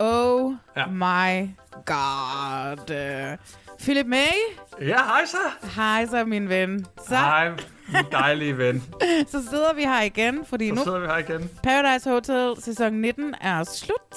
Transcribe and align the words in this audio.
Oh 0.00 0.52
Ja. 0.76 0.86
my 0.86 1.48
god. 1.86 3.36
Philip 3.80 4.06
May, 4.06 4.16
Ja, 4.80 4.96
hej 5.04 5.26
så. 5.26 5.66
hej 5.76 6.06
så 6.06 6.24
min 6.24 6.48
ven. 6.48 6.86
Så, 7.08 7.14
Hej, 7.14 7.48
min 7.48 8.04
dejlige 8.12 8.58
ven. 8.58 8.82
så 9.32 9.42
sidder 9.50 9.74
vi 9.74 9.82
her 9.82 10.02
igen, 10.02 10.44
fordi 10.46 10.68
Så 10.68 10.74
nu 10.74 10.82
sidder 10.84 10.98
vi 11.00 11.06
her 11.06 11.16
igen. 11.18 11.50
Paradise 11.62 12.10
Hotel 12.10 12.54
sæson 12.62 12.92
19 12.92 13.34
er 13.40 13.64
slut. 13.64 14.14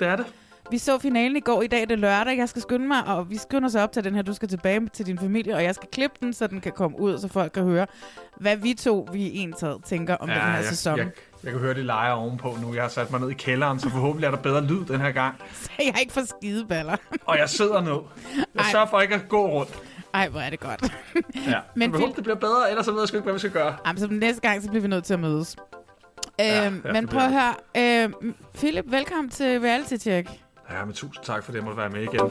Det 0.00 0.08
er 0.08 0.16
det. 0.16 0.26
Vi 0.70 0.78
så 0.78 0.98
finalen 0.98 1.36
i 1.36 1.40
går. 1.40 1.62
I 1.62 1.66
dag 1.66 1.82
er 1.82 1.86
det 1.86 1.98
lørdag. 1.98 2.38
Jeg 2.38 2.48
skal 2.48 2.62
skynde 2.62 2.86
mig, 2.88 3.04
og 3.06 3.30
vi 3.30 3.36
skynder 3.38 3.68
sig 3.68 3.82
op 3.82 3.92
til 3.92 4.04
den 4.04 4.14
her. 4.14 4.22
Du 4.22 4.34
skal 4.34 4.48
tilbage 4.48 4.88
til 4.92 5.06
din 5.06 5.18
familie, 5.18 5.54
og 5.54 5.62
jeg 5.64 5.74
skal 5.74 5.88
klippe 5.92 6.16
den, 6.20 6.32
så 6.32 6.46
den 6.46 6.60
kan 6.60 6.72
komme 6.72 7.00
ud, 7.00 7.18
så 7.18 7.28
folk 7.28 7.52
kan 7.52 7.62
høre, 7.64 7.86
hvad 8.36 8.56
vi 8.56 8.74
to, 8.74 9.08
vi 9.12 9.22
i 9.22 9.38
en 9.38 9.52
taget, 9.52 9.84
tænker 9.84 10.16
om 10.16 10.28
ja, 10.28 10.34
den 10.34 10.42
her 10.42 10.54
jeg, 10.56 10.64
sæson. 10.64 10.98
Jeg, 10.98 11.08
jeg 11.44 11.52
kan 11.52 11.60
høre, 11.60 11.74
de 11.74 11.82
leger 11.82 12.12
ovenpå 12.12 12.56
nu. 12.62 12.74
Jeg 12.74 12.82
har 12.82 12.88
sat 12.88 13.10
mig 13.10 13.20
ned 13.20 13.30
i 13.30 13.34
kælderen, 13.34 13.80
så 13.80 13.90
forhåbentlig 13.90 14.26
er 14.26 14.30
der 14.30 14.38
bedre 14.38 14.64
lyd 14.64 14.84
den 14.84 15.00
her 15.00 15.10
gang. 15.12 15.34
Så 15.52 15.70
jeg 15.78 15.96
ikke 16.00 16.12
får 16.12 16.24
skideballer. 16.24 16.96
Og 17.26 17.38
jeg 17.38 17.48
sidder 17.48 17.80
ned. 17.80 18.00
Jeg 18.36 18.44
Ej. 18.64 18.70
sørger 18.72 18.86
for 18.86 19.00
ikke 19.00 19.14
at 19.14 19.28
gå 19.28 19.46
rundt. 19.50 19.82
Ej, 20.14 20.28
hvor 20.28 20.40
er 20.40 20.50
det 20.50 20.60
godt. 20.60 20.92
Ja. 21.46 21.60
Men 21.74 21.90
Phil- 21.94 22.00
håber, 22.00 22.14
det 22.14 22.24
bliver 22.24 22.36
bedre, 22.36 22.70
ellers 22.70 22.84
så 22.86 22.92
ved 22.92 23.00
jeg 23.00 23.08
sgu 23.08 23.16
ikke, 23.16 23.24
hvad 23.24 23.32
vi 23.32 23.38
skal 23.38 23.50
gøre. 23.50 23.76
Jamen, 23.86 24.00
så 24.00 24.06
næste 24.06 24.40
gang, 24.40 24.62
så 24.62 24.68
bliver 24.68 24.82
vi 24.82 24.88
nødt 24.88 25.04
til 25.04 25.14
at 25.14 25.20
mødes. 25.20 25.56
Ja, 26.38 26.66
øhm, 26.66 26.82
ja, 26.84 26.92
men 26.92 27.02
det 27.02 27.10
prøv 27.10 27.20
at 27.22 27.32
høre. 27.32 28.04
Øhm, 28.04 28.34
Philip, 28.54 28.84
velkommen 28.88 29.30
til 29.30 29.60
Reality 29.60 29.96
Check. 29.96 30.30
Ja, 30.70 30.84
men 30.84 30.94
tusind 30.94 31.24
tak 31.24 31.44
for 31.44 31.52
det, 31.52 31.56
jeg 31.58 31.64
måtte 31.64 31.76
være 31.78 31.90
med 31.90 32.02
igen. 32.02 32.30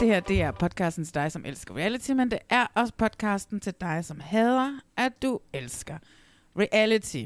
Det 0.00 0.08
her, 0.08 0.20
det 0.20 0.42
er 0.42 0.50
podcasten 0.50 1.04
til 1.04 1.14
dig, 1.14 1.32
som 1.32 1.44
elsker 1.46 1.76
reality, 1.76 2.10
men 2.10 2.30
det 2.30 2.38
er 2.50 2.66
også 2.74 2.92
podcasten 2.98 3.60
til 3.60 3.74
dig, 3.80 4.04
som 4.04 4.20
hader, 4.20 4.70
at 4.96 5.12
du 5.22 5.38
elsker 5.52 5.94
reality. 6.58 7.24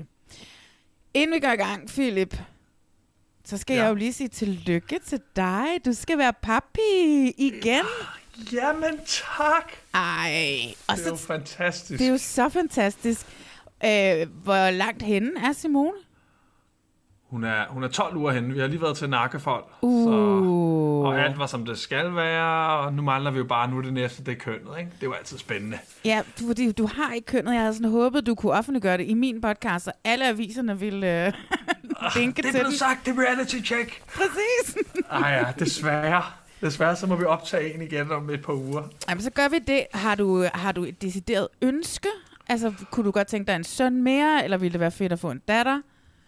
Inden 1.14 1.34
vi 1.34 1.40
går 1.40 1.52
i 1.52 1.56
gang, 1.56 1.88
Philip, 1.88 2.36
så 3.44 3.58
skal 3.58 3.74
ja. 3.76 3.82
Jeg 3.82 3.90
jo 3.90 3.94
lige 3.94 4.12
sige 4.12 4.28
tillykke 4.28 4.98
til 5.06 5.20
dig. 5.36 5.66
Du 5.84 5.92
skal 5.92 6.18
være 6.18 6.32
papi 6.32 7.32
igen. 7.38 7.84
Jamen 8.52 8.98
tak. 9.06 9.72
Ej, 9.94 10.74
og 10.88 10.96
Det 10.96 11.06
er 11.06 11.10
jo 11.10 11.16
så, 11.16 11.26
fantastisk. 11.26 11.98
det 11.98 12.06
er 12.06 12.10
jo 12.10 12.18
så 12.18 12.48
fantastisk. 12.48 13.26
Øh, 13.84 14.28
hvor 14.44 14.70
langt 14.70 15.02
henne 15.02 15.30
er 15.48 15.52
Simone? 15.52 15.92
Hun 17.30 17.44
er, 17.44 17.64
hun 17.68 17.84
er 17.84 17.88
12 17.88 18.16
uger 18.16 18.32
henne. 18.32 18.54
Vi 18.54 18.60
har 18.60 18.66
lige 18.66 18.82
været 18.82 18.96
til 18.96 19.10
nakkefold. 19.10 19.64
Uh. 19.80 20.04
Så, 20.12 20.16
og 21.08 21.20
alt 21.20 21.38
var, 21.38 21.46
som 21.46 21.66
det 21.66 21.78
skal 21.78 22.14
være. 22.14 22.78
Og 22.78 22.92
nu 22.92 23.02
mangler 23.02 23.30
vi 23.30 23.38
jo 23.38 23.44
bare, 23.44 23.70
nu 23.70 23.80
det 23.82 23.92
næste, 23.92 24.24
det 24.24 24.32
er 24.32 24.36
kønnet. 24.38 24.70
Ikke? 24.78 24.90
Det 25.00 25.06
jo 25.06 25.12
altid 25.12 25.38
spændende. 25.38 25.78
Ja, 26.04 26.22
du- 26.40 26.46
fordi 26.46 26.72
du 26.72 26.86
har 26.86 27.12
ikke 27.14 27.26
kønnet. 27.26 27.52
Jeg 27.52 27.60
havde 27.60 27.74
sådan 27.74 27.90
håbet, 27.90 28.26
du 28.26 28.34
kunne 28.34 28.52
offentliggøre 28.52 28.96
det 28.98 29.06
i 29.06 29.14
min 29.14 29.40
podcast, 29.40 29.84
så 29.84 29.92
alle 30.04 30.28
aviserne 30.28 30.78
ville 30.80 31.26
øh, 31.26 31.32
linke 32.16 32.42
Det 32.42 32.48
er 32.48 32.52
til 32.52 32.52
den. 32.52 32.60
blevet 32.60 32.74
sagt, 32.78 33.06
det 33.06 33.14
reality 33.18 33.56
check. 33.64 34.02
Præcis. 34.06 34.76
Ej 35.10 35.30
ja, 35.30 35.44
desværre. 35.64 36.22
Desværre, 36.60 36.96
så 36.96 37.06
må 37.06 37.16
vi 37.16 37.24
optage 37.24 37.74
en 37.74 37.82
igen 37.82 38.10
om 38.12 38.30
et 38.30 38.42
par 38.42 38.52
uger. 38.52 38.82
Jamen, 39.08 39.22
så 39.22 39.30
gør 39.30 39.48
vi 39.48 39.58
det. 39.58 39.86
Har 39.94 40.14
du, 40.14 40.46
har 40.54 40.72
du 40.72 40.84
et 40.84 41.02
decideret 41.02 41.48
ønske? 41.62 42.08
Altså, 42.48 42.72
kunne 42.90 43.06
du 43.06 43.10
godt 43.10 43.26
tænke 43.26 43.46
dig 43.46 43.56
en 43.56 43.64
søn 43.64 44.02
mere, 44.02 44.44
eller 44.44 44.56
ville 44.56 44.72
det 44.72 44.80
være 44.80 44.90
fedt 44.90 45.12
at 45.12 45.18
få 45.18 45.30
en 45.30 45.40
datter? 45.48 45.80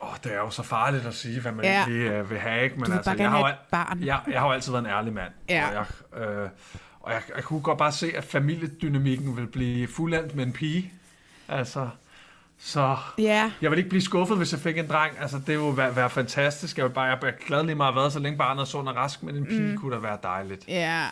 Åh, 0.02 0.08
det 0.24 0.32
er 0.32 0.36
jo 0.38 0.50
så 0.50 0.62
farligt 0.62 1.06
at 1.06 1.14
sige, 1.14 1.40
hvad 1.40 1.52
man 1.52 1.64
Ja. 1.64 1.72
ja. 1.72 1.78
egentlig 1.78 2.10
øh, 2.10 2.30
vil 2.30 2.38
have, 2.38 2.64
ikke? 2.64 2.76
Men 2.80 2.92
altså, 2.92 3.10
bare 3.10 3.20
jeg 3.22 3.30
har, 3.30 3.48
et 3.48 3.54
barn. 3.70 4.02
jeg, 4.04 4.20
jeg 4.30 4.40
har 4.40 4.46
jo 4.46 4.52
altid 4.52 4.72
været 4.72 4.84
en 4.84 4.90
ærlig 4.90 5.12
mand. 5.12 5.32
Ja. 5.48 5.66
Og, 5.68 5.74
jeg, 5.74 6.20
øh, 6.26 6.48
og 7.00 7.12
jeg, 7.12 7.22
jeg 7.36 7.44
kunne 7.44 7.60
godt 7.60 7.78
bare 7.78 7.92
se, 7.92 8.12
at 8.16 8.24
familiedynamikken 8.24 9.36
vil 9.36 9.46
blive 9.46 9.88
fuldendt 9.88 10.34
med 10.34 10.46
en 10.46 10.52
pige. 10.52 10.92
Altså, 11.48 11.88
så 12.58 12.96
Ja. 13.18 13.52
jeg 13.62 13.70
vil 13.70 13.76
ikke 13.78 13.88
blive 13.90 14.02
skuffet, 14.02 14.36
hvis 14.36 14.52
jeg 14.52 14.60
fik 14.60 14.78
en 14.78 14.88
dreng. 14.88 15.12
Altså, 15.20 15.36
det 15.46 15.58
ville 15.60 15.76
være, 15.76 15.96
være 15.96 16.10
fantastisk. 16.10 16.76
Jeg 16.78 16.84
vil 16.84 16.90
bare, 16.92 17.04
jeg 17.04 17.18
er 17.22 17.30
glad 17.46 17.64
lige 17.64 17.74
meget 17.74 17.94
været, 17.94 18.12
så 18.12 18.18
længe 18.18 18.38
barnet 18.38 18.60
er 18.60 18.64
sund 18.64 18.88
og 18.88 18.96
rask, 18.96 19.22
men 19.22 19.36
en 19.36 19.46
pige 19.46 19.60
mm. 19.60 19.76
kunne 19.78 19.94
da 19.94 20.00
være 20.00 20.18
dejligt. 20.22 20.68
Ja. 20.68 21.06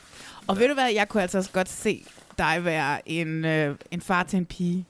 Og 0.46 0.58
ved 0.58 0.68
du 0.68 0.74
hvad, 0.74 0.90
jeg 0.94 1.08
kunne 1.08 1.22
altså 1.22 1.38
også 1.38 1.50
godt 1.52 1.68
se 1.68 2.04
dig 2.38 2.64
være 2.64 3.08
en, 3.08 3.44
øh, 3.44 3.76
en 3.90 4.00
far 4.00 4.22
til 4.22 4.36
en 4.36 4.46
pige. 4.46 4.84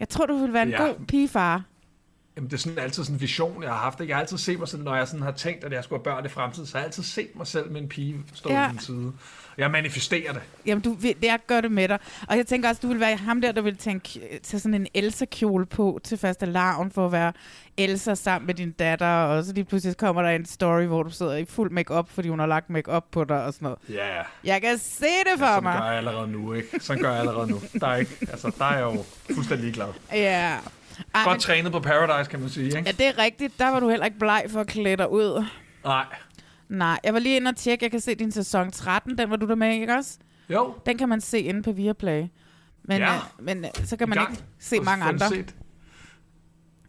Jeg 0.00 0.08
tror, 0.08 0.26
du 0.26 0.38
ville 0.38 0.52
være 0.52 0.62
en 0.62 0.68
Ja. 0.70 0.82
god 0.82 0.94
pigefar. 1.08 1.62
Jamen, 2.38 2.50
det 2.50 2.56
er 2.56 2.60
sådan 2.60 2.78
altid 2.78 3.04
sådan 3.04 3.16
en 3.16 3.20
vision, 3.20 3.62
jeg 3.62 3.70
har 3.70 3.78
haft. 3.78 4.00
Ikke? 4.00 4.10
Jeg 4.10 4.16
har 4.16 4.20
altid 4.22 4.38
set 4.38 4.58
mig 4.58 4.68
selv, 4.68 4.82
når 4.82 4.96
jeg 4.96 5.08
sådan 5.08 5.22
har 5.22 5.30
tænkt, 5.32 5.64
at 5.64 5.72
jeg 5.72 5.84
skulle 5.84 5.98
have 6.04 6.14
børn 6.16 6.24
i 6.24 6.28
fremtiden, 6.28 6.66
så 6.66 6.72
har 6.74 6.78
jeg 6.80 6.86
altid 6.86 7.02
set 7.02 7.28
mig 7.36 7.46
selv 7.46 7.70
med 7.72 7.80
en 7.80 7.88
pige 7.88 8.16
stå 8.34 8.48
Ja. 8.50 8.54
ja. 8.60 8.62
ved 8.66 8.72
min 8.72 8.80
side. 8.80 9.12
Jeg 9.58 9.70
manifesterer 9.70 10.32
det. 10.32 10.42
Jamen, 10.66 10.82
du, 10.82 10.96
jeg 11.22 11.38
gør 11.46 11.60
det 11.60 11.72
med 11.72 11.88
dig. 11.88 11.98
Og 12.28 12.36
jeg 12.36 12.46
tænker 12.46 12.68
også, 12.68 12.80
du 12.82 12.88
vil 12.88 13.00
være 13.00 13.16
ham 13.16 13.40
der, 13.40 13.52
der 13.52 13.60
vil 13.62 13.76
tænke, 13.76 14.20
tage 14.42 14.60
sådan 14.60 14.74
en 14.74 14.86
Elsa-kjole 14.94 15.66
på 15.66 16.00
til 16.04 16.18
faste 16.18 16.46
lavn 16.46 16.90
for 16.90 17.06
at 17.06 17.12
være 17.12 17.32
Elsa 17.76 18.14
sammen 18.14 18.46
med 18.46 18.54
din 18.54 18.70
datter. 18.72 19.06
Og 19.06 19.44
så 19.44 19.52
lige 19.52 19.64
pludselig 19.64 19.96
kommer 19.96 20.22
der 20.22 20.30
en 20.30 20.46
story, 20.46 20.82
hvor 20.82 21.02
du 21.02 21.10
sidder 21.10 21.36
i 21.36 21.44
fuld 21.44 21.70
makeup, 21.70 22.08
fordi 22.10 22.28
hun 22.28 22.38
har 22.38 22.46
lagt 22.46 22.70
makeup 22.70 23.04
på 23.10 23.24
dig 23.24 23.44
og 23.44 23.52
sådan 23.52 23.64
noget. 23.66 23.78
Ja, 23.88 23.94
yeah. 24.14 24.24
Jeg 24.44 24.60
kan 24.62 24.78
se 24.78 25.04
det 25.04 25.38
for 25.38 25.46
Sådan 25.46 25.62
gør 25.62 25.70
mig. 25.78 25.86
jeg 25.86 25.96
allerede 25.96 26.28
nu, 26.28 26.52
ikke? 26.52 26.68
Sådan 26.80 27.02
gør 27.02 27.10
jeg 27.10 27.20
allerede 27.20 27.50
nu. 27.50 27.60
Der 27.80 27.86
er, 27.86 27.96
ikke, 27.96 28.16
altså, 28.20 28.52
der 28.58 28.64
er 28.64 28.76
jeg 28.78 28.96
jo 28.96 29.04
fuldstændig 29.34 29.64
ligeglad. 29.64 29.88
Ja. 30.12 30.56
Ej, 31.14 31.22
Godt 31.24 31.34
men, 31.34 31.40
trænet 31.40 31.72
på 31.72 31.80
Paradise, 31.80 32.30
kan 32.30 32.40
man 32.40 32.48
sige, 32.48 32.66
ikke? 32.66 32.78
ja, 32.86 32.92
det 32.92 33.06
er 33.06 33.18
rigtigt. 33.18 33.58
Der 33.58 33.68
var 33.68 33.80
du 33.80 33.88
heller 33.88 34.06
ikke 34.06 34.18
bleg 34.18 34.44
for 34.48 34.60
at 34.60 34.66
klæde 34.66 34.96
dig 34.96 35.10
ud. 35.12 35.44
Nej. 35.84 36.04
Nej, 36.68 36.98
jeg 37.04 37.14
var 37.14 37.20
lige 37.20 37.36
inde 37.36 37.48
og 37.48 37.56
tjekke. 37.56 37.84
Jeg 37.84 37.90
kan 37.90 38.00
se 38.00 38.14
din 38.14 38.32
sæson 38.32 38.70
13. 38.70 39.18
Den 39.18 39.30
var 39.30 39.36
du 39.36 39.46
der 39.48 39.54
med, 39.54 39.74
ikke 39.74 39.94
også? 39.94 40.18
Jo, 40.50 40.74
Den 40.86 40.98
kan 40.98 41.08
man 41.08 41.20
se 41.20 41.40
inde 41.40 41.62
på 41.62 41.72
Viaplay. 41.72 42.24
Men, 42.84 42.98
Ja. 42.98 43.14
øh, 43.14 43.20
men 43.38 43.64
øh, 43.64 43.70
så 43.84 43.96
kan 43.96 44.08
man 44.08 44.18
ikke 44.30 44.42
se 44.58 44.80
mange 44.80 45.04
andre. 45.04 45.28
set. 45.28 45.54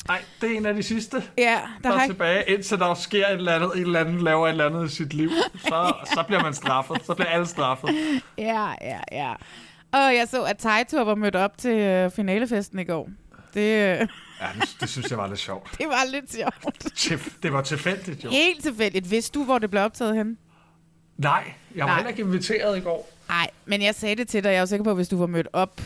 Nej, 0.08 0.22
det 0.42 0.52
er 0.54 0.58
en 0.58 0.66
af 0.66 0.74
de 0.74 0.84
sidste, 0.84 1.24
Ja, 1.38 1.60
der 1.84 1.90
der 1.90 1.98
er 1.98 2.04
ikke... 2.04 2.14
tilbage, 2.14 2.44
indtil 2.50 2.80
der 2.80 2.94
sker 2.94 3.28
et 3.28 3.34
eller 3.34 3.52
andet, 3.56 3.72
en 3.76 3.82
eller 3.82 4.00
anden 4.00 4.22
laver 4.22 4.48
et 4.48 4.52
eller 4.52 4.66
andet 4.66 4.92
i 4.92 4.96
sit 4.96 5.14
liv. 5.14 5.30
Så, 5.56 5.94
så 6.14 6.24
bliver 6.28 6.44
man 6.44 6.54
straffet. 6.54 6.98
Så 7.06 7.14
bliver 7.14 7.30
alle 7.30 7.46
straffet. 7.46 7.90
Ja, 8.38 8.74
ja, 8.82 9.00
ja. 9.12 9.34
Og 9.92 10.16
jeg 10.16 10.28
så, 10.28 10.44
at 10.44 10.58
Taito 10.58 11.04
var 11.04 11.16
mødt 11.16 11.36
op 11.36 11.58
til 11.58 11.72
øh, 11.78 12.12
finalefesten 12.12 12.80
i 12.80 12.84
går. 12.84 13.10
Det, 13.54 14.02
øh, 14.02 14.08
Ja, 14.42 14.48
det, 14.62 14.78
det 14.80 14.90
synes 14.90 15.10
jeg 15.10 15.18
var 15.18 15.28
lidt 15.28 15.40
sjovt. 15.40 15.72
det 15.80 15.88
var 15.88 16.06
lidt 16.12 16.34
sjovt. 16.34 17.34
Det 17.44 17.54
var 17.54 17.62
tilfældigt, 17.62 18.24
jo. 18.24 18.30
Helt 18.30 18.64
tilfældigt. 18.64 19.12
Vidste 19.12 19.40
du, 19.40 19.44
hvor 19.46 19.60
det 19.60 19.70
blev 19.70 19.84
optaget 19.84 20.16
hen? 20.16 20.38
Nej, 21.18 21.44
jeg 21.76 21.84
var 21.84 21.88
Nej. 21.90 21.96
heller 21.96 22.10
ikke 22.10 22.22
inviteret 22.22 22.78
i 22.78 22.82
går. 22.82 23.10
Nej, 23.28 23.50
men 23.66 23.82
jeg 23.82 23.96
sagde 23.96 24.16
det 24.16 24.28
til 24.28 24.44
dig. 24.44 24.50
Jeg 24.50 24.56
er 24.56 24.60
jo 24.60 24.66
sikker 24.66 24.84
på, 24.84 24.90
at 24.90 24.96
hvis 24.96 25.08
du 25.08 25.18
var 25.18 25.28
mødt 25.28 25.48
op, 25.54 25.82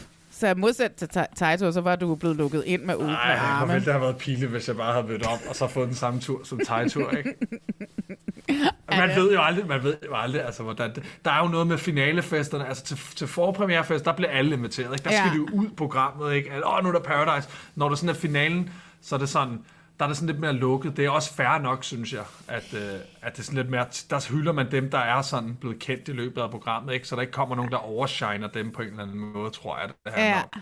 så 0.48 0.54
modsat 0.58 0.92
til 0.94 1.10
Ta- 1.10 1.26
Taito, 1.36 1.72
så 1.72 1.82
var 1.82 1.96
du 1.96 2.16
blevet 2.16 2.38
lukket 2.38 2.64
ind 2.66 2.82
med 2.84 2.96
åbne 2.96 3.08
Nej, 3.08 3.38
hvor 3.38 3.46
arme. 3.48 3.74
ville 3.74 3.86
det 3.86 3.94
have 3.94 4.02
været 4.02 4.18
pile, 4.18 4.48
hvis 4.48 4.68
jeg 4.68 4.76
bare 4.78 4.94
havde 4.94 5.08
mødt 5.08 5.26
op, 5.28 5.40
og 5.50 5.56
så 5.56 5.68
fået 5.68 5.88
den 5.88 5.96
samme 5.96 6.20
tur 6.20 6.42
som 6.44 6.60
thai-tur, 6.66 7.10
ikke? 7.12 7.34
Man 8.98 9.10
ved 9.16 9.34
jo 9.34 9.42
aldrig, 9.42 9.68
man 9.68 9.84
ved 9.84 9.96
jo 10.06 10.16
aldrig, 10.16 10.46
altså, 10.46 10.64
hvordan 10.64 10.96
det, 10.96 11.04
Der 11.26 11.32
er 11.32 11.44
jo 11.44 11.48
noget 11.48 11.68
med 11.68 11.78
finalefesterne, 11.78 12.68
altså 12.68 12.84
til, 12.84 12.98
til 13.16 13.28
forpremierefest, 13.28 14.06
der 14.06 14.14
bliver 14.14 14.30
alle 14.30 14.56
inviteret, 14.56 14.92
ikke? 14.94 15.04
Der 15.04 15.12
Ja. 15.12 15.18
skal 15.20 15.32
de 15.32 15.36
jo 15.38 15.48
ud 15.54 15.68
programmet, 15.78 16.34
ikke? 16.34 16.50
Åh, 16.66 16.74
oh, 16.78 16.84
nu 16.84 16.90
er 16.90 16.94
der 16.94 17.00
Paradise. 17.00 17.50
Når 17.76 17.90
der 17.90 17.96
sådan 17.96 18.10
er 18.10 18.14
finalen, 18.14 18.70
så 19.02 19.16
er 19.16 19.20
det 19.20 19.30
sådan, 19.30 19.60
der 20.04 20.08
er 20.08 20.10
det 20.10 20.18
sådan 20.18 20.28
lidt 20.28 20.40
mere 20.40 20.54
lukket. 20.54 20.98
Det 20.98 21.06
er 21.06 21.10
også 21.10 21.34
fair 21.34 21.58
nok, 21.62 21.84
synes 21.84 22.14
jeg, 22.14 22.24
at, 22.48 22.74
øh, 22.74 22.82
at 23.22 23.32
det 23.34 23.40
er 23.40 23.44
sådan 23.44 23.58
lidt 23.58 23.70
mere, 23.70 23.86
der 24.10 24.32
hylder 24.32 24.52
man 24.52 24.72
dem, 24.72 24.90
der 24.92 24.98
er 24.98 25.22
sådan 25.22 25.56
blevet 25.60 25.80
kendt 25.80 26.08
i 26.08 26.12
løbet 26.12 26.42
af 26.42 26.52
programmet, 26.52 26.94
ikke? 26.94 27.08
Så 27.08 27.16
der 27.16 27.22
ikke 27.22 27.34
kommer 27.34 27.56
nogen, 27.56 27.72
der 27.72 27.78
overshiner 27.78 28.48
dem 28.48 28.72
på 28.72 28.82
en 28.82 28.88
eller 28.88 29.04
anden 29.04 29.18
måde, 29.20 29.50
tror 29.50 29.78
jeg, 29.80 29.90
det 30.06 30.14
handler 30.14 30.30
Ja. 30.38 30.42
om. 30.54 30.62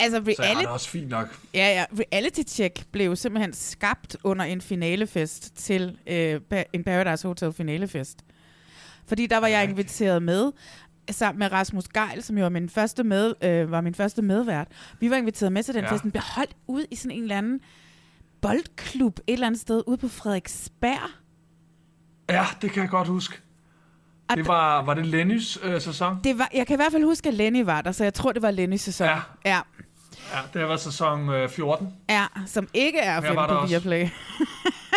Altså, 0.00 0.22
Så 0.36 0.42
er 0.42 0.44
reality, 0.46 0.60
det 0.60 0.68
også 0.68 0.88
fint 0.88 1.08
nok. 1.08 1.38
ja, 1.54 1.68
ja, 1.72 1.84
reality 2.12 2.40
check 2.48 2.84
blev 2.92 3.16
simpelthen 3.16 3.52
skabt 3.52 4.16
under 4.24 4.44
en 4.44 4.60
finalefest 4.60 5.56
til 5.56 5.98
øh, 6.06 6.40
en 6.72 6.84
Paradise 6.84 7.28
Hotel 7.28 7.52
finalefest. 7.52 8.18
Fordi 9.06 9.26
der 9.26 9.38
var 9.38 9.46
jeg 9.46 9.64
inviteret 9.64 10.22
med, 10.22 10.52
sammen 11.10 11.38
med 11.38 11.52
Rasmus 11.52 11.88
Geil, 11.88 12.22
som 12.22 12.38
jo 12.38 12.44
var 12.44 12.48
min 12.48 12.68
første, 12.68 13.04
med, 13.04 13.34
øh, 13.42 13.70
var 13.70 13.80
min 13.80 13.94
første 13.94 14.22
medvært. 14.22 14.68
Vi 15.00 15.10
var 15.10 15.16
inviteret 15.16 15.52
med 15.52 15.62
til 15.62 15.74
den 15.74 15.84
ja. 15.84 15.92
fest. 15.92 16.02
Den 16.02 16.10
blev 16.10 16.22
holdt 16.34 16.56
ud 16.66 16.84
i 16.90 16.96
sådan 16.96 17.10
en 17.16 17.22
eller 17.22 17.38
anden 17.38 17.60
boldklub 18.42 19.18
et 19.26 19.32
eller 19.32 19.46
andet 19.46 19.60
sted 19.60 19.82
ude 19.86 19.96
på 19.96 20.08
Frederiksberg. 20.08 21.10
Ja, 22.30 22.46
det 22.62 22.70
kan 22.72 22.82
jeg 22.82 22.90
godt 22.90 23.08
huske. 23.08 23.40
Og 24.30 24.36
Det 24.36 24.46
var, 24.48 24.82
var 24.82 24.94
det 24.94 25.06
Lennys 25.06 25.58
øh, 25.62 25.80
sæson? 25.80 26.18
Det 26.24 26.38
var, 26.38 26.48
jeg 26.54 26.66
kan 26.66 26.74
i 26.74 26.76
hvert 26.76 26.92
fald 26.92 27.04
huske, 27.04 27.28
at 27.28 27.34
Lenny 27.34 27.64
var 27.64 27.80
der, 27.82 27.92
så 27.92 28.04
jeg 28.04 28.14
tror, 28.14 28.32
det 28.32 28.42
var 28.42 28.50
Lennys 28.50 28.80
sæson. 28.80 29.06
Ja. 29.06 29.20
ja. 29.44 29.60
Ja, 30.32 30.58
det 30.60 30.68
var 30.68 30.76
sæson 30.76 31.28
øh, 31.28 31.48
14. 31.48 31.94
Ja, 32.08 32.26
som 32.46 32.68
ikke 32.74 32.98
er 32.98 33.16
at 33.16 33.24
finde 33.24 33.46
på. 33.48 33.66
Viaplay. 33.66 34.08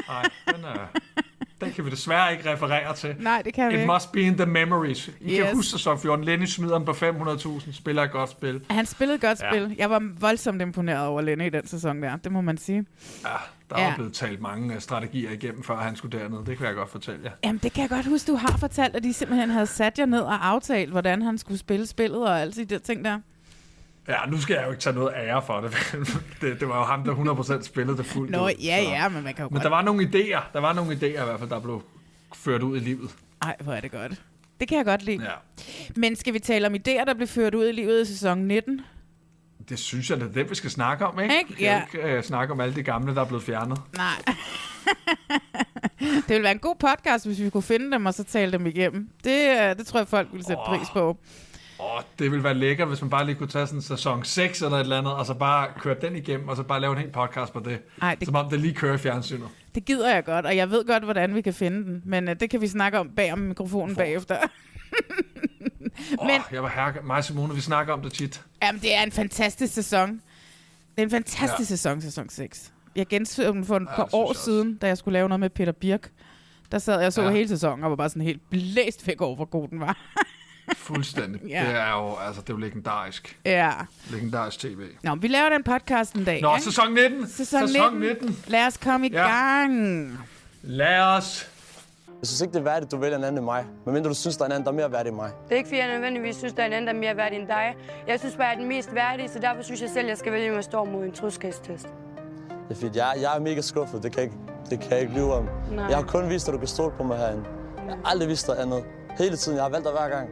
Nej, 0.08 0.24
den, 0.56 0.64
er, 0.66 0.88
den 1.62 1.72
kan 1.72 1.86
vi 1.86 1.90
desværre 1.90 2.32
ikke 2.32 2.54
referere 2.54 2.96
til. 2.96 3.16
Nej, 3.20 3.42
det 3.46 3.54
kan 3.54 3.68
vi 3.70 3.74
It 3.74 3.80
ikke. 3.80 3.92
must 3.94 4.12
be 4.12 4.22
in 4.22 4.36
the 4.38 4.46
memories. 4.46 5.08
I 5.08 5.12
yes. 5.32 5.38
Kan 5.46 5.56
huske 5.56 5.72
sæson 5.72 6.00
14. 6.00 6.26
Lenny 6.26 6.46
smider 6.46 6.76
den 6.78 6.86
på 6.86 6.92
500.000, 6.92 7.72
spiller 7.74 8.04
et 8.04 8.12
godt 8.12 8.30
spil. 8.30 8.62
Han 8.70 8.86
spillede 8.86 9.16
et 9.16 9.22
godt 9.22 9.42
Ja. 9.42 9.50
spil. 9.52 9.76
Jeg 9.78 9.90
var 9.90 10.02
voldsomt 10.20 10.62
imponeret 10.62 11.08
over 11.08 11.22
Lenny 11.22 11.46
i 11.46 11.50
den 11.50 11.68
sæson 11.68 12.02
der. 12.04 12.16
Det 12.16 12.32
må 12.32 12.42
man 12.42 12.58
sige. 12.58 12.86
Ja, 13.24 13.30
der 13.70 13.76
er 13.76 13.82
Ja. 13.82 13.88
ja. 13.88 13.96
blevet 13.96 14.14
talt 14.14 14.42
mange 14.42 14.76
øh, 14.76 14.82
strategier 14.82 15.32
igennem, 15.32 15.64
før 15.64 15.76
han 15.78 15.96
skulle 15.96 16.20
derned. 16.20 16.46
Det 16.46 16.58
kan 16.58 16.68
jeg 16.68 16.76
godt 16.76 16.90
fortælle 16.90 17.20
jer. 17.24 17.32
Jamen, 17.44 17.60
det 17.64 17.74
kan 17.74 17.82
jeg 17.82 17.90
godt 17.90 18.06
huske, 18.06 18.32
du 18.32 18.36
har 18.38 18.58
fortalt, 18.58 18.96
at 18.96 19.04
de 19.04 19.14
simpelthen 19.14 19.50
havde 19.50 19.68
sat 19.68 20.00
jer 20.00 20.06
ned 20.06 20.20
og 20.22 20.48
aftalt, 20.48 20.90
hvordan 20.92 21.22
han 21.22 21.38
skulle 21.38 21.58
spille 21.60 21.88
spillet 21.88 22.22
og 22.28 22.42
alle 22.42 22.54
de 22.54 22.66
der 22.66 22.80
ting 22.80 23.06
der. 23.06 23.20
Ja, 24.12 24.26
nu 24.30 24.42
skal 24.42 24.54
jeg 24.54 24.64
jo 24.66 24.70
ikke 24.70 24.82
tage 24.82 24.96
noget 24.96 25.14
ære 25.16 25.42
for 25.46 25.62
det. 25.62 25.72
det, 26.42 26.60
det 26.60 26.68
var 26.70 26.78
jo 26.78 26.84
ham, 26.84 27.04
der 27.04 27.60
100% 27.60 27.64
spillede 27.64 27.98
det 27.98 28.06
fuldt 28.06 28.32
Nå, 28.32 28.46
ud. 28.46 28.52
ja, 28.64 28.84
så. 28.84 28.90
ja, 28.90 29.10
men 29.10 29.24
man 29.24 29.34
kan 29.34 29.44
jo 29.44 29.50
Men 29.50 29.54
godt... 29.54 29.64
der 29.64 29.70
var 29.70 29.82
nogle 29.82 30.04
idéer. 30.14 30.42
Der 30.54 30.60
var 30.60 30.74
nogle 30.74 30.92
idéer 30.94 31.22
i 31.22 31.26
hvert 31.26 31.40
fald, 31.40 31.50
der 31.50 31.60
blev 31.60 31.82
ført 32.36 32.64
ud 32.64 32.78
i 32.78 32.80
livet. 32.80 33.10
Ej, 33.42 33.56
hvor 33.60 33.74
er 33.74 33.82
det 33.82 33.92
godt. 33.92 34.22
Det 34.60 34.68
kan 34.68 34.78
jeg 34.78 34.86
godt 34.86 35.04
lide. 35.04 35.24
Ja. 35.24 35.32
Men 35.96 36.16
skal 36.16 36.34
vi 36.34 36.40
tale 36.40 36.68
om 36.68 36.74
idéer, 36.76 37.06
der 37.06 37.14
blev 37.14 37.28
ført 37.28 37.56
ud 37.56 37.68
i 37.68 37.72
livet 37.72 38.02
i 38.02 38.06
sæson 38.06 38.38
19? 38.40 38.82
Det 39.70 39.80
synes 39.80 40.10
jeg, 40.10 40.20
det 40.20 40.28
er 40.28 40.32
det, 40.34 40.50
vi 40.50 40.56
skal 40.56 40.70
snakke 40.72 41.06
om, 41.06 41.20
ikke? 41.20 41.36
Ikke? 41.38 41.50
Vi 41.50 41.56
kan 41.56 41.64
Ja. 41.66 41.82
ikke 42.10 42.18
uh, 42.18 42.24
snakke 42.24 42.54
om 42.54 42.60
alle 42.62 42.76
de 42.76 42.84
gamle, 42.84 43.16
der 43.16 43.22
er 43.22 43.26
blevet 43.26 43.44
fjernet. 43.44 43.82
Nej. 43.98 44.14
det 46.00 46.30
ville 46.30 46.44
være 46.44 46.52
en 46.52 46.60
god 46.60 46.76
podcast, 46.80 47.26
hvis 47.26 47.40
vi 47.40 47.50
kunne 47.50 47.64
finde 47.64 47.92
dem 47.92 48.06
og 48.06 48.14
så 48.14 48.24
tale 48.24 48.52
dem 48.52 48.66
igennem. 48.68 49.10
Det, 49.24 49.50
øh, 49.62 49.76
det 49.78 49.88
tror 49.88 50.00
jeg, 50.00 50.08
folk 50.08 50.28
ville 50.32 50.46
sætte 50.46 50.60
Åh. 50.62 50.66
pris 50.78 50.88
på. 50.94 51.18
Åh, 51.82 52.02
det 52.20 52.32
ville 52.32 52.44
være 52.44 52.54
lækkert, 52.54 52.88
hvis 52.88 53.02
man 53.02 53.10
bare 53.10 53.26
lige 53.26 53.36
kunne 53.36 53.50
tage 53.50 53.68
sådan 53.68 53.78
en 53.78 53.82
sæson 53.82 54.24
6 54.24 54.62
eller 54.62 54.78
et 54.78 54.82
eller 54.82 54.98
andet, 54.98 55.14
og 55.14 55.26
så 55.26 55.34
bare 55.34 55.68
køre 55.80 55.96
den 56.02 56.16
igennem, 56.16 56.48
og 56.48 56.56
så 56.56 56.64
bare 56.64 56.82
lave 56.82 56.94
en 56.94 57.00
hel 57.00 57.10
podcast 57.12 57.54
på 57.54 57.60
det. 57.60 57.80
Ej, 58.02 58.16
det, 58.16 58.26
Som 58.26 58.36
om 58.36 58.50
det 58.50 58.60
lige 58.60 58.74
kører 58.74 58.94
i 58.94 58.98
fjernsynet. 58.98 59.48
det 59.76 59.86
gider 59.86 60.14
jeg 60.14 60.26
godt, 60.26 60.46
og 60.46 60.56
jeg 60.56 60.70
ved 60.72 60.86
godt, 60.86 61.04
hvordan 61.04 61.36
vi 61.36 61.42
kan 61.42 61.54
finde 61.54 61.84
den. 61.84 62.02
Men 62.06 62.28
uh, 62.30 62.34
det 62.40 62.50
kan 62.50 62.62
vi 62.62 62.68
snakke 62.68 63.00
om 63.00 63.10
bag 63.16 63.34
om 63.34 63.40
mikrofonen 63.40 63.96
bagefter. 63.96 64.38
Åh, 66.20 66.26
Men- 66.28 66.42
jeg 66.52 66.64
var 66.64 66.70
her, 66.70 67.02
mig 67.04 67.18
og 67.18 67.24
Simone, 67.24 67.56
vi 67.56 67.62
snakker 67.62 67.94
om 67.94 68.02
det 68.02 68.14
tit. 68.14 68.42
Jamen, 68.64 68.82
det 68.82 68.96
er 68.96 69.04
en 69.04 69.12
fantastisk 69.12 69.74
sæson. 69.74 70.10
Det 70.96 70.98
er 70.98 71.04
en 71.04 71.10
fantastisk 71.12 71.70
ja. 71.72 71.76
Sæson, 71.76 72.02
sæson 72.02 72.30
6. 72.30 72.74
Jeg 72.96 73.08
genså 73.08 73.52
den 73.52 73.66
for 73.66 73.76
et 73.78 73.82
Ja, 73.90 73.96
par 73.96 74.10
år 74.16 74.30
også. 74.30 74.44
siden, 74.44 74.76
da 74.76 74.88
jeg 74.88 74.98
skulle 74.98 75.14
lave 75.14 75.30
noget 75.30 75.40
med 75.40 75.50
Peter 75.50 75.72
Birk. 75.72 76.12
Der 76.72 76.80
sad 76.80 76.98
jeg 76.98 77.08
og 77.08 77.14
så. 77.14 77.22
Ja. 77.22 77.30
hele 77.32 77.48
sæsonen 77.48 77.84
og 77.84 77.90
var 77.90 77.96
bare 77.96 78.10
sådan 78.10 78.22
helt 78.22 78.50
blæst 78.50 79.08
væk 79.08 79.22
over, 79.22 79.36
hvor 79.36 79.46
god 79.46 79.68
den 79.68 79.80
var. 79.80 79.98
Fuldstændig. 80.78 81.42
Ja. 81.50 81.66
Det 81.70 81.76
er 81.76 81.92
jo, 81.92 82.16
altså, 82.28 82.42
det 82.42 82.50
er 82.50 82.54
jo 82.54 82.58
legendarisk. 82.60 83.38
ja. 83.46 83.72
Legendarisk 84.10 84.60
tv. 84.60 84.78
Nå, 85.04 85.16
vi 85.16 85.28
laver 85.28 85.50
den 85.50 85.64
podcast 85.64 86.14
en 86.14 86.24
dag. 86.24 86.42
Nå, 86.42 86.52
ikke? 86.56 86.64
sæson 86.64 86.94
19. 86.94 87.28
Sæson, 87.28 87.68
sæson 87.68 88.00
19. 88.00 88.00
19. 88.30 88.44
Lad 88.48 88.68
os 88.68 88.78
komme 88.78 89.08
i 89.08 89.12
Ja. 89.14 89.28
gang. 89.28 90.20
Lad 90.64 91.00
os. 91.02 91.48
Jeg 92.20 92.28
synes 92.28 92.42
ikke, 92.42 92.52
det 92.54 92.60
er 92.60 92.64
værdigt, 92.64 92.92
du 92.92 92.98
vælger 92.98 93.18
en 93.18 93.24
anden 93.24 93.38
end 93.38 93.46
mig. 93.46 93.66
Medmindre 93.86 94.10
du 94.10 94.16
synes, 94.16 94.38
der 94.38 94.44
er 94.44 94.46
en 94.46 94.52
anden, 94.52 94.66
der 94.66 94.72
er 94.72 94.76
mere 94.76 94.92
værdig 94.92 95.10
end 95.10 95.16
mig. 95.16 95.32
Det 95.48 95.52
er 95.54 95.58
ikke, 95.58 95.68
fordi 95.68 95.80
jeg 95.80 95.88
nødvendigvis 95.88 96.36
synes, 96.36 96.54
der 96.54 96.62
er 96.64 96.68
en 96.68 96.74
anden, 96.74 96.88
der 96.88 96.94
er 96.94 97.00
mere 97.00 97.18
værdig 97.18 97.40
end 97.40 97.48
dig. 97.48 97.76
Jeg 98.08 98.20
synes 98.20 98.36
bare, 98.36 98.46
jeg 98.46 98.54
er 98.54 98.58
den 98.60 98.68
mest 98.68 98.90
værdige, 98.96 99.30
så 99.30 99.40
derfor 99.40 99.62
synes 99.64 99.82
jeg 99.82 99.90
selv, 99.90 100.08
jeg 100.08 100.18
skal 100.18 100.32
vælge, 100.32 100.50
om 100.50 100.56
jeg 100.56 100.64
står 100.64 100.86
mod 100.86 101.04
en 101.06 101.12
truskabstest. 101.12 101.88
Det 102.70 102.78
er 102.78 102.82
fint. 102.82 102.96
Jeg, 102.96 103.14
jeg 103.22 103.36
er 103.36 103.40
mega 103.40 103.62
skuffet. 103.62 104.04
Det 104.04 104.12
kan, 104.12 104.24
jeg 104.24 104.32
ikke, 104.32 104.38
det 104.70 104.80
kan 104.80 104.92
jeg 104.92 105.02
ikke 105.02 105.14
lyve 105.14 105.34
om. 105.34 105.50
Nej. 105.72 105.86
Jeg 105.86 105.98
har 105.98 106.04
kun 106.04 106.30
vist, 106.30 106.48
at 106.48 106.54
du 106.54 106.58
kan 106.60 106.68
stole 106.68 106.92
på 106.98 107.04
mig 107.04 107.18
herinde. 107.18 107.44
Jeg 107.88 107.96
har 108.04 108.12
aldrig 108.12 108.30
vist 108.30 108.48
dig 108.48 108.60
andet. 108.62 108.84
Hele 109.18 109.36
tiden. 109.38 109.56
Jeg 109.56 109.64
har 109.66 109.70
valgt 109.70 109.86
dig 109.86 109.94
hver 109.94 110.10
gang. 110.10 110.30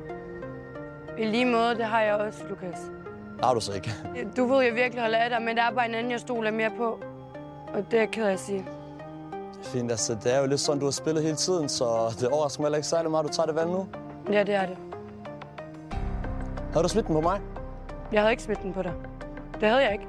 I 1.19 1.25
lige 1.25 1.45
måde, 1.45 1.75
det 1.75 1.85
har 1.85 2.01
jeg 2.01 2.15
også, 2.15 2.43
Lukas. 2.49 2.79
Har 3.43 3.53
du 3.53 3.59
så 3.59 3.73
ikke. 3.73 3.91
Du 4.37 4.45
ved, 4.45 4.63
jeg 4.63 4.75
virkelig 4.75 5.01
holder 5.01 5.17
af 5.17 5.29
dig, 5.29 5.41
men 5.41 5.57
der 5.57 5.63
er 5.63 5.71
bare 5.71 5.85
en 5.89 5.95
anden, 5.95 6.11
jeg 6.11 6.19
stoler 6.19 6.51
mere 6.51 6.71
på. 6.77 6.99
Og 7.73 7.85
det 7.91 7.93
er 7.93 8.01
jeg 8.01 8.09
ked 8.11 8.25
af 8.25 8.33
at 8.33 8.39
sige. 8.39 8.65
Det 9.53 9.65
er 9.65 9.69
fint. 9.69 9.91
Altså, 9.91 10.17
det 10.23 10.35
er 10.35 10.39
jo 10.39 10.45
lidt 10.47 10.59
sådan, 10.59 10.79
du 10.79 10.85
har 10.85 10.91
spillet 10.91 11.23
hele 11.23 11.35
tiden, 11.35 11.69
så 11.69 12.15
det 12.19 12.27
overrasker 12.27 12.61
mig 12.61 12.67
heller 12.67 12.77
ikke 12.77 12.87
særlig 12.87 13.11
meget, 13.11 13.27
du 13.27 13.33
tager 13.33 13.47
det 13.47 13.55
valg 13.55 13.69
nu. 13.69 13.87
Ja, 14.31 14.43
det 14.43 14.55
er 14.55 14.65
det. 14.65 14.77
Havde 16.73 16.83
du 16.83 16.89
smidt 16.89 17.07
den 17.07 17.15
på 17.15 17.21
mig? 17.21 17.41
Jeg 18.11 18.21
havde 18.21 18.31
ikke 18.31 18.43
smidt 18.43 18.61
den 18.63 18.73
på 18.73 18.81
dig. 18.81 18.93
Det 19.61 19.69
havde 19.69 19.81
jeg 19.83 19.91
ikke. 19.91 20.07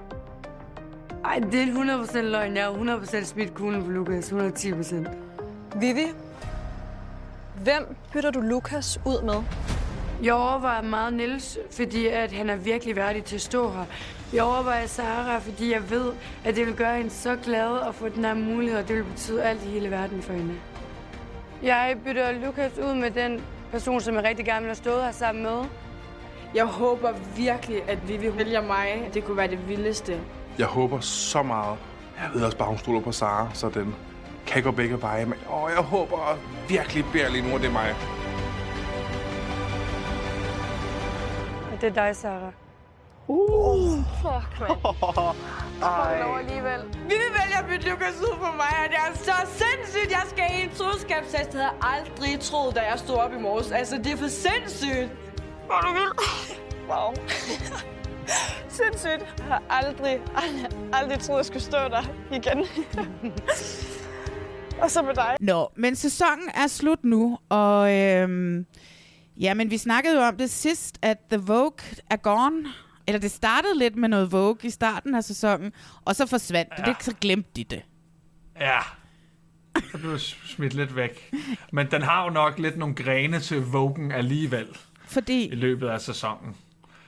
Ej, 1.24 1.38
det 1.52 1.62
er 1.62 2.04
100% 2.06 2.18
løgn. 2.20 2.56
Jeg 2.56 2.64
har 2.64 2.72
100% 2.72 3.24
smidt 3.24 3.54
kuglen 3.54 3.84
på 3.84 3.90
Lukas. 3.90 4.32
110%. 4.32 5.08
Vivi, 5.76 6.06
hvem 7.62 7.96
bytter 8.12 8.30
du 8.30 8.40
Lukas 8.40 9.00
ud 9.06 9.22
med? 9.22 9.42
Jeg 10.22 10.34
overvejer 10.34 10.82
meget 10.82 11.12
Niels, 11.12 11.58
fordi 11.70 12.06
at 12.06 12.32
han 12.32 12.50
er 12.50 12.56
virkelig 12.56 12.96
værdig 12.96 13.24
til 13.24 13.34
at 13.36 13.40
stå 13.42 13.70
her. 13.70 13.84
Jeg 14.32 14.42
overvejer 14.42 14.86
Sara, 14.86 15.38
fordi 15.38 15.72
jeg 15.72 15.90
ved, 15.90 16.12
at 16.44 16.56
det 16.56 16.66
vil 16.66 16.74
gøre 16.74 16.96
hende 16.96 17.10
så 17.10 17.36
glad 17.36 17.78
at 17.88 17.94
få 17.94 18.08
den 18.08 18.24
her 18.24 18.34
mulighed, 18.34 18.78
og 18.78 18.88
det 18.88 18.96
vil 18.96 19.04
betyde 19.04 19.42
alt 19.42 19.64
i 19.64 19.68
hele 19.68 19.90
verden 19.90 20.22
for 20.22 20.32
hende. 20.32 20.54
Jeg 21.62 21.96
bytter 22.04 22.32
Lukas 22.32 22.78
ud 22.78 22.94
med 22.94 23.10
den 23.10 23.42
person, 23.70 24.00
som 24.00 24.14
jeg 24.14 24.24
rigtig 24.24 24.44
gerne 24.44 24.60
vil 24.60 24.68
have 24.68 24.74
stået 24.74 25.04
her 25.04 25.12
sammen 25.12 25.42
med. 25.42 25.64
Jeg 26.54 26.64
håber 26.64 27.12
virkelig, 27.36 27.82
at 27.88 28.08
Vivi 28.08 28.36
vælger 28.36 28.62
mig. 28.62 29.10
Det 29.14 29.24
kunne 29.24 29.36
være 29.36 29.50
det 29.50 29.68
vildeste. 29.68 30.20
Jeg 30.58 30.66
håber 30.66 31.00
så 31.00 31.42
meget. 31.42 31.78
Jeg 32.22 32.30
ved 32.34 32.44
også 32.44 32.56
bare, 32.58 32.68
hun 32.68 32.78
stoler 32.78 33.00
på 33.00 33.12
Sara, 33.12 33.48
så 33.54 33.68
den 33.68 33.94
kan 34.46 34.62
gå 34.62 34.70
begge 34.70 35.02
veje. 35.02 35.24
Men 35.24 35.38
åh, 35.52 35.70
jeg 35.76 35.82
håber 35.84 36.38
virkelig, 36.68 37.04
beder 37.12 37.30
lige 37.30 37.48
nu, 37.48 37.54
at 37.54 37.60
det 37.60 37.68
er 37.68 37.72
mig. 37.72 37.94
Det 41.80 41.86
er 41.86 42.04
dig, 42.06 42.16
Sara. 42.16 42.52
Vivi 47.08 47.28
vælger 47.38 47.58
at 47.58 47.66
bytte 47.68 47.88
Lukas 47.88 48.20
ud 48.20 48.36
på 48.36 48.56
mig, 48.56 48.72
og 48.82 48.88
det 48.88 48.98
er 49.06 49.16
så 49.16 49.32
sindssygt. 49.46 50.10
Jeg 50.10 50.22
skal 50.26 50.44
i 50.58 50.62
en 50.62 50.70
troskabstest. 50.74 51.52
Det 51.52 51.60
havde 51.60 51.64
jeg 51.64 51.74
aldrig 51.82 52.40
troet, 52.40 52.74
da 52.74 52.80
jeg 52.80 52.98
stod 52.98 53.16
op 53.16 53.32
i 53.32 53.38
morges. 53.38 53.72
Altså, 53.72 53.96
det 53.96 54.12
er 54.12 54.16
for 54.16 54.28
sindssygt. 54.28 55.10
Hvor 55.66 55.80
du 55.80 55.92
vild. 55.92 56.12
Wow. 56.88 57.14
sindssygt. 58.80 59.34
Jeg 59.38 59.46
har 59.46 59.62
aldrig, 59.70 60.20
aldrig, 60.36 60.70
aldrig 60.92 61.18
troet, 61.18 61.38
jeg 61.38 61.44
skulle 61.46 61.62
stå 61.62 61.78
der 61.78 62.02
igen. 62.32 62.66
og 64.82 64.90
så 64.90 65.02
med 65.02 65.14
dig. 65.14 65.36
Nå, 65.40 65.68
men 65.76 65.96
sæsonen 65.96 66.48
er 66.54 66.66
slut 66.66 67.04
nu, 67.04 67.38
og 67.48 67.94
øhm, 67.94 68.66
ja, 69.40 69.54
men 69.54 69.70
vi 69.70 69.78
snakkede 69.78 70.14
jo 70.14 70.20
om 70.20 70.36
det 70.36 70.50
sidst, 70.50 70.98
at 71.02 71.18
The 71.30 71.38
Vogue 71.38 71.86
er 72.10 72.16
gone. 72.16 72.64
Eller 73.06 73.20
det 73.20 73.30
startede 73.30 73.78
lidt 73.78 73.96
med 73.96 74.08
noget 74.08 74.32
Vogue 74.32 74.58
i 74.62 74.70
starten 74.70 75.14
af 75.14 75.24
sæsonen, 75.24 75.72
og 76.04 76.16
så 76.16 76.26
forsvandt 76.26 76.70
det. 76.76 76.86
Ja. 76.86 76.92
det. 76.92 77.02
Så 77.02 77.14
glemte 77.20 77.50
de 77.56 77.64
det. 77.64 77.82
Ja. 78.60 78.78
Så 79.90 79.98
blev 79.98 80.12
det 80.12 80.20
smidt 80.20 80.74
lidt 80.74 80.96
væk. 80.96 81.34
Men 81.72 81.90
den 81.90 82.02
har 82.02 82.24
jo 82.24 82.30
nok 82.30 82.58
lidt 82.58 82.76
nogle 82.76 82.94
grene 82.94 83.40
til 83.40 83.60
Vogen 83.62 84.12
alligevel 84.12 84.66
i 84.66 84.76
Fordi, 85.04 85.48
løbet 85.54 85.88
af 85.88 86.00
sæsonen. 86.00 86.56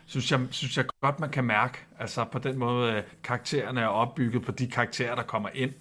Synes 0.06 0.32
jeg, 0.32 0.40
synes 0.50 0.76
jeg 0.76 0.84
godt, 1.00 1.20
man 1.20 1.30
kan 1.30 1.44
mærke. 1.44 1.78
Altså 1.98 2.24
på 2.24 2.38
den 2.38 2.58
måde, 2.58 2.92
øh, 2.92 3.02
karaktererne 3.24 3.80
er 3.80 3.86
opbygget 3.86 4.44
på 4.44 4.52
de 4.52 4.66
karakterer, 4.66 5.14
der 5.14 5.22
kommer 5.22 5.48
ind. 5.54 5.72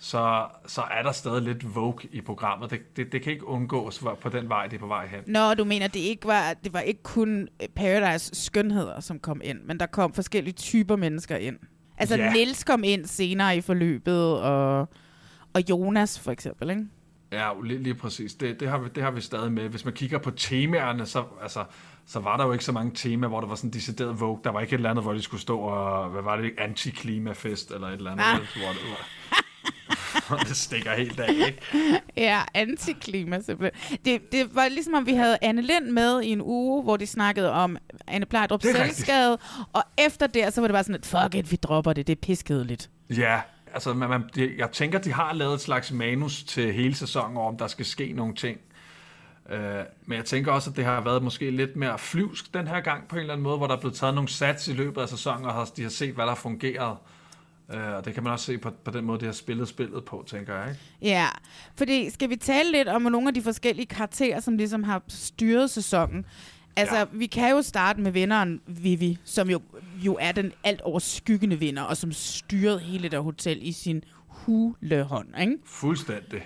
Så, 0.00 0.46
så 0.66 0.82
er 0.82 1.02
der 1.02 1.12
stadig 1.12 1.42
lidt 1.42 1.74
Vogue 1.74 2.00
i 2.12 2.20
programmet. 2.20 2.70
Det, 2.70 2.96
det, 2.96 3.12
det 3.12 3.22
kan 3.22 3.32
ikke 3.32 3.46
undgås 3.46 4.04
på 4.20 4.28
den 4.28 4.48
vej, 4.48 4.66
det 4.66 4.76
er 4.76 4.80
på 4.80 4.86
vej 4.86 5.06
hen. 5.06 5.20
når 5.26 5.54
du 5.54 5.64
mener, 5.64 5.86
det 5.88 6.00
ikke 6.00 6.26
var, 6.26 6.54
det 6.64 6.72
var 6.72 6.80
ikke 6.80 7.02
kun 7.02 7.48
Paradise 7.76 8.34
skønheder, 8.44 9.00
som 9.00 9.18
kom 9.18 9.40
ind, 9.44 9.58
men 9.64 9.80
der 9.80 9.86
kom 9.86 10.12
forskellige 10.14 10.54
typer 10.54 10.96
mennesker 10.96 11.36
ind. 11.36 11.56
Altså, 11.98 12.16
Ja. 12.16 12.32
Niels 12.32 12.64
kom 12.64 12.84
ind 12.84 13.06
senere 13.06 13.56
i 13.56 13.60
forløbet, 13.60 14.40
og, 14.40 14.88
og 15.54 15.62
Jonas 15.70 16.20
for 16.20 16.30
eksempel, 16.32 16.70
ikke? 16.70 16.86
Ja, 17.32 17.50
lige, 17.64 17.82
lige 17.82 17.94
præcis. 17.94 18.34
Det, 18.34 18.60
det, 18.60 18.68
har 18.68 18.78
vi, 18.78 18.88
det 18.94 19.02
har 19.02 19.10
vi 19.10 19.20
stadig 19.20 19.52
med. 19.52 19.68
Hvis 19.68 19.84
man 19.84 19.94
kigger 19.94 20.18
på 20.18 20.30
temaerne, 20.30 21.06
så, 21.06 21.24
altså, 21.42 21.64
så 22.06 22.20
var 22.20 22.36
der 22.36 22.46
jo 22.46 22.52
ikke 22.52 22.64
så 22.64 22.72
mange 22.72 22.92
temaer, 22.94 23.28
hvor 23.28 23.40
der 23.40 23.48
var 23.48 23.54
sådan 23.54 23.70
decideret 23.70 24.20
Vogue. 24.20 24.40
Der 24.44 24.50
var 24.50 24.60
ikke 24.60 24.72
et 24.74 24.76
eller 24.78 24.90
andet, 24.90 25.04
hvor 25.04 25.12
de 25.12 25.22
skulle 25.22 25.40
stå 25.40 25.58
og, 25.58 26.08
hvad 26.10 26.22
var 26.22 26.36
det, 26.36 26.52
anti-klimafest 26.58 27.70
eller 27.74 27.86
et 27.86 27.92
eller 27.92 28.10
andet. 28.10 28.24
Ah. 28.24 28.36
Hvor 28.36 28.68
det, 28.72 28.80
hvor 28.88 29.38
det 30.48 30.56
stikker 30.56 30.94
helt 30.96 31.20
af, 31.20 31.32
ikke? 31.32 31.58
Ja, 32.16 32.40
antiklima 32.54 33.40
simpelthen. 33.40 33.98
Det, 34.04 34.32
det 34.32 34.54
var 34.54 34.68
ligesom 34.68 34.94
om, 34.94 35.06
vi 35.06 35.12
havde 35.14 35.38
Anne 35.42 35.62
Lind 35.62 35.84
med 35.90 36.22
i 36.22 36.28
en 36.28 36.40
uge, 36.42 36.82
hvor 36.82 36.96
de 36.96 37.06
snakkede 37.06 37.52
om 37.52 37.76
Anne 38.06 38.26
Plejdrup 38.26 38.62
selvskade, 38.62 39.38
og 39.72 39.82
efter 39.98 40.26
det, 40.26 40.54
så 40.54 40.60
var 40.60 40.68
det 40.68 40.74
bare 40.74 40.84
sådan, 40.84 40.94
at 40.94 41.06
fuck 41.06 41.34
it, 41.34 41.50
vi 41.50 41.56
dropper 41.56 41.92
det, 41.92 42.06
det 42.06 42.12
er 42.12 42.20
piskedeligt. 42.22 42.90
Ja, 43.10 43.40
altså 43.74 43.94
man, 43.94 44.08
man, 44.08 44.22
det- 44.34 44.52
jeg 44.58 44.70
tænker, 44.70 44.98
de 44.98 45.12
har 45.12 45.32
lavet 45.34 45.54
et 45.54 45.60
slags 45.60 45.92
manus 45.92 46.42
til 46.42 46.72
hele 46.72 46.94
sæsonen 46.94 47.36
om 47.36 47.56
der 47.58 47.66
skal 47.66 47.84
ske 47.84 48.12
nogle 48.12 48.34
ting. 48.34 48.58
Øh, 49.50 49.60
men 50.06 50.16
jeg 50.16 50.24
tænker 50.24 50.52
også, 50.52 50.70
at 50.70 50.76
det 50.76 50.84
har 50.84 51.00
været 51.00 51.22
måske 51.22 51.50
lidt 51.50 51.76
mere 51.76 51.98
flyvsk 51.98 52.54
den 52.54 52.68
her 52.68 52.80
gang 52.80 53.08
på 53.08 53.16
en 53.16 53.20
eller 53.20 53.32
anden 53.32 53.42
måde, 53.42 53.56
hvor 53.56 53.66
der 53.66 53.76
er 53.76 53.80
blevet 53.80 53.96
taget 53.96 54.14
nogle 54.14 54.28
sats 54.28 54.68
i 54.68 54.72
løbet 54.72 55.00
af 55.02 55.08
sæsonen, 55.08 55.44
og 55.46 55.52
har- 55.54 55.68
de 55.76 55.82
har 55.82 55.90
set, 55.90 56.14
hvad 56.14 56.24
der 56.24 56.30
har 56.30 56.36
fungeret. 56.36 56.96
Øh, 57.74 57.94
og 57.94 58.04
det 58.04 58.14
kan 58.14 58.22
man 58.22 58.32
også 58.32 58.44
se 58.44 58.58
på, 58.58 58.70
på 58.84 58.90
den 58.90 59.04
måde, 59.04 59.20
de 59.20 59.24
har 59.24 59.32
spillet 59.32 59.68
spillet 59.68 60.04
på, 60.04 60.24
tænker 60.26 60.54
jeg. 60.54 60.68
Ikke? 60.68 60.80
Ja, 61.02 61.28
fordi 61.76 62.10
skal 62.10 62.30
vi 62.30 62.36
tale 62.36 62.72
lidt 62.72 62.88
om 62.88 63.02
nogle 63.02 63.28
af 63.28 63.34
de 63.34 63.42
forskellige 63.42 63.86
karakterer, 63.86 64.40
som 64.40 64.56
ligesom 64.56 64.82
har 64.82 65.02
styret 65.08 65.70
sæsonen? 65.70 66.26
Altså, 66.76 66.96
ja. 66.96 67.04
vi 67.12 67.26
kan 67.26 67.50
jo 67.50 67.62
starte 67.62 68.00
med 68.00 68.12
vinderen 68.12 68.60
Vivi, 68.66 69.18
som 69.24 69.50
jo, 69.50 69.60
jo 69.96 70.16
er 70.20 70.32
den 70.32 70.52
alt 70.64 70.80
overskyggende 70.80 71.58
vinder, 71.58 71.82
og 71.82 71.96
som 71.96 72.12
styrede 72.12 72.78
hele 72.78 73.08
det 73.08 73.22
hotel 73.22 73.58
i 73.62 73.72
sin 73.72 74.04
hulehånd, 74.28 75.28
ikke? 75.40 75.56
Fuldstændig. 75.64 76.42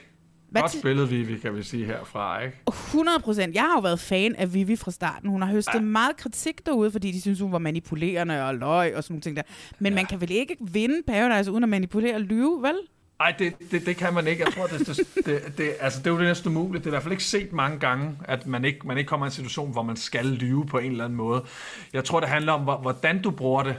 Hvad 0.52 0.62
Godt 0.62 0.72
spillet, 0.72 1.10
Vivi, 1.10 1.38
kan 1.38 1.56
vi 1.56 1.62
sige 1.62 1.86
herfra, 1.86 2.40
ikke? 2.40 2.56
100 2.68 3.18
procent. 3.20 3.54
Jeg 3.54 3.62
har 3.62 3.74
jo 3.74 3.80
været 3.80 4.00
fan 4.00 4.34
af 4.36 4.54
Vivi 4.54 4.76
fra 4.76 4.90
starten. 4.90 5.28
Hun 5.30 5.42
har 5.42 5.52
høstet 5.52 5.74
ja. 5.74 5.80
meget 5.80 6.16
kritik 6.16 6.66
derude, 6.66 6.90
fordi 6.90 7.12
de 7.12 7.20
synes, 7.20 7.40
hun 7.40 7.52
var 7.52 7.58
manipulerende 7.58 8.44
og 8.44 8.54
løg 8.54 8.96
og 8.96 9.04
sådan 9.04 9.14
nogle 9.14 9.20
ting 9.22 9.36
der. 9.36 9.42
Men 9.78 9.92
ja. 9.92 9.96
man 9.96 10.06
kan 10.06 10.20
vel 10.20 10.30
ikke 10.30 10.56
vinde 10.60 11.02
Paradise 11.06 11.52
uden 11.52 11.62
at 11.62 11.68
manipulere 11.68 12.14
og 12.14 12.20
lyve, 12.20 12.62
vel? 12.62 12.74
Nej, 13.18 13.34
det, 13.38 13.52
det, 13.70 13.86
det 13.86 13.96
kan 13.96 14.14
man 14.14 14.26
ikke. 14.26 14.44
Jeg 14.44 14.52
tror, 14.52 14.66
det, 14.66 14.86
det, 14.86 15.26
det, 15.26 15.58
det, 15.58 15.72
altså, 15.80 15.98
det 15.98 16.06
er 16.06 16.10
jo 16.10 16.18
det 16.18 16.26
næsten 16.26 16.56
umuligt. 16.56 16.84
Det 16.84 16.90
er 16.90 16.90
i 16.90 16.94
hvert 16.94 17.02
fald 17.02 17.12
ikke 17.12 17.24
set 17.24 17.52
mange 17.52 17.78
gange, 17.78 18.16
at 18.24 18.46
man 18.46 18.64
ikke, 18.64 18.86
man 18.86 18.98
ikke 18.98 19.08
kommer 19.08 19.26
i 19.26 19.28
en 19.28 19.32
situation, 19.32 19.72
hvor 19.72 19.82
man 19.82 19.96
skal 19.96 20.26
lyve 20.26 20.66
på 20.66 20.78
en 20.78 20.90
eller 20.90 21.04
anden 21.04 21.16
måde. 21.16 21.44
Jeg 21.92 22.04
tror, 22.04 22.20
det 22.20 22.28
handler 22.28 22.52
om, 22.52 22.60
hvor- 22.60 22.76
hvordan 22.78 23.22
du 23.22 23.30
bruger 23.30 23.62
det. 23.62 23.76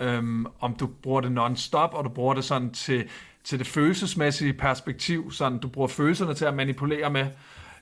Øhm, 0.00 0.46
om 0.60 0.74
du 0.74 0.86
bruger 1.02 1.20
det 1.20 1.32
non-stop, 1.32 1.94
og 1.94 2.04
du 2.04 2.08
bruger 2.08 2.34
det 2.34 2.44
sådan 2.44 2.70
til, 2.70 3.04
til 3.44 3.58
det 3.58 3.66
følelsesmæssige 3.66 4.52
perspektiv. 4.52 5.32
Sådan, 5.32 5.58
du 5.58 5.68
bruger 5.68 5.88
følelserne 5.88 6.34
til 6.34 6.44
at 6.44 6.54
manipulere 6.54 7.10
med 7.10 7.26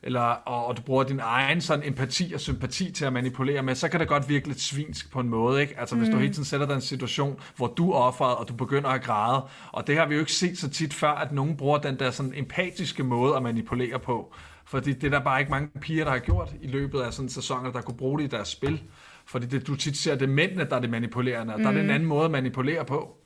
eller, 0.02 0.20
og, 0.20 0.66
og 0.66 0.76
du 0.76 0.82
bruger 0.82 1.04
din 1.04 1.20
egen 1.22 1.60
sådan 1.60 1.88
empati 1.88 2.32
og 2.34 2.40
sympati 2.40 2.92
til 2.92 3.04
at 3.04 3.12
manipulere 3.12 3.62
med, 3.62 3.74
så 3.74 3.88
kan 3.88 4.00
det 4.00 4.08
godt 4.08 4.28
virke 4.28 4.46
lidt 4.48 4.60
svinsk 4.60 5.12
på 5.12 5.20
en 5.20 5.28
måde, 5.28 5.60
ikke? 5.60 5.80
Altså 5.80 5.96
hvis 5.96 6.08
du 6.08 6.14
Mm. 6.14 6.20
hele 6.20 6.32
tiden 6.34 6.44
sætter 6.44 6.66
dig 6.66 6.72
i 6.72 6.76
en 6.76 6.80
situation, 6.82 7.40
hvor 7.56 7.66
du 7.66 7.90
er 7.90 7.96
offeret, 7.96 8.36
og 8.36 8.48
du 8.48 8.54
begynder 8.54 8.88
at 8.88 9.02
græde, 9.02 9.42
og 9.72 9.86
det 9.86 9.96
har 9.96 10.06
vi 10.06 10.14
jo 10.14 10.20
ikke 10.20 10.32
set 10.32 10.58
så 10.58 10.70
tit 10.70 10.94
før, 10.94 11.10
at 11.10 11.32
nogen 11.32 11.56
bruger 11.56 11.78
den 11.78 11.98
der 11.98 12.10
sådan 12.10 12.32
empatiske 12.36 13.02
måde 13.04 13.36
at 13.36 13.42
manipulere 13.42 13.98
på, 13.98 14.34
fordi 14.66 14.92
det 14.92 15.04
er 15.04 15.10
der 15.10 15.20
bare 15.24 15.40
ikke 15.40 15.50
mange 15.50 15.68
piger, 15.80 16.04
der 16.04 16.10
har 16.12 16.18
gjort 16.18 16.54
i 16.62 16.66
løbet 16.66 17.00
af 17.00 17.12
sådan 17.12 17.26
en 17.26 17.30
sæson, 17.30 17.64
der 17.72 17.80
kunne 17.80 17.96
bruge 17.96 18.18
det 18.18 18.24
i 18.24 18.28
deres 18.28 18.48
spil, 18.48 18.82
fordi 19.26 19.46
det, 19.46 19.66
du 19.66 19.76
tit 19.76 19.96
ser, 19.96 20.14
det 20.14 20.22
er 20.22 20.26
mændene, 20.32 20.64
der 20.64 20.76
er 20.76 20.80
det 20.80 20.90
manipulerende, 20.90 21.54
og 21.54 21.60
der 21.60 21.66
er 21.68 21.72
det 21.72 21.80
en 21.80 21.86
Mm. 21.86 21.92
anden 21.94 22.08
måde 22.08 22.24
at 22.24 22.30
manipulere 22.30 22.84
på. 22.84 23.16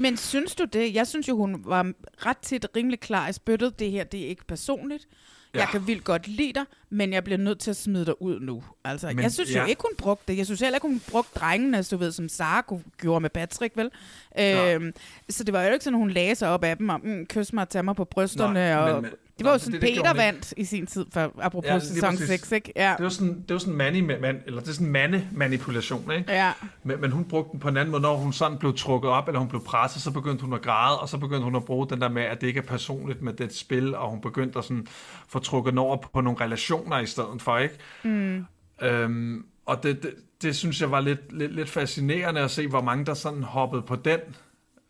Men 0.00 0.16
synes 0.16 0.54
du 0.54 0.64
det? 0.64 0.94
Jeg 0.94 1.06
synes 1.06 1.28
jo, 1.28 1.36
hun 1.36 1.62
var 1.64 1.92
ret 2.26 2.38
tit 2.38 2.66
rimelig 2.76 3.00
klar 3.00 3.28
i 3.28 3.32
spyttet. 3.32 3.78
Det 3.78 3.90
her, 3.90 4.04
det 4.04 4.20
er 4.24 4.28
ikke 4.28 4.44
personligt. 4.46 5.06
Ja. 5.54 5.58
Jeg 5.58 5.68
kan 5.68 5.86
vildt 5.86 6.04
godt 6.04 6.28
lide 6.28 6.52
dig, 6.52 6.64
men 6.90 7.12
jeg 7.12 7.24
bliver 7.24 7.38
nødt 7.38 7.58
til 7.58 7.70
at 7.70 7.76
smide 7.76 8.06
dig 8.06 8.22
ud 8.22 8.40
nu. 8.40 8.64
Altså, 8.84 9.06
Men- 9.06 9.18
jeg 9.22 9.32
synes 9.32 9.54
ja. 9.54 9.60
jo 9.62 9.66
ikke, 9.66 9.82
hun 9.82 9.96
brugte 9.98 10.24
det. 10.32 10.38
Jeg 10.38 10.46
synes 10.46 10.60
heller 10.60 10.76
ikke, 10.76 10.86
hun 10.88 11.02
brugte 11.10 11.38
drengene, 11.40 11.82
du 11.82 11.96
ved, 11.96 12.12
som 12.12 12.28
Sara 12.28 12.76
gjorde 13.00 13.20
med 13.20 13.30
Patrick, 13.30 13.76
vel? 13.76 13.90
Ja. 14.38 14.74
Øhm, 14.74 14.92
så 15.28 15.44
det 15.44 15.52
var 15.52 15.62
jo 15.62 15.72
ikke 15.72 15.84
sådan, 15.84 15.98
hun 15.98 16.10
lagde 16.10 16.34
sig 16.34 16.48
op 16.48 16.64
af 16.64 16.76
dem 16.76 16.88
og 16.88 17.00
mm, 17.04 17.26
kys 17.26 17.52
mig 17.52 17.62
og 17.62 17.68
tage 17.68 17.82
mig 17.82 17.96
på 17.96 18.04
brysterne. 18.04 18.54
Nej, 18.54 18.74
og, 18.74 19.02
men- 19.02 19.10
det 19.38 19.46
var 19.46 19.52
jo 19.52 19.58
sådan, 19.58 19.80
det- 19.80 19.96
Peter 19.96 20.14
vandt 20.14 20.54
i 20.56 20.64
sin 20.64 20.86
tid, 20.86 21.06
for, 21.12 21.32
apropos 21.42 21.68
Ja, 21.68 21.78
sæson 21.78 22.10
præcis. 22.10 22.28
6, 22.28 22.52
ikke? 22.52 22.72
Ja. 22.76 22.94
Det 22.98 23.04
jo 23.04 23.10
sådan, 23.10 23.42
det 23.42 23.50
jo 23.50 23.58
sådan 23.58 23.74
mani, 23.74 24.00
man, 24.00 24.42
eller 24.46 24.60
det 24.60 24.68
er 24.68 24.72
sådan 24.72 24.86
mande-manipulation, 24.92 26.10
ikke? 26.12 26.32
Ja. 26.32 26.52
Men, 26.84 27.00
men 27.00 27.10
hun 27.12 27.24
brugte 27.24 27.52
den 27.52 27.60
på 27.60 27.68
en 27.68 27.76
anden 27.76 27.90
måde, 27.90 28.02
når 28.02 28.16
hun 28.16 28.32
sådan 28.32 28.58
blev 28.58 28.76
trukket 28.76 29.10
op, 29.10 29.28
eller 29.28 29.38
hun 29.38 29.48
blev 29.48 29.64
presset, 29.64 30.02
så 30.02 30.10
begyndte 30.10 30.44
hun 30.44 30.52
at 30.54 30.62
græde, 30.62 31.00
og 31.00 31.08
så 31.08 31.18
begyndte 31.18 31.44
hun 31.44 31.56
at 31.56 31.64
bruge 31.64 31.86
den 31.90 32.00
der 32.00 32.08
med, 32.08 32.22
at 32.22 32.40
det 32.40 32.46
ikke 32.46 32.58
er 32.58 32.64
personligt 32.64 33.22
med 33.22 33.32
det 33.32 33.54
spil, 33.56 33.94
og 33.94 34.10
hun 34.10 34.20
begyndte 34.20 34.58
at 34.58 34.64
sådan 34.64 34.86
få 35.28 35.38
trukket 35.38 35.78
over 35.78 35.96
på 35.96 36.20
nogle 36.20 36.40
relationer 36.40 36.98
i 36.98 37.06
stedet 37.06 37.42
for, 37.42 37.58
ikke? 37.58 37.74
Mm. 38.02 38.44
Øhm, 38.82 39.46
og 39.66 39.82
det, 39.82 40.02
det, 40.02 40.14
det 40.42 40.56
synes 40.56 40.80
jeg 40.80 40.90
var 40.90 41.00
lidt, 41.00 41.32
lidt, 41.38 41.54
lidt 41.54 41.70
fascinerende 41.70 42.40
at 42.40 42.50
se, 42.50 42.66
hvor 42.68 42.80
mange 42.82 43.04
der 43.04 43.14
sådan 43.14 43.42
hoppede 43.42 43.82
på 43.82 43.96
den. 43.96 44.20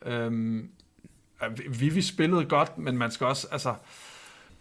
Øhm, 0.06 0.68
Vivi 1.68 2.02
spillede 2.02 2.44
godt, 2.44 2.78
men 2.78 2.98
man 2.98 3.10
skal 3.10 3.26
også, 3.26 3.46
altså... 3.52 3.74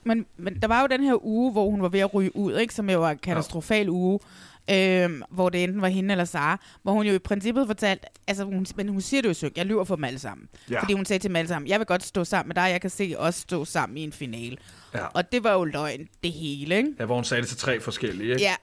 Men, 0.03 0.25
men 0.37 0.59
der 0.61 0.67
var 0.67 0.81
jo 0.81 0.87
den 0.87 1.03
her 1.03 1.25
uge, 1.25 1.51
hvor 1.51 1.69
hun 1.69 1.81
var 1.81 1.89
ved 1.89 1.99
at 1.99 2.13
ryge 2.13 2.35
ud, 2.35 2.57
ikke? 2.57 2.73
som 2.73 2.89
jo 2.89 2.99
var 2.99 3.11
en 3.11 3.17
katastrofal 3.17 3.89
uge, 3.89 4.19
øhm, 4.69 5.23
hvor 5.29 5.49
det 5.49 5.63
enten 5.63 5.81
var 5.81 5.87
hende 5.87 6.11
eller 6.11 6.25
Sara, 6.25 6.59
hvor 6.83 6.91
hun 6.91 7.05
jo 7.05 7.13
i 7.13 7.19
princippet 7.19 7.67
fortalte, 7.67 8.07
altså 8.27 8.43
hun, 8.43 8.65
men 8.75 8.89
hun 8.89 9.01
siger 9.01 9.21
det 9.21 9.29
jo 9.29 9.33
søgt, 9.33 9.57
jeg 9.57 9.65
lyver 9.65 9.83
for 9.83 9.95
dem 9.95 10.03
alle 10.03 10.19
sammen. 10.19 10.47
Ja. 10.69 10.81
Fordi 10.81 10.93
hun 10.93 11.05
sagde 11.05 11.19
til 11.19 11.29
dem 11.29 11.35
alle 11.35 11.47
sammen, 11.47 11.69
jeg 11.69 11.79
vil 11.79 11.87
godt 11.87 12.03
stå 12.03 12.23
sammen 12.23 12.47
med 12.49 12.55
dig, 12.55 12.71
jeg 12.71 12.81
kan 12.81 12.89
se 12.89 13.15
os 13.17 13.35
stå 13.35 13.65
sammen 13.65 13.97
i 13.97 14.03
en 14.03 14.13
finale. 14.13 14.57
Ja. 14.93 15.05
Og 15.05 15.31
det 15.31 15.43
var 15.43 15.53
jo 15.53 15.63
løgn, 15.63 16.07
det 16.23 16.31
hele, 16.31 16.77
ikke? 16.77 16.89
Ja, 16.99 17.05
hvor 17.05 17.15
hun 17.15 17.23
sagde 17.23 17.41
det 17.41 17.49
til 17.49 17.57
tre 17.57 17.79
forskellige, 17.79 18.31
ikke? 18.31 18.41
Ja. 18.41 18.55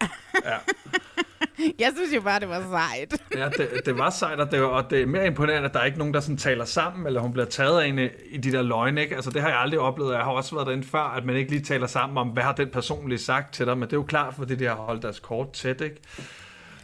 ja. 0.44 0.56
jeg 1.82 1.92
synes 1.96 2.14
jo 2.14 2.20
bare, 2.20 2.40
det 2.40 2.48
var 2.48 2.62
sejt. 2.70 3.22
Ja, 3.40 3.48
det, 3.48 3.86
det 3.86 3.98
var 3.98 4.10
sejt, 4.10 4.40
og 4.40 4.50
det, 4.50 4.60
var, 4.60 4.66
og 4.66 4.90
det 4.90 5.02
er 5.02 5.06
mere 5.06 5.26
imponerende, 5.26 5.68
at 5.68 5.74
der 5.74 5.80
er 5.80 5.84
ikke 5.84 5.98
nogen, 5.98 6.14
der 6.14 6.20
sådan 6.20 6.36
taler 6.36 6.64
sammen, 6.64 7.06
eller 7.06 7.20
hun 7.20 7.32
bliver 7.32 7.46
taget 7.46 7.80
af 7.80 7.86
en 7.86 7.98
i 8.30 8.36
de 8.36 8.52
der 8.52 8.62
løgne, 8.62 9.02
ikke? 9.02 9.14
Altså, 9.14 9.30
det 9.30 9.42
har 9.42 9.48
jeg 9.48 9.58
aldrig 9.58 9.80
oplevet. 9.80 10.14
Jeg 10.14 10.22
har 10.22 10.30
også 10.30 10.54
været 10.54 10.66
derinde 10.66 10.86
før, 10.86 11.02
at 11.02 11.24
man 11.24 11.36
ikke 11.36 11.50
lige 11.50 11.62
taler 11.62 11.86
sammen 11.86 12.18
om, 12.18 12.28
hvad 12.28 12.42
har 12.42 12.52
den 12.52 12.68
person 12.68 13.08
lige 13.08 13.18
sagt 13.18 13.54
til 13.54 13.66
dig, 13.66 13.78
men 13.78 13.82
det 13.82 13.92
er 13.92 13.96
jo 13.96 14.02
klart, 14.02 14.34
fordi 14.34 14.54
de 14.54 14.64
har 14.64 14.74
holdt 14.74 15.02
deres 15.02 15.20
kort 15.20 15.52
tæt, 15.52 15.80
ikke? 15.80 15.96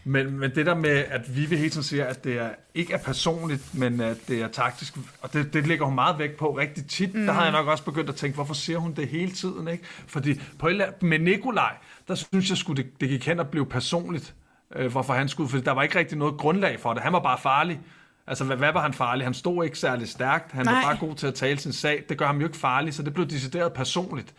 Men, 0.08 0.38
men 0.38 0.54
det 0.54 0.66
der 0.66 0.74
med, 0.74 0.90
at 0.90 1.36
Vivi 1.36 1.56
hele 1.56 1.70
tiden 1.70 1.82
siger, 1.82 2.04
at 2.04 2.24
det 2.24 2.38
er, 2.38 2.50
ikke 2.74 2.92
er 2.92 2.98
personligt, 2.98 3.74
men 3.74 4.00
at 4.00 4.16
det 4.28 4.42
er 4.42 4.48
taktisk, 4.48 4.94
og 5.22 5.32
det, 5.32 5.52
det 5.52 5.66
lægger 5.66 5.84
hun 5.84 5.94
meget 5.94 6.18
vægt 6.18 6.36
på 6.36 6.58
rigtig 6.58 6.86
tit. 6.86 7.14
Mm. 7.14 7.26
Der 7.26 7.32
har 7.32 7.42
jeg 7.42 7.52
nok 7.52 7.66
også 7.66 7.84
begyndt 7.84 8.08
at 8.10 8.16
tænke, 8.16 8.34
hvorfor 8.34 8.54
siger 8.54 8.78
hun 8.78 8.92
det 8.92 9.08
hele 9.08 9.32
tiden, 9.32 9.68
ikke? 9.68 9.84
Fordi 10.06 10.40
på 10.58 10.66
et 10.66 10.70
eller 10.70 10.84
andet, 10.84 11.02
med 11.02 11.18
Nikolaj, 11.18 11.74
der 12.08 12.14
synes 12.14 12.50
jeg 12.50 12.58
skulle 12.58 12.82
det, 12.82 13.00
det 13.00 13.08
gik 13.08 13.26
hen 13.26 13.40
og 13.40 13.48
blev 13.48 13.68
personligt, 13.68 14.34
øh, 14.74 14.90
hvorfor 14.90 15.14
han 15.14 15.28
skulle, 15.28 15.50
fordi 15.50 15.62
der 15.64 15.72
var 15.72 15.82
ikke 15.82 15.98
rigtig 15.98 16.18
noget 16.18 16.36
grundlag 16.38 16.80
for 16.80 16.94
det. 16.94 17.02
Han 17.02 17.12
var 17.12 17.20
bare 17.20 17.38
farlig. 17.38 17.80
Altså, 18.26 18.44
hvad, 18.44 18.56
hvad 18.56 18.72
var 18.72 18.82
han 18.82 18.92
farlig? 18.94 19.26
Han 19.26 19.34
stod 19.34 19.64
ikke 19.64 19.78
særlig 19.78 20.08
stærkt. 20.08 20.52
Han 20.52 20.64
Nej. 20.64 20.74
var 20.74 20.82
bare 20.82 20.96
god 21.00 21.14
til 21.14 21.26
at 21.26 21.34
tale 21.34 21.58
sin 21.58 21.72
sag. 21.72 22.04
Det 22.08 22.18
gør 22.18 22.26
ham 22.26 22.38
jo 22.38 22.46
ikke 22.46 22.56
farlig, 22.58 22.94
så 22.94 23.02
det 23.02 23.14
blev 23.14 23.26
decideret 23.26 23.72
personligt. 23.72 24.34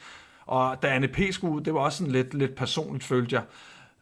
Og 0.45 0.81
da 0.81 0.87
Anne 0.87 1.07
P. 1.07 1.19
skulle 1.31 1.53
ud, 1.55 1.61
det 1.61 1.73
var 1.73 1.79
også 1.79 1.97
sådan 1.97 2.11
lidt, 2.11 2.33
lidt 2.33 2.55
personligt, 2.55 3.03
følte 3.03 3.35
jeg. 3.35 3.43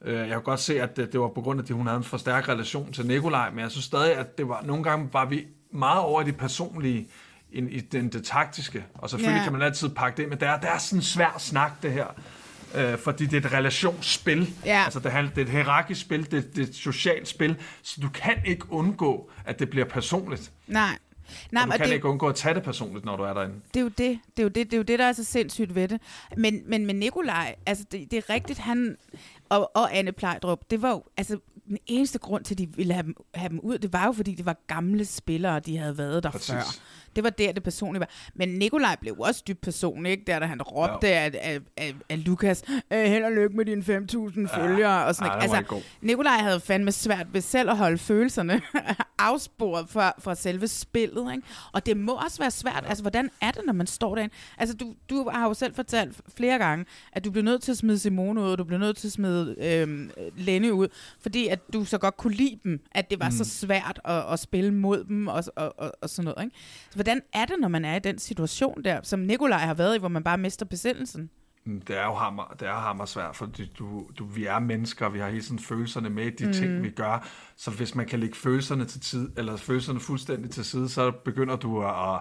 Øh, 0.01 0.15
Jeg 0.27 0.34
kunne 0.34 0.41
godt 0.44 0.60
se, 0.60 0.82
at 0.82 0.96
det, 0.98 1.20
var 1.20 1.27
på 1.27 1.41
grund 1.41 1.60
af, 1.60 1.63
at 1.63 1.70
hun 1.70 1.88
havde 1.88 1.98
en 1.98 2.03
for 2.03 2.17
stærk 2.17 2.50
relation 2.50 2.94
til 2.94 3.05
Nikolaj, 3.08 3.50
men 3.50 3.60
jeg 3.60 3.72
synes 3.72 3.86
stadig, 3.86 4.15
at 4.15 4.38
det 4.38 4.50
var, 4.50 4.62
nogle 4.63 4.84
gange 4.84 5.10
var 5.13 5.25
vi 5.25 5.46
meget 5.72 6.00
over 6.00 6.22
i 6.22 6.25
det 6.25 6.38
personlige, 6.38 7.08
end 7.51 7.72
i 7.72 7.79
den, 7.79 8.10
det 8.10 8.25
taktiske. 8.25 8.86
Og 8.94 9.10
selvfølgelig 9.10 9.38
yeah. 9.38 9.44
kan 9.44 9.53
man 9.53 9.62
altid 9.62 9.89
pakke 9.89 10.22
det, 10.22 10.29
men 10.29 10.39
det 10.39 10.48
er, 10.48 10.60
det 10.60 10.70
er 10.70 10.77
sådan 10.77 11.00
en 11.00 11.03
svær 11.03 11.36
snak, 11.38 11.72
det 11.84 11.91
her. 11.91 12.05
Øh, 12.75 12.98
fordi 12.98 13.25
det 13.25 13.44
er 13.44 13.48
et 13.48 13.53
relationsspil. 13.53 14.53
Ja. 14.65 14.84
Altså, 14.84 15.00
det, 15.00 15.12
handler, 15.12 15.34
det 15.34 15.41
er 15.41 15.46
et 15.46 15.51
hierarkisk 15.51 16.01
spil, 16.01 16.32
det, 16.32 16.55
det 16.55 16.63
er 16.63 16.67
et 16.67 16.75
socialt 16.75 17.27
spil, 17.27 17.55
så 17.84 18.01
du 18.01 18.10
kan 18.10 18.36
ikke 18.46 18.72
undgå, 18.72 19.29
at 19.46 19.60
det 19.60 19.70
bliver 19.70 19.86
personligt. 19.86 20.51
Nej. 20.67 20.98
Nej, 21.51 21.63
og 21.63 21.72
du 21.72 21.77
kan 21.77 21.88
det, 21.88 21.94
ikke 21.94 22.08
undgå 22.08 22.27
at 22.27 22.36
tage 22.36 22.55
det 22.55 22.63
personligt, 22.63 23.05
når 23.05 23.15
du 23.15 23.24
er 23.24 23.34
derinde. 23.34 23.55
det 23.74 23.79
er 23.79 23.84
jo 23.84 23.88
det, 23.88 24.20
det 24.38 24.39
er 24.39 24.44
jo 24.44 24.48
det, 24.48 24.55
det 24.55 24.74
er 24.74 24.77
jo 24.77 24.84
det, 24.84 25.00
der 25.00 25.05
er 25.05 25.13
så 25.13 25.24
sindssygt 25.24 25.75
ved 25.75 25.88
det. 25.88 26.01
Men, 26.38 26.62
men 26.65 26.86
med 26.86 26.94
Nikolaj, 26.94 27.55
altså 27.65 27.86
det, 27.91 28.12
det 28.12 28.17
er 28.17 28.29
rigtigt, 28.29 28.60
han 28.60 28.98
og, 29.50 29.72
og 29.75 29.98
Anne 29.98 30.12
Plejdrup, 30.12 30.60
det 30.70 30.82
var 30.82 30.89
jo, 30.89 31.03
altså 31.17 31.38
den 31.67 31.77
eneste 31.88 32.20
grund 32.20 32.44
til, 32.44 32.53
at 32.53 32.58
de 32.58 32.67
ville 32.75 32.94
have 32.94 33.03
dem, 33.03 33.15
have 33.34 33.50
dem 33.50 33.60
ud, 33.60 33.77
det 33.77 33.94
var 33.94 34.05
jo, 34.05 34.12
fordi 34.12 34.36
det 34.36 34.46
var 34.46 34.58
gamle 34.67 35.05
spillere, 35.05 35.60
de 35.60 35.77
havde 35.77 35.98
været 35.98 36.24
der 36.24 36.32
Præcis. 36.32 36.50
før. 36.50 36.62
Det 37.16 37.24
var 37.24 37.30
der, 37.30 37.52
det 37.52 37.64
personlige 37.64 38.00
var. 38.00 38.10
Men 38.36 38.50
Nikolaj 38.50 38.96
blev 39.02 39.16
også 39.20 39.44
dybt 39.48 39.62
personlig, 39.62 40.12
ikke? 40.12 40.24
Der, 40.28 40.40
da 40.40 40.46
han 40.46 40.62
råbte 40.62 41.08
af, 41.08 41.32
af, 41.42 41.60
af, 41.78 41.94
af 42.10 42.26
Lukas, 42.26 42.64
øh, 42.92 43.04
held 43.04 43.24
og 43.24 43.32
lykke 43.32 43.58
med 43.58 43.66
dine 43.66 43.82
5.000 43.82 44.60
følgere. 44.60 45.06
Og 45.06 45.16
sådan, 45.16 45.32
ja, 45.32 45.42
altså. 45.42 45.82
Nikolaj 46.02 46.38
havde 46.38 46.60
fandme 46.60 46.92
svært 46.92 47.28
ved 47.34 47.42
selv 47.42 47.70
at 47.70 47.78
holde 47.78 47.98
følelserne 47.98 48.62
afsporet 49.20 49.90
fra, 49.90 50.14
fra 50.20 50.36
selve 50.36 50.68
spillet. 50.68 51.32
Ikke? 51.32 51.48
Og 51.72 51.86
det 51.86 51.98
må 51.98 52.14
også 52.14 52.40
være 52.40 52.52
svært. 52.52 52.84
Altså, 52.88 53.04
hvordan 53.04 53.30
er 53.42 53.52
det, 53.52 53.62
når 53.66 53.74
man 53.74 53.88
står 53.88 54.16
derinde? 54.16 54.34
Altså, 54.58 54.76
du, 54.76 54.94
du 55.10 55.30
har 55.30 55.48
jo 55.48 55.54
selv 55.54 55.76
fortalt 55.76 56.22
flere 56.38 56.58
gange, 56.58 56.86
at 57.14 57.26
du 57.26 57.32
blev 57.32 57.44
nødt 57.44 57.62
til 57.62 57.72
at 57.72 57.78
smide 57.78 58.00
Simone 58.00 58.42
ud, 58.42 58.52
og 58.52 58.58
du 58.58 58.64
blev 58.64 58.80
nødt 58.80 58.98
til 58.98 59.08
at 59.08 59.12
smide 59.12 59.56
øhm, 59.60 60.12
Lenny 60.38 60.72
ud, 60.72 60.88
fordi 61.20 61.48
at 61.48 61.60
du 61.74 61.86
så 61.86 61.98
godt 61.98 62.18
kunne 62.18 62.34
lide 62.34 62.60
dem, 62.64 62.80
at 62.92 63.10
det 63.10 63.20
var 63.20 63.30
mm. 63.30 63.36
så 63.36 63.44
svært 63.44 64.00
at, 64.06 64.34
at 64.34 64.40
spille 64.40 64.74
mod 64.74 65.04
dem 65.04 65.28
og, 65.28 65.44
og, 65.56 65.74
og, 65.78 65.92
og 66.02 66.10
sådan 66.10 66.26
noget. 66.26 66.46
Ikke? 66.46 66.58
Så 66.92 66.98
hvordan 67.06 67.22
er 67.34 67.46
det, 67.46 67.56
når 67.60 67.68
man 67.68 67.86
er 67.86 67.96
i 67.96 68.00
den 68.00 68.20
situation 68.20 68.84
der, 68.84 69.00
som 69.04 69.20
Nikolaj 69.20 69.60
har 69.60 69.74
været 69.74 69.96
i, 69.96 70.00
hvor 70.00 70.08
man 70.08 70.24
bare 70.24 70.38
mister 70.38 70.66
besindelsen? 70.66 71.30
Mm, 71.66 71.82
Det 71.82 71.98
er 71.98 72.06
jo 72.06 72.14
hammer, 72.14 72.56
det 72.60 72.68
er 72.68 72.74
hammer 72.74 73.06
svært, 73.06 73.36
fordi 73.36 73.72
du, 73.80 74.08
du, 74.20 74.26
vi 74.26 74.46
er 74.46 74.60
mennesker, 74.60 75.10
vi 75.10 75.20
har 75.20 75.30
hele 75.30 75.42
tiden 75.42 75.60
følelserne 75.60 76.10
med 76.10 76.32
de 76.32 76.46
mm. 76.46 76.54
ting, 76.54 76.84
vi 76.84 76.90
gør. 76.90 77.28
Så 77.58 77.72
hvis 77.72 77.96
man 77.96 78.06
kan 78.06 78.20
lægge 78.20 78.36
følelserne 78.36 78.86
til 78.86 79.02
tid, 79.02 79.30
eller 79.38 79.58
følelserne 79.58 80.00
fuldstændig 80.00 80.52
til 80.52 80.66
side, 80.66 80.90
så 80.90 81.12
begynder 81.12 81.56
du 81.56 81.84
at, 81.84 82.20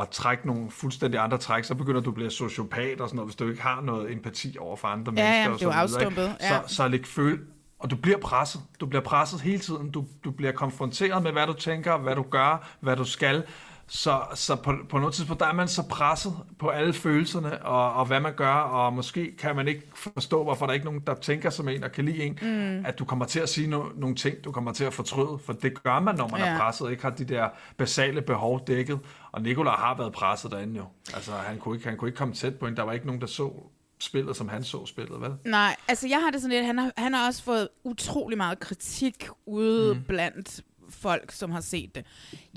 at, 0.00 0.08
trække 0.08 0.46
nogle 0.46 0.70
fuldstændig 0.70 1.20
andre 1.20 1.38
træk, 1.38 1.64
så 1.64 1.74
begynder 1.74 2.00
du 2.00 2.10
at 2.10 2.14
blive 2.14 2.30
sociopat 2.30 3.00
og 3.00 3.08
sådan 3.08 3.16
noget, 3.16 3.28
hvis 3.28 3.36
du 3.36 3.48
ikke 3.48 3.62
har 3.62 3.80
noget 3.80 4.12
empati 4.12 4.56
over 4.60 4.76
for 4.76 4.88
andre 4.88 5.12
Ja, 5.16 5.22
ja, 5.22 5.48
mennesker. 5.48 5.68
og 5.68 5.72
det 5.72 5.78
er 5.78 5.82
afstumpet, 5.82 6.36
ja. 6.40 6.48
Så, 6.66 6.74
så 6.74 6.88
læg 6.88 7.06
føl 7.06 7.40
og 7.78 7.90
du 7.90 7.96
bliver 7.96 8.18
presset. 8.18 8.60
Du 8.80 8.86
bliver 8.86 9.02
presset 9.02 9.40
hele 9.40 9.58
tiden. 9.58 9.90
Du, 9.90 10.04
du 10.24 10.30
bliver 10.30 10.52
konfronteret 10.52 11.22
med, 11.22 11.32
hvad 11.32 11.46
du 11.46 11.52
tænker, 11.52 11.98
hvad 11.98 12.16
du 12.16 12.22
gør, 12.22 12.68
hvad 12.80 12.96
du 12.96 13.04
skal. 13.04 13.44
Så, 13.88 14.20
så 14.34 14.56
på, 14.56 14.74
på 14.88 14.98
noget 14.98 15.14
tidspunkt, 15.14 15.40
der 15.40 15.46
er 15.46 15.52
man 15.52 15.68
så 15.68 15.82
presset 15.82 16.32
på 16.58 16.68
alle 16.68 16.92
følelserne, 16.92 17.62
og, 17.62 17.94
og 17.94 18.06
hvad 18.06 18.20
man 18.20 18.34
gør, 18.34 18.54
og 18.54 18.92
måske 18.92 19.36
kan 19.36 19.56
man 19.56 19.68
ikke 19.68 19.82
forstå, 19.94 20.42
hvorfor 20.42 20.66
der 20.66 20.70
er 20.70 20.74
ikke 20.74 20.86
nogen, 20.86 21.00
der 21.06 21.14
tænker 21.14 21.50
som 21.50 21.68
en, 21.68 21.84
og 21.84 21.92
kan 21.92 22.04
lide 22.04 22.22
en, 22.22 22.38
mm. 22.42 22.86
at 22.86 22.98
du 22.98 23.04
kommer 23.04 23.24
til 23.24 23.40
at 23.40 23.48
sige 23.48 23.66
no, 23.66 23.84
nogle 23.96 24.16
ting, 24.16 24.44
du 24.44 24.52
kommer 24.52 24.72
til 24.72 24.84
at 24.84 24.94
fortryde, 24.94 25.38
for 25.44 25.52
det 25.52 25.82
gør 25.82 26.00
man, 26.00 26.14
når 26.14 26.28
man 26.28 26.40
ja. 26.40 26.46
er 26.46 26.58
presset, 26.58 26.86
og 26.86 26.90
ikke 26.90 27.02
har 27.02 27.10
de 27.10 27.24
der 27.24 27.48
basale 27.76 28.22
behov 28.22 28.66
dækket, 28.66 28.98
og 29.32 29.42
Nikolaj 29.42 29.76
har 29.76 29.96
været 29.96 30.12
presset 30.12 30.50
derinde 30.50 30.76
jo. 30.76 30.84
Altså, 31.14 31.32
han 31.32 31.58
kunne 31.58 31.76
ikke, 31.76 31.88
han 31.88 31.98
kunne 31.98 32.08
ikke 32.08 32.18
komme 32.18 32.34
tæt 32.34 32.54
på 32.54 32.66
en, 32.66 32.76
der 32.76 32.82
var 32.82 32.92
ikke 32.92 33.06
nogen, 33.06 33.20
der 33.20 33.26
så 33.26 33.52
spillet, 34.00 34.36
som 34.36 34.48
han 34.48 34.64
så 34.64 34.86
spillet, 34.86 35.20
vel? 35.20 35.32
Nej, 35.44 35.76
altså 35.88 36.08
jeg 36.08 36.20
har 36.20 36.30
det 36.30 36.40
sådan 36.40 36.56
lidt, 36.56 36.66
han 36.66 36.78
har, 36.78 36.92
han 36.96 37.14
har 37.14 37.26
også 37.26 37.42
fået 37.42 37.68
utrolig 37.84 38.38
meget 38.38 38.60
kritik 38.60 39.28
ude 39.46 39.94
mm. 39.94 40.02
blandt 40.08 40.60
folk, 40.90 41.32
som 41.32 41.50
har 41.50 41.60
set 41.60 41.94
det. 41.94 42.04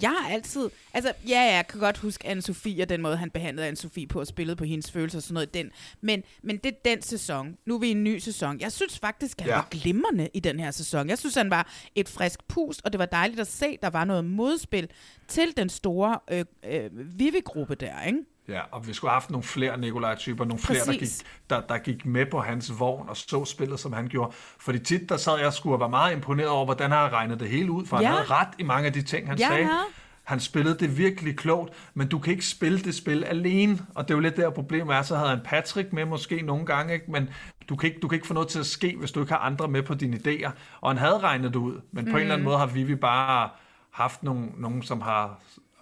Jeg 0.01 0.09
har 0.09 0.29
altid... 0.29 0.69
Altså, 0.93 1.13
ja, 1.27 1.41
jeg 1.41 1.67
kan 1.67 1.79
godt 1.79 1.97
huske 1.97 2.27
anne 2.27 2.41
Sofie 2.41 2.83
og 2.83 2.89
den 2.89 3.01
måde, 3.01 3.17
han 3.17 3.29
behandlede 3.29 3.67
anne 3.67 3.77
Sofie 3.77 4.07
på 4.07 4.19
at 4.19 4.27
spille 4.27 4.55
på 4.55 4.63
hendes 4.63 4.91
følelser 4.91 5.19
og 5.19 5.23
sådan 5.23 5.33
noget. 5.33 5.53
Den. 5.53 5.71
Men, 6.01 6.23
men 6.43 6.57
det 6.57 6.71
er 6.71 6.77
den 6.85 7.01
sæson. 7.01 7.57
Nu 7.65 7.75
er 7.75 7.79
vi 7.79 7.87
i 7.87 7.91
en 7.91 8.03
ny 8.03 8.17
sæson. 8.17 8.59
Jeg 8.59 8.71
synes 8.71 8.99
faktisk, 8.99 9.39
han 9.39 9.49
ja. 9.49 9.55
var 9.55 9.67
glimrende 9.71 10.29
i 10.33 10.39
den 10.39 10.59
her 10.59 10.71
sæson. 10.71 11.09
Jeg 11.09 11.17
synes, 11.17 11.35
han 11.35 11.49
var 11.49 11.73
et 11.95 12.09
frisk 12.09 12.47
pust, 12.47 12.81
og 12.83 12.93
det 12.93 12.99
var 12.99 13.05
dejligt 13.05 13.39
at 13.39 13.47
se, 13.47 13.77
der 13.81 13.89
var 13.89 14.05
noget 14.05 14.25
modspil 14.25 14.89
til 15.27 15.57
den 15.57 15.69
store 15.69 16.19
øh, 16.31 16.45
øh, 16.65 17.19
Vivi-gruppe 17.19 17.75
der, 17.75 18.03
ikke? 18.03 18.19
Ja, 18.49 18.61
og 18.71 18.87
vi 18.87 18.93
skulle 18.93 19.09
have 19.09 19.15
haft 19.15 19.29
nogle 19.29 19.43
flere 19.43 19.77
Nikolaj-typer, 19.77 20.45
nogle 20.45 20.61
flere, 20.61 20.85
der 20.85 20.93
gik, 20.93 21.09
der, 21.49 21.61
der 21.61 21.77
gik 21.77 22.05
med 22.05 22.25
på 22.25 22.39
hans 22.39 22.79
vogn 22.79 23.09
og 23.09 23.17
så 23.17 23.45
spillet, 23.45 23.79
som 23.79 23.93
han 23.93 24.07
gjorde. 24.07 24.31
Fordi 24.59 24.79
tit, 24.79 25.09
der 25.09 25.17
sad 25.17 25.39
jeg 25.39 25.53
skulle 25.53 25.75
og 25.75 25.79
var 25.79 25.87
meget 25.87 26.13
imponeret 26.15 26.49
over, 26.49 26.65
hvordan 26.65 26.91
han 26.91 27.11
regnet 27.11 27.39
det 27.39 27.49
hele 27.49 27.71
ud, 27.71 27.85
for 27.85 27.97
ja. 27.97 28.07
han 28.07 28.15
havde 28.15 28.29
ret 28.29 28.47
i 28.59 28.63
mange 28.63 28.87
af 28.87 28.93
de 28.93 29.01
ting, 29.01 29.27
han 29.27 29.37
ja, 29.37 29.47
sagde. 29.47 29.63
Ja. 29.63 29.79
Han 30.23 30.39
spillede 30.39 30.77
det 30.79 30.97
virkelig 30.97 31.37
klogt, 31.37 31.73
men 31.93 32.07
du 32.07 32.19
kan 32.19 32.31
ikke 32.31 32.45
spille 32.45 32.79
det 32.79 32.95
spil 32.95 33.23
alene, 33.23 33.79
og 33.95 34.07
det 34.07 34.13
er 34.13 34.17
jo 34.17 34.21
lidt 34.21 34.37
der 34.37 34.49
problemet 34.49 34.95
er, 34.95 35.01
så 35.01 35.15
havde 35.15 35.29
han 35.29 35.39
Patrick 35.45 35.93
med 35.93 36.05
måske 36.05 36.41
nogle 36.41 36.65
gange, 36.65 36.93
ikke? 36.93 37.11
men 37.11 37.29
du 37.69 37.75
kan, 37.75 37.89
ikke, 37.89 37.99
du 37.99 38.07
kan 38.07 38.15
ikke 38.15 38.27
få 38.27 38.33
noget 38.33 38.49
til 38.49 38.59
at 38.59 38.65
ske, 38.65 38.95
hvis 38.99 39.11
du 39.11 39.19
ikke 39.19 39.33
har 39.33 39.39
andre 39.39 39.67
med 39.67 39.83
på 39.83 39.93
dine 39.93 40.17
idéer. 40.17 40.51
Og 40.81 40.89
han 40.89 40.97
havde 40.97 41.19
regnet 41.19 41.53
det 41.53 41.59
ud, 41.59 41.81
men 41.91 42.05
mm. 42.05 42.11
på 42.11 42.17
en 42.17 42.21
eller 42.21 42.33
anden 42.33 42.43
mm. 42.43 42.49
måde 42.49 42.57
har 42.57 42.65
Vivi 42.65 42.95
bare 42.95 43.49
haft 43.91 44.23
nogen, 44.23 44.53
nogen 44.57 44.83
som 44.83 45.01
har 45.01 45.39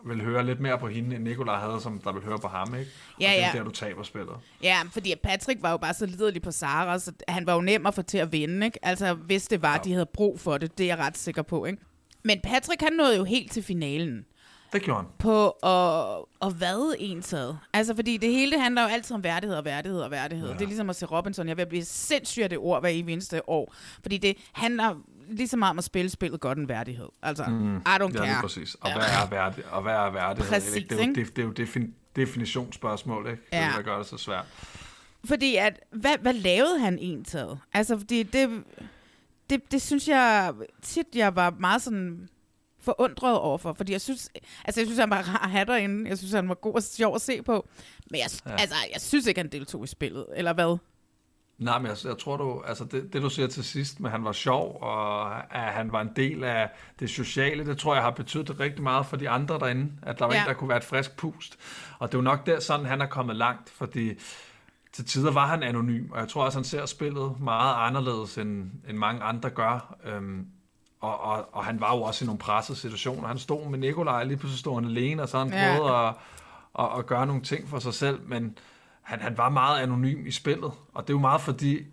vil 0.08 0.24
høre 0.24 0.46
lidt 0.46 0.60
mere 0.60 0.78
på 0.78 0.88
hende, 0.88 1.16
end 1.16 1.24
Nikolaj 1.24 1.60
havde, 1.60 1.82
som 1.82 2.00
der 2.00 2.12
vil 2.12 2.24
høre 2.24 2.40
på 2.40 2.48
ham, 2.48 2.76
ikke? 2.76 2.92
Ja, 3.22 3.32
og 3.32 3.36
det 3.36 3.44
er 3.44 3.52
der, 3.52 3.64
du 3.64 3.72
taber 3.72 4.04
spillet. 4.04 4.36
Ja, 4.64 4.78
fordi 4.92 5.14
Patrick 5.24 5.62
var 5.62 5.72
jo 5.72 5.78
bare 5.78 5.94
så 5.94 6.06
liderlig 6.06 6.42
på 6.42 6.52
Sara, 6.52 7.00
så 7.00 7.12
han 7.28 7.46
var 7.46 7.54
jo 7.54 7.62
nem 7.62 7.86
at 7.86 7.94
få 7.94 8.02
til 8.02 8.18
at 8.18 8.32
vinde, 8.32 8.66
ikke? 8.66 8.86
Altså, 8.86 9.14
hvis 9.14 9.48
det 9.48 9.62
var, 9.62 9.74
ja. 9.74 9.80
de 9.84 9.94
havde 9.94 10.06
brug 10.14 10.40
for 10.40 10.58
det, 10.58 10.78
det 10.78 10.84
er 10.84 10.88
jeg 10.88 10.98
ret 10.98 11.18
sikker 11.18 11.42
på, 11.42 11.66
ikke? 11.66 11.82
Men 12.24 12.40
Patrick, 12.44 12.82
han 12.82 12.94
nåede 12.94 13.18
jo 13.18 13.24
helt 13.24 13.52
til 13.52 13.64
finalen. 13.64 14.26
Det 14.74 14.82
gjorde 14.82 15.00
han. 15.00 15.10
På 15.20 15.50
at, 15.50 16.26
at 16.42 16.62
vade 16.62 16.96
en 17.00 17.22
sad. 17.22 17.56
Altså, 17.74 17.96
fordi 17.96 18.18
det 18.18 18.32
hele 18.32 18.60
handler 18.60 18.82
jo 18.82 18.88
altid 18.88 19.16
om 19.16 19.24
værdighed 19.24 19.58
og 19.58 19.66
værdighed 19.66 20.02
og 20.02 20.12
værdighed. 20.12 20.48
Ja. 20.48 20.54
Det 20.54 20.62
er 20.62 20.66
ligesom 20.66 20.90
at 20.90 20.96
se 20.96 21.06
Robinson. 21.06 21.48
Jeg 21.48 21.58
vil 21.58 21.66
blive 21.66 21.86
sindssygt 21.86 22.44
af 22.44 22.50
det 22.50 22.58
ord 22.58 22.82
hver 22.82 22.90
eneste 22.90 23.50
år. 23.50 23.74
Fordi 24.02 24.18
det 24.18 24.38
handler 24.54 24.96
lige 25.30 25.48
så 25.48 25.58
meget 25.58 25.70
om 25.70 25.78
at 25.78 25.84
spille 25.84 26.10
spillet 26.10 26.42
godt 26.42 26.58
en 26.58 26.70
værdighed. 26.70 27.08
Altså, 27.22 27.46
mm. 27.46 27.78
I 27.78 27.80
don't 27.80 28.12
care. 28.12 28.28
Ja, 28.28 28.42
præcis. 28.42 28.76
Og 28.76 28.94
hvad 28.94 29.06
er 29.06 29.30
værdighed? 29.30 29.72
Og 29.72 29.82
hvad 29.82 29.94
er 29.94 30.12
værdighed? 30.12 30.52
Præcis, 30.52 30.76
ikke? 30.76 30.90
Det, 30.90 31.02
er 31.02 31.06
jo, 31.06 31.14
det, 31.14 31.36
det 31.36 31.42
er 31.42 31.46
jo 31.46 31.52
defin, 31.52 31.94
definitionsspørgsmål, 32.16 33.30
ikke? 33.30 33.42
Det 33.42 33.48
er 33.52 33.62
ja. 33.62 33.68
det, 33.68 33.76
der 33.76 33.82
gør 33.82 33.98
det 33.98 34.08
så 34.08 34.18
svært. 34.18 34.46
Fordi 35.26 35.56
at, 35.56 35.80
hvad, 35.92 36.18
hvad 36.22 36.34
lavede 36.34 36.80
han 36.80 37.00
egentlig? 37.00 37.58
Altså, 37.74 37.98
fordi 37.98 38.24
det, 38.24 38.64
det, 39.50 39.72
det 39.72 39.82
synes 39.82 40.08
jeg 40.08 40.54
tit, 40.82 41.08
jeg 41.16 41.36
var 41.36 41.50
meget 41.60 41.82
sådan 41.82 42.30
forundret 42.80 43.38
overfor, 43.38 43.74
fordi 43.74 43.92
jeg 43.92 44.02
synes, 44.02 44.30
altså 44.66 44.82
jeg 44.82 44.88
synes, 44.88 45.00
han 45.00 45.10
var 45.10 45.22
rar 45.22 45.44
at 45.44 45.50
have 45.50 45.66
derinde. 45.66 46.10
Jeg 46.10 46.18
synes, 46.18 46.34
han 46.34 46.50
var 46.50 46.56
god 46.56 46.74
og 46.74 46.84
sjov 46.84 47.16
at 47.16 47.22
se 47.22 47.42
på. 47.42 47.68
Men 48.12 48.20
jeg, 48.20 48.30
ja. 48.46 48.52
altså, 48.52 48.76
jeg 48.94 49.02
synes 49.02 49.28
ikke, 49.28 49.40
han 49.42 49.52
deltog 49.52 49.84
i 49.84 49.88
spillet, 49.88 50.26
eller 50.36 50.54
hvad? 50.54 50.78
Nej, 51.58 51.80
men 51.80 51.88
jeg, 51.88 51.98
jeg 52.04 52.18
tror 52.18 52.38
du, 52.38 52.62
altså 52.68 52.86
det, 52.86 53.14
det 53.14 53.22
du 53.22 53.30
siger 53.30 53.48
til 53.48 53.64
sidst, 53.64 54.00
med 54.00 54.10
at 54.10 54.12
han 54.12 54.24
var 54.24 54.32
sjov, 54.32 54.78
og 54.82 55.36
at 55.56 55.74
han 55.74 55.92
var 55.92 56.02
en 56.02 56.12
del 56.16 56.44
af 56.44 56.70
det 57.00 57.10
sociale, 57.10 57.66
det 57.66 57.78
tror 57.78 57.94
jeg 57.94 58.04
har 58.04 58.12
betydet 58.12 58.60
rigtig 58.60 58.84
meget 58.84 59.06
for 59.06 59.18
de 59.18 59.30
andre 59.30 59.60
derinde, 59.60 59.92
at 60.02 60.20
der 60.20 60.26
var 60.26 60.34
ja. 60.34 60.42
en, 60.42 60.48
der 60.48 60.54
kunne 60.54 60.70
være 60.70 60.78
et 60.78 60.84
frisk 60.84 61.18
pust. 61.18 61.58
Og 62.00 62.08
det 62.08 62.14
er 62.14 62.18
jo 62.18 62.24
nok 62.24 62.46
der, 62.46 62.60
sådan 62.60 62.86
han 62.86 63.02
er 63.02 63.06
kommet 63.06 63.36
langt, 63.36 63.70
fordi 63.70 64.14
til 64.92 65.06
tider 65.06 65.32
var 65.32 65.48
han 65.48 65.64
anonym, 65.64 66.12
og 66.12 66.20
jeg 66.20 66.28
tror 66.28 66.44
også, 66.44 66.58
han 66.58 66.66
ser 66.66 66.86
spillet 66.86 67.40
meget 67.40 67.76
anderledes, 67.78 68.38
end, 68.38 68.72
end 68.90 68.98
mange 68.98 69.24
andre 69.24 69.50
gør. 69.50 69.96
Øhm, 70.06 70.48
og, 71.00 71.20
og, 71.20 71.50
og 71.52 71.66
han 71.66 71.82
var 71.82 71.96
jo 71.96 72.02
også 72.02 72.26
i 72.26 72.28
nogle 72.28 72.40
pressede 72.40 72.78
situationer. 72.78 73.28
Han 73.28 73.38
stod 73.38 73.70
med 73.70 73.80
Nikolaj, 73.80 74.24
lige 74.24 74.38
pludselig 74.38 74.60
stod 74.60 74.76
han 74.76 74.86
alene, 74.86 75.22
og 75.22 75.30
så 75.30 75.40
han 75.40 75.50
ja. 75.50 75.76
prøvede 75.76 75.96
at, 75.96 76.14
at, 76.80 77.00
at 77.00 77.06
gøre 77.06 77.26
nogle 77.26 77.42
ting 77.42 77.70
for 77.70 77.80
sig 77.80 77.94
selv, 77.94 78.20
men 78.28 78.58
han, 79.08 79.22
han 79.22 79.38
var 79.38 79.50
meget 79.50 79.82
anonym 79.82 80.26
i 80.26 80.32
spillet, 80.32 80.72
og 80.94 81.08
det 81.08 81.10
er 81.10 81.14
jo 81.14 81.20
meget 81.20 81.42
fordi, 81.42 81.86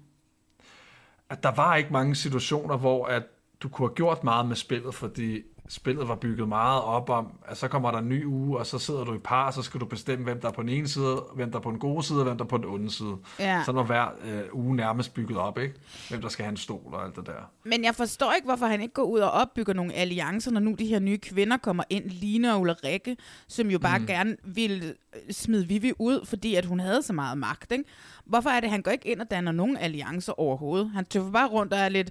at 1.29 1.43
der 1.43 1.55
var 1.55 1.77
ikke 1.77 1.93
mange 1.93 2.15
situationer, 2.15 2.77
hvor 2.77 3.07
at 3.07 3.23
du 3.63 3.69
kunne 3.69 3.89
have 3.89 3.95
gjort 3.95 4.25
meget 4.25 4.47
med 4.47 4.57
spillet, 4.57 4.95
fordi 4.95 5.43
spillet 5.69 6.09
var 6.09 6.15
bygget 6.15 6.49
meget 6.49 6.83
op 6.83 7.11
om, 7.11 7.33
at 7.49 7.57
så 7.57 7.69
kommer 7.69 7.91
der 7.91 7.99
en 7.99 8.09
ny 8.09 8.25
uge, 8.25 8.59
og 8.59 8.67
så 8.67 8.79
sidder 8.79 9.05
du 9.05 9.15
i 9.15 9.19
par, 9.19 9.47
og 9.47 9.55
så 9.55 9.63
skal 9.63 9.81
du 9.81 9.87
bestemme, 9.87 10.25
hvem 10.25 10.41
der 10.41 10.49
er 10.49 10.53
på 10.53 10.63
den 10.63 10.71
ene 10.71 10.89
side, 10.89 11.23
hvem 11.35 11.51
der 11.51 11.59
er 11.59 11.63
på 11.63 11.71
den 11.71 11.79
gode 11.79 12.03
side, 12.03 12.19
og 12.19 12.25
hvem 12.25 12.39
der 12.39 12.45
er 12.45 12.49
på 12.49 12.57
den 12.57 12.65
onde 12.65 12.91
side. 12.91 13.17
Ja. 13.39 13.63
Så 13.65 13.73
var 13.73 13.83
hver 13.83 14.07
øh, 14.25 14.43
uge 14.53 14.77
nærmest 14.77 15.15
bygget 15.15 15.39
op, 15.39 15.59
ikke? 15.59 15.75
Hvem 16.09 16.21
der 16.21 16.29
skal 16.29 16.45
have 16.45 16.51
en 16.51 16.57
stol 16.57 16.95
og 16.95 17.05
alt 17.05 17.17
det 17.17 17.27
der. 17.27 17.51
Men 17.65 17.85
jeg 17.85 17.95
forstår 17.95 18.33
ikke, 18.33 18.47
hvorfor 18.47 18.67
han 18.67 18.81
ikke 18.81 18.95
går 18.95 19.03
ud 19.03 19.21
og 19.21 19.31
opbygger 19.31 19.75
nogle 19.75 19.93
alliancer, 19.93 20.51
når 20.51 20.61
nu 20.61 20.75
de 20.79 20.87
her 20.87 20.99
nye 20.99 21.19
kvinder 21.19 21.57
kommer 21.57 21.85
ind, 21.91 22.11
Line 22.11 22.55
og 22.55 22.61
Ulrike, 22.61 23.17
som 23.49 23.71
jo 23.71 23.79
bare 23.79 23.99
mm. 23.99 24.07
gerne 24.07 24.37
ville 24.45 24.85
øh, 24.87 25.33
smide 25.33 25.69
Vivi 25.69 25.93
ud, 25.99 26.27
fordi 26.27 26.55
at 26.55 26.65
hun 26.65 26.81
havde 26.81 27.03
så 27.03 27.13
meget 27.13 27.39
magt, 27.39 27.73
ikke? 27.73 27.85
Hvorfor 28.25 28.51
er 28.51 28.61
det, 28.61 28.71
han 28.71 28.83
går 28.83 28.91
ikke 28.91 29.09
ind 29.09 29.21
og 29.21 29.31
danner 29.31 29.53
nogen 29.53 29.77
alliancer 29.77 30.41
overhovedet? 30.41 30.91
Han 30.91 31.05
tøffer 31.05 31.31
bare 31.31 31.49
rundt 31.49 31.73
og 31.73 31.79
er 31.79 31.89
lidt 31.89 32.11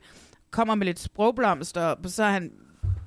kommer 0.53 0.75
med 0.75 0.85
lidt 0.85 0.99
sprogblomster, 0.99 1.81
og 1.81 1.97
så 2.09 2.23
er 2.23 2.31
han 2.31 2.51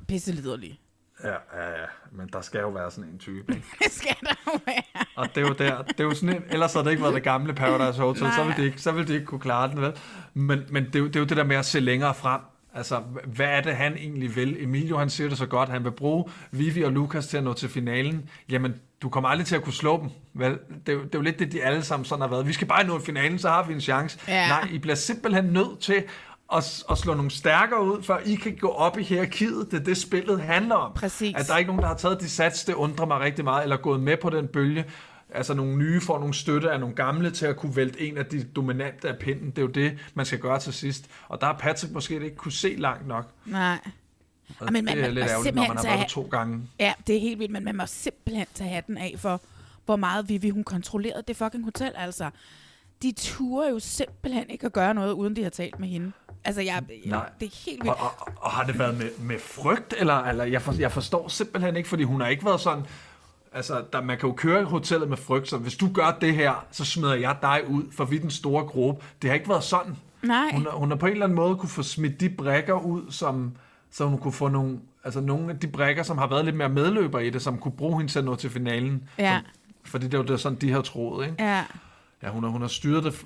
pisse 0.08 0.32
liderlig. 0.32 0.80
Ja, 1.24 1.28
ja, 1.28 1.68
ja. 1.68 1.86
Men 2.12 2.28
der 2.32 2.40
skal 2.40 2.60
jo 2.60 2.68
være 2.68 2.90
sådan 2.90 3.10
en 3.10 3.18
type, 3.18 3.54
ikke? 3.54 3.66
det 3.84 3.92
skal 3.92 4.16
der 4.20 4.34
jo 4.46 4.58
være. 4.66 5.04
Og 5.16 5.28
det 5.34 5.42
er 5.42 5.48
jo 5.48 5.54
der, 5.54 5.82
det 5.82 6.00
er 6.00 6.04
jo 6.04 6.14
sådan 6.14 6.36
en, 6.36 6.42
ellers 6.50 6.72
havde 6.72 6.84
det 6.84 6.90
ikke 6.90 7.02
været 7.02 7.14
det 7.14 7.22
gamle 7.22 7.54
Paradise 7.54 8.02
Hotel, 8.02 8.32
så 8.36 8.44
ville, 8.44 8.62
de 8.62 8.64
ikke, 8.66 8.82
så 8.82 8.92
ville 8.92 9.08
de 9.08 9.14
ikke 9.14 9.26
kunne 9.26 9.40
klare 9.40 9.70
den, 9.70 9.80
vel? 9.80 9.92
Men, 10.34 10.62
men 10.70 10.84
det, 10.84 10.94
er 10.94 10.98
jo, 10.98 11.06
det 11.06 11.16
er 11.16 11.20
jo 11.20 11.26
det 11.26 11.36
der 11.36 11.44
med 11.44 11.56
at 11.56 11.66
se 11.66 11.80
længere 11.80 12.14
frem. 12.14 12.40
Altså, 12.74 13.02
hvad 13.24 13.46
er 13.46 13.60
det, 13.60 13.76
han 13.76 13.96
egentlig 13.96 14.36
vil? 14.36 14.62
Emilio, 14.62 14.98
han 14.98 15.10
siger 15.10 15.28
det 15.28 15.38
så 15.38 15.46
godt. 15.46 15.68
Han 15.68 15.84
vil 15.84 15.90
bruge 15.90 16.24
Vivi 16.50 16.82
og 16.82 16.92
Lukas 16.92 17.26
til 17.26 17.36
at 17.36 17.44
nå 17.44 17.52
til 17.52 17.68
finalen. 17.68 18.30
Jamen, 18.50 18.74
du 19.02 19.08
kommer 19.08 19.28
aldrig 19.28 19.46
til 19.46 19.56
at 19.56 19.62
kunne 19.62 19.72
slå 19.72 20.00
dem. 20.00 20.10
Vel? 20.34 20.58
Det, 20.86 20.88
er 20.88 20.92
jo, 20.92 20.98
det 20.98 21.14
er 21.14 21.18
jo 21.18 21.20
lidt 21.20 21.38
det, 21.38 21.52
de 21.52 21.62
alle 21.62 21.82
sammen 21.82 22.04
sådan 22.04 22.20
har 22.20 22.28
været. 22.28 22.46
Vi 22.46 22.52
skal 22.52 22.68
bare 22.68 22.84
nå 22.84 22.98
finalen, 22.98 23.38
så 23.38 23.48
har 23.48 23.62
vi 23.66 23.72
en 23.72 23.80
chance. 23.80 24.18
Ja. 24.28 24.48
Nej, 24.48 24.68
I 24.72 24.78
bliver 24.78 24.94
simpelthen 24.94 25.44
nødt 25.44 25.78
til 25.80 26.04
at, 26.52 26.84
at 26.90 26.98
slå 26.98 27.14
nogle 27.14 27.30
stærkere 27.30 27.84
ud, 27.84 28.02
før 28.02 28.18
I 28.18 28.34
kan 28.34 28.56
gå 28.56 28.68
op 28.68 28.98
i 28.98 29.02
hierarkiet. 29.02 29.70
Det 29.70 29.80
er 29.80 29.84
det, 29.84 29.96
spillet 29.96 30.40
handler 30.40 30.74
om. 30.74 30.92
Præcis. 30.92 31.34
At 31.36 31.46
der 31.46 31.54
er 31.54 31.58
ikke 31.58 31.68
nogen, 31.68 31.82
der 31.82 31.88
har 31.88 31.96
taget 31.96 32.20
de 32.20 32.28
sats, 32.28 32.64
det 32.64 32.74
undrer 32.74 33.06
mig 33.06 33.20
rigtig 33.20 33.44
meget, 33.44 33.62
eller 33.62 33.76
gået 33.76 34.00
med 34.00 34.16
på 34.16 34.30
den 34.30 34.48
bølge. 34.48 34.84
Altså 35.30 35.54
nogle 35.54 35.76
nye 35.76 36.00
får 36.00 36.18
nogle 36.18 36.34
støtte 36.34 36.70
af 36.70 36.80
nogle 36.80 36.94
gamle 36.94 37.30
til 37.30 37.46
at 37.46 37.56
kunne 37.56 37.76
vælte 37.76 38.00
en 38.00 38.18
af 38.18 38.26
de 38.26 38.44
dominante 38.44 39.08
af 39.08 39.18
pinden. 39.18 39.50
Det 39.50 39.58
er 39.58 39.62
jo 39.62 39.68
det, 39.68 39.98
man 40.14 40.26
skal 40.26 40.38
gøre 40.38 40.58
til 40.58 40.72
sidst. 40.72 41.06
Og 41.28 41.40
der 41.40 41.46
har 41.46 41.56
Patrick 41.58 41.92
måske 41.92 42.14
ikke 42.14 42.36
kunne 42.36 42.52
se 42.52 42.74
langt 42.78 43.06
nok. 43.06 43.30
Nej. 43.44 43.78
Og 44.58 44.72
men 44.72 44.84
man, 44.84 44.96
det 44.96 45.02
er 45.02 45.06
man, 45.06 45.14
lidt 45.14 45.26
ærgerligt, 45.30 45.54
når 45.54 45.66
man 45.68 45.76
har 45.76 45.84
været 45.84 46.08
to 46.08 46.28
gange. 46.30 46.62
Ja, 46.80 46.92
det 47.06 47.16
er 47.16 47.20
helt 47.20 47.38
vildt, 47.38 47.52
men 47.52 47.64
man 47.64 47.76
må 47.76 47.86
simpelthen 47.86 48.46
tage 48.54 48.70
hatten 48.70 48.98
af 48.98 49.14
for, 49.18 49.40
hvor 49.84 49.96
meget 49.96 50.28
Vivi 50.28 50.50
hun 50.50 50.64
kontrollerede 50.64 51.22
det 51.28 51.36
fucking 51.36 51.64
hotel, 51.64 51.92
altså. 51.96 52.30
De 53.02 53.12
turer 53.12 53.70
jo 53.70 53.78
simpelthen 53.78 54.50
ikke 54.50 54.66
at 54.66 54.72
gøre 54.72 54.94
noget, 54.94 55.12
uden 55.12 55.36
de 55.36 55.42
har 55.42 55.50
talt 55.50 55.80
med 55.80 55.88
hende. 55.88 56.12
Altså, 56.46 56.60
jeg, 56.62 56.82
Nej. 57.06 57.28
det 57.40 57.46
er 57.46 57.64
helt 57.66 57.84
vildt. 57.84 57.96
Og, 57.96 58.12
og, 58.20 58.28
og 58.36 58.50
har 58.50 58.64
det 58.64 58.78
været 58.78 58.98
med, 58.98 59.10
med 59.18 59.38
frygt, 59.38 59.94
eller, 59.98 60.14
eller 60.14 60.44
jeg, 60.44 60.62
for, 60.62 60.74
jeg 60.78 60.92
forstår 60.92 61.28
simpelthen 61.28 61.76
ikke, 61.76 61.88
fordi 61.88 62.02
hun 62.02 62.20
har 62.20 62.28
ikke 62.28 62.44
været 62.44 62.60
sådan, 62.60 62.84
altså, 63.52 63.84
der, 63.92 64.00
man 64.00 64.18
kan 64.18 64.28
jo 64.28 64.34
køre 64.34 64.60
i 64.60 64.64
hotellet 64.64 65.08
med 65.08 65.16
frygt, 65.16 65.48
så 65.48 65.56
hvis 65.56 65.74
du 65.76 65.88
gør 65.92 66.16
det 66.20 66.34
her, 66.34 66.66
så 66.70 66.84
smider 66.84 67.14
jeg 67.14 67.36
dig 67.42 67.60
ud, 67.68 67.82
for 67.92 68.04
vi 68.04 68.18
den 68.18 68.30
store 68.30 68.64
gruppe. 68.64 69.04
Det 69.22 69.30
har 69.30 69.34
ikke 69.34 69.48
været 69.48 69.64
sådan. 69.64 69.96
Nej. 70.22 70.50
Hun, 70.52 70.66
hun 70.72 70.90
har 70.90 70.96
på 70.96 71.06
en 71.06 71.12
eller 71.12 71.26
anden 71.26 71.36
måde 71.36 71.56
kunne 71.56 71.68
få 71.68 71.82
smidt 71.82 72.20
de 72.20 72.28
brækker 72.30 72.74
ud, 72.74 73.02
som, 73.10 73.56
så 73.90 74.06
hun 74.06 74.18
kunne 74.18 74.32
få 74.32 74.48
nogle, 74.48 74.78
altså 75.04 75.20
nogle 75.20 75.50
af 75.50 75.58
de 75.58 75.68
brækker, 75.68 76.02
som 76.02 76.18
har 76.18 76.26
været 76.26 76.44
lidt 76.44 76.56
mere 76.56 76.68
medløber 76.68 77.18
i 77.18 77.30
det, 77.30 77.42
som 77.42 77.58
kunne 77.58 77.76
bruge 77.76 77.96
hende 77.98 78.12
til 78.12 78.18
at 78.18 78.24
nå 78.24 78.36
til 78.36 78.50
finalen. 78.50 79.08
Ja. 79.18 79.36
Som, 79.36 79.44
fordi 79.84 80.08
det 80.08 80.18
var 80.18 80.24
det 80.24 80.40
sådan, 80.40 80.58
de 80.58 80.72
har 80.72 80.80
troet, 80.80 81.26
ikke? 81.26 81.44
Ja. 81.44 81.64
Ja, 82.22 82.28
hun 82.30 82.42
har, 82.42 82.50
hun 82.50 82.60
har 82.60 82.68
styret 82.68 83.04
det 83.04 83.24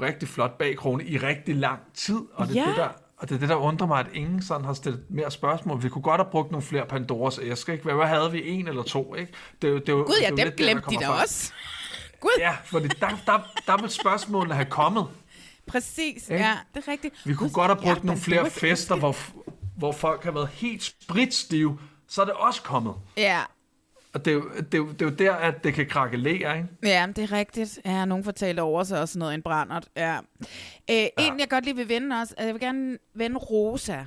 rigtig 0.00 0.28
flot 0.28 0.58
bag 0.58 0.76
krone 0.76 1.04
i 1.04 1.18
rigtig 1.18 1.56
lang 1.56 1.80
tid, 1.94 2.20
og 2.34 2.48
det, 2.48 2.54
ja. 2.56 2.64
det 2.68 2.76
der, 2.76 2.88
og 3.16 3.28
det 3.28 3.34
er 3.34 3.38
det, 3.38 3.48
der 3.48 3.54
undrer 3.54 3.86
mig, 3.86 4.00
at 4.00 4.06
ingen 4.14 4.42
sådan 4.42 4.64
har 4.64 4.72
stillet 4.72 5.04
mere 5.08 5.30
spørgsmål. 5.30 5.82
Vi 5.82 5.88
kunne 5.88 6.02
godt 6.02 6.20
have 6.20 6.30
brugt 6.30 6.50
nogle 6.50 6.66
flere 6.66 6.86
Pandoras 6.86 7.38
æsker, 7.42 7.72
ikke? 7.72 7.92
Hvad 7.92 8.06
havde 8.06 8.32
vi? 8.32 8.48
En 8.48 8.68
eller 8.68 8.82
to, 8.82 9.14
ikke? 9.14 9.32
Det, 9.62 9.74
det, 9.74 9.86
det, 9.86 9.94
Gud, 9.94 10.14
ja, 10.22 10.30
det 10.30 10.38
dem 10.38 10.52
glemte 10.56 10.90
de 10.90 10.96
da 10.96 11.08
også. 11.08 11.52
Gud. 12.20 12.30
Ja, 12.38 12.56
for 12.64 12.78
der, 12.78 12.88
der, 13.26 13.38
der 13.66 13.80
vil 13.80 13.90
spørgsmålene 13.90 14.54
have 14.54 14.66
kommet. 14.70 15.06
Præcis, 15.66 16.28
Ikke? 16.28 16.44
ja, 16.44 16.58
det 16.74 16.86
er 16.86 16.92
rigtigt. 16.92 17.14
Vi 17.26 17.34
kunne 17.34 17.46
Husk, 17.46 17.54
godt 17.54 17.66
have 17.66 17.76
brugt 17.76 17.86
Japan, 17.86 18.06
nogle 18.06 18.16
det 18.16 18.24
flere 18.24 18.50
fester, 18.50 18.96
hvor, 18.96 19.16
hvor 19.76 19.92
folk 19.92 20.24
har 20.24 20.30
været 20.30 20.48
helt 20.48 20.82
spritstive. 20.82 21.78
Så 22.08 22.20
er 22.20 22.24
det 22.24 22.34
også 22.34 22.62
kommet. 22.62 22.94
Ja, 23.16 23.40
Og 24.12 24.24
det 24.24 24.30
er, 24.30 24.34
jo, 24.34 24.44
det, 24.56 24.74
er 24.74 24.78
jo, 24.78 24.92
det 24.92 25.02
er 25.02 25.06
jo 25.06 25.16
der, 25.16 25.32
at 25.32 25.64
det 25.64 25.74
kan 25.74 25.86
krakelere, 25.86 26.56
ikke? 26.56 26.68
Ja, 26.82 27.06
det 27.16 27.24
er 27.24 27.32
rigtigt. 27.32 27.80
Ja, 27.84 28.04
nogen 28.04 28.24
fortalte 28.24 28.60
over 28.60 28.84
sig 28.84 29.00
og 29.00 29.08
sådan 29.08 29.18
noget, 29.18 29.34
en 29.34 29.42
brændert. 29.42 29.88
Ja. 29.96 30.16
Øh, 30.90 30.96
ja. 30.96 31.08
En, 31.18 31.40
jeg 31.40 31.48
godt 31.50 31.64
lige 31.64 31.76
vil 31.76 31.88
vende 31.88 32.16
også, 32.16 32.34
altså, 32.36 32.44
jeg 32.44 32.54
vil 32.54 32.60
gerne 32.60 32.98
vende 33.14 33.36
Rosa. 33.36 33.98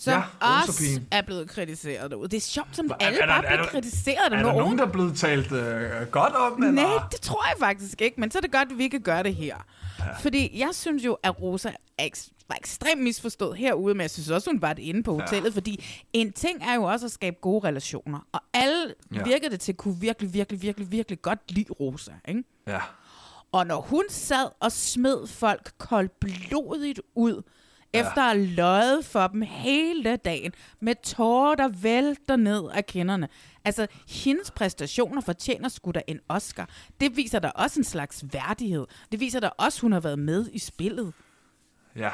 Som 0.00 0.12
Ja, 0.12 0.22
også 0.40 0.70
Rosa-pigen. 0.72 1.08
er 1.10 1.22
blevet 1.22 1.48
kritiseret 1.48 2.10
derude. 2.10 2.28
Det 2.28 2.36
er 2.36 2.40
sjovt, 2.40 2.76
som 2.76 2.90
Er- 2.90 2.94
alle 3.00 3.18
er 3.20 3.26
der- 3.26 3.32
bare 3.34 3.44
er 3.46 3.56
bliver 3.56 3.66
kritiseret. 3.70 4.18
Er 4.24 4.28
der 4.28 4.42
nogen- 4.42 4.78
der 4.78 4.86
er 4.86 4.90
blevet 4.92 5.16
talt 5.16 5.52
øh, 5.52 5.90
godt 6.10 6.34
om? 6.34 6.62
Eller? 6.62 6.82
Nej, 6.82 7.04
det 7.12 7.20
tror 7.20 7.44
jeg 7.48 7.54
faktisk 7.58 8.00
ikke, 8.02 8.20
men 8.20 8.30
så 8.30 8.38
er 8.38 8.42
det 8.42 8.52
godt, 8.52 8.72
at 8.72 8.78
vi 8.78 8.88
kan 8.88 9.00
gøre 9.00 9.22
det 9.22 9.34
her. 9.34 9.56
Ja. 9.98 10.04
Fordi 10.20 10.58
jeg 10.58 10.68
synes 10.72 11.04
jo, 11.04 11.16
at 11.22 11.42
Rosa 11.42 11.68
er 11.98 12.04
eks- 12.14 12.30
var 12.48 12.56
ekstremt 12.56 13.02
misforstået 13.02 13.56
herude, 13.56 13.94
men 13.94 14.00
jeg 14.00 14.10
synes 14.10 14.30
også, 14.30 14.50
hun 14.50 14.62
var 14.62 14.72
det 14.72 14.82
inde 14.82 15.02
på 15.02 15.12
hotellet, 15.20 15.50
ja. 15.50 15.54
fordi 15.56 15.84
en 16.12 16.32
ting 16.32 16.62
er 16.62 16.74
jo 16.74 16.82
også 16.82 17.06
at 17.06 17.12
skabe 17.12 17.36
gode 17.40 17.66
relationer, 17.68 18.18
og 18.32 18.40
alle 18.54 18.94
ja. 19.14 19.22
virkede 19.24 19.50
det 19.50 19.60
til 19.60 19.72
at 19.72 19.76
kunne 19.76 19.96
virkelig, 20.00 20.34
virkelig, 20.34 20.62
virkelig, 20.62 20.92
virkelig 20.92 21.22
godt 21.22 21.38
lide 21.48 21.72
Rosa, 21.72 22.12
ikke? 22.28 22.44
Ja. 22.66 22.80
Og 23.52 23.66
når 23.66 23.80
hun 23.80 24.04
sad 24.08 24.48
og 24.60 24.72
smed 24.72 25.26
folk 25.26 25.70
koldblodigt 25.78 27.00
ud, 27.14 27.42
ja. 27.94 28.00
efter 28.00 28.22
at 28.22 28.36
have 28.36 28.46
løjet 28.46 29.04
for 29.04 29.26
dem 29.26 29.42
hele 29.42 30.16
dagen, 30.16 30.52
med 30.80 30.94
tårer, 31.04 31.54
der 31.54 31.68
vælter 31.68 32.36
ned 32.36 32.62
af 32.74 32.86
kinderne. 32.86 33.28
Altså, 33.64 33.86
hendes 34.08 34.50
præstationer 34.50 35.20
fortjener 35.20 35.68
sgu 35.68 35.90
da 35.90 36.00
en 36.06 36.20
Oscar. 36.28 36.68
Det 37.00 37.16
viser 37.16 37.38
da 37.38 37.48
også 37.48 37.80
en 37.80 37.84
slags 37.84 38.24
værdighed. 38.32 38.86
Det 39.12 39.20
viser 39.20 39.40
da 39.40 39.48
også, 39.58 39.80
hun 39.80 39.92
har 39.92 40.00
været 40.00 40.18
med 40.18 40.46
i 40.52 40.58
spillet. 40.58 41.12
Ja, 41.96 42.10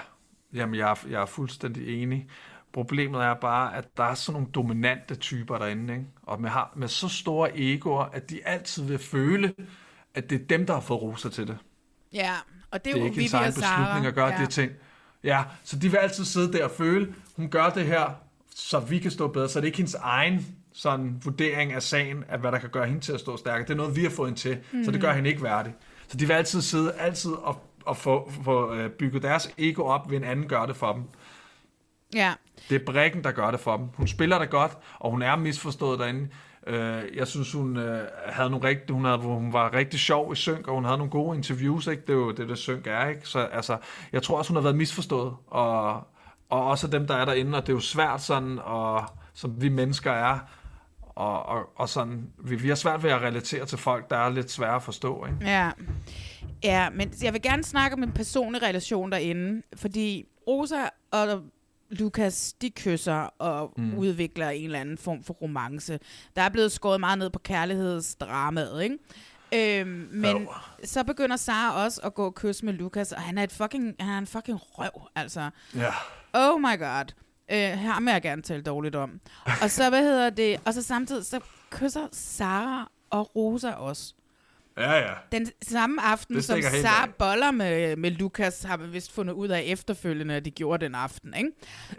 jamen 0.54 0.74
jeg 0.74 0.90
er, 0.90 1.08
jeg 1.10 1.22
er 1.22 1.26
fuldstændig 1.26 2.02
enig. 2.02 2.28
Problemet 2.72 3.22
er 3.22 3.34
bare, 3.34 3.76
at 3.76 3.96
der 3.96 4.04
er 4.04 4.14
sådan 4.14 4.32
nogle 4.40 4.52
dominante 4.54 5.14
typer 5.14 5.58
derinde, 5.58 5.94
ikke? 5.94 6.06
og 6.22 6.40
med, 6.40 6.50
har, 6.50 6.72
med 6.76 6.88
så 6.88 7.08
store 7.08 7.58
egoer, 7.58 8.04
at 8.04 8.30
de 8.30 8.46
altid 8.46 8.84
vil 8.84 8.98
føle, 8.98 9.54
at 10.14 10.30
det 10.30 10.40
er 10.40 10.46
dem, 10.46 10.66
der 10.66 10.74
har 10.74 10.80
fået 10.80 11.02
roser 11.02 11.28
til 11.30 11.46
det. 11.46 11.58
Ja, 12.12 12.32
og 12.70 12.84
det 12.84 12.90
er, 12.90 12.94
Det 12.94 13.02
er 13.02 13.06
jo 13.06 13.20
ikke 13.20 13.36
egen 13.36 13.52
Sara. 13.52 13.76
beslutning 13.76 14.06
at 14.06 14.14
gøre 14.14 14.26
ja. 14.26 14.44
de 14.44 14.46
ting. 14.46 14.72
Ja, 15.24 15.42
så 15.64 15.78
de 15.78 15.90
vil 15.90 15.96
altid 15.96 16.24
sidde 16.24 16.52
der 16.52 16.64
og 16.64 16.70
føle, 16.70 17.14
hun 17.36 17.48
gør 17.50 17.70
det 17.70 17.86
her, 17.86 18.14
så 18.54 18.78
vi 18.78 18.98
kan 18.98 19.10
stå 19.10 19.28
bedre. 19.28 19.48
Så 19.48 19.60
det 19.60 19.64
er 19.64 19.66
ikke 19.66 19.78
hendes 19.78 19.94
egen 19.94 20.46
sådan, 20.72 21.20
vurdering 21.24 21.72
af 21.72 21.82
sagen, 21.82 22.24
af 22.28 22.38
hvad 22.38 22.52
der 22.52 22.58
kan 22.58 22.70
gøre 22.70 22.86
hende 22.86 23.00
til 23.00 23.12
at 23.12 23.20
stå 23.20 23.36
stærkere. 23.36 23.62
Det 23.66 23.70
er 23.72 23.76
noget, 23.76 23.96
vi 23.96 24.02
har 24.02 24.10
fået 24.10 24.28
hende 24.28 24.40
til, 24.40 24.58
mm. 24.72 24.84
så 24.84 24.90
det 24.90 25.00
gør 25.00 25.12
hende 25.12 25.30
ikke 25.30 25.42
værdig. 25.42 25.74
Så 26.08 26.16
de 26.16 26.26
vil 26.26 26.34
altid 26.34 26.60
sidde 26.62 26.92
altid 26.92 27.32
og, 27.32 27.62
og 27.84 27.96
få, 27.96 28.32
få 28.44 28.74
øh, 28.74 28.90
bygget 28.90 29.22
deres 29.22 29.50
ego 29.58 29.82
op, 29.82 30.10
ved 30.10 30.16
en 30.16 30.24
anden 30.24 30.48
gør 30.48 30.66
det 30.66 30.76
for 30.76 30.92
dem. 30.92 31.02
Ja, 32.14 32.32
Det 32.70 32.80
er 32.80 32.84
Brikken, 32.86 33.24
der 33.24 33.30
gør 33.30 33.50
det 33.50 33.60
for 33.60 33.76
dem. 33.76 33.86
Hun 33.94 34.08
spiller 34.08 34.38
det 34.38 34.50
godt, 34.50 34.72
og 34.98 35.10
hun 35.10 35.22
er 35.22 35.36
misforstået 35.36 35.98
derinde. 35.98 36.28
Øh, 36.66 37.16
jeg 37.16 37.26
synes, 37.26 37.52
hun, 37.52 37.76
øh, 37.76 38.08
havde 38.26 38.50
nogle 38.50 38.68
rigtig, 38.68 38.94
hun, 38.94 39.04
havde, 39.04 39.18
hun 39.18 39.52
var 39.52 39.74
rigtig 39.74 40.00
sjov 40.00 40.32
i 40.32 40.36
synk, 40.36 40.68
og 40.68 40.74
hun 40.74 40.84
havde 40.84 40.98
nogle 40.98 41.10
gode 41.10 41.36
interviews. 41.36 41.86
Ikke? 41.86 42.02
Det 42.02 42.10
er 42.10 42.14
jo 42.14 42.32
det, 42.32 42.48
det 42.48 42.58
synk 42.58 42.86
er. 42.86 43.08
Ikke? 43.08 43.28
Så 43.28 43.38
altså, 43.38 43.76
jeg 44.12 44.22
tror 44.22 44.38
også, 44.38 44.50
hun 44.50 44.56
har 44.56 44.62
været 44.62 44.76
misforstået. 44.76 45.34
Og, 45.46 45.94
og 46.50 46.66
også 46.66 46.86
dem, 46.86 47.06
der 47.06 47.14
er 47.14 47.24
derinde. 47.24 47.58
Og 47.58 47.62
det 47.62 47.68
er 47.68 47.76
jo 47.76 47.80
svært 47.80 48.22
sådan, 48.22 48.58
og, 48.62 49.04
som 49.34 49.62
vi 49.62 49.68
mennesker 49.68 50.12
er. 50.12 50.38
Og, 51.00 51.46
og, 51.46 51.68
og 51.76 51.88
sådan, 51.88 52.26
vi, 52.38 52.56
vi 52.56 52.68
har 52.68 52.74
svært 52.74 53.02
ved 53.02 53.10
at 53.10 53.22
relatere 53.22 53.66
til 53.66 53.78
folk, 53.78 54.10
der 54.10 54.16
er 54.16 54.28
lidt 54.28 54.50
svære 54.50 54.74
at 54.76 54.82
forstå. 54.82 55.26
Ikke? 55.26 55.50
Ja. 55.50 55.70
Ja, 56.64 56.90
men 56.90 57.12
jeg 57.22 57.32
vil 57.32 57.42
gerne 57.42 57.64
snakke 57.64 57.96
om 57.96 58.02
en 58.02 58.12
personlig 58.12 58.62
relation 58.62 59.12
derinde, 59.12 59.62
fordi 59.76 60.24
Rosa 60.46 60.76
og 61.10 61.42
Lukas, 61.94 62.52
de 62.52 62.70
kysser 62.70 63.14
og 63.38 63.72
mm. 63.76 63.94
udvikler 63.98 64.48
en 64.48 64.64
eller 64.64 64.80
anden 64.80 64.98
form 64.98 65.22
for 65.24 65.34
romance. 65.34 65.98
Der 66.36 66.42
er 66.42 66.48
blevet 66.48 66.72
skåret 66.72 67.00
meget 67.00 67.18
ned 67.18 67.30
på 67.30 67.38
kærlighedsdramaet, 67.38 68.82
ikke? 68.82 68.98
Øhm, 69.54 70.08
men 70.12 70.36
Jo. 70.42 70.52
så 70.84 71.04
begynder 71.04 71.36
Sara 71.36 71.84
også 71.84 72.00
at 72.04 72.14
gå 72.14 72.24
og 72.24 72.34
kysse 72.34 72.64
med 72.64 72.72
Lukas, 72.72 73.12
og 73.12 73.20
han 73.20 73.38
er, 73.38 73.42
et 73.42 73.52
fucking, 73.52 73.94
han 74.00 74.08
er 74.14 74.18
en 74.18 74.26
fucking 74.26 74.58
røv, 74.62 75.08
altså. 75.14 75.50
Ja. 75.76 75.90
Oh 76.32 76.60
my 76.60 76.78
god. 76.78 77.04
Øh, 77.50 77.58
her 77.58 78.00
vil 78.00 78.10
jeg 78.10 78.22
gerne 78.22 78.42
tale 78.42 78.62
dårligt 78.62 78.94
om. 78.94 79.20
Og 79.62 79.70
så, 79.70 79.88
hvad 79.90 80.02
hedder 80.02 80.30
det? 80.30 80.60
Og 80.64 80.74
så 80.74 80.82
samtidig, 80.82 81.26
så 81.26 81.40
kysser 81.70 82.06
Sara 82.12 82.90
og 83.10 83.36
Rosa 83.36 83.70
også. 83.70 84.14
Ja, 84.76 84.92
ja. 84.92 85.12
Den 85.32 85.50
samme 85.62 86.02
aften, 86.02 86.42
som 86.42 86.62
Sara 86.62 87.06
boller 87.18 87.50
med, 87.50 87.96
med 87.96 88.10
Lukas, 88.10 88.62
har 88.62 88.76
vi 88.76 88.88
vist 88.88 89.12
fundet 89.12 89.34
ud 89.34 89.48
af 89.48 89.62
efterfølgende, 89.66 90.34
at 90.34 90.44
de 90.44 90.50
gjorde 90.50 90.84
den 90.84 90.94
aften, 90.94 91.34
ikke? 91.34 91.50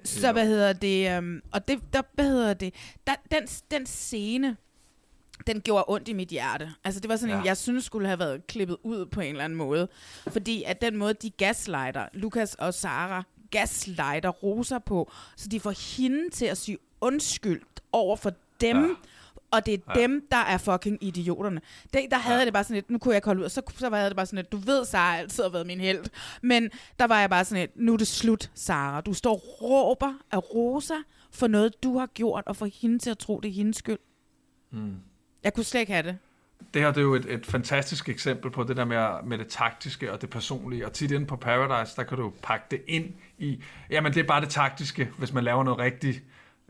Så 0.04 0.28
Jo. 0.28 0.34
hvad 0.34 0.48
hedder 0.48 0.74
det, 0.74 1.18
um, 1.18 1.42
og 1.52 1.68
det, 1.68 1.80
der, 1.94 2.02
hvad 2.14 2.26
hedder 2.26 2.54
det, 2.54 2.74
der, 3.08 3.14
den, 3.32 3.48
den 3.72 3.86
scene, 3.86 4.58
den 5.48 5.62
gjorde 5.62 5.86
ondt 5.88 6.08
i 6.08 6.14
mit 6.14 6.30
hjerte. 6.30 6.72
Altså 6.84 7.00
det 7.00 7.10
var 7.10 7.16
sådan. 7.16 7.36
Ja. 7.36 7.40
en, 7.40 7.46
jeg 7.46 7.58
synes 7.58 7.86
skulle 7.86 8.08
have 8.08 8.20
været 8.20 8.48
klippet 8.48 8.78
ud 8.84 9.06
på 9.06 9.22
en 9.22 9.30
eller 9.32 9.44
anden 9.44 9.58
måde. 9.58 9.88
Fordi 10.28 10.64
at 10.64 10.82
den 10.82 10.98
måde, 10.98 11.14
de 11.14 11.30
gaslighter, 11.30 12.06
Lukas 12.14 12.56
og 12.56 12.74
Sara 12.74 13.24
gaslighter 13.52 14.30
Rosa 14.30 14.80
på, 14.80 15.12
så 15.36 15.48
de 15.50 15.60
får 15.60 15.98
hende 15.98 16.30
til 16.30 16.46
at 16.46 16.58
sige 16.58 16.78
undskyld 17.02 17.62
over 17.92 18.16
for 18.16 18.32
dem, 18.62 18.78
ja. 18.86 18.94
Og 19.56 19.66
det 19.66 19.74
er 19.74 19.78
ja. 19.96 20.02
dem, 20.02 20.28
der 20.32 20.38
er 20.38 20.58
fucking 20.58 20.98
idioterne. 21.02 21.62
Det, 21.94 22.02
der 22.12 22.18
havde 22.18 22.36
ja. 22.36 22.40
jeg 22.40 22.46
det 22.46 22.54
bare 22.54 22.64
sådan 22.64 22.76
lidt, 22.76 22.90
nu 22.90 22.98
kunne 22.98 23.12
jeg 23.12 23.18
ikke 23.18 23.26
holde 23.26 23.40
ud, 23.40 23.46
og 23.46 23.52
så, 23.52 23.62
så 23.78 23.90
var 23.90 23.98
jeg 23.98 24.10
det 24.10 24.16
bare 24.16 24.26
sådan 24.26 24.38
lidt, 24.38 24.52
du 24.52 24.58
ved, 24.58 24.86
Sara 24.86 25.18
altid 25.18 25.44
har 25.44 25.50
været 25.50 25.68
min 25.68 25.80
held, 25.80 26.04
men 26.42 26.70
der 27.00 27.08
var 27.08 27.20
jeg 27.20 27.30
bare 27.30 27.46
sådan 27.46 27.62
lidt, 27.62 27.72
nu 27.76 27.94
er 27.94 27.98
det 27.98 28.08
slut, 28.08 28.52
Sara. 28.54 29.02
Du 29.02 29.14
står 29.14 29.34
og 29.34 29.62
råber 29.62 30.14
af 30.32 30.54
Rosa 30.56 30.94
for 31.32 31.48
noget, 31.48 31.84
du 31.84 31.98
har 31.98 32.06
gjort, 32.06 32.44
og 32.46 32.56
får 32.56 32.70
hende 32.82 33.00
til 33.00 33.10
at 33.10 33.18
tro, 33.18 33.40
det 33.40 33.50
er 33.50 33.54
hendes 33.54 33.78
skyld. 33.78 34.00
Mm. 34.72 34.96
Jeg 35.44 35.54
kunne 35.54 35.64
slet 35.64 35.82
ikke 35.82 35.94
have 35.94 36.04
det. 36.04 36.18
det 36.74 36.82
her 36.82 36.92
det 36.92 36.98
er 36.98 37.02
jo 37.02 37.16
et, 37.16 37.26
et 37.26 37.46
fantastisk 37.46 38.10
eksempel 38.10 38.52
på 38.52 38.64
det 38.64 38.78
der 38.78 38.86
med, 38.86 39.24
med 39.28 39.38
det 39.38 39.48
taktiske 39.48 40.12
og 40.12 40.22
det 40.22 40.30
personlige. 40.30 40.86
Og 40.86 40.94
tit 40.94 41.12
inde 41.12 41.26
på 41.26 41.36
Paradise, 41.36 41.96
der 41.96 42.04
kan 42.04 42.18
du 42.18 42.34
pakke 42.44 42.66
det 42.72 42.82
ind 42.88 43.14
i... 43.38 43.64
Jamen, 43.90 44.14
det 44.14 44.20
er 44.20 44.28
bare 44.28 44.42
det 44.42 44.50
taktiske, 44.50 45.10
hvis 45.18 45.34
man 45.34 45.44
laver 45.44 45.64
noget 45.64 45.80
rigtig 45.80 46.22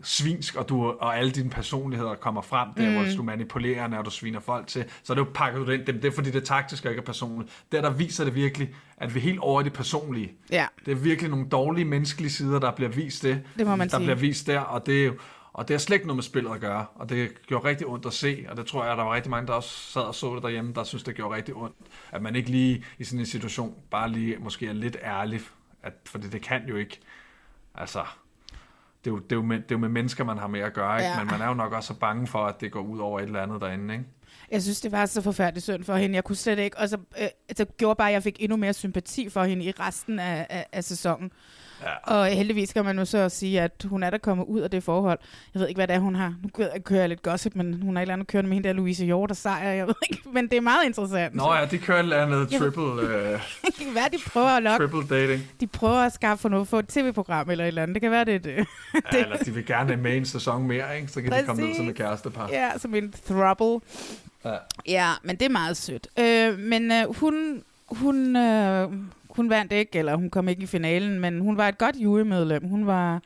svinsk, 0.03 0.55
og, 0.55 0.69
du, 0.69 0.89
og 0.91 1.17
alle 1.17 1.31
dine 1.31 1.49
personligheder 1.49 2.15
kommer 2.15 2.41
frem 2.41 2.73
der, 2.77 2.89
mm. 2.89 2.95
hvor 2.95 3.05
du 3.17 3.23
manipulerer, 3.23 3.97
og 3.97 4.05
du 4.05 4.09
sviner 4.09 4.39
folk 4.39 4.67
til, 4.67 4.85
så 5.03 5.13
er 5.13 5.15
det 5.15 5.21
jo 5.21 5.31
pakket 5.33 5.69
ind. 5.69 5.85
Det, 5.85 6.05
er 6.05 6.11
fordi, 6.11 6.31
det 6.31 6.41
er 6.41 6.45
taktisk 6.45 6.85
og 6.85 6.91
ikke 6.91 7.01
er 7.01 7.05
personligt. 7.05 7.63
Der, 7.71 7.81
der 7.81 7.89
viser 7.89 8.23
det 8.23 8.35
virkelig, 8.35 8.75
at 8.97 9.15
vi 9.15 9.19
er 9.19 9.23
helt 9.23 9.39
over 9.39 9.61
i 9.61 9.63
det 9.63 9.73
personlige. 9.73 10.31
Ja. 10.51 10.67
Det 10.85 10.91
er 10.91 10.95
virkelig 10.95 11.31
nogle 11.31 11.49
dårlige 11.49 11.85
menneskelige 11.85 12.31
sider, 12.31 12.59
der 12.59 12.71
bliver 12.71 12.89
vist 12.89 13.23
det. 13.23 13.41
Det 13.57 13.67
må 13.67 13.75
man 13.75 13.89
der 13.89 13.97
sige. 13.97 14.05
bliver 14.05 14.15
vist 14.15 14.47
der, 14.47 14.59
og 14.59 14.85
det 14.85 15.01
er 15.01 15.05
jo 15.05 15.13
og 15.55 15.67
det 15.67 15.73
har 15.73 15.79
slet 15.79 15.95
ikke 15.95 16.07
noget 16.07 16.17
med 16.17 16.23
spillet 16.23 16.51
at 16.51 16.59
gøre, 16.59 16.85
og 16.95 17.09
det 17.09 17.45
gjorde 17.47 17.67
rigtig 17.67 17.87
ondt 17.87 18.05
at 18.05 18.13
se, 18.13 18.45
og 18.49 18.57
det 18.57 18.65
tror 18.65 18.85
jeg, 18.85 18.97
der 18.97 19.03
var 19.03 19.15
rigtig 19.15 19.31
mange, 19.31 19.47
der 19.47 19.53
også 19.53 19.69
sad 19.69 20.01
og 20.01 20.15
så 20.15 20.35
det 20.35 20.43
derhjemme, 20.43 20.73
der 20.73 20.83
synes, 20.83 21.03
det 21.03 21.15
gjorde 21.15 21.35
rigtig 21.35 21.55
ondt, 21.55 21.75
at 22.11 22.21
man 22.21 22.35
ikke 22.35 22.49
lige 22.49 22.85
i 22.99 23.03
sådan 23.03 23.19
en 23.19 23.25
situation 23.25 23.75
bare 23.91 24.11
lige 24.11 24.37
måske 24.39 24.67
er 24.67 24.73
lidt 24.73 24.97
ærlig, 25.03 25.41
at, 25.83 25.93
for 26.05 26.17
det, 26.17 26.31
det 26.31 26.41
kan 26.41 26.67
jo 26.69 26.75
ikke, 26.75 26.99
altså, 27.75 28.03
det 29.05 29.11
er 29.11 29.15
jo, 29.15 29.19
det, 29.19 29.31
er 29.31 29.35
jo 29.35 29.41
med, 29.41 29.55
det 29.57 29.71
er 29.71 29.75
jo 29.75 29.77
med 29.77 29.89
mennesker, 29.89 30.23
man 30.23 30.37
har 30.37 30.47
med 30.47 30.59
at 30.59 30.73
gøre, 30.73 30.97
ikke? 30.97 31.09
Ja. 31.09 31.19
men 31.19 31.27
man 31.31 31.41
er 31.41 31.47
jo 31.47 31.53
nok 31.53 31.73
også 31.73 31.87
så 31.87 31.99
bange 31.99 32.27
for, 32.27 32.45
at 32.45 32.61
det 32.61 32.71
går 32.71 32.81
ud 32.81 32.99
over 32.99 33.19
et 33.19 33.25
eller 33.25 33.41
andet 33.41 33.61
derinde, 33.61 33.93
ikke? 33.93 34.05
Jeg 34.51 34.63
synes, 34.63 34.81
det 34.81 34.91
var 34.91 35.05
så 35.05 35.21
forfærdeligt 35.21 35.63
synd 35.63 35.83
for 35.83 35.95
hende. 35.95 36.15
Jeg 36.15 36.23
kunne 36.23 36.35
slet 36.35 36.59
ikke... 36.59 36.77
Og 36.77 36.89
så, 36.89 36.97
øh, 37.21 37.27
det 37.57 37.77
gjorde 37.77 37.95
bare, 37.97 38.09
at 38.09 38.13
jeg 38.13 38.23
fik 38.23 38.37
endnu 38.39 38.57
mere 38.57 38.73
sympati 38.73 39.29
for 39.29 39.43
hende 39.43 39.65
i 39.65 39.71
resten 39.71 40.19
af, 40.19 40.47
af, 40.49 40.65
af 40.71 40.83
sæsonen. 40.83 41.31
Ja. 41.83 42.15
Og 42.15 42.25
heldigvis 42.27 42.73
kan 42.73 42.85
man 42.85 42.99
jo 42.99 43.05
så 43.05 43.17
også 43.23 43.37
sige, 43.37 43.61
at 43.61 43.85
hun 43.89 44.03
er 44.03 44.09
der 44.09 44.17
kommet 44.17 44.45
ud 44.45 44.59
af 44.61 44.69
det 44.71 44.83
forhold. 44.83 45.19
Jeg 45.53 45.59
ved 45.59 45.67
ikke, 45.67 45.77
hvad 45.77 45.87
det 45.87 45.95
er, 45.95 45.99
hun 45.99 46.15
har. 46.15 46.33
Nu 46.43 46.49
kører- 46.83 46.99
jeg 46.99 47.09
lidt 47.09 47.21
gossip, 47.21 47.55
men 47.55 47.81
hun 47.81 47.95
har 47.95 48.01
et 48.01 48.03
eller 48.03 48.13
andet 48.13 48.27
kørende 48.27 48.47
med 48.49 48.55
hende 48.55 48.67
der 48.69 48.73
Louise 48.75 49.05
Hjort 49.05 49.31
og 49.31 49.37
sejr. 49.37 49.69
Jeg 49.71 49.87
ved 49.87 49.93
ikke, 50.09 50.21
men 50.33 50.47
det 50.47 50.57
er 50.57 50.61
meget 50.61 50.85
interessant. 50.85 51.35
Nå 51.35 51.53
ja, 51.53 51.65
de 51.65 51.77
kører 51.77 51.97
et 51.99 52.03
eller 52.03 52.25
andet 52.25 52.49
triple, 52.49 52.83
øh, 52.83 53.39
Det 53.65 53.75
kan 53.75 53.95
være, 53.95 54.09
de 54.11 54.17
prøver 54.29 54.47
at 54.47 54.63
lokke. 54.63 54.87
triple 54.87 55.17
dating. 55.19 55.43
De 55.59 55.67
prøver 55.67 55.97
at 55.97 56.13
skaffe 56.13 56.49
noget, 56.49 56.67
få 56.67 56.79
et 56.79 56.87
tv-program 56.87 57.49
eller 57.49 57.63
et 57.63 57.67
eller 57.67 57.81
andet. 57.83 57.95
Det 57.95 58.01
kan 58.01 58.11
være, 58.11 58.25
det 58.25 58.35
er 58.35 58.39
det. 58.39 58.55
Ja, 59.13 59.17
eller 59.23 59.37
de 59.37 59.51
vil 59.53 59.65
gerne 59.65 59.95
med 59.97 60.17
en 60.17 60.25
sæson 60.25 60.63
mere, 60.67 60.95
ikke? 60.97 61.07
så 61.11 61.21
kan 61.21 61.31
de 61.31 61.43
komme 61.45 61.67
ned 61.67 61.75
som 61.75 61.89
et 61.89 61.95
kærestepar. 61.95 62.49
Ja, 62.51 62.69
som 62.77 62.95
en 62.95 63.13
throuble. 63.25 63.87
Ja. 64.45 64.53
Ja, 64.87 65.09
men 65.23 65.35
det 65.35 65.45
er 65.45 65.49
meget 65.49 65.77
sødt. 65.77 66.07
Øh, 66.19 66.59
men 66.59 66.91
øh, 66.91 67.15
hun, 67.19 67.63
hun, 67.89 68.35
øh, 68.35 68.89
hun 69.35 69.49
vandt 69.49 69.71
ikke, 69.71 69.99
eller 69.99 70.15
hun 70.15 70.29
kom 70.29 70.47
ikke 70.47 70.63
i 70.63 70.65
finalen, 70.65 71.19
men 71.19 71.39
hun 71.39 71.57
var 71.57 71.67
et 71.67 71.77
godt 71.77 71.95
jurymedlem. 71.95 72.67
Hun 72.67 72.87
var... 72.87 73.21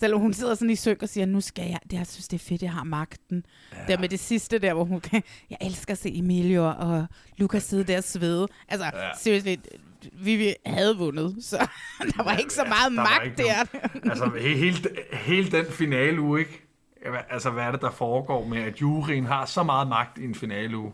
Selvom 0.00 0.20
hun 0.20 0.32
sidder 0.32 0.54
sådan 0.54 0.70
i 0.70 0.76
synk 0.76 1.02
og 1.02 1.08
siger, 1.08 1.26
nu 1.26 1.40
skal 1.40 1.64
jeg, 1.68 1.78
det, 1.90 1.92
jeg 1.96 2.06
synes, 2.06 2.28
det 2.28 2.40
er 2.40 2.44
fedt, 2.48 2.62
jeg 2.62 2.72
har 2.72 2.84
magten. 2.84 3.46
Ja. 3.72 3.92
Der 3.92 3.98
med 3.98 4.08
det 4.08 4.20
sidste 4.20 4.58
der, 4.58 4.74
hvor 4.74 4.84
hun 4.84 5.00
kan, 5.00 5.22
jeg 5.50 5.58
elsker 5.60 5.92
at 5.94 5.98
se 5.98 6.18
Emilio 6.18 6.68
og 6.68 7.06
Lukas 7.36 7.62
sidde 7.62 7.84
der 7.84 7.96
og 7.96 8.04
svede. 8.04 8.48
Altså, 8.68 8.84
ja. 8.94 9.04
Ja. 9.06 9.10
seriøst, 9.18 9.46
vi 10.12 10.54
havde 10.66 10.96
vundet, 10.98 11.36
så 11.44 11.56
der 12.16 12.22
var 12.22 12.36
ikke 12.36 12.52
så 12.52 12.64
meget 12.64 12.96
var 12.96 13.02
magt 13.24 13.38
der. 13.38 13.78
nogen- 14.02 14.10
altså, 14.10 14.24
he- 14.24 14.56
hele, 14.56 14.76
hele 15.12 15.50
den 15.50 15.66
finale 15.66 16.20
uge, 16.20 16.40
ikke? 16.40 16.62
Altså, 17.30 17.50
hvad 17.50 17.64
er 17.64 17.70
det, 17.70 17.80
der 17.80 17.90
foregår 17.90 18.44
med, 18.44 18.58
at 18.62 18.80
juryen 18.80 19.24
har 19.26 19.46
så 19.46 19.62
meget 19.62 19.88
magt 19.88 20.18
i 20.18 20.24
en 20.24 20.34
finale 20.34 20.76
uge? 20.78 20.92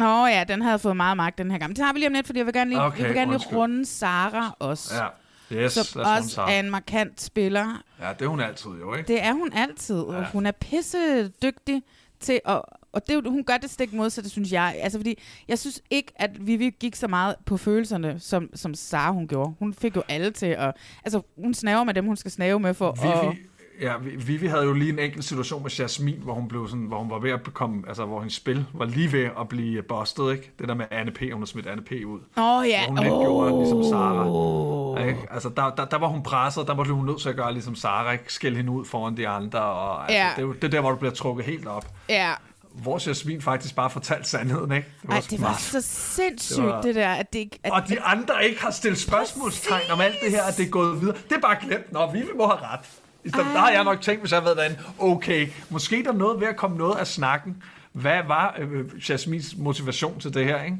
Nå 0.00 0.26
ja, 0.26 0.44
den 0.48 0.62
havde 0.62 0.78
fået 0.78 0.96
meget 0.96 1.16
magt 1.16 1.38
den 1.38 1.50
her 1.50 1.58
gang. 1.58 1.76
Det 1.76 1.84
har 1.84 1.92
vi 1.92 1.98
lige 1.98 2.08
om 2.08 2.12
lidt, 2.14 2.26
fordi 2.26 2.38
jeg 2.38 2.46
vil 2.46 2.54
gerne 2.54 2.70
lige, 2.70 2.82
Okay, 2.82 2.98
jeg 2.98 3.06
vil 3.08 3.14
gerne 3.16 3.30
lige 3.30 3.34
undskyld. 3.34 3.56
runde 3.58 3.86
Sara 3.86 4.56
også. 4.58 4.94
Ja. 4.94 5.06
Yes, 5.52 5.72
som 5.72 6.00
også 6.00 6.40
er 6.42 6.60
en 6.60 6.70
markant 6.70 7.20
spiller. 7.20 7.82
Ja, 8.00 8.08
det 8.18 8.22
er 8.24 8.28
hun 8.28 8.40
altid 8.40 8.70
jo, 8.70 8.94
ikke? 8.94 9.08
Det 9.08 9.22
er 9.22 9.32
hun 9.32 9.52
altid, 9.52 9.96
og 10.00 10.14
Ja. 10.22 10.26
hun 10.32 10.46
er 10.46 10.52
pisse 10.52 11.28
dygtig 11.28 11.82
til 12.20 12.40
at... 12.44 12.62
Og 12.92 13.08
det, 13.08 13.22
hun 13.26 13.44
gør 13.44 13.56
det 13.56 13.70
stik 13.70 13.92
modsatte, 13.92 14.30
synes 14.30 14.52
jeg. 14.52 14.76
Altså, 14.82 14.98
fordi 14.98 15.18
jeg 15.48 15.58
synes 15.58 15.80
ikke, 15.90 16.12
at 16.16 16.46
Vivi 16.46 16.70
gik 16.80 16.96
så 16.96 17.08
meget 17.08 17.34
på 17.46 17.56
følelserne, 17.56 18.20
som, 18.20 18.48
som 18.54 18.74
Sara 18.74 19.12
hun 19.12 19.28
gjorde. 19.28 19.52
Hun 19.58 19.74
fik 19.74 19.96
jo 19.96 20.02
alle 20.08 20.30
til 20.30 20.46
at... 20.46 20.76
Altså, 21.04 21.20
hun 21.36 21.54
snaver 21.54 21.84
med 21.84 21.94
dem, 21.94 22.04
hun 22.06 22.16
skal 22.16 22.30
snave 22.30 22.60
med 22.60 22.74
for 22.74 22.90
at... 22.90 23.36
Ja, 23.80 23.92
Vi- 24.00 24.16
Vivi 24.16 24.46
havde 24.46 24.64
jo 24.64 24.72
lige 24.72 24.92
en 24.92 24.98
enkelt 24.98 25.24
situation 25.24 25.62
med 25.62 25.70
Jasmin, 25.70 26.20
hvor 26.22 26.34
hun, 26.34 26.48
blev 26.48 26.68
sådan, 26.68 26.84
hvor 26.84 26.98
hun 26.98 27.10
var 27.10 27.18
ved 27.18 27.30
at 27.30 27.42
bekomme, 27.42 27.82
altså 27.88 28.04
hvor 28.04 28.18
hendes 28.20 28.34
spil 28.34 28.66
var 28.74 28.84
lige 28.84 29.12
ved 29.12 29.28
at 29.40 29.48
blive 29.48 29.82
bustet, 29.82 30.32
ikke? 30.32 30.50
Det 30.58 30.68
der 30.68 30.74
med 30.74 30.86
Anne 30.90 31.10
P, 31.10 31.18
hun 31.32 31.40
har 31.40 31.46
smidt 31.46 31.66
Anne 31.66 31.82
P 31.82 31.92
ud. 32.06 32.18
Åh 32.36 32.68
ja, 32.68 32.86
Hvor 32.86 32.88
hun 32.88 32.98
ikke 32.98 33.10
gjorde 33.10 33.58
ligesom 33.58 33.84
Sara. 33.84 35.04
Ikke? 35.08 35.20
Altså, 35.30 35.48
der, 35.48 35.70
der, 35.70 35.84
der, 35.84 35.98
var 35.98 36.06
hun 36.08 36.22
presset, 36.22 36.66
der 36.66 36.74
var 36.74 36.84
hun 36.84 37.06
nødt 37.06 37.20
til 37.20 37.28
at 37.28 37.36
gøre 37.36 37.52
ligesom 37.52 37.74
Sara, 37.74 38.12
ikke? 38.12 38.32
Skælde 38.32 38.56
hende 38.56 38.70
ud 38.72 38.84
foran 38.84 39.16
de 39.16 39.28
andre, 39.28 39.60
og 39.60 40.02
altså, 40.02 40.16
Ja. 40.18 40.28
det, 40.36 40.38
er 40.38 40.46
jo- 40.46 40.52
det 40.52 40.64
er 40.64 40.68
der, 40.68 40.80
hvor 40.80 40.90
du 40.90 40.96
bliver 40.96 41.12
trukket 41.14 41.46
helt 41.46 41.66
op. 41.66 41.86
Ja. 42.08 42.32
Hvor 42.74 43.08
Jasmin 43.08 43.42
faktisk 43.42 43.76
bare 43.76 43.90
fortalte 43.90 44.28
sandheden, 44.28 44.72
ikke? 44.72 44.88
Det 45.02 45.10
Ej, 45.10 45.20
sgu 45.20 45.36
det 45.36 45.44
var 45.44 45.56
så 45.58 45.80
sindssygt, 45.80 46.56
Det 46.58 46.66
var- 46.66 46.80
det 46.82 46.94
der, 46.94 47.08
at 47.08 47.32
det 47.32 47.38
ikke... 47.38 47.58
At, 47.64 47.72
Og 47.72 47.82
de 47.88 48.00
andre 48.00 48.44
ikke 48.48 48.60
har 48.62 48.70
stillet 48.70 49.00
spørgsmålstegn 49.00 49.90
om 49.92 50.00
alt 50.00 50.14
det 50.24 50.30
her, 50.30 50.42
at 50.42 50.56
det 50.56 50.66
er 50.66 50.70
gået 50.70 51.00
videre. 51.00 51.16
Det 51.28 51.36
er 51.36 51.40
bare 51.40 51.56
glemt. 51.66 51.92
Nå, 51.92 52.12
vi 52.12 52.22
må 52.38 52.46
have 52.46 52.58
ret. 52.72 52.80
Der 53.24 53.42
har 53.42 53.70
jeg 53.70 53.84
nok 53.84 54.00
tænkt, 54.00 54.20
hvis 54.20 54.32
jeg 54.32 54.44
ved 54.44 54.54
derinde, 54.56 54.78
okay, 54.98 55.48
måske 55.70 55.98
er 55.98 56.02
der 56.02 56.12
noget 56.12 56.40
ved 56.40 56.48
at 56.48 56.56
komme 56.56 56.76
noget 56.76 56.96
af 56.96 57.06
snakken. 57.06 57.62
Hvad 57.92 58.18
var 58.26 58.56
øh, 58.58 59.10
Jasmins 59.10 59.54
motivation 59.56 60.20
til 60.20 60.34
det 60.34 60.44
her, 60.44 60.62
ikke? 60.62 60.76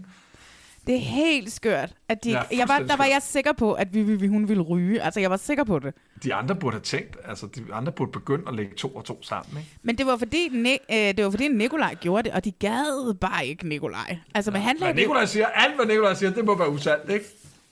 Det 0.87 0.95
er 0.95 1.01
helt 1.01 1.53
skørt. 1.53 1.93
At 2.09 2.25
de, 2.25 2.31
Ja, 2.31 2.43
jeg 2.57 2.69
var, 2.69 2.79
der 2.79 2.97
var 2.97 3.05
jeg 3.05 3.23
sikker 3.23 3.53
på, 3.53 3.73
at 3.73 3.95
vi, 3.95 4.03
vi, 4.03 4.27
hun 4.27 4.49
ville 4.49 4.63
ryge. 4.63 5.03
Altså, 5.03 5.21
jeg 5.21 5.31
var 5.31 5.37
sikker 5.37 5.65
på 5.65 5.79
det. 5.79 5.95
De 6.25 6.35
andre 6.35 6.55
burde 6.55 6.75
have 6.75 6.83
tænkt, 6.83 7.17
altså 7.25 7.47
de 7.47 7.65
andre 7.73 7.93
burde 7.93 8.13
begynde 8.13 8.45
at 8.49 8.55
lægge 8.55 8.75
to 8.77 8.89
og 8.89 9.05
to 9.05 9.23
sammen, 9.23 9.59
ikke? 9.59 9.71
Men 9.83 9.99
det 9.99 10.07
var 10.07 10.17
fordi, 10.17 10.47
ne- 10.49 10.95
øh, 10.97 11.17
det 11.17 11.25
var 11.25 11.31
fordi 11.31 11.49
Nikolaj 11.49 11.95
gjorde 11.95 12.23
det, 12.23 12.33
og 12.33 12.45
de 12.45 12.51
gad 12.51 13.15
bare 13.15 13.47
ikke 13.47 13.69
Nikolaj. 13.69 14.19
Altså, 14.35 14.51
men 14.51 14.63
han 14.63 14.77
lagde 14.81 14.95
Nikolaj 14.95 15.25
siger, 15.27 15.47
alt 15.47 15.75
hvad 15.77 15.87
Nikolaj 15.87 16.15
siger, 16.15 16.31
det 16.31 16.45
må 16.45 16.55
være 16.59 16.71
usandt, 16.71 17.11
ikke? 17.11 17.25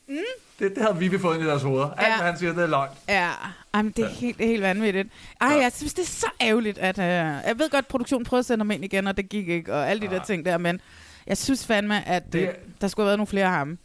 Mm. 0.09 0.17
Det, 0.59 0.75
det 0.75 0.83
havde 0.83 0.97
vi 1.11 1.19
fået 1.19 1.35
ind 1.35 1.45
i 1.45 1.47
deres 1.47 1.63
hoveder. 1.63 1.91
Alt, 1.91 2.09
Ja. 2.09 2.17
hvad 2.17 2.27
han 2.27 2.39
siger, 2.39 2.53
det 2.53 2.63
er 2.63 2.67
løgn. 2.67 2.91
Ja, 3.09 3.31
Jamen, 3.79 3.93
det 3.97 4.05
er 4.05 4.09
helt, 4.09 4.37
helt 4.41 4.63
vanvittigt. 4.63 5.09
Ej, 5.41 5.49
jeg 5.49 5.73
synes, 5.73 5.95
det 5.95 6.03
er 6.03 6.07
så 6.07 6.27
ærgerligt, 6.41 6.79
at... 6.79 6.99
Øh, 6.99 7.05
jeg 7.05 7.55
ved 7.59 7.71
godt, 7.71 7.85
at 7.85 7.87
produktionen 7.87 8.25
prøvede 8.25 8.41
at 8.41 8.47
sende 8.47 8.61
ham 8.65 8.71
ind 8.71 8.85
igen, 8.85 9.07
og 9.07 9.17
det 9.17 9.29
gik 9.29 9.49
ikke, 9.49 9.75
og 9.75 9.91
alle 9.91 10.07
de 10.09 10.15
der 10.15 10.25
ting 10.25 10.45
der, 10.45 10.59
men 10.59 10.81
jeg 11.27 11.37
synes 11.39 11.67
fandme, 11.67 12.09
at 12.09 12.33
Det- 12.33 12.43
øh, 12.43 12.55
der 12.81 12.89
skulle 12.89 13.05
have 13.05 13.09
været 13.09 13.19
nogle 13.19 13.27
flere 13.27 13.45
af 13.47 13.51
ham. 13.53 13.79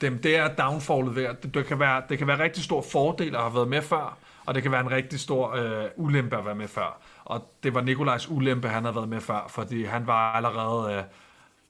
Dem, 0.00 0.18
det 0.22 0.36
er 0.36 0.48
downfallet 0.48 1.16
ved, 1.16 1.26
det, 1.42 1.54
det, 1.54 1.66
kan 1.66 1.78
være, 1.78 2.02
det 2.08 2.18
kan 2.18 2.26
være 2.26 2.38
rigtig 2.38 2.64
stor 2.64 2.82
fordel 2.92 3.34
at 3.34 3.40
have 3.42 3.54
været 3.54 3.68
med 3.68 3.82
før, 3.82 4.18
og 4.46 4.54
det 4.54 4.62
kan 4.62 4.72
være 4.72 4.80
en 4.80 4.90
rigtig 4.90 5.20
stor 5.20 5.54
øh, 5.56 5.84
ulempe 5.96 6.36
at 6.38 6.46
være 6.46 6.54
med 6.54 6.68
før. 6.68 7.00
Og 7.24 7.52
det 7.62 7.74
var 7.74 7.80
Nikolajs 7.80 8.28
ulempe, 8.30 8.68
han 8.68 8.84
havde 8.84 8.96
været 8.96 9.08
med 9.08 9.20
før, 9.20 9.46
fordi 9.50 9.84
han 9.84 10.06
var 10.06 10.32
allerede, 10.32 10.94
øh, 10.96 11.02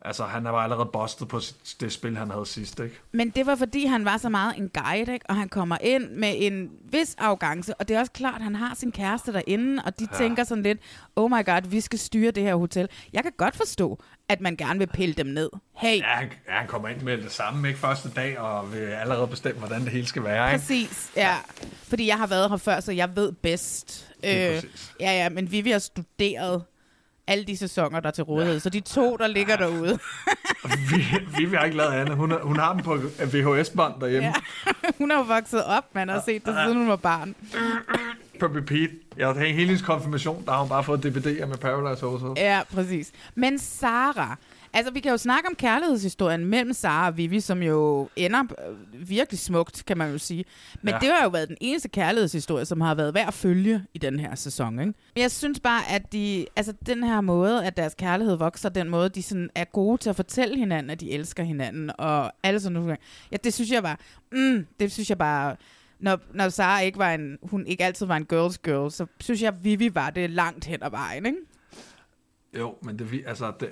altså 0.04 0.24
han 0.24 0.44
var 0.44 0.52
allerede 0.52 0.88
bustet 0.92 1.28
på 1.28 1.40
det 1.80 1.92
spil, 1.92 2.16
han 2.16 2.30
havde 2.30 2.46
sidst, 2.46 2.80
ikke? 2.80 3.00
Men 3.12 3.30
det 3.30 3.46
var, 3.46 3.54
fordi 3.56 3.86
han 3.86 4.04
var 4.04 4.16
så 4.16 4.28
meget 4.28 4.54
en 4.58 4.68
guide, 4.74 5.12
ikke? 5.12 5.26
og 5.28 5.36
han 5.36 5.48
kommer 5.48 5.78
ind 5.80 6.10
med 6.10 6.34
en 6.36 6.70
vis 6.90 7.14
arrogance, 7.18 7.74
og 7.74 7.88
det 7.88 7.96
er 7.96 8.00
også 8.00 8.12
klart, 8.12 8.34
at 8.34 8.42
han 8.42 8.54
har 8.54 8.74
sin 8.74 8.92
kæreste 8.92 9.32
derinde, 9.32 9.82
og 9.86 9.98
de 9.98 10.08
Ja. 10.12 10.18
tænker 10.18 10.44
sådan 10.44 10.62
lidt, 10.62 10.78
oh 11.16 11.30
my 11.30 11.44
god, 11.44 11.68
vi 11.68 11.80
skal 11.80 11.98
styre 11.98 12.30
det 12.30 12.42
her 12.42 12.54
hotel. 12.54 12.88
Jeg 13.12 13.22
kan 13.22 13.32
godt 13.36 13.56
forstå, 13.56 13.98
at 14.28 14.40
man 14.40 14.56
gerne 14.56 14.78
vil 14.78 14.86
pille 14.86 15.14
dem 15.14 15.26
ned. 15.26 15.50
Hey, 15.76 15.98
Ja, 15.98 16.04
han, 16.06 16.30
ja, 16.48 16.52
han 16.52 16.66
kommer 16.66 16.88
ind 16.88 17.00
med 17.02 17.18
det 17.18 17.32
samme, 17.32 17.68
ikke? 17.68 17.80
Første 17.80 18.08
dag, 18.16 18.38
og 18.38 18.72
vil 18.72 18.78
allerede 18.78 19.26
bestemme, 19.28 19.58
hvordan 19.58 19.80
det 19.82 19.90
hele 19.92 20.06
skal 20.06 20.24
være, 20.24 20.52
ikke? 20.52 20.58
Præcis, 20.66 21.10
ja. 21.16 21.36
Fordi 21.88 22.06
jeg 22.06 22.18
har 22.18 22.26
været 22.26 22.50
her 22.50 22.56
før, 22.56 22.80
så 22.80 22.92
jeg 22.92 23.16
ved 23.16 23.32
bedst. 23.32 24.08
Øh, 24.24 24.30
ja, 24.30 24.62
ja, 25.00 25.28
men 25.28 25.50
Vivi 25.52 25.70
har 25.70 25.78
studeret 25.78 26.64
alle 27.32 27.44
de 27.44 27.56
sæsoner, 27.56 28.00
der 28.00 28.08
er 28.08 28.12
til 28.12 28.24
rådighed. 28.24 28.54
Ja. 28.54 28.60
Så 28.60 28.70
de 28.70 28.80
to, 28.80 29.16
der 29.16 29.26
ligger 29.26 29.56
derude. 29.56 29.98
vi, 30.90 31.04
vi, 31.36 31.44
vi 31.44 31.56
har 31.56 31.64
ikke 31.64 31.76
lavet 31.76 31.92
andet. 31.92 32.16
Hun, 32.16 32.30
har- 32.30 32.38
hun 32.42 32.56
har 32.56 32.72
dem 32.72 32.82
på 32.82 32.94
VHS-bånd 33.18 33.94
derhjemme. 34.00 34.26
ja. 34.28 34.32
hun 34.98 35.10
har 35.10 35.18
jo 35.18 35.24
vokset 35.24 35.64
op, 35.64 35.84
man 35.94 36.08
har 36.08 36.22
set 36.24 36.46
det, 36.46 36.54
siden 36.64 36.78
hun 36.78 36.88
var 36.88 36.96
barn. 36.96 37.34
På 38.40 38.46
repeat. 38.46 38.90
Jeg 39.16 39.26
har 39.26 39.34
hele 39.34 39.52
hendes 39.66 39.82
konfirmation, 39.82 40.44
der 40.46 40.52
har 40.52 40.58
hun 40.60 40.68
bare 40.68 40.84
fået 40.84 41.04
DVD'er 41.06 41.46
med 41.46 41.56
Paradise 41.56 42.06
Hotel. 42.06 42.42
Ja, 42.44 42.60
præcis. 42.74 43.10
Men 43.34 43.58
Sara, 43.58 44.36
altså 44.74 44.92
vi 44.92 45.00
kan 45.00 45.10
jo 45.10 45.16
snakke 45.16 45.48
om 45.48 45.54
kærlighedshistorien 45.54 46.44
mellem 46.44 46.72
Sara 46.72 47.06
og 47.06 47.16
Vivi, 47.16 47.40
som 47.40 47.62
jo 47.62 48.08
ender 48.16 48.42
øh, 48.68 49.08
virkelig 49.08 49.38
smukt, 49.38 49.84
kan 49.86 49.98
man 49.98 50.12
jo 50.12 50.18
sige. 50.18 50.44
Men 50.82 50.94
Ja. 50.94 50.98
det 50.98 51.08
har 51.08 51.22
jo 51.22 51.28
været 51.28 51.48
den 51.48 51.56
eneste 51.60 51.88
kærlighedshistorie, 51.88 52.64
som 52.64 52.80
har 52.80 52.94
været 52.94 53.14
værd 53.14 53.28
at 53.28 53.34
følge 53.34 53.84
i 53.94 53.98
den 53.98 54.20
her 54.20 54.34
sæson. 54.34 54.78
Ikke? 54.80 54.92
Men 55.14 55.22
jeg 55.22 55.30
synes 55.30 55.60
bare, 55.60 55.82
at 55.90 56.12
de, 56.12 56.46
altså 56.56 56.74
den 56.86 57.04
her 57.04 57.20
måde, 57.20 57.66
at 57.66 57.76
deres 57.76 57.94
kærlighed 57.94 58.36
vokser, 58.36 58.68
den 58.68 58.88
måde, 58.88 59.08
de 59.08 59.22
sådan 59.22 59.50
er 59.54 59.64
gode 59.64 59.98
til 59.98 60.10
at 60.10 60.16
fortælle 60.16 60.56
hinanden, 60.58 60.90
at 60.90 61.00
de 61.00 61.10
elsker 61.12 61.42
hinanden, 61.42 61.90
og 61.98 62.32
alle 62.42 62.60
sådan 62.60 62.72
nogle 62.74 62.96
Ja, 63.32 63.36
det 63.44 63.54
synes 63.54 63.70
jeg 63.70 63.82
bare, 63.82 63.96
mm, 64.32 64.66
det 64.80 64.92
synes 64.92 65.08
jeg 65.10 65.18
bare, 65.18 65.56
når, 66.00 66.18
når 66.34 66.48
Sara 66.48 66.80
ikke 66.80 66.98
var 66.98 67.14
en, 67.14 67.38
hun 67.42 67.66
ikke 67.66 67.84
altid 67.84 68.06
var 68.06 68.16
en 68.16 68.24
girls 68.24 68.58
girl, 68.58 68.90
så 68.90 69.06
synes 69.20 69.42
jeg, 69.42 69.48
at 69.48 69.64
Vivi 69.64 69.94
var 69.94 70.10
det 70.10 70.30
langt 70.30 70.64
hen 70.64 70.82
ad 70.82 70.90
vejen, 70.90 71.26
ikke? 71.26 71.38
Jo, 72.58 72.74
men 72.82 72.98
det, 72.98 73.12
vi- 73.12 73.22
altså, 73.26 73.52
det, 73.60 73.68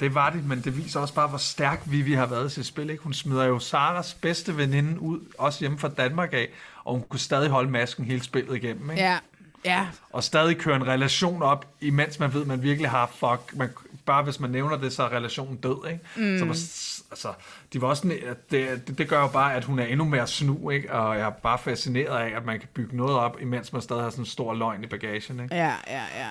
det 0.00 0.14
var 0.14 0.30
det, 0.30 0.44
men 0.44 0.60
det 0.60 0.76
viser 0.76 1.00
også 1.00 1.14
bare, 1.14 1.28
hvor 1.28 1.38
stærk 1.38 1.80
Vivi 1.86 2.12
har 2.14 2.26
været 2.26 2.46
i 2.50 2.54
sit 2.54 2.66
spil. 2.66 2.90
Ikke? 2.90 3.02
Hun 3.02 3.12
smider 3.14 3.44
jo 3.44 3.58
Saras 3.58 4.14
bedste 4.14 4.56
veninde 4.56 5.00
ud, 5.00 5.20
også 5.38 5.60
hjemme 5.60 5.78
fra 5.78 5.88
Danmark 5.88 6.32
af, 6.32 6.48
og 6.84 6.92
hun 6.94 7.02
kunne 7.08 7.20
stadig 7.20 7.50
holde 7.50 7.70
masken 7.70 8.04
hele 8.04 8.22
spillet 8.22 8.56
igennem. 8.56 8.90
Ikke? 8.90 9.02
Ja, 9.02 9.18
ja. 9.64 9.86
Og 10.10 10.24
stadig 10.24 10.56
køre 10.58 10.76
en 10.76 10.86
relation 10.86 11.42
op, 11.42 11.66
imens 11.80 12.18
man 12.18 12.34
ved, 12.34 12.44
man 12.44 12.62
virkelig 12.62 12.90
har 12.90 13.06
fuck. 13.14 13.56
Man, 13.56 13.70
bare 14.06 14.22
hvis 14.22 14.40
man 14.40 14.50
nævner 14.50 14.76
det, 14.76 14.92
så 14.92 15.02
er 15.02 15.12
relationen 15.16 15.56
død. 15.56 15.88
Ikke? 15.90 16.00
Mm. 16.42 16.54
Så 16.54 16.60
s- 16.60 17.02
altså, 17.10 17.32
de 17.72 17.80
var 17.82 17.88
også 17.88 18.08
det, 18.50 18.98
det 18.98 19.08
gør 19.08 19.20
jo 19.20 19.28
bare, 19.28 19.54
at 19.54 19.64
hun 19.64 19.78
er 19.78 19.84
endnu 19.84 20.04
mere 20.04 20.26
snu, 20.26 20.70
ikke? 20.70 20.92
og 20.92 21.16
jeg 21.18 21.26
er 21.26 21.30
bare 21.30 21.58
fascineret 21.58 22.18
af, 22.18 22.36
at 22.36 22.44
man 22.44 22.58
kan 22.60 22.68
bygge 22.74 22.96
noget 22.96 23.16
op, 23.16 23.36
imens 23.40 23.72
man 23.72 23.82
stadig 23.82 24.02
har 24.02 24.10
sådan 24.10 24.22
en 24.22 24.26
stor 24.26 24.54
løgn 24.54 24.84
i 24.84 24.86
bagagen. 24.86 25.40
Ikke? 25.40 25.54
Ja, 25.54 25.72
ja, 25.86 26.02
ja. 26.16 26.30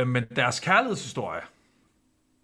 Øh, 0.00 0.06
men 0.06 0.24
deres 0.36 0.60
kærlighedshistorie, 0.60 1.40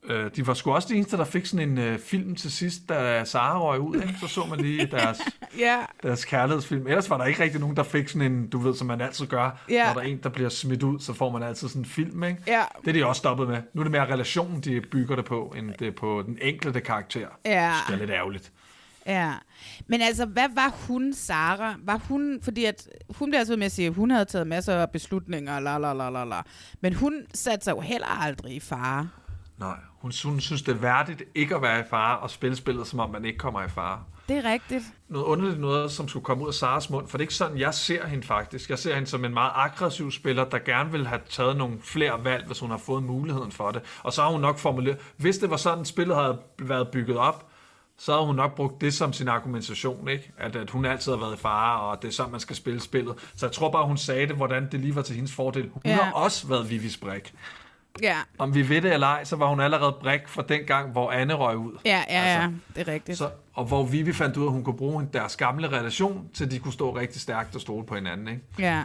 øh, 0.04 0.30
de 0.36 0.46
var 0.46 0.54
sgu 0.54 0.72
også 0.72 0.88
de 0.90 0.94
eneste, 0.94 1.16
der 1.16 1.24
fik 1.24 1.46
sådan 1.46 1.68
en 1.68 1.78
øh, 1.78 1.98
film 1.98 2.34
til 2.34 2.52
sidst, 2.52 2.88
da 2.88 3.24
Sara 3.24 3.60
røg 3.60 3.80
ud. 3.80 3.96
Ikke? 3.96 4.14
Så 4.20 4.26
så 4.26 4.44
man 4.50 4.60
lige 4.60 4.86
deres, 4.96 5.20
Ja. 5.58 5.78
deres 6.02 6.24
kærlighedsfilm. 6.24 6.86
Ellers 6.86 7.10
var 7.10 7.18
der 7.18 7.24
ikke 7.24 7.42
rigtig 7.42 7.60
nogen, 7.60 7.76
der 7.76 7.82
fik 7.82 8.08
sådan 8.08 8.32
en, 8.32 8.48
du 8.48 8.58
ved, 8.58 8.74
som 8.74 8.86
man 8.86 9.00
altid 9.00 9.26
gør. 9.26 9.64
Ja. 9.70 9.86
Når 9.86 9.92
der 9.94 10.00
er 10.00 10.04
en, 10.12 10.18
der 10.22 10.28
bliver 10.28 10.48
smidt 10.48 10.82
ud, 10.82 11.00
så 11.00 11.12
får 11.12 11.30
man 11.30 11.42
altid 11.42 11.68
sådan 11.68 11.82
en 11.82 11.86
film. 11.86 12.24
Ikke? 12.24 12.42
Ja. 12.46 12.62
Det 12.84 12.88
er 12.88 12.92
de 12.92 13.06
også 13.06 13.18
stoppet 13.18 13.48
med. 13.48 13.58
Nu 13.74 13.80
er 13.80 13.84
det 13.84 13.92
mere 13.92 14.12
relationen, 14.12 14.60
de 14.60 14.80
bygger 14.80 15.16
det 15.16 15.24
på, 15.24 15.54
end 15.58 15.70
det 15.78 15.94
på 15.94 16.22
den 16.26 16.38
enkelte 16.42 16.80
karakter. 16.80 17.26
Ja. 17.44 17.74
Det 17.88 17.94
er 17.94 17.98
lidt 17.98 18.10
ærgerligt. 18.10 18.52
Ja. 19.06 19.32
Men 19.86 20.00
altså, 20.02 20.24
hvad 20.26 20.48
var 20.54 20.74
hun, 20.86 21.14
Sara? 21.14 21.74
Var 21.84 22.00
hun, 22.08 22.38
fordi 22.42 22.64
at, 22.64 22.88
hun 23.10 23.30
bliver 23.30 23.38
altså 23.38 23.56
med 23.56 23.66
at 23.66 23.72
sige, 23.72 23.88
at 23.88 23.94
hun 23.94 24.10
havde 24.10 24.24
taget 24.24 24.46
masser 24.46 24.74
af 24.76 24.90
beslutninger, 24.90 25.60
la 25.60 25.78
la 25.78 25.92
la 25.92 26.10
la 26.10 26.24
la. 26.24 26.42
Men 26.80 26.94
hun 26.94 27.22
satte 27.34 27.64
sig 27.64 27.72
jo 27.72 27.80
heller 27.80 28.22
aldrig 28.22 28.54
i 28.54 28.60
fare. 28.60 29.08
Nej, 29.58 29.76
hun, 30.00 30.12
hun 30.24 30.40
synes, 30.40 30.62
det 30.62 30.72
er 30.72 30.78
værdigt 30.78 31.22
ikke 31.34 31.54
at 31.54 31.62
være 31.62 31.80
i 31.80 31.82
fare 31.90 32.18
og 32.18 32.30
spille 32.30 32.56
spillet, 32.56 32.86
som 32.86 33.00
om 33.00 33.10
man 33.10 33.24
ikke 33.24 33.38
kommer 33.38 33.62
i 33.62 33.68
fare. 33.68 33.98
Det 34.28 34.36
er 34.36 34.52
rigtigt. 34.52 34.84
noget 35.08 35.24
underligt 35.24 35.60
noget, 35.60 35.90
som 35.92 36.08
skulle 36.08 36.24
komme 36.24 36.42
ud 36.42 36.48
af 36.48 36.54
Saras 36.54 36.90
mund, 36.90 37.08
for 37.08 37.18
det 37.18 37.22
er 37.22 37.24
ikke 37.24 37.34
sådan, 37.34 37.58
jeg 37.58 37.74
ser 37.74 38.06
hende 38.06 38.26
faktisk. 38.26 38.70
Jeg 38.70 38.78
ser 38.78 38.94
hende 38.94 39.08
som 39.08 39.24
en 39.24 39.34
meget 39.34 39.52
aggressiv 39.54 40.10
spiller, 40.10 40.44
der 40.44 40.58
gerne 40.58 40.92
vil 40.92 41.06
have 41.06 41.20
taget 41.30 41.56
nogle 41.56 41.76
flere 41.82 42.24
valg, 42.24 42.46
hvis 42.46 42.58
hun 42.60 42.70
har 42.70 42.78
fået 42.78 43.02
muligheden 43.02 43.52
for 43.52 43.70
det. 43.70 43.82
Og 44.02 44.12
så 44.12 44.22
har 44.22 44.30
hun 44.30 44.40
nok 44.40 44.58
formuleret, 44.58 44.98
hvis 45.16 45.38
det 45.38 45.50
var 45.50 45.56
sådan, 45.56 45.84
spillet 45.84 46.16
havde 46.16 46.38
været 46.58 46.88
bygget 46.88 47.16
op, 47.16 47.46
så 47.98 48.12
havde 48.12 48.26
hun 48.26 48.36
nok 48.36 48.54
brugt 48.54 48.80
det 48.80 48.94
som 48.94 49.12
sin 49.12 49.28
argumentation, 49.28 50.08
ikke? 50.08 50.32
At, 50.38 50.56
at 50.56 50.70
hun 50.70 50.84
altid 50.84 51.12
har 51.12 51.18
været 51.18 51.34
i 51.34 51.38
fare, 51.38 51.80
og 51.80 52.02
det 52.02 52.08
er 52.08 52.12
sådan, 52.12 52.30
man 52.32 52.40
skal 52.40 52.56
spille 52.56 52.80
spillet. 52.80 53.14
Så 53.36 53.46
jeg 53.46 53.52
tror 53.52 53.70
bare, 53.70 53.86
hun 53.86 53.96
sagde 53.98 54.26
det, 54.26 54.36
hvordan 54.36 54.68
det 54.72 54.80
lige 54.80 54.96
var 54.96 55.02
til 55.02 55.14
hendes 55.16 55.32
fordel. 55.34 55.70
Hun 55.72 55.82
Ja. 55.84 55.94
har 55.94 56.12
også 56.12 56.46
været 56.48 56.70
Vivis 56.70 56.96
brik. 56.96 57.34
Ja. 58.02 58.16
Om 58.38 58.54
vi 58.54 58.68
ved 58.68 58.82
det 58.82 58.92
eller 58.92 59.06
ej, 59.06 59.24
så 59.24 59.36
var 59.36 59.48
hun 59.48 59.60
allerede 59.60 59.96
brik 60.00 60.20
fra 60.26 60.42
den 60.48 60.60
gang, 60.66 60.90
hvor 60.90 61.10
Anne 61.10 61.34
røg 61.34 61.56
ud. 61.56 61.72
Ja, 61.84 62.02
ja, 62.08 62.34
ja. 62.34 62.48
Det 62.76 62.88
er 62.88 62.92
rigtigt. 62.92 63.18
Så, 63.18 63.30
og 63.54 63.64
hvor 63.64 63.82
Vivi 63.84 64.12
fandt 64.12 64.36
ud 64.36 64.42
af, 64.42 64.48
at 64.48 64.52
hun 64.52 64.64
kunne 64.64 64.76
bruge 64.76 65.08
deres 65.12 65.36
gamle 65.36 65.68
relation, 65.68 66.28
til 66.34 66.50
de 66.50 66.58
kunne 66.58 66.72
stå 66.72 66.96
rigtig 66.96 67.20
stærkt 67.20 67.54
og 67.54 67.60
stole 67.60 67.86
på 67.86 67.94
hinanden. 67.94 68.28
Ikke? 68.28 68.40
Ja. 68.58 68.82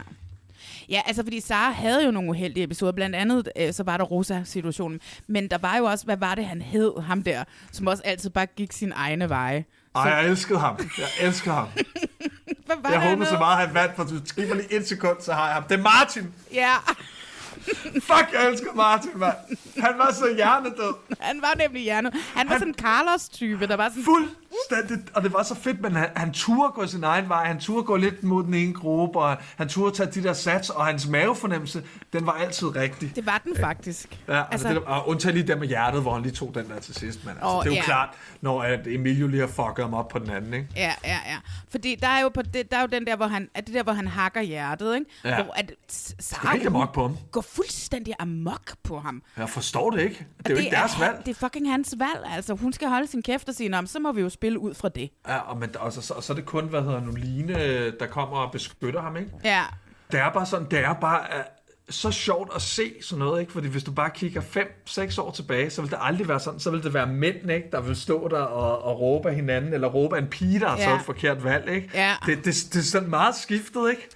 Ja, 0.88 1.00
altså 1.06 1.22
fordi 1.22 1.40
Sara 1.40 1.70
havde 1.70 2.04
jo 2.04 2.10
nogle 2.10 2.30
uheldige 2.30 2.64
episoder. 2.64 2.92
Blandt 2.92 3.16
andet, 3.16 3.48
øh, 3.56 3.72
så 3.72 3.82
var 3.82 3.96
der 3.96 4.04
Rosa-situationen. 4.04 5.00
Men 5.26 5.48
der 5.48 5.58
var 5.58 5.76
jo 5.76 5.84
også, 5.84 6.04
hvad 6.04 6.16
var 6.16 6.34
det, 6.34 6.46
han 6.46 6.62
hed, 6.62 7.00
ham 7.02 7.22
der, 7.22 7.44
som 7.72 7.86
også 7.86 8.02
altid 8.06 8.30
bare 8.30 8.46
gik 8.46 8.72
sin 8.72 8.92
egne 8.96 9.28
veje. 9.28 9.64
Ej, 9.94 10.02
jeg 10.02 10.26
elskede 10.26 10.58
ham. 10.58 10.78
Jeg 10.98 11.26
elskede 11.26 11.54
ham. 11.54 11.68
Hvad 12.66 12.76
var 12.82 12.90
jeg 12.90 13.10
håber 13.10 13.24
så 13.24 13.38
meget, 13.38 13.60
at 13.60 13.66
han 13.66 13.74
vandt, 13.74 13.96
for 13.96 14.04
du 14.04 14.46
mig 14.46 14.56
lige 14.56 14.76
et 14.76 14.88
sekund, 14.88 15.16
så 15.20 15.32
har 15.32 15.46
jeg 15.46 15.54
ham. 15.54 15.62
Det 15.62 15.78
er 15.78 15.82
Martin! 15.82 16.34
Ja. 16.54 16.74
Fuck, 18.02 18.26
jeg 18.32 18.48
elsker 18.50 18.72
Martin, 18.74 19.10
mand. 19.16 19.34
Han 19.78 19.98
var 19.98 20.12
så 20.12 20.34
hjernedød. 20.36 20.94
Han 21.20 21.42
var 21.42 21.54
nemlig 21.56 21.82
hjernet. 21.82 22.12
Han 22.34 22.46
var 22.48 22.52
Han- 22.52 22.60
sådan 22.60 22.68
en 22.68 22.74
Carlos-type, 22.74 23.66
der 23.66 23.76
var 23.76 23.88
sådan... 23.88 24.04
Fuldstændigt. 24.50 25.10
Og 25.16 25.22
det 25.22 25.32
var 25.32 25.42
så 25.42 25.54
fedt, 25.54 25.80
men 25.80 25.92
han, 25.96 26.08
han 26.16 26.32
turde 26.32 26.72
gå 26.72 26.86
sin 26.86 27.04
egen 27.04 27.28
vej. 27.28 27.44
Han 27.46 27.60
turde 27.60 27.82
gå 27.84 27.96
lidt 27.96 28.22
mod 28.22 28.44
den 28.44 28.54
ene 28.54 28.72
gruppe, 28.74 29.18
og 29.18 29.36
han 29.56 29.68
turde 29.68 29.96
tage 29.96 30.10
de 30.10 30.22
der 30.22 30.32
sats, 30.32 30.70
og 30.70 30.86
hans 30.86 31.06
mavefornemmelse, 31.08 31.82
den 32.12 32.26
var 32.26 32.32
altid 32.32 32.76
rigtig. 32.76 33.16
Det 33.16 33.26
var 33.26 33.40
den 33.44 33.56
faktisk. 33.56 34.20
Ja, 34.28 34.32
altså, 34.38 34.46
Altså- 34.52 34.68
det 34.68 34.76
der, 34.76 34.82
og 34.82 35.08
undtagen 35.08 35.36
lige 35.36 35.46
der 35.48 35.56
med 35.56 35.68
hjertet, 35.68 36.02
hvor 36.02 36.12
han 36.14 36.22
lige 36.22 36.32
tog 36.32 36.54
den 36.54 36.68
der 36.68 36.80
til 36.80 36.94
sidst. 36.94 37.24
Men 37.24 37.30
altså, 37.30 37.46
Åh, 37.46 37.64
det 37.64 37.70
er 37.70 37.74
jo 37.74 37.76
ja. 37.76 37.82
klart, 37.82 38.08
når 38.40 38.62
at 38.62 38.86
Emilio 38.86 39.26
lige 39.26 39.40
har 39.40 39.46
fucket 39.46 39.84
ham 39.84 39.94
op 39.94 40.08
på 40.08 40.18
den 40.18 40.30
anden, 40.30 40.54
ikke? 40.54 40.68
Ja, 40.76 40.92
ja, 41.04 41.18
ja. 41.26 41.36
Fordi 41.70 41.94
der 41.94 42.08
er 42.08 42.20
jo, 42.22 42.28
på 42.28 42.42
det, 42.42 42.70
der 42.70 42.76
er 42.76 42.80
jo 42.80 42.86
den 42.86 43.06
der, 43.06 43.16
hvor 43.16 43.26
han, 43.26 43.48
er 43.54 43.60
det 43.60 43.74
der, 43.74 43.82
hvor 43.82 43.92
han 43.92 44.08
hakker 44.08 44.40
hjertet, 44.42 44.94
ikke? 44.94 45.06
Ja. 45.24 45.42
Hvor 45.42 45.52
at 45.56 45.68
Det 45.68 46.14
Sara, 46.20 46.56
er 46.56 46.66
amok 46.66 46.94
på 46.94 47.02
ham. 47.02 47.16
går 47.32 47.40
fuldstændig 47.40 48.14
amok 48.18 48.72
på 48.84 48.98
ham. 48.98 49.22
Jeg 49.36 49.48
forstår 49.48 49.90
det 49.90 50.00
ikke. 50.02 50.26
Det 50.38 50.46
er 50.46 50.50
Og 50.50 50.50
jo 50.50 50.56
ikke 50.64 50.70
deres 50.76 50.92
han- 50.92 51.06
valg. 51.06 51.22
Det 51.26 51.30
er 51.30 51.34
fucking 51.48 51.70
hans 51.72 51.94
valg. 51.98 52.24
Altså, 52.34 52.54
hun 52.54 52.72
skal 52.72 52.88
holde 52.88 53.06
sin 53.06 53.22
kæft 53.22 53.48
og 53.48 53.54
sige, 53.54 53.68
"Nå, 53.68 53.76
men 53.80 53.86
så 53.86 53.98
må 53.98 54.12
vi 54.12 54.20
jo 54.20 54.28
spille 54.40 54.58
ud 54.58 54.74
fra 54.74 54.88
det. 54.88 55.10
Ja, 55.28 55.36
og, 55.38 55.56
men, 55.58 55.70
og, 55.78 55.92
så, 55.92 56.14
og 56.16 56.22
så 56.22 56.32
er 56.32 56.34
det 56.34 56.44
kun, 56.44 56.64
hvad 56.64 56.82
hedder 56.82 57.00
nu, 57.00 57.12
Line, 57.16 57.54
der 58.00 58.06
kommer 58.06 58.36
og 58.36 58.52
beskytter 58.52 59.00
ham, 59.02 59.16
ikke? 59.16 59.30
Ja. 59.44 59.62
Det 60.12 60.20
er 60.20 60.30
bare 60.30 60.46
sådan, 60.46 60.66
det 60.70 60.78
er 60.78 60.92
bare 60.94 61.20
uh, 61.20 61.44
så 61.90 62.10
sjovt 62.10 62.50
at 62.54 62.62
se 62.62 62.92
sådan 63.02 63.18
noget, 63.24 63.40
ikke? 63.40 63.52
Fordi 63.52 63.68
hvis 63.68 63.84
du 63.84 63.92
bare 63.92 64.10
kigger 64.10 64.40
5-6 64.88 65.20
år 65.20 65.30
tilbage, 65.30 65.70
så 65.70 65.82
vil 65.82 65.90
det 65.90 65.98
aldrig 66.00 66.28
være 66.28 66.40
sådan. 66.40 66.60
Så 66.60 66.70
vil 66.70 66.82
det 66.82 66.94
være 66.94 67.06
mænd, 67.06 67.50
ikke? 67.50 67.68
Der 67.72 67.80
vil 67.80 67.96
stå 67.96 68.28
der 68.28 68.40
og, 68.40 68.82
og 68.84 69.00
råbe 69.00 69.28
af 69.28 69.34
hinanden, 69.34 69.72
eller 69.72 69.88
råbe 69.88 70.16
af 70.16 70.20
en 70.20 70.28
pige, 70.28 70.60
der 70.60 70.68
har 70.68 70.76
Ja. 70.78 70.84
taget 70.84 70.96
et 70.98 71.04
forkert 71.06 71.44
valg, 71.44 71.68
ikke? 71.70 71.90
Ja. 71.94 72.14
Det, 72.26 72.36
det, 72.36 72.44
det, 72.72 72.76
er 72.76 72.82
sådan 72.82 73.10
meget 73.10 73.34
skiftet, 73.36 73.90
ikke? 73.90 74.08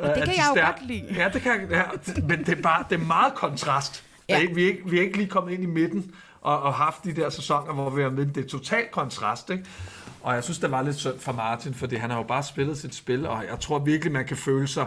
Og 0.00 0.08
det 0.08 0.10
Øh, 0.10 0.14
kan 0.16 0.26
de 0.26 0.30
jeg 0.30 0.44
jo 0.50 0.54
stær- 0.60 0.66
godt 0.66 0.86
lide. 0.86 1.06
Ja, 1.16 1.28
det 1.32 1.42
kan 1.42 1.52
jeg, 1.60 1.70
ja, 1.70 1.82
men 2.28 2.38
det 2.44 2.58
er 2.58 2.62
bare 2.62 2.84
det 2.90 3.00
er 3.00 3.04
meget 3.06 3.34
kontrast. 3.34 4.04
Ja. 4.28 4.38
Ja. 4.38 4.46
Vi, 4.54 4.62
er 4.62 4.66
ikke, 4.66 4.82
vi 4.90 4.98
er 4.98 5.02
ikke 5.02 5.16
lige 5.16 5.28
kommet 5.28 5.52
ind 5.54 5.62
i 5.62 5.66
midten 5.66 6.14
og, 6.46 6.62
og 6.62 6.74
haft 6.74 7.04
de 7.04 7.12
der 7.16 7.30
sæsoner, 7.30 7.72
hvor 7.72 7.90
vi 7.90 8.02
er 8.02 8.10
med. 8.10 8.26
Det 8.26 8.44
er 8.44 8.48
totalt 8.48 8.90
kontrast, 8.90 9.50
ikke? 9.50 9.64
Og 10.22 10.34
jeg 10.34 10.44
synes, 10.44 10.58
det 10.58 10.70
var 10.70 10.82
lidt 10.82 10.96
synd 10.96 11.18
for 11.18 11.32
Martin, 11.32 11.74
fordi 11.74 11.96
han 11.96 12.10
har 12.10 12.16
jo 12.16 12.22
bare 12.22 12.42
spillet 12.42 12.78
sit 12.78 12.94
spil, 12.94 13.26
og 13.26 13.44
jeg 13.50 13.60
tror 13.60 13.78
virkelig, 13.78 14.12
man 14.12 14.26
kan 14.26 14.36
føle 14.36 14.68
sig 14.68 14.86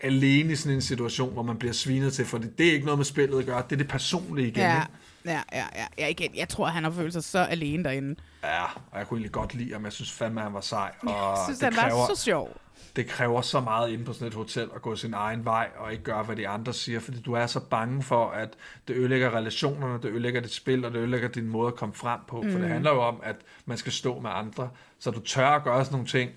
alene 0.00 0.52
i 0.52 0.56
sådan 0.56 0.74
en 0.74 0.82
situation, 0.82 1.32
hvor 1.32 1.42
man 1.42 1.56
bliver 1.56 1.72
svinet 1.74 2.12
til, 2.12 2.24
for 2.26 2.38
det 2.38 2.68
er 2.68 2.72
ikke 2.72 2.84
noget 2.84 2.98
med 2.98 3.04
spillet 3.04 3.38
at 3.38 3.46
gøre, 3.46 3.62
det 3.70 3.72
er 3.72 3.76
det 3.76 3.88
personlige 3.88 4.48
igen, 4.48 4.62
Ja, 4.62 4.74
ikke? 4.76 4.88
ja, 5.24 5.40
ja, 5.52 5.64
ja. 5.76 5.84
ja 5.98 6.06
igen, 6.08 6.30
jeg 6.36 6.48
tror, 6.48 6.66
han 6.66 6.84
har 6.84 6.90
følt 6.90 7.12
sig 7.12 7.24
så 7.24 7.38
alene 7.38 7.84
derinde. 7.84 8.14
Ja, 8.44 8.62
og 8.64 8.98
jeg 8.98 9.06
kunne 9.08 9.18
egentlig 9.18 9.32
godt 9.32 9.54
lide 9.54 9.72
ham. 9.72 9.84
Jeg 9.84 9.92
synes 9.92 10.12
fandme, 10.12 10.40
han 10.40 10.54
var 10.54 10.60
sej. 10.60 10.92
Og 11.02 11.08
Jeg 11.08 11.38
synes, 11.46 11.58
det 11.58 11.74
han 11.74 11.92
var 11.92 12.14
så 12.14 12.22
sjov. 12.22 12.56
Det 12.96 13.06
kræver 13.06 13.40
så 13.40 13.60
meget 13.60 13.90
inde 13.90 14.04
på 14.04 14.12
sådan 14.12 14.28
et 14.28 14.34
hotel 14.34 14.68
at 14.74 14.82
gå 14.82 14.96
sin 14.96 15.14
egen 15.14 15.44
vej 15.44 15.68
og 15.76 15.92
ikke 15.92 16.04
gøre, 16.04 16.22
hvad 16.22 16.36
de 16.36 16.48
andre 16.48 16.72
siger, 16.72 17.00
fordi 17.00 17.20
du 17.20 17.32
er 17.32 17.46
så 17.46 17.60
bange 17.60 18.02
for, 18.02 18.30
at 18.30 18.48
det 18.88 18.96
ødelægger 18.96 19.36
relationerne, 19.36 20.02
det 20.02 20.08
ødelægger 20.10 20.40
dit 20.40 20.52
spil, 20.52 20.84
og 20.84 20.92
det 20.92 20.98
ødelægger 20.98 21.28
din 21.28 21.48
måde 21.48 21.68
at 21.68 21.74
komme 21.74 21.94
frem 21.94 22.20
på. 22.28 22.42
Mm. 22.42 22.52
For 22.52 22.58
det 22.58 22.68
handler 22.68 22.90
jo 22.90 23.02
om, 23.02 23.20
at 23.22 23.36
man 23.66 23.78
skal 23.78 23.92
stå 23.92 24.20
med 24.20 24.30
andre, 24.34 24.70
så 24.98 25.10
du 25.10 25.20
tør 25.20 25.48
at 25.48 25.64
gøre 25.64 25.84
sådan 25.84 25.94
nogle 25.94 26.08
ting, 26.08 26.30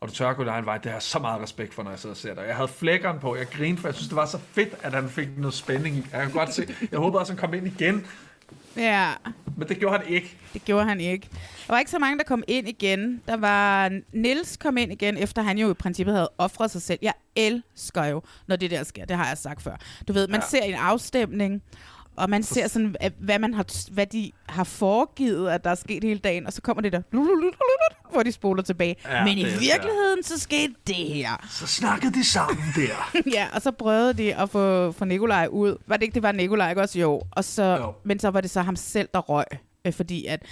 og 0.00 0.08
du 0.08 0.14
tør 0.14 0.28
at 0.28 0.36
gå 0.36 0.42
din 0.42 0.50
egen 0.50 0.66
vej. 0.66 0.78
Det 0.78 0.86
har 0.86 0.92
jeg 0.92 1.02
så 1.02 1.18
meget 1.18 1.42
respekt 1.42 1.74
for, 1.74 1.82
når 1.82 1.90
jeg 1.90 1.98
sidder 1.98 2.14
og 2.14 2.18
ser 2.18 2.34
dig. 2.34 2.44
Jeg 2.46 2.56
havde 2.56 2.68
flækkeren 2.68 3.18
på, 3.18 3.36
jeg 3.36 3.46
grinede, 3.46 3.80
for 3.80 3.88
jeg 3.88 3.94
synes, 3.94 4.08
det 4.08 4.16
var 4.16 4.26
så 4.26 4.38
fedt, 4.38 4.74
at 4.82 4.92
han 4.92 5.08
fik 5.08 5.28
noget 5.38 5.54
spænding. 5.54 6.08
Jeg 6.12 6.22
kan 6.22 6.32
godt 6.32 6.54
se, 6.54 6.74
jeg 6.90 6.98
håber 6.98 7.18
også, 7.18 7.32
han 7.32 7.40
kom 7.40 7.54
ind 7.54 7.66
igen, 7.66 8.06
Ja, 8.76 9.12
men 9.56 9.68
det 9.68 9.78
gjorde 9.78 9.98
han 9.98 10.08
ikke. 10.08 10.36
det 10.52 10.64
gjorde 10.64 10.84
han 10.84 11.00
ikke. 11.00 11.28
Der 11.66 11.72
var 11.72 11.78
ikke 11.78 11.90
så 11.90 11.98
mange, 11.98 12.18
der 12.18 12.24
kom 12.24 12.44
ind 12.48 12.68
igen. 12.68 13.22
Der 13.28 13.36
var 13.36 13.92
Nils 14.12 14.56
kom 14.56 14.76
ind 14.76 14.92
igen, 14.92 15.16
efter 15.16 15.42
han 15.42 15.58
jo 15.58 15.70
i 15.70 15.74
princippet 15.74 16.14
havde 16.14 16.30
offret 16.38 16.70
sig 16.70 16.82
selv. 16.82 16.98
Jeg 17.02 17.12
elsker 17.36 18.04
jo, 18.04 18.22
når 18.46 18.56
det 18.56 18.70
der 18.70 18.84
sker. 18.84 19.04
Det 19.04 19.16
har 19.16 19.28
jeg 19.28 19.38
sagt 19.38 19.62
før. 19.62 19.76
Du 20.08 20.12
ved, 20.12 20.28
man 20.28 20.40
ja. 20.40 20.46
ser 20.46 20.62
en 20.62 20.74
afstemning, 20.74 21.62
og 22.16 22.30
man 22.30 22.42
ser 22.42 22.68
sådan, 22.68 22.96
hvad, 23.18 23.38
man 23.38 23.54
har, 23.54 23.92
hvad 23.92 24.06
de 24.06 24.30
har 24.48 24.64
foregivet, 24.64 25.48
at 25.50 25.64
der 25.64 25.70
er 25.70 25.74
sket 25.74 26.04
hele 26.04 26.18
dagen, 26.18 26.46
og 26.46 26.52
så 26.52 26.62
kommer 26.62 26.80
det 26.82 26.92
der, 26.92 27.02
hvor 28.12 28.22
de 28.22 28.32
spoler 28.32 28.62
tilbage. 28.62 28.96
Ja, 29.04 29.24
Men 29.24 29.38
i 29.38 29.44
virkeligheden, 29.44 30.22
så 30.22 30.38
skete 30.40 30.74
det 30.86 30.94
her. 30.96 31.46
Så 31.50 31.66
snakkede 31.66 32.14
de 32.14 32.24
sammen 32.24 32.64
der. 32.76 33.20
ja, 33.36 33.46
og 33.54 33.62
så 33.62 33.70
prøvede 33.70 34.12
de 34.12 34.34
at 34.34 34.50
få, 34.50 34.92
få 34.92 35.04
Nikolaj 35.04 35.48
ud. 35.50 35.76
Var 35.86 35.96
det 35.96 36.02
ikke, 36.02 36.14
det 36.14 36.22
var 36.22 36.32
Nikolaj 36.32 36.68
ikke 36.70 36.82
også? 36.82 36.98
Jo. 36.98 37.22
Og 37.32 37.44
så, 37.44 37.62
Jo. 37.62 37.92
Men 38.04 38.18
så 38.18 38.30
var 38.30 38.40
det 38.40 38.50
så 38.50 38.60
ham 38.62 38.76
selv, 38.76 39.08
der 39.14 39.20
røg. 39.20 39.44
Øh, 39.84 39.92
Fordi 39.92 40.26
at 40.26 40.42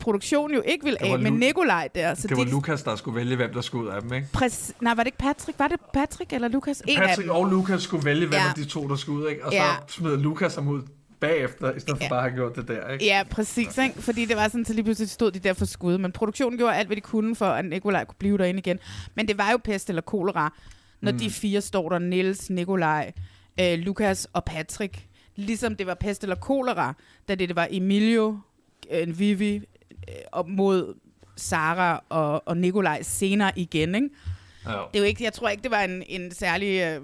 produktionen 0.00 0.56
jo 0.56 0.62
ikke 0.66 0.84
ville 0.84 1.02
af 1.02 1.18
med 1.18 1.30
Nikolaj 1.30 1.88
der. 1.94 2.14
Så 2.14 2.28
det 2.28 2.36
var 2.36 2.44
de, 2.44 2.50
Lukas, 2.50 2.82
der 2.82 2.96
skulle 2.96 3.16
vælge, 3.16 3.36
hvem 3.36 3.52
der 3.52 3.60
skulle 3.60 3.84
ud 3.84 3.94
af 3.94 4.02
dem, 4.02 4.12
ikke? 4.12 4.26
præs, 4.32 4.72
nej, 4.80 4.94
var 4.94 5.02
det 5.02 5.06
ikke 5.08 5.18
Patrick? 5.18 5.58
Var 5.58 5.68
det 5.68 5.80
Patrick 5.94 6.32
eller 6.32 6.48
Lukas? 6.48 6.82
En 6.88 6.98
af 7.02 7.08
Patrick 7.08 7.28
dem. 7.28 7.36
og 7.36 7.46
Lukas 7.46 7.82
skulle 7.82 8.04
vælge, 8.04 8.26
hvem 8.26 8.32
Ja. 8.40 8.48
af 8.48 8.54
de 8.54 8.64
to, 8.64 8.88
der 8.88 8.96
skulle 8.96 9.24
ud, 9.24 9.28
ikke? 9.30 9.44
Og 9.46 9.52
så 9.52 9.56
Ja. 9.58 9.64
smed 9.88 10.16
Lukas 10.16 10.54
ham 10.54 10.68
ud 10.68 10.82
bagefter, 11.22 11.72
i 11.74 11.80
stedet 11.80 11.98
for 11.98 12.04
Ja. 12.04 12.08
bare 12.08 12.18
at 12.24 12.30
have 12.30 12.36
gjort 12.36 12.56
det 12.56 12.68
der, 12.68 12.88
ikke? 12.88 13.04
Ja, 13.04 13.22
præcis. 13.30 13.78
Ikke? 13.78 14.02
Fordi 14.02 14.24
det 14.24 14.36
var 14.36 14.48
sådan, 14.48 14.64
så 14.64 14.72
lige 14.72 14.84
pludselig 14.84 15.10
stod 15.10 15.30
de 15.30 15.38
der 15.38 15.52
for 15.52 15.64
skud. 15.64 15.98
Men 15.98 16.12
produktionen 16.12 16.58
gjorde 16.58 16.74
alt, 16.74 16.86
hvad 16.86 16.96
de 16.96 17.00
kunne 17.00 17.36
for, 17.36 17.46
at 17.46 17.64
Nikolaj 17.64 18.04
kunne 18.04 18.16
blive 18.18 18.38
derinde 18.38 18.58
igen. 18.58 18.78
Men 19.14 19.28
det 19.28 19.38
var 19.38 19.50
jo 19.50 19.56
pest 19.64 19.88
eller 19.88 20.02
kolera, 20.02 20.54
når 21.00 21.12
mm. 21.12 21.18
de 21.18 21.30
fire 21.30 21.60
står 21.60 21.88
der. 21.88 21.98
Niels, 21.98 22.50
Nikolaj, 22.50 23.12
øh, 23.60 23.78
Lukas 23.78 24.28
og 24.32 24.44
Patrick. 24.44 25.06
Ligesom 25.36 25.76
det 25.76 25.86
var 25.86 25.94
pest 25.94 26.22
eller 26.22 26.36
kolera, 26.36 26.94
da 27.28 27.34
det, 27.34 27.48
det 27.48 27.56
var 27.56 27.68
Emilio, 27.70 28.38
øh, 28.90 29.18
Vivi 29.18 29.56
øh, 29.56 30.14
op 30.32 30.48
mod 30.48 30.94
Sara 31.36 32.04
og, 32.08 32.48
og 32.48 32.56
Nikolaj 32.56 33.02
senere 33.02 33.52
igen. 33.56 33.94
Ikke? 33.94 34.08
Ja. 34.66 34.70
Det 34.70 34.78
er 34.94 34.98
jo 34.98 35.04
ikke, 35.04 35.24
jeg 35.24 35.32
tror 35.32 35.48
ikke, 35.48 35.62
det 35.62 35.70
var 35.70 35.80
en, 35.80 36.02
en 36.06 36.30
særlig 36.34 36.80
øh, 36.80 37.00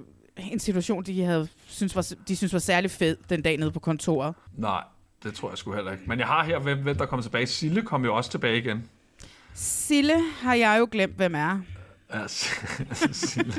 en 0.53 0.59
situation, 0.59 1.03
de 1.03 1.25
havde 1.25 1.49
synes 1.69 1.97
var, 1.97 2.07
de 2.29 2.37
synes 2.37 2.53
var 2.53 2.59
særlig 2.59 2.91
fed 2.91 3.17
den 3.31 3.43
dag 3.43 3.57
nede 3.57 3.71
på 3.71 3.81
kontoret. 3.81 4.35
Nej, 4.57 4.83
det 5.23 5.35
tror 5.35 5.49
jeg 5.51 5.59
sgu 5.59 5.73
heller 5.75 5.93
ikke. 5.93 6.05
Men 6.07 6.19
jeg 6.19 6.27
har 6.27 6.45
her, 6.45 6.59
hvem, 6.59 6.79
hvem 6.79 6.97
der 6.97 7.07
kommer 7.07 7.23
tilbage. 7.23 7.47
Sille 7.47 7.83
kom 7.83 8.05
jo 8.05 8.15
også 8.17 8.31
tilbage 8.31 8.59
igen. 8.59 8.85
Sille 9.55 10.15
har 10.41 10.55
jeg 10.55 10.77
jo 10.79 10.89
glemt, 10.93 11.17
hvem 11.17 11.35
er. 11.35 11.61
Sille. 13.13 13.53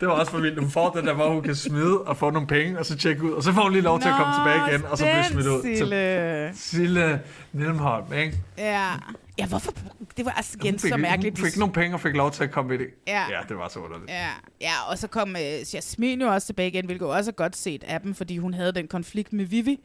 Det 0.00 0.08
var 0.08 0.12
også 0.14 0.32
for 0.32 0.38
vildt. 0.38 0.58
Hun 0.58 0.70
får 0.70 0.90
det 0.90 1.04
der, 1.04 1.14
hvor 1.14 1.32
hun 1.32 1.42
kan 1.42 1.54
smide 1.54 2.00
og 2.00 2.16
få 2.16 2.30
nogle 2.30 2.48
penge, 2.48 2.78
og 2.78 2.86
så 2.86 2.96
tjekke 2.96 3.22
ud, 3.24 3.30
og 3.32 3.42
så 3.42 3.52
får 3.52 3.62
hun 3.62 3.72
lige 3.72 3.82
lov 3.82 4.00
til 4.00 4.08
at 4.08 4.14
komme 4.14 4.34
tilbage 4.34 4.70
igen, 4.70 4.84
og 4.86 4.98
så 4.98 5.04
blive 5.04 5.16
den 5.16 5.24
smidt 5.24 5.46
ud. 5.46 5.76
Sille. 5.76 6.50
Sille 6.54 7.20
Nilmholm, 7.52 8.12
ikke? 8.12 8.38
Ja. 8.58 8.90
Ja, 9.38 9.46
hvorfor? 9.46 9.72
Det 10.16 10.24
var 10.24 10.30
altså 10.30 10.56
igen 10.60 10.72
Hun 10.72 10.78
fik, 10.78 10.90
så 10.90 10.96
mærkeligt. 10.96 11.38
hun 11.38 11.46
fik 11.50 11.58
nogle 11.58 11.72
penge 11.74 11.96
og 11.96 12.00
fik 12.00 12.14
lov 12.14 12.30
til 12.30 12.44
at 12.44 12.50
komme 12.50 12.74
ind 12.74 12.82
i. 12.82 12.86
Ja. 13.06 13.22
ja 13.30 13.40
det 13.48 13.56
var 13.58 13.68
så 13.68 13.78
underligt. 13.78 14.10
Ja, 14.10 14.28
ja, 14.60 14.72
og 14.90 14.98
så 14.98 15.08
kom 15.08 15.36
øh, 15.36 15.74
Jasmin 15.74 16.20
jo 16.20 16.28
også 16.28 16.46
tilbage 16.46 16.68
igen, 16.68 16.86
hvilket 16.86 17.08
også 17.08 17.30
er 17.30 17.34
godt 17.34 17.56
set 17.56 17.84
af 17.84 18.00
dem, 18.00 18.14
fordi 18.14 18.38
hun 18.38 18.54
havde 18.54 18.72
den 18.72 18.88
konflikt 18.88 19.32
med 19.32 19.44
Vivi. 19.44 19.80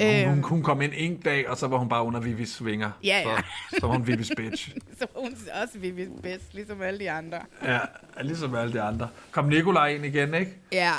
Ja, 0.00 0.22
hun, 0.22 0.28
Øhm. 0.30 0.34
hun, 0.34 0.44
hun 0.50 0.62
kom 0.62 0.82
ind 0.82 0.92
en 0.96 1.16
dag, 1.16 1.48
og 1.48 1.56
så 1.56 1.66
var 1.66 1.78
hun 1.78 1.88
bare 1.88 2.04
under 2.04 2.20
Vivis 2.20 2.64
vinger. 2.64 2.90
Ja, 3.04 3.22
ja. 3.26 3.36
Så, 3.36 3.76
så 3.80 3.86
var 3.86 3.92
hun 3.94 4.06
Vivis 4.06 4.32
bitch. 4.36 4.70
Så 4.98 5.06
hun 5.16 5.36
er 5.48 5.62
også 5.62 5.78
Vivis 5.78 6.08
bedst, 6.22 6.54
ligesom 6.54 6.82
alle 6.82 7.00
de 7.00 7.10
andre. 7.10 7.38
Ja, 7.64 7.78
ligesom 8.22 8.54
alle 8.54 8.72
de 8.72 8.80
andre. 8.82 9.08
Kom 9.30 9.44
Nikolaj 9.44 9.88
ind 9.88 10.04
igen, 10.06 10.34
ikke? 10.34 10.52
Ja, 10.72 10.92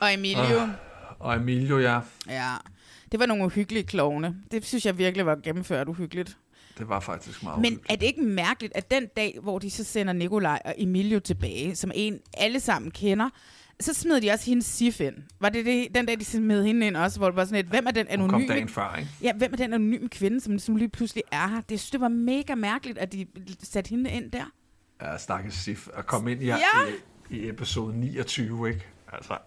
og 0.00 0.14
Emilio. 0.14 0.60
Ah. 0.60 0.68
Og 1.18 1.36
Emilio, 1.36 1.78
ja. 1.78 2.00
Ja, 2.28 2.50
det 3.12 3.20
var 3.20 3.26
nogle 3.26 3.44
uhyggelige 3.44 3.84
klovne. 3.84 4.36
Det 4.50 4.64
synes 4.66 4.86
jeg 4.86 4.98
virkelig 4.98 5.26
var 5.26 5.36
gennemført 5.42 5.88
uhyggeligt. 5.88 6.36
Det 6.78 6.88
var 6.88 7.00
faktisk 7.00 7.42
meget 7.42 7.60
Men 7.60 7.80
er 7.88 7.96
det 7.96 8.06
ikke 8.06 8.22
mærkeligt, 8.22 8.76
at 8.76 8.90
den 8.90 9.06
dag, 9.16 9.38
hvor 9.42 9.58
de 9.58 9.70
så 9.70 9.84
sender 9.84 10.12
Nikolaj 10.12 10.58
og 10.64 10.74
Emilio 10.78 11.20
tilbage, 11.20 11.76
som 11.76 11.90
en 11.94 12.18
alle 12.36 12.60
sammen 12.60 12.90
kender, 12.90 13.28
så 13.80 13.94
smed 13.94 14.20
de 14.20 14.30
også 14.30 14.44
hendes 14.46 14.66
Sif 14.66 15.00
ind. 15.00 15.14
Var 15.40 15.48
det, 15.48 15.66
det 15.66 15.88
den 15.94 16.06
dag, 16.06 16.20
de 16.20 16.24
smed 16.24 16.64
hende 16.64 16.86
ind 16.86 16.96
også, 16.96 17.18
hvor 17.18 17.26
det 17.28 17.36
var 17.36 17.44
sådan 17.44 17.58
et, 17.64 17.66
hvem 17.66 17.86
er 17.86 17.90
den 17.90 18.06
Hun 18.10 18.28
kom 18.28 18.34
anonyme... 18.34 18.54
dagen 18.54 18.68
før, 18.68 18.96
ikke? 18.98 19.10
Ja, 19.22 19.32
hvem 19.32 19.52
er 19.52 19.56
den 19.56 19.72
anonyme 19.74 20.08
kvinde, 20.08 20.40
som 20.40 20.52
ligesom 20.52 20.76
lige 20.76 20.88
pludselig 20.88 21.22
er 21.32 21.48
her? 21.48 21.60
Det, 21.60 21.80
synes, 21.80 21.90
det 21.90 22.00
var 22.00 22.08
mega 22.08 22.54
mærkeligt, 22.54 22.98
at 22.98 23.12
de 23.12 23.26
satte 23.62 23.88
hende 23.90 24.10
ind 24.10 24.30
der. 24.32 24.44
Ja, 25.02 25.18
stakkels 25.18 25.54
Sif. 25.54 25.88
At 25.94 26.06
komme 26.06 26.32
ind 26.32 26.42
i, 26.42 26.46
Ja. 26.46 26.56
i, 27.30 27.36
i 27.36 27.48
episode 27.48 27.96
29, 27.98 28.68
ikke? 28.68 28.86
Altså, 29.12 29.38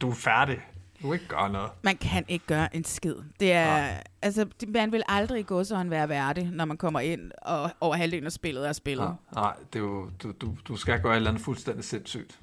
du 0.00 0.10
er 0.10 0.14
færdig. 0.14 0.58
Du 1.02 1.06
kan 1.06 1.12
ikke 1.12 1.28
gøre 1.28 1.50
noget. 1.52 1.70
Man 1.82 1.96
kan 1.96 2.24
ikke 2.28 2.46
gøre 2.46 2.76
en 2.76 2.84
skid. 2.84 3.14
Det 3.40 3.52
er, 3.52 3.88
altså, 4.22 4.46
det- 4.60 4.68
man 4.68 4.92
vil 4.92 5.02
aldrig 5.08 5.46
gå 5.46 5.64
sådan 5.64 5.90
være 5.90 6.08
værdig, 6.08 6.50
når 6.52 6.64
man 6.64 6.76
kommer 6.76 7.00
ind, 7.00 7.30
og 7.42 7.70
over 7.80 7.96
halvdelen 7.96 8.26
af 8.26 8.32
spillet 8.32 8.68
er 8.68 8.72
spillet. 8.72 9.04
Nej, 9.06 9.42
nej 9.44 9.54
det 9.72 9.78
er 9.78 9.82
jo, 9.82 10.10
du, 10.22 10.32
du, 10.40 10.56
du 10.68 10.76
skal 10.76 11.00
gøre 11.02 11.12
et 11.12 11.16
eller 11.16 11.30
andet 11.30 11.44
fuldstændig 11.44 11.84
sindssygt. 11.84 12.38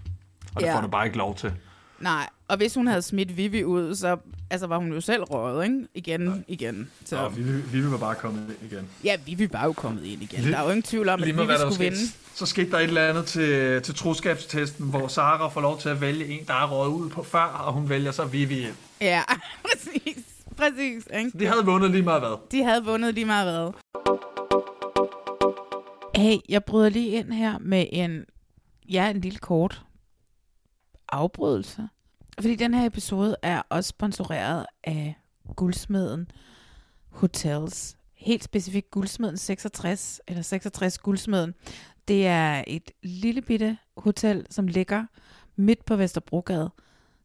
Og 0.56 0.62
det 0.62 0.68
Ja. 0.68 0.76
får 0.78 0.82
du 0.82 0.88
bare 0.88 1.06
ikke 1.06 1.18
lov 1.18 1.36
til. 1.36 1.54
Nej, 2.00 2.30
og 2.48 2.58
hvis 2.58 2.74
hun 2.76 2.88
havde 2.88 3.02
smidt 3.02 3.38
Vivi 3.38 3.64
ud, 3.64 3.96
så 3.96 4.18
altså, 4.50 4.68
var 4.68 4.78
hun 4.78 4.94
jo 4.94 5.02
selv 5.02 5.24
røget, 5.24 5.64
ikke? 5.64 5.88
Igen, 5.96 6.46
igen. 6.48 6.90
Så, 7.06 7.10
Så 7.10 7.30
vi, 7.30 7.42
vi 7.44 7.82
vil 7.82 7.98
bare 8.00 8.16
komme 8.16 8.40
ind 8.40 8.72
igen. 8.72 8.88
ja, 9.04 9.16
Vivi 9.26 9.50
var 9.54 9.66
jo 9.66 9.74
kommet 9.74 10.04
ind 10.06 10.22
igen. 10.22 10.44
Der 10.44 10.58
er 10.58 10.64
jo 10.64 10.70
ingen 10.70 10.84
tvivl 10.84 11.10
om, 11.10 11.20
at 11.22 11.28
Vivi 11.28 11.38
skulle 11.38 11.74
skete, 11.74 11.90
vinde. 11.90 12.12
så 12.36 12.46
skete 12.46 12.72
der 12.72 12.78
et 12.78 12.84
eller 12.84 13.08
andet 13.10 13.26
til, 13.26 13.82
til 13.82 13.96
troskabstesten, 13.96 14.90
hvor 14.90 15.08
Sara 15.08 15.48
får 15.48 15.62
lov 15.62 15.80
til 15.80 15.90
at 15.90 16.02
vælge 16.02 16.26
en, 16.28 16.46
der 16.48 16.54
er 16.54 16.68
røget 16.72 16.94
ud 16.94 17.10
på 17.10 17.24
før, 17.24 17.44
og 17.44 17.74
hun 17.74 17.90
vælger 17.90 18.12
så 18.12 18.26
Vivi 18.26 18.60
ind. 18.60 18.74
Ja, 19.02 19.22
præcis. 19.66 20.18
Præcis, 20.58 21.08
ikke? 21.18 21.32
De 21.40 21.46
havde 21.46 21.66
vundet 21.66 21.92
lige 21.92 22.04
meget 22.04 22.22
hvad. 22.22 22.38
De 22.52 22.64
havde 22.64 22.86
vundet 22.86 23.14
lige 23.14 23.26
meget 23.26 23.54
hvad. 23.54 23.72
Hey, 26.16 26.38
jeg 26.50 26.64
bryder 26.64 26.90
lige 26.90 27.08
ind 27.10 27.32
her 27.32 27.58
med 27.60 27.86
en, 27.92 28.26
ja, 28.90 29.10
en 29.10 29.22
lille 29.22 29.40
kort 29.40 29.82
afbrydelse. 31.10 31.90
Fordi 32.42 32.56
den 32.56 32.74
her 32.74 32.86
episode 32.86 33.36
er 33.42 33.62
også 33.70 33.88
sponsoreret 33.88 34.66
af 34.84 35.16
guldsmeden 35.56 36.32
Hotels. 37.10 37.98
Helt 38.14 38.44
specifikt 38.44 38.92
guldsmeden 38.92 39.38
66, 39.38 40.22
eller 40.28 40.42
66 40.42 40.98
guldsmeden. 40.98 41.54
Det 42.08 42.28
er 42.28 42.64
et 42.68 42.92
lille 43.04 43.42
bitte 43.42 43.78
hotel, 43.98 44.46
som 44.50 44.68
ligger 44.68 45.06
midt 45.56 45.86
på 45.86 45.96
Vesterbrogade. 45.96 46.72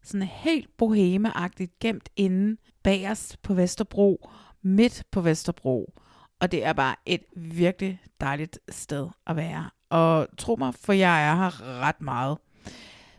Sådan 0.03 0.27
helt 0.27 0.77
bohemeagtigt 0.77 1.79
gemt 1.79 2.09
inde 2.17 2.57
bagerst 2.83 3.43
på 3.43 3.55
Vesterbro, 3.55 4.31
midt 4.63 5.05
på 5.11 5.21
Vesterbro. 5.21 5.95
Og 6.41 6.53
det 6.53 6.65
er 6.65 6.73
bare 6.73 6.97
et 7.07 7.23
virkelig 7.37 8.01
dejligt 8.21 8.59
sted 8.69 9.09
at 9.27 9.37
være. 9.37 9.71
Og 9.91 10.29
tro 10.39 10.57
mig, 10.57 10.75
for 10.75 10.93
jeg 10.93 11.29
er 11.29 11.35
her 11.35 11.81
ret 11.81 12.01
meget. 12.01 12.39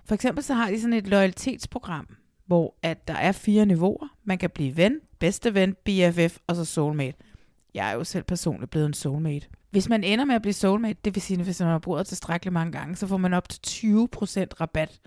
For 0.05 0.15
eksempel 0.15 0.43
så 0.43 0.53
har 0.53 0.69
de 0.69 0.81
sådan 0.81 0.93
et 0.93 1.07
loyalitetsprogram, 1.07 2.07
hvor 2.45 2.75
at 2.81 3.07
der 3.07 3.13
er 3.13 3.31
fire 3.31 3.65
niveauer. 3.65 4.07
Man 4.23 4.37
kan 4.37 4.49
blive 4.49 4.77
ven, 4.77 4.99
bedste 5.19 5.53
ven, 5.53 5.75
BFF 5.85 6.37
og 6.47 6.55
så 6.55 6.65
soulmate. 6.65 7.17
Jeg 7.73 7.89
er 7.89 7.93
jo 7.93 8.03
selv 8.03 8.23
personligt 8.23 8.71
blevet 8.71 8.85
en 8.85 8.93
soulmate. 8.93 9.47
Hvis 9.71 9.89
man 9.89 10.03
ender 10.03 10.25
med 10.25 10.35
at 10.35 10.41
blive 10.41 10.53
soulmate, 10.53 10.99
det 11.05 11.15
vil 11.15 11.21
sige, 11.21 11.43
hvis 11.43 11.59
man 11.59 11.69
har 11.69 11.79
brugt 11.79 12.07
tilstrækkeligt 12.07 12.53
mange 12.53 12.71
gange, 12.71 12.95
så 12.95 13.07
får 13.07 13.17
man 13.17 13.33
op 13.33 13.49
til 13.49 13.59
20% 13.87 14.45
rabat 14.61 14.99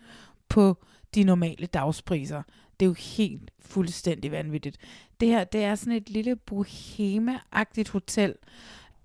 på 0.49 0.77
de 1.15 1.25
normale 1.25 1.67
dagspriser. 1.67 2.43
Det 2.81 2.87
er 2.87 2.89
jo 2.89 2.95
helt 3.17 3.51
fuldstændig 3.61 4.33
vanvittigt. 4.33 4.79
Det 5.21 5.29
her, 5.29 5.45
det 5.45 5.65
er 5.65 5.75
sådan 5.75 5.93
et 5.93 6.11
lille 6.11 6.37
bohemeagtigt 6.37 7.89
hotel, 7.89 8.35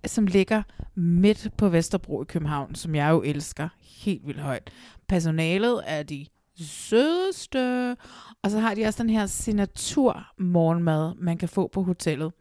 som 0.06 0.28
ligger 0.28 0.64
midt 0.96 1.50
på 1.58 1.70
Vesterbro 1.70 2.22
i 2.22 2.26
København, 2.26 2.76
som 2.76 2.96
jeg 2.96 3.10
jo 3.10 3.22
elsker 3.22 3.70
helt 4.04 4.28
vildt 4.28 4.42
højt. 4.42 4.72
Personalet 5.08 5.82
er 5.86 6.04
de 6.04 6.26
sødeste, 6.60 7.98
og 8.44 8.52
så 8.52 8.60
har 8.60 8.74
de 8.76 8.86
også 8.86 9.04
den 9.04 9.10
her 9.10 9.26
signatur 9.26 10.28
morgenmad, 10.38 11.14
man 11.16 11.38
kan 11.38 11.50
få 11.50 11.68
på 11.68 11.84
hotellet, 11.84 12.32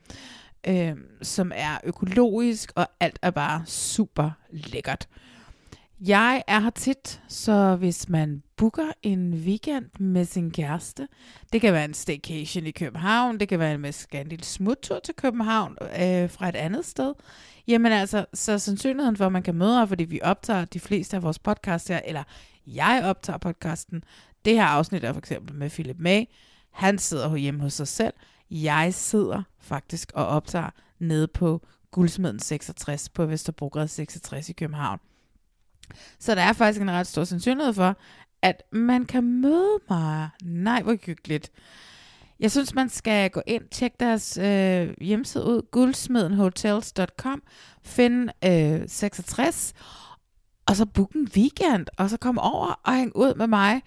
øh, 0.68 0.96
som 1.22 1.52
er 1.54 1.78
økologisk, 1.84 2.72
og 2.76 2.86
alt 3.00 3.18
er 3.22 3.30
bare 3.30 3.62
super 3.66 4.30
lækkert. 4.50 5.08
Jeg 6.06 6.42
er 6.46 6.60
her 6.60 6.70
tit, 6.70 7.22
så 7.28 7.76
hvis 7.76 8.08
man 8.08 8.42
booker 8.56 8.92
en 9.02 9.34
weekend 9.34 9.86
med 9.98 10.24
sin 10.24 10.50
kæreste, 10.50 11.08
det 11.52 11.60
kan 11.60 11.72
være 11.72 11.84
en 11.84 11.94
staycation 11.94 12.66
i 12.66 12.70
København, 12.70 13.40
det 13.40 13.48
kan 13.48 13.58
være 13.58 13.74
en 13.74 13.80
med 13.80 14.42
smuttur 14.42 14.98
til 14.98 15.14
København 15.14 15.76
øh, 15.82 16.30
fra 16.30 16.48
et 16.48 16.56
andet 16.56 16.84
sted, 16.84 17.14
jamen 17.68 17.92
altså, 17.92 18.26
så 18.34 18.58
sandsynligheden 18.58 19.16
for, 19.16 19.26
at 19.26 19.32
man 19.32 19.42
kan 19.42 19.54
møde 19.54 19.78
her, 19.78 19.86
fordi 19.86 20.04
vi 20.04 20.20
optager 20.22 20.64
de 20.64 20.80
fleste 20.80 21.16
af 21.16 21.22
vores 21.22 21.38
podcasts 21.38 21.88
her, 21.88 22.00
eller 22.04 22.22
jeg 22.66 23.02
optager 23.04 23.38
podcasten, 23.38 24.04
det 24.44 24.54
her 24.54 24.64
afsnit 24.64 25.04
er 25.04 25.12
for 25.12 25.20
eksempel 25.20 25.54
med 25.54 25.70
Philip 25.70 25.98
May, 25.98 26.24
han 26.70 26.98
sidder 26.98 27.36
hjemme 27.36 27.60
hos 27.60 27.72
sig 27.72 27.88
selv, 27.88 28.14
jeg 28.50 28.94
sidder 28.94 29.42
faktisk 29.58 30.12
og 30.14 30.26
optager 30.26 30.70
nede 30.98 31.28
på 31.28 31.66
Guldsmeden 31.90 32.38
66 32.38 33.08
på 33.08 33.26
Vesterbrogade 33.26 33.88
66 33.88 34.48
i 34.48 34.52
København. 34.52 34.98
Så 36.18 36.34
der 36.34 36.42
er 36.42 36.52
faktisk 36.52 36.80
en 36.80 36.90
ret 36.90 37.06
stor 37.06 37.24
sandsynlighed 37.24 37.72
for, 37.72 37.96
at 38.42 38.62
man 38.72 39.04
kan 39.04 39.24
møde 39.24 39.78
mig. 39.90 40.28
Nej, 40.42 40.82
hvor 40.82 40.96
hyggeligt. 41.06 41.50
Jeg 42.40 42.50
synes, 42.50 42.74
man 42.74 42.88
skal 42.88 43.30
gå 43.30 43.42
ind, 43.46 43.62
tjekke 43.70 43.96
deres 44.00 44.38
øh, 44.38 44.94
hjemmeside 45.00 45.44
ud, 45.44 45.62
guldsmedenhotels.com, 45.70 47.42
finde 47.82 48.32
øh, 48.44 48.88
66, 48.88 49.72
og 50.66 50.76
så 50.76 50.86
book 50.86 51.12
en 51.12 51.28
weekend, 51.36 51.86
og 51.96 52.10
så 52.10 52.16
komme 52.16 52.40
over 52.40 52.80
og 52.84 52.94
hænge 52.94 53.16
ud 53.16 53.34
med 53.34 53.46
mig, 53.46 53.82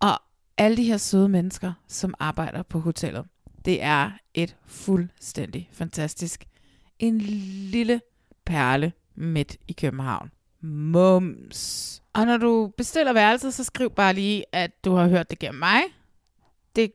og 0.00 0.22
alle 0.58 0.76
de 0.76 0.84
her 0.84 0.96
søde 0.96 1.28
mennesker, 1.28 1.72
som 1.88 2.14
arbejder 2.18 2.62
på 2.62 2.80
hotellet. 2.80 3.24
Det 3.64 3.82
er 3.82 4.10
et 4.34 4.56
fuldstændig 4.66 5.68
fantastisk, 5.72 6.44
en 6.98 7.18
lille 7.18 8.00
perle 8.46 8.92
midt 9.14 9.56
i 9.68 9.72
København. 9.72 10.30
Mums. 10.64 12.02
Og 12.12 12.26
når 12.26 12.36
du 12.36 12.72
bestiller 12.76 13.12
værelset, 13.12 13.54
så 13.54 13.64
skriv 13.64 13.90
bare 13.90 14.12
lige, 14.12 14.44
at 14.52 14.84
du 14.84 14.94
har 14.94 15.08
hørt 15.08 15.30
det 15.30 15.38
gennem 15.38 15.58
mig. 15.58 15.80
Det 16.76 16.92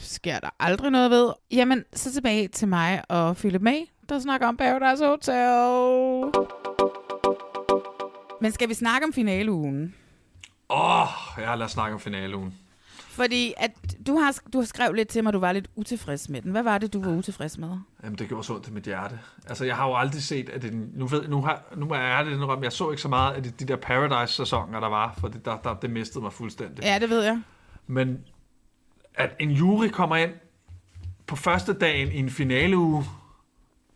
sker 0.00 0.38
der 0.38 0.48
aldrig 0.60 0.90
noget 0.90 1.10
ved. 1.10 1.32
Jamen, 1.50 1.84
så 1.92 2.12
tilbage 2.12 2.48
til 2.48 2.68
mig 2.68 3.02
og 3.08 3.36
Philip 3.36 3.62
May, 3.62 3.80
der 4.08 4.18
snakker 4.18 4.48
om 4.48 4.56
Paradise 4.56 5.06
Hotel. 5.06 6.42
Men 8.40 8.52
skal 8.52 8.68
vi 8.68 8.74
snakke 8.74 9.06
om 9.06 9.12
finaleugen? 9.12 9.94
Åh, 10.70 11.00
oh, 11.02 11.08
ja, 11.38 11.54
lad 11.54 11.66
os 11.66 11.72
snakke 11.72 11.94
om 11.94 12.00
finaleugen. 12.00 12.54
Fordi 13.20 13.54
at 13.56 13.70
du 14.06 14.18
har, 14.18 14.38
du 14.52 14.58
har 14.58 14.64
skrevet 14.64 14.96
lidt 14.96 15.08
til 15.08 15.22
mig, 15.24 15.30
at 15.30 15.34
du 15.34 15.38
var 15.38 15.52
lidt 15.52 15.70
utilfreds 15.76 16.28
med 16.28 16.42
den. 16.42 16.50
Hvad 16.50 16.62
var 16.62 16.78
det, 16.78 16.92
du 16.92 17.04
var 17.04 17.10
utilfreds 17.10 17.58
med? 17.58 17.68
Jamen, 18.02 18.18
det 18.18 18.28
gjorde 18.28 18.44
så 18.44 18.52
ondt 18.52 18.64
til 18.64 18.72
mit 18.72 18.84
hjerte. 18.84 19.18
Altså, 19.48 19.64
jeg 19.64 19.76
har 19.76 19.88
jo 19.88 19.96
aldrig 19.96 20.22
set, 20.22 20.48
at 20.48 20.62
det... 20.62 20.74
Nu, 20.94 21.06
ved, 21.06 21.28
nu, 21.28 21.42
har, 21.42 21.62
nu 21.76 21.90
er 21.90 22.22
det 22.22 22.38
noget, 22.38 22.62
jeg 22.62 22.72
så 22.72 22.90
ikke 22.90 23.02
så 23.02 23.08
meget 23.08 23.34
af 23.34 23.42
de, 23.42 23.50
de 23.50 23.64
der 23.64 23.76
Paradise-sæsoner, 23.76 24.80
der 24.80 24.88
var, 24.88 25.14
for 25.18 25.28
det, 25.28 25.44
der, 25.44 25.56
der, 25.56 25.74
det 25.74 25.90
mistede 25.90 26.22
mig 26.22 26.32
fuldstændig. 26.32 26.84
Ja, 26.84 26.98
det 26.98 27.10
ved 27.10 27.24
jeg. 27.24 27.42
Men 27.86 28.24
at 29.14 29.30
en 29.38 29.50
jury 29.50 29.88
kommer 29.88 30.16
ind 30.16 30.32
på 31.26 31.36
første 31.36 31.72
dagen 31.72 32.12
i 32.12 32.18
en 32.18 32.30
finaleuge, 32.30 33.04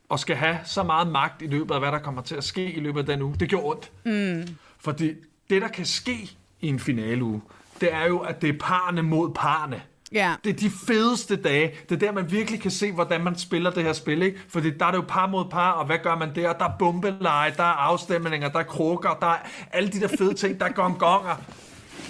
og 0.08 0.18
skal 0.18 0.36
have 0.36 0.58
så 0.64 0.82
meget 0.82 1.08
magt 1.08 1.42
i 1.42 1.46
løbet 1.46 1.74
af, 1.74 1.80
hvad 1.80 1.92
der 1.92 1.98
kommer 1.98 2.22
til 2.22 2.34
at 2.34 2.44
ske 2.44 2.72
i 2.72 2.80
løbet 2.80 3.00
af 3.00 3.06
den 3.06 3.22
uge, 3.22 3.36
det 3.40 3.48
gjorde 3.48 3.66
ondt. 3.66 3.92
Mm. 4.04 4.56
Fordi 4.78 5.12
det, 5.50 5.62
der 5.62 5.68
kan 5.68 5.86
ske 5.86 6.30
i 6.60 6.68
en 6.68 6.78
finaleuge, 6.78 7.40
det 7.84 7.94
er 7.94 8.06
jo, 8.06 8.18
at 8.18 8.42
det 8.42 8.48
er 8.48 8.58
parne 8.60 9.02
mod 9.02 9.30
parne. 9.34 9.82
Ja. 10.12 10.34
Det 10.44 10.50
er 10.50 10.56
de 10.56 10.70
fedeste 10.86 11.36
dage. 11.36 11.72
Det 11.88 11.94
er 11.94 12.06
der, 12.06 12.12
man 12.12 12.30
virkelig 12.30 12.60
kan 12.60 12.70
se, 12.70 12.92
hvordan 12.92 13.24
man 13.24 13.36
spiller 13.36 13.70
det 13.70 13.82
her 13.82 13.92
spil. 13.92 14.22
Ikke? 14.22 14.38
Fordi 14.48 14.70
der 14.70 14.86
er 14.86 14.90
det 14.90 14.98
jo 14.98 15.04
par 15.08 15.26
mod 15.26 15.44
par, 15.50 15.70
og 15.70 15.86
hvad 15.86 15.98
gør 16.02 16.16
man 16.16 16.34
der? 16.34 16.52
Der 16.52 16.64
er 16.64 16.72
bombeleje, 16.78 17.54
der 17.56 17.62
er 17.62 17.66
afstemninger, 17.66 18.48
der 18.48 18.58
er 18.58 18.62
krukker, 18.62 19.18
der 19.20 19.26
er 19.26 19.38
alle 19.72 19.88
de 19.88 20.00
der 20.00 20.08
fede 20.08 20.34
ting, 20.34 20.60
der 20.60 20.66
er 20.66 20.72
gongonger. 20.72 21.40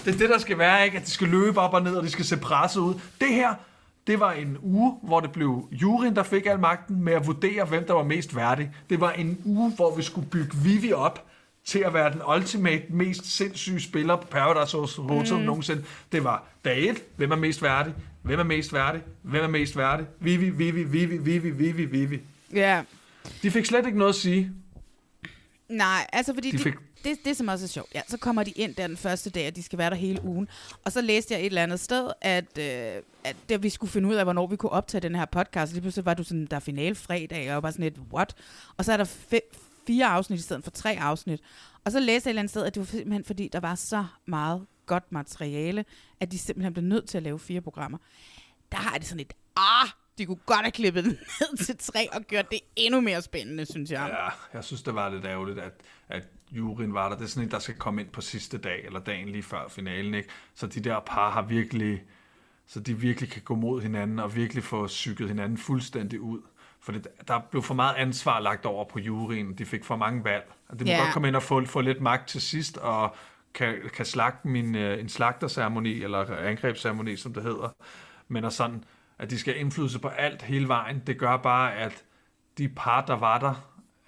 Det 0.04 0.14
er 0.14 0.18
det, 0.18 0.30
der 0.30 0.38
skal 0.38 0.58
være, 0.58 0.84
ikke? 0.84 0.98
At 0.98 1.06
de 1.06 1.10
skal 1.10 1.28
løbe 1.28 1.60
op 1.60 1.74
og 1.74 1.82
ned, 1.82 1.96
og 1.96 2.02
de 2.02 2.10
skal 2.10 2.24
se 2.24 2.36
presset 2.36 2.80
ud. 2.80 2.94
Det 3.20 3.28
her, 3.28 3.54
det 4.06 4.20
var 4.20 4.32
en 4.32 4.58
uge, 4.62 4.98
hvor 5.02 5.20
det 5.20 5.32
blev 5.32 5.68
juryen, 5.72 6.16
der 6.16 6.22
fik 6.22 6.46
al 6.46 6.58
magten 6.58 7.04
med 7.04 7.12
at 7.12 7.26
vurdere, 7.26 7.64
hvem 7.64 7.86
der 7.86 7.94
var 7.94 8.04
mest 8.04 8.36
værdig. 8.36 8.70
Det 8.90 9.00
var 9.00 9.10
en 9.10 9.38
uge, 9.44 9.72
hvor 9.76 9.96
vi 9.96 10.02
skulle 10.02 10.26
bygge 10.26 10.56
Vivi 10.56 10.92
op 10.92 11.26
til 11.64 11.78
at 11.78 11.94
være 11.94 12.12
den 12.12 12.20
ultimate, 12.36 12.82
mest 12.90 13.36
sindssyge 13.36 13.80
spiller 13.80 14.16
på 14.16 14.26
Paradise 14.26 14.76
Hotel 14.76 15.34
mm. 15.36 15.40
nogensinde. 15.42 15.84
Det 16.12 16.24
var 16.24 16.48
dag 16.64 16.88
1, 16.88 17.02
hvem 17.16 17.30
er 17.32 17.36
mest 17.36 17.62
værdig? 17.62 17.94
Hvem 18.22 18.38
er 18.38 18.44
mest 18.44 18.72
værdig? 18.72 19.02
Hvem 19.22 19.42
er 19.42 19.48
mest 19.48 19.76
værdig? 19.76 20.06
Vivi, 20.20 20.50
Vivi, 20.50 20.82
Vivi, 20.82 21.16
Vivi, 21.16 21.50
Vivi, 21.50 21.84
Vivi. 21.84 22.20
Ja. 22.52 22.82
De 23.42 23.50
fik 23.50 23.64
slet 23.64 23.86
ikke 23.86 23.98
noget 23.98 24.08
at 24.12 24.16
sige. 24.16 24.50
Nej, 25.68 26.06
altså 26.12 26.34
fordi 26.34 26.50
De 26.50 26.58
de 26.58 26.62
fik- 26.62 26.74
det, 27.04 27.16
det, 27.24 27.36
som 27.36 27.48
også 27.48 27.64
er 27.64 27.68
sjovt, 27.68 27.88
ja, 27.94 28.00
så 28.08 28.16
kommer 28.18 28.42
de 28.42 28.50
ind 28.50 28.74
der 28.74 28.86
den 28.86 28.96
første 28.96 29.30
dag, 29.30 29.46
og 29.48 29.56
de 29.56 29.62
skal 29.62 29.78
være 29.78 29.90
der 29.90 29.96
hele 29.96 30.24
ugen. 30.24 30.48
Og 30.84 30.92
så 30.92 31.00
læste 31.00 31.34
jeg 31.34 31.40
et 31.40 31.46
eller 31.46 31.62
andet 31.62 31.80
sted, 31.80 32.10
at, 32.20 32.58
øh, 32.58 33.02
at 33.24 33.36
det, 33.48 33.62
vi 33.62 33.68
skulle 33.68 33.90
finde 33.90 34.08
ud 34.08 34.14
af, 34.14 34.24
hvornår 34.24 34.46
vi 34.46 34.56
kunne 34.56 34.72
optage 34.72 35.00
den 35.00 35.14
her 35.14 35.24
podcast. 35.24 35.72
Lige 35.72 35.80
pludselig 35.82 36.06
var 36.06 36.14
du 36.14 36.22
sådan, 36.24 36.46
der 36.46 36.56
er 36.56 36.60
finale 36.60 36.94
fredag, 36.94 37.38
og 37.38 37.44
jeg 37.44 37.54
var 37.54 37.60
bare 37.60 37.72
sådan 37.72 37.82
lidt, 37.82 37.96
what? 38.12 38.34
Og 38.76 38.84
så 38.84 38.92
er 38.92 38.96
der 38.96 39.04
fe- 39.04 39.63
fire 39.86 40.06
afsnit 40.06 40.38
i 40.38 40.42
stedet 40.42 40.64
for 40.64 40.70
tre 40.70 40.98
afsnit. 41.00 41.40
Og 41.84 41.92
så 41.92 42.00
læste 42.00 42.26
jeg 42.26 42.30
et 42.30 42.32
eller 42.32 42.40
andet 42.40 42.50
sted, 42.50 42.64
at 42.64 42.74
det 42.74 42.80
var 42.80 42.86
simpelthen 42.86 43.24
fordi, 43.24 43.48
der 43.52 43.60
var 43.60 43.74
så 43.74 44.04
meget 44.26 44.66
godt 44.86 45.12
materiale, 45.12 45.84
at 46.20 46.32
de 46.32 46.38
simpelthen 46.38 46.72
blev 46.72 46.84
nødt 46.84 47.08
til 47.08 47.16
at 47.16 47.22
lave 47.22 47.38
fire 47.38 47.60
programmer. 47.60 47.98
Der 48.72 48.78
har 48.78 48.98
de 48.98 49.04
sådan 49.04 49.20
et, 49.20 49.32
ah, 49.56 49.88
de 50.18 50.26
kunne 50.26 50.38
godt 50.46 50.60
have 50.60 50.70
klippet 50.70 51.04
den 51.04 51.12
ned 51.40 51.56
til 51.56 51.76
tre 51.76 52.08
og 52.12 52.22
gjort 52.22 52.50
det 52.50 52.60
endnu 52.76 53.00
mere 53.00 53.22
spændende, 53.22 53.66
synes 53.66 53.90
jeg. 53.90 54.08
Ja, 54.10 54.56
jeg 54.56 54.64
synes, 54.64 54.82
det 54.82 54.94
var 54.94 55.08
lidt 55.08 55.24
ærgerligt, 55.24 55.58
at, 55.58 55.72
at 56.08 56.28
juryen 56.50 56.94
var 56.94 57.08
der. 57.08 57.16
Det 57.16 57.24
er 57.24 57.28
sådan 57.28 57.48
en, 57.48 57.50
der 57.50 57.58
skal 57.58 57.74
komme 57.74 58.00
ind 58.00 58.10
på 58.10 58.20
sidste 58.20 58.58
dag, 58.58 58.84
eller 58.84 59.00
dagen 59.00 59.28
lige 59.28 59.42
før 59.42 59.68
finalen, 59.68 60.14
ikke? 60.14 60.28
Så 60.54 60.66
de 60.66 60.80
der 60.80 61.00
par 61.06 61.30
har 61.30 61.42
virkelig, 61.42 62.02
så 62.66 62.80
de 62.80 62.98
virkelig 62.98 63.30
kan 63.30 63.42
gå 63.42 63.54
mod 63.54 63.82
hinanden, 63.82 64.18
og 64.18 64.36
virkelig 64.36 64.64
få 64.64 64.86
psyket 64.86 65.28
hinanden 65.28 65.58
fuldstændig 65.58 66.20
ud. 66.20 66.40
For 66.84 66.92
det, 66.92 67.06
der 67.28 67.38
blev 67.50 67.62
for 67.62 67.74
meget 67.74 67.94
ansvar 67.94 68.40
lagt 68.40 68.66
over 68.66 68.84
på 68.84 68.98
juryen. 68.98 69.54
De 69.58 69.64
fik 69.64 69.84
for 69.84 69.96
mange 69.96 70.24
valg. 70.24 70.52
Og 70.68 70.78
det 70.78 70.86
må 70.86 70.90
Ja. 70.92 70.98
godt 71.02 71.12
komme 71.12 71.28
ind 71.28 71.36
og 71.36 71.42
få, 71.42 71.64
få 71.66 71.80
lidt 71.80 72.00
magt 72.00 72.28
til 72.28 72.40
sidst, 72.40 72.76
og 72.76 73.16
kan, 73.54 73.74
kan 73.94 74.04
slagte 74.04 74.48
min, 74.48 74.74
øh, 74.74 75.00
en 75.00 75.08
slagterceremoni, 75.08 76.02
eller 76.02 76.36
angrebsceremoni, 76.36 77.16
som 77.16 77.34
det 77.34 77.42
hedder. 77.42 77.74
Men 78.28 78.44
at 78.44 78.52
sådan, 78.52 78.84
at 79.18 79.30
de 79.30 79.38
skal 79.38 79.52
have 79.54 79.60
indflydelse 79.60 79.98
på 79.98 80.08
alt 80.08 80.42
hele 80.42 80.68
vejen, 80.68 81.02
det 81.06 81.18
gør 81.18 81.36
bare, 81.36 81.74
at 81.76 82.04
de 82.58 82.68
par, 82.68 83.04
der 83.06 83.16
var 83.16 83.38
der, 83.38 83.54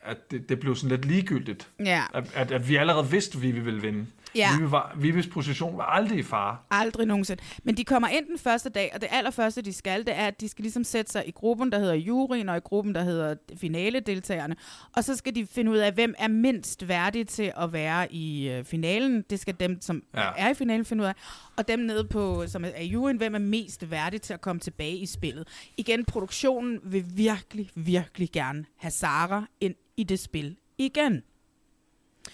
at 0.02 0.30
det, 0.30 0.48
det 0.48 0.60
blev 0.60 0.74
sådan 0.76 0.90
lidt 0.90 1.04
ligegyldigt. 1.04 1.68
Ja. 1.84 2.02
At, 2.14 2.32
at, 2.34 2.52
at 2.52 2.68
vi 2.68 2.76
allerede 2.76 3.10
vidste, 3.10 3.36
at 3.38 3.42
vi 3.42 3.50
ville 3.50 3.80
vinde. 3.80 4.06
Ja. 4.34 4.56
Vivi 4.56 4.70
var, 4.70 4.94
Vivis 4.96 5.26
position 5.26 5.78
var 5.78 5.84
aldrig 5.84 6.18
i 6.18 6.22
fare. 6.22 6.56
Aldrig 6.70 7.06
nogensinde. 7.06 7.42
Men 7.64 7.76
de 7.76 7.84
kommer 7.84 8.08
ind 8.08 8.26
den 8.26 8.38
første 8.38 8.68
dag, 8.68 8.90
og 8.94 9.00
det 9.00 9.08
allerførste, 9.12 9.62
de 9.62 9.72
skal, 9.72 10.06
det 10.06 10.14
er, 10.16 10.26
at 10.26 10.40
de 10.40 10.48
skal 10.48 10.62
ligesom 10.62 10.84
sætte 10.84 11.12
sig 11.12 11.28
i 11.28 11.30
gruppen, 11.30 11.72
der 11.72 11.78
hedder 11.78 11.94
juryen, 11.94 12.48
og 12.48 12.56
i 12.56 12.60
gruppen, 12.60 12.94
der 12.94 13.02
hedder 13.02 13.34
finaledeltagerne. 13.56 14.56
Og 14.96 15.04
så 15.04 15.16
skal 15.16 15.34
de 15.34 15.46
finde 15.46 15.70
ud 15.70 15.76
af, 15.76 15.92
hvem 15.92 16.14
er 16.18 16.28
mindst 16.28 16.88
værdig 16.88 17.28
til 17.28 17.52
at 17.56 17.72
være 17.72 18.12
i 18.12 18.48
øh, 18.48 18.64
finalen. 18.64 19.24
Det 19.30 19.40
skal 19.40 19.54
dem, 19.60 19.80
som 19.80 20.02
Ja. 20.14 20.30
er 20.36 20.50
i 20.50 20.54
finalen, 20.54 20.84
finde 20.84 21.02
ud 21.02 21.08
af. 21.08 21.14
Og 21.56 21.68
dem 21.68 21.78
nede 21.78 22.04
på, 22.04 22.44
som 22.46 22.64
er 22.64 22.82
juryen, 22.82 23.16
hvem 23.16 23.34
er 23.34 23.38
mest 23.38 23.90
værdig 23.90 24.22
til 24.22 24.34
at 24.34 24.40
komme 24.40 24.60
tilbage 24.60 24.96
i 24.96 25.06
spillet. 25.06 25.48
Igen, 25.76 26.04
produktionen 26.04 26.80
vil 26.84 27.04
virkelig, 27.14 27.70
virkelig 27.74 28.30
gerne 28.32 28.64
have 28.76 28.90
Sara 28.90 29.44
ind 29.60 29.74
i 29.96 30.04
det 30.04 30.18
spil 30.20 30.56
igen. 30.78 31.22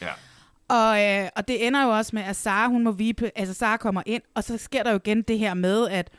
Ja. 0.00 0.08
Og, 0.72 1.02
øh, 1.04 1.28
og 1.36 1.48
det 1.48 1.66
ender 1.66 1.84
jo 1.84 1.90
også 1.90 2.10
med, 2.14 2.22
at 2.22 2.36
Sara, 2.36 2.68
hun 2.68 2.84
må 2.84 2.92
vipe, 2.92 3.30
altså 3.38 3.54
Sara 3.54 3.76
kommer 3.76 4.02
ind, 4.06 4.22
og 4.34 4.44
så 4.44 4.58
sker 4.58 4.82
der 4.82 4.90
jo 4.90 4.96
igen 5.04 5.22
det 5.22 5.38
her 5.38 5.54
med, 5.54 5.88
at 5.88 6.10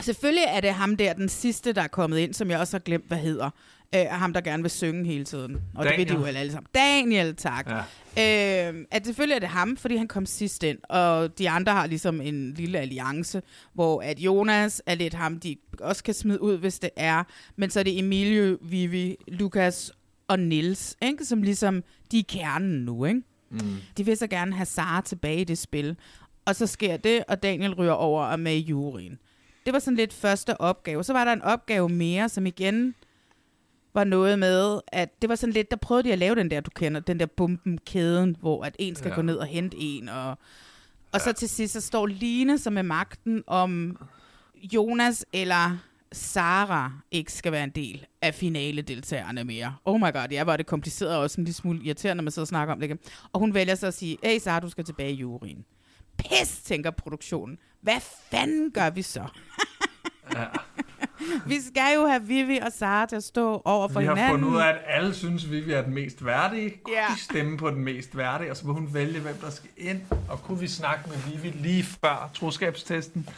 selvfølgelig 0.00 0.44
er 0.48 0.60
det 0.60 0.70
ham 0.70 0.96
der, 0.96 1.12
den 1.12 1.28
sidste, 1.28 1.72
der 1.72 1.82
er 1.82 1.88
kommet 1.88 2.18
ind, 2.18 2.34
som 2.34 2.50
jeg 2.50 2.58
også 2.58 2.76
har 2.76 2.82
glemt, 2.82 3.08
hvad 3.08 3.18
hedder. 3.18 3.50
Øh, 3.94 4.04
ham, 4.10 4.32
der 4.32 4.40
gerne 4.40 4.62
vil 4.62 4.70
synge 4.70 5.04
hele 5.04 5.24
tiden. 5.24 5.60
Og 5.74 5.84
det 5.84 5.98
ved 5.98 6.06
de 6.06 6.12
jo 6.12 6.18
Daniel. 6.18 6.36
alle 6.36 6.52
sammen. 6.52 6.68
Daniel, 6.74 7.36
tak. 7.36 7.70
Ja. 8.16 8.68
Øh, 8.68 8.84
at 8.90 9.06
selvfølgelig 9.06 9.34
er 9.34 9.40
det 9.40 9.48
ham, 9.48 9.76
fordi 9.76 9.96
han 9.96 10.08
kom 10.08 10.26
sidst 10.26 10.62
ind, 10.62 10.78
og 10.88 11.38
de 11.38 11.50
andre 11.50 11.72
har 11.72 11.86
ligesom 11.86 12.20
en 12.20 12.54
lille 12.54 12.78
alliance, 12.78 13.42
hvor 13.74 14.02
at 14.02 14.18
Jonas 14.18 14.82
er 14.86 14.94
lidt 14.94 15.14
ham, 15.14 15.40
de 15.40 15.56
også 15.80 16.04
kan 16.04 16.14
smide 16.14 16.42
ud, 16.42 16.58
hvis 16.58 16.78
det 16.78 16.90
er. 16.96 17.24
Men 17.56 17.70
så 17.70 17.80
er 17.80 17.84
det 17.84 17.98
Emilio, 17.98 18.58
Vivi, 18.62 19.16
Lukas 19.28 19.92
og 20.28 20.38
Nils, 20.38 20.96
ikke? 21.02 21.24
som 21.24 21.42
ligesom, 21.42 21.82
de 22.12 22.18
er 22.18 22.24
kernen 22.28 22.84
nu, 22.84 23.04
ikke? 23.04 23.22
Mm. 23.50 23.76
De 23.96 24.04
vil 24.06 24.16
så 24.16 24.26
gerne 24.26 24.52
have 24.54 24.66
Sara 24.66 25.00
tilbage 25.00 25.40
i 25.40 25.44
det 25.44 25.58
spil. 25.58 25.96
Og 26.44 26.56
så 26.56 26.66
sker 26.66 26.96
det, 26.96 27.24
og 27.28 27.42
Daniel 27.42 27.74
ryger 27.74 27.92
over 27.92 28.24
og 28.24 28.40
med 28.40 28.54
i 28.54 28.58
juryen. 28.60 29.18
Det 29.66 29.72
var 29.72 29.78
sådan 29.78 29.96
lidt 29.96 30.12
første 30.12 30.60
opgave. 30.60 31.04
Så 31.04 31.12
var 31.12 31.24
der 31.24 31.32
en 31.32 31.42
opgave 31.42 31.88
mere, 31.88 32.28
som 32.28 32.46
igen 32.46 32.94
var 33.94 34.04
noget 34.04 34.38
med, 34.38 34.80
at 34.88 35.22
det 35.22 35.28
var 35.28 35.34
sådan 35.36 35.52
lidt, 35.52 35.70
der 35.70 35.76
prøvede 35.76 36.08
de 36.08 36.12
at 36.12 36.18
lave 36.18 36.34
den 36.34 36.50
der, 36.50 36.60
du 36.60 36.70
kender, 36.70 37.00
den 37.00 37.20
der 37.20 37.26
bomben-kæden, 37.26 38.36
hvor 38.40 38.64
at 38.64 38.76
en 38.78 38.94
skal 38.96 39.08
Ja. 39.08 39.10
ja. 39.10 39.14
gå 39.16 39.22
ned 39.22 39.36
og 39.36 39.46
hente 39.46 39.76
en. 39.80 40.08
Og, 40.08 40.38
og 41.12 41.20
så 41.20 41.32
til 41.32 41.48
sidst, 41.48 41.72
så 41.72 41.80
står 41.80 42.06
Line 42.06 42.58
som 42.58 42.72
med 42.72 42.82
magten, 42.82 43.44
om 43.46 43.96
Jonas 44.74 45.26
eller 45.32 45.78
Sara 46.12 46.92
ikke 47.10 47.32
skal 47.32 47.52
være 47.52 47.64
en 47.64 47.70
del 47.70 48.06
af 48.22 48.34
finale-deltagerne 48.34 49.44
mere. 49.44 49.76
Oh 49.84 50.00
my 50.00 50.12
god, 50.12 50.26
ja, 50.30 50.44
var 50.44 50.56
det 50.56 50.66
kompliceret 50.66 51.14
og 51.16 51.20
også 51.22 51.40
en 51.40 51.44
lille 51.44 51.54
smule 51.56 51.80
irriterende, 51.84 52.16
når 52.16 52.22
man 52.24 52.30
sidder 52.32 52.44
og 52.44 52.48
snakker 52.48 52.74
om 52.74 52.80
det. 52.80 52.90
ikke? 52.90 52.98
Og 53.32 53.40
hun 53.40 53.54
vælger 53.54 53.74
så 53.74 53.86
at 53.86 53.94
sige, 53.94 54.18
hey 54.22 54.38
Sara, 54.38 54.60
du 54.60 54.68
skal 54.70 54.84
tilbage 54.84 55.10
i 55.12 55.14
juryen. 55.14 55.64
Pis, 56.18 56.62
tænker 56.64 56.90
produktionen. 56.90 57.58
Hvad 57.80 58.00
fanden 58.30 58.70
gør 58.70 58.90
vi 58.90 59.02
så? 59.02 59.24
Ja. 60.34 60.44
vi 61.46 61.60
skal 61.60 61.94
jo 61.94 62.06
have 62.06 62.22
Vivi 62.26 62.58
og 62.58 62.72
Sara 62.72 63.06
til 63.06 63.16
at 63.16 63.24
stå 63.24 63.62
over 63.64 63.88
for 63.88 64.00
Vi 64.00 64.06
har 64.06 64.14
hinanden. 64.14 64.40
fundet 64.40 64.56
ud 64.56 64.60
af, 64.62 64.66
at 64.68 64.78
alle 64.86 65.14
synes, 65.14 65.50
Vivi 65.50 65.72
er 65.72 65.82
den 65.82 65.94
mest 65.94 66.24
værdige. 66.24 66.70
Kunne 66.84 66.96
Ja. 66.96 67.14
vi 67.14 67.20
stemme 67.20 67.58
på 67.58 67.70
den 67.70 67.84
mest 67.84 68.16
værdige, 68.16 68.50
og 68.50 68.56
så 68.56 68.66
må 68.66 68.72
hun 68.72 68.94
vælge, 68.94 69.20
hvem 69.20 69.34
der 69.34 69.50
skal 69.50 69.70
ind. 69.76 70.00
Og 70.28 70.42
kunne 70.42 70.60
vi 70.60 70.68
snakke 70.68 71.10
med 71.10 71.16
Vivi 71.32 71.50
lige 71.58 71.82
før 71.82 72.30
troskabstesten? 72.34 73.28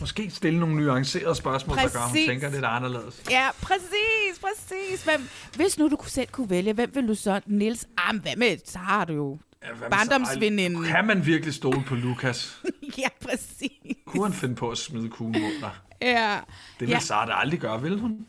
Måske 0.00 0.30
stille 0.30 0.60
nogle 0.60 0.76
nuancerede 0.76 1.34
spørgsmål, 1.34 1.76
der 1.76 1.82
gør, 1.82 1.88
at 1.98 2.04
hun 2.04 2.10
Præcis. 2.10 2.28
tænker 2.28 2.50
lidt 2.50 2.64
anderledes. 2.64 3.22
Ja, 3.30 3.48
præcis, 3.62 4.40
præcis. 4.40 5.04
Hvem, 5.04 5.28
hvis 5.56 5.78
nu 5.78 5.88
du 5.90 5.96
kunne 5.96 6.10
selv 6.10 6.28
kunne 6.32 6.50
vælge, 6.50 6.72
hvem 6.72 6.90
vil 6.94 7.08
du 7.08 7.14
så? 7.14 7.40
Nils, 7.46 7.86
ah, 7.98 8.16
hvad 8.22 8.36
med, 8.36 8.56
så 8.64 8.78
har 8.78 9.04
du 9.04 9.12
jo 9.12 9.38
Ja, 9.62 9.68
hvad 9.68 9.88
med 9.88 9.98
så- 9.98 10.10
barndomsveninde. 10.10 10.86
Kan 10.88 11.06
man 11.06 11.26
virkelig 11.26 11.54
stole 11.54 11.82
på 11.86 11.94
Lukas? 11.94 12.58
ja, 12.98 13.08
præcis. 13.20 13.70
Kunne 14.06 14.22
han 14.24 14.32
finde 14.32 14.54
på 14.54 14.70
at 14.70 14.78
smide 14.78 15.08
kuglen 15.08 15.42
mod 15.42 15.60
dig? 15.60 15.70
Ja. 16.02 16.38
Det 16.80 16.88
vil 16.88 16.88
ja. 16.88 16.98
Sara 17.00 17.40
aldrig 17.40 17.60
gøre, 17.60 17.82
vil 17.82 18.00
hun? 18.00 18.26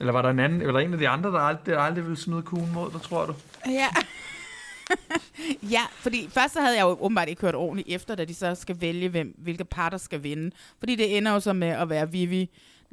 Eller 0.00 0.12
var 0.12 0.22
der 0.22 0.30
en 0.30 0.38
anden, 0.38 0.62
eller 0.62 0.80
en 0.80 0.92
af 0.92 0.98
de 0.98 1.08
andre, 1.08 1.30
der 1.32 1.38
aldrig, 1.40 1.66
der 1.66 1.80
aldrig 1.80 2.04
ville 2.04 2.16
smide 2.20 2.42
kuglen 2.42 2.72
mod 2.72 2.90
dig, 2.90 3.02
tror 3.02 3.26
du? 3.26 3.34
Ja. 3.66 3.88
ja, 5.74 5.80
fordi 6.00 6.28
først 6.30 6.52
så 6.54 6.60
havde 6.60 6.76
jeg 6.76 6.82
jo 6.82 6.96
åbenbart 7.00 7.28
ikke 7.28 7.40
hørt 7.40 7.54
ordentligt 7.54 7.88
efter, 7.88 8.14
da 8.14 8.24
de 8.24 8.34
så 8.34 8.54
skal 8.54 8.80
vælge, 8.80 9.08
hvem, 9.08 9.34
hvilke 9.38 9.64
par, 9.64 9.88
der 9.90 9.96
skal 9.98 10.22
vinde. 10.22 10.50
Fordi 10.78 10.94
det 10.96 11.16
ender 11.16 11.32
jo 11.32 11.40
så 11.40 11.52
med 11.52 11.68
at 11.68 11.88
være 11.88 12.10
Vivi 12.12 12.50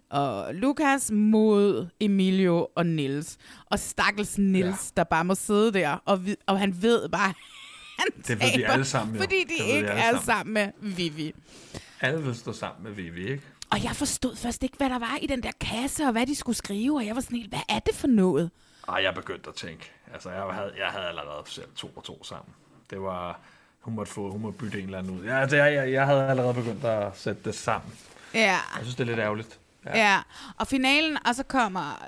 og 0.10 0.56
Lukas 0.56 1.12
mod 1.12 1.88
Emilio 2.00 2.68
og 2.76 2.86
Nils. 2.86 3.38
Og 3.66 3.80
stakkels 3.80 4.38
Nils, 4.38 4.66
ja. 4.66 4.94
der 4.98 5.04
bare 5.04 5.26
må 5.26 5.36
sidde 5.36 5.74
der, 5.74 5.89
og, 6.06 6.22
og 6.46 6.60
han 6.60 6.82
ved 6.82 7.10
bare, 7.10 7.34
han 8.00 8.08
Det 8.28 8.30
ved 8.30 8.36
vi 8.38 8.58
taber, 8.58 8.68
alle 8.74 8.86
sammen, 8.86 9.16
jo. 9.16 9.22
Fordi 9.22 9.36
de 9.44 9.48
Det 9.58 9.68
ved 9.68 9.76
ikke 9.76 9.89
alle 9.91 10.18
er 10.18 10.22
sammen. 10.22 10.56
sammen 10.56 10.74
med 10.82 10.91
Vivi. 10.96 11.34
Alle 12.02 12.24
vil 12.24 12.36
stå 12.36 12.54
sammen 12.54 12.84
med 12.84 12.91
Vivi, 12.91 13.32
ikke? 13.32 13.44
Og 13.70 13.84
jeg 13.84 13.96
forstod 13.96 14.36
først 14.36 14.64
ikke, 14.64 14.78
hvad 14.78 14.89
der 14.89 15.00
var 15.00 15.18
i 15.22 15.28
den 15.28 15.44
der 15.44 15.52
kasse, 15.62 16.04
og 16.04 16.12
hvad 16.12 16.26
de 16.28 16.36
skulle 16.36 16.56
skrive, 16.56 16.96
og 16.98 17.06
jeg 17.06 17.16
var 17.16 17.22
sådan 17.22 17.38
helt, 17.38 17.50
hvad 17.50 17.60
er 17.70 17.80
det 17.80 17.96
for 17.96 18.08
noget? 18.08 18.52
Ej, 18.88 19.03
jeg 19.03 19.13
begyndte 19.13 19.49
at 19.49 19.55
tænke. 19.55 19.91
Altså, 20.13 20.29
jeg 20.29 20.43
havde, 20.43 20.73
jeg 20.77 20.88
havde 20.88 21.05
allerede 21.07 21.43
selv 21.45 21.67
to 21.75 21.91
og 21.95 22.03
to 22.03 22.23
sammen. 22.23 22.53
Det 22.89 23.01
var... 23.01 23.39
Hun 23.79 23.95
måtte, 23.95 24.11
få, 24.11 24.31
hun 24.31 24.41
måtte 24.41 24.57
bytte 24.57 24.79
en 24.79 24.86
eller 24.86 24.97
anden 24.99 25.19
ud. 25.19 25.25
Ja, 25.25 25.39
altså, 25.41 25.55
jeg, 25.57 25.73
jeg, 25.73 25.91
jeg 25.91 26.05
havde 26.05 26.27
allerede 26.27 26.53
begyndt 26.53 26.86
at 26.86 27.17
sætte 27.17 27.41
det 27.45 27.55
sammen. 27.55 27.93
Ja. 28.34 28.39
Jeg 28.51 28.59
synes, 28.81 28.95
det 28.95 29.03
er 29.03 29.07
lidt 29.07 29.19
ærgerligt. 29.19 29.59
Ja. 29.86 29.97
ja. 29.97 30.19
Og 30.57 30.67
finalen, 30.67 31.17
og 31.27 31.36
så 31.36 31.43
kommer 31.43 32.05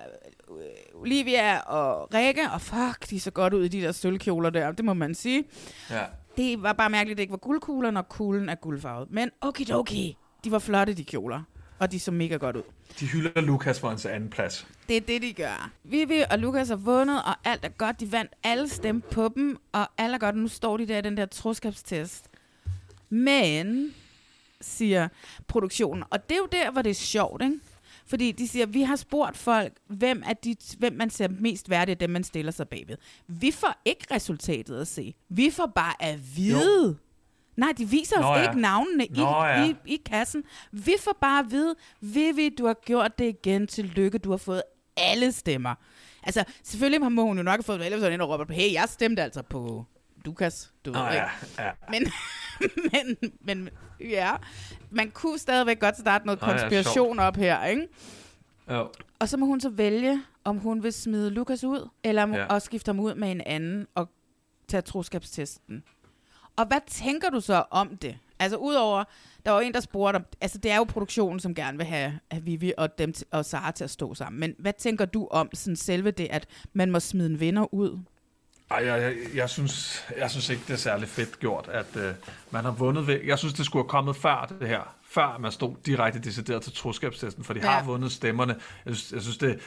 øh, 0.49 1.01
Olivia 1.01 1.59
og 1.59 2.13
Rikke, 2.13 2.41
og 2.53 2.61
fuck, 2.61 3.09
de 3.09 3.19
så 3.19 3.31
godt 3.31 3.53
ud 3.53 3.65
i 3.65 3.67
de 3.67 3.81
der 3.81 3.91
sølvkjoler 3.91 4.49
der, 4.49 4.71
det 4.71 4.85
må 4.85 4.93
man 4.93 5.15
sige. 5.15 5.43
Ja. 5.89 6.03
Det 6.37 6.63
var 6.63 6.73
bare 6.73 6.89
mærkeligt, 6.89 7.13
at 7.13 7.17
det 7.17 7.23
ikke 7.23 7.31
var 7.31 7.37
guldkugler, 7.37 7.91
når 7.91 8.01
kuglen 8.01 8.49
er 8.49 8.55
guldfarvet. 8.55 9.11
Men 9.11 9.31
okidoki, 9.41 10.17
de 10.43 10.51
var 10.51 10.59
flotte, 10.59 10.93
de 10.93 11.03
kjoler. 11.05 11.41
Og 11.79 11.91
de 11.91 11.99
så 11.99 12.11
mega 12.11 12.35
godt 12.35 12.55
ud. 12.55 12.63
De 12.99 13.05
hylder 13.05 13.41
Lukas 13.41 13.79
for 13.79 13.89
hans 13.89 14.05
anden 14.05 14.29
plads. 14.29 14.67
Det 14.89 14.97
er 14.97 15.01
det, 15.01 15.21
de 15.21 15.33
gør. 15.33 15.71
Vivi 15.83 16.23
og 16.31 16.39
Lukas 16.39 16.69
har 16.69 16.75
vundet, 16.75 17.23
og 17.23 17.35
alt 17.43 17.65
er 17.65 17.69
godt. 17.69 17.99
De 17.99 18.11
vandt 18.11 18.31
alle 18.43 18.69
stemme 18.69 19.01
på 19.01 19.31
dem, 19.35 19.57
og 19.71 19.87
alt 19.97 20.13
er 20.13 20.17
godt. 20.17 20.35
Nu 20.35 20.47
står 20.47 20.77
de 20.77 20.87
der 20.87 20.97
i 20.97 21.01
den 21.01 21.17
der 21.17 21.25
troskabstest. 21.25 22.29
Men, 23.09 23.93
siger 24.61 25.07
produktionen, 25.47 26.03
og 26.09 26.29
det 26.29 26.35
er 26.35 26.39
jo 26.39 26.47
der, 26.51 26.71
hvor 26.71 26.81
det 26.81 26.89
er 26.89 26.93
sjovt, 26.93 27.41
ikke? 27.43 27.59
Fordi 28.07 28.31
de 28.31 28.47
siger, 28.47 28.65
vi 28.65 28.81
har 28.81 28.95
spurgt 28.95 29.37
folk, 29.37 29.73
hvem, 29.87 30.23
er 30.25 30.33
de, 30.33 30.55
hvem 30.77 30.93
man 30.93 31.09
ser 31.09 31.27
mest 31.27 31.69
værdig 31.69 31.91
af 31.91 31.97
dem, 31.97 32.09
man 32.09 32.23
stiller 32.23 32.51
sig 32.51 32.69
bagved. 32.69 32.97
Vi 33.27 33.51
får 33.51 33.81
ikke 33.85 34.05
resultatet 34.11 34.81
at 34.81 34.87
se. 34.87 35.15
Vi 35.29 35.49
får 35.49 35.71
bare 35.75 36.03
at 36.03 36.37
vide. 36.37 36.87
Jo. 36.87 36.95
Nej, 37.57 37.73
de 37.77 37.85
viser 37.89 38.17
os 38.17 38.21
Nå 38.21 38.35
ja. 38.35 38.41
ikke 38.49 38.61
navnene 38.61 39.07
Nå 39.09 39.21
i, 39.21 39.47
ja. 39.47 39.65
i, 39.65 39.75
i 39.85 40.01
kassen. 40.05 40.43
Vi 40.71 40.93
får 40.99 41.17
bare 41.21 41.39
at 41.39 41.51
vide, 41.51 41.75
Vivi, 42.01 42.49
du 42.49 42.65
har 42.65 42.73
gjort 42.85 43.19
det 43.19 43.25
igen. 43.25 43.67
Tillykke, 43.67 44.17
du 44.17 44.29
har 44.29 44.37
fået 44.37 44.61
alle 44.97 45.31
stemmer. 45.31 45.75
Altså, 46.23 46.43
selvfølgelig 46.63 47.11
må 47.11 47.23
hun 47.23 47.37
jo 47.37 47.43
nok 47.43 47.55
have 47.57 47.63
fået 47.63 47.85
ellers 47.85 47.99
sådan 48.01 48.13
ind 48.13 48.21
og 48.21 48.29
råber, 48.29 48.53
hey, 48.53 48.73
jeg 48.73 48.83
stemte 48.89 49.21
altså 49.23 49.41
på 49.41 49.85
Lukas, 50.25 50.73
du 50.85 50.91
ved 50.91 51.01
ikke. 51.01 51.13
ja, 51.13 51.29
ja. 51.65 51.71
Men, 51.89 52.11
men, 52.91 53.17
men, 53.41 53.69
ja, 54.01 54.31
man 54.91 55.11
kunne 55.11 55.39
stadigvæk 55.39 55.79
godt 55.79 55.97
starte 55.97 56.25
noget 56.25 56.41
ja, 56.41 56.45
konspiration 56.45 56.93
sjovt. 56.93 57.19
op 57.19 57.35
her, 57.35 57.65
ikke? 57.65 57.87
Jo. 58.71 58.89
Og 59.19 59.29
så 59.29 59.37
må 59.37 59.45
hun 59.45 59.61
så 59.61 59.69
vælge, 59.69 60.21
om 60.43 60.57
hun 60.57 60.83
vil 60.83 60.93
smide 60.93 61.29
Lukas 61.29 61.63
ud, 61.63 61.89
eller 62.03 62.23
om 62.23 62.33
Ja. 62.33 62.39
ja. 62.39 62.45
og 62.45 62.61
skifte 62.61 62.89
ham 62.89 62.99
ud 62.99 63.15
med 63.15 63.31
en 63.31 63.41
anden 63.45 63.87
og 63.95 64.09
tage 64.67 64.81
troskabstesten. 64.81 65.83
Og 66.55 66.65
hvad 66.67 66.79
tænker 66.87 67.29
du 67.29 67.39
så 67.39 67.63
om 67.71 67.97
det? 67.97 68.17
Altså 68.39 68.57
udover, 68.57 69.03
der 69.45 69.51
var 69.51 69.61
en, 69.61 69.73
der 69.73 69.79
spurgte 69.79 70.15
om, 70.17 70.25
altså 70.41 70.57
det 70.57 70.71
er 70.71 70.77
jo 70.77 70.83
produktionen, 70.83 71.39
som 71.39 71.55
gerne 71.55 71.77
vil 71.77 71.85
have, 71.85 72.19
have 72.31 72.43
Vivi 72.43 72.73
og, 72.77 72.97
dem 72.97 73.13
til, 73.13 73.27
og 73.31 73.45
Sara 73.45 73.71
til 73.71 73.83
at 73.83 73.89
stå 73.89 74.13
sammen. 74.13 74.39
Men 74.39 74.55
hvad 74.59 74.73
tænker 74.73 75.05
du 75.05 75.27
om 75.31 75.49
sådan 75.53 75.75
selve 75.75 76.11
det, 76.11 76.27
at 76.29 76.47
man 76.73 76.91
må 76.91 76.99
smide 76.99 77.29
en 77.29 77.39
vinder 77.39 77.73
ud? 77.73 77.99
Ej, 78.71 78.85
jeg, 78.85 79.01
jeg, 79.01 79.15
jeg, 79.35 79.49
synes, 79.49 80.05
jeg 80.17 80.31
synes 80.31 80.49
ikke, 80.49 80.61
det 80.67 80.73
er 80.73 80.77
særlig 80.77 81.07
fedt 81.07 81.39
gjort, 81.39 81.69
at 81.71 81.95
øh, 81.95 82.13
man 82.51 82.63
har 82.63 82.71
vundet 82.71 83.07
ved... 83.07 83.19
Jeg 83.25 83.39
synes, 83.39 83.53
det 83.53 83.65
skulle 83.65 83.83
have 83.83 83.89
kommet 83.89 84.15
før 84.15 84.55
det 84.59 84.67
her. 84.67 84.95
Før 85.09 85.37
man 85.39 85.51
stod 85.51 85.75
direkte 85.85 86.19
decideret 86.19 86.61
til 86.61 86.73
troskabstesten, 86.73 87.43
for 87.43 87.53
de. 87.53 87.59
Ja. 87.59 87.69
har 87.69 87.83
vundet 87.83 88.11
stemmerne. 88.11 88.55
Jeg 88.85 88.95
synes, 88.95 89.11
jeg 89.11 89.21
synes 89.21 89.37
det... 89.37 89.59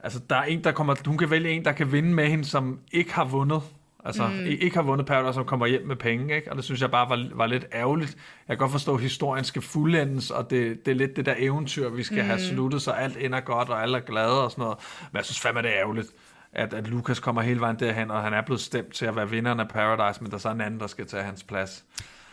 Altså, 0.00 0.20
der 0.30 0.36
er 0.36 0.42
en, 0.42 0.64
der 0.64 0.72
kommer... 0.72 0.94
Hun 1.06 1.18
kan 1.18 1.30
vælge 1.30 1.50
en, 1.50 1.64
der 1.64 1.72
kan 1.72 1.92
vinde 1.92 2.14
med 2.14 2.28
hende, 2.28 2.44
som 2.44 2.80
ikke 2.92 3.12
har 3.12 3.24
vundet. 3.24 3.62
Altså, 4.04 4.28
mm. 4.28 4.46
ikke 4.46 4.76
har 4.76 4.82
vundet 4.82 5.06
Paradise, 5.06 5.34
som 5.34 5.44
kommer 5.44 5.66
hjem 5.66 5.86
med 5.86 5.96
penge, 5.96 6.36
ikke? 6.36 6.50
Og 6.50 6.56
det 6.56 6.64
synes 6.64 6.80
jeg 6.80 6.90
bare 6.90 7.08
var, 7.08 7.28
var 7.34 7.46
lidt 7.46 7.66
ærgerligt. 7.72 8.16
Jeg 8.48 8.56
kan 8.56 8.58
godt 8.58 8.72
forstå, 8.72 8.94
at 8.94 9.00
historien 9.00 9.44
skal 9.44 9.62
fuldendes, 9.62 10.30
og 10.30 10.50
det, 10.50 10.86
det 10.86 10.92
er 10.92 10.96
lidt 10.96 11.16
det 11.16 11.26
der 11.26 11.34
eventyr, 11.38 11.88
vi 11.88 12.02
skal 12.02 12.22
mm. 12.22 12.28
have 12.28 12.40
sluttet, 12.40 12.82
så 12.82 12.90
alt 12.90 13.16
ender 13.20 13.40
godt, 13.40 13.68
og 13.68 13.82
alle 13.82 13.98
er 13.98 14.02
glade 14.02 14.44
og 14.44 14.50
sådan 14.50 14.62
noget. 14.62 14.78
Men 15.12 15.16
jeg 15.16 15.24
synes 15.24 15.40
fandme, 15.40 15.62
det 15.62 15.70
er 15.70 15.80
ærgerligt, 15.80 16.08
at, 16.52 16.74
at 16.74 16.86
Lukas 16.86 17.20
kommer 17.20 17.42
hele 17.42 17.60
vejen 17.60 17.76
derhen, 17.78 18.10
og 18.10 18.22
han 18.22 18.34
er 18.34 18.42
blevet 18.42 18.60
stemt 18.60 18.92
til 18.92 19.06
at 19.06 19.16
være 19.16 19.30
vinderen 19.30 19.60
af 19.60 19.68
Paradise, 19.68 20.22
men 20.22 20.30
der 20.30 20.36
er 20.36 20.40
så 20.40 20.50
en 20.50 20.60
anden, 20.60 20.80
der 20.80 20.86
skal 20.86 21.06
tage 21.06 21.22
hans 21.22 21.42
plads. 21.42 21.84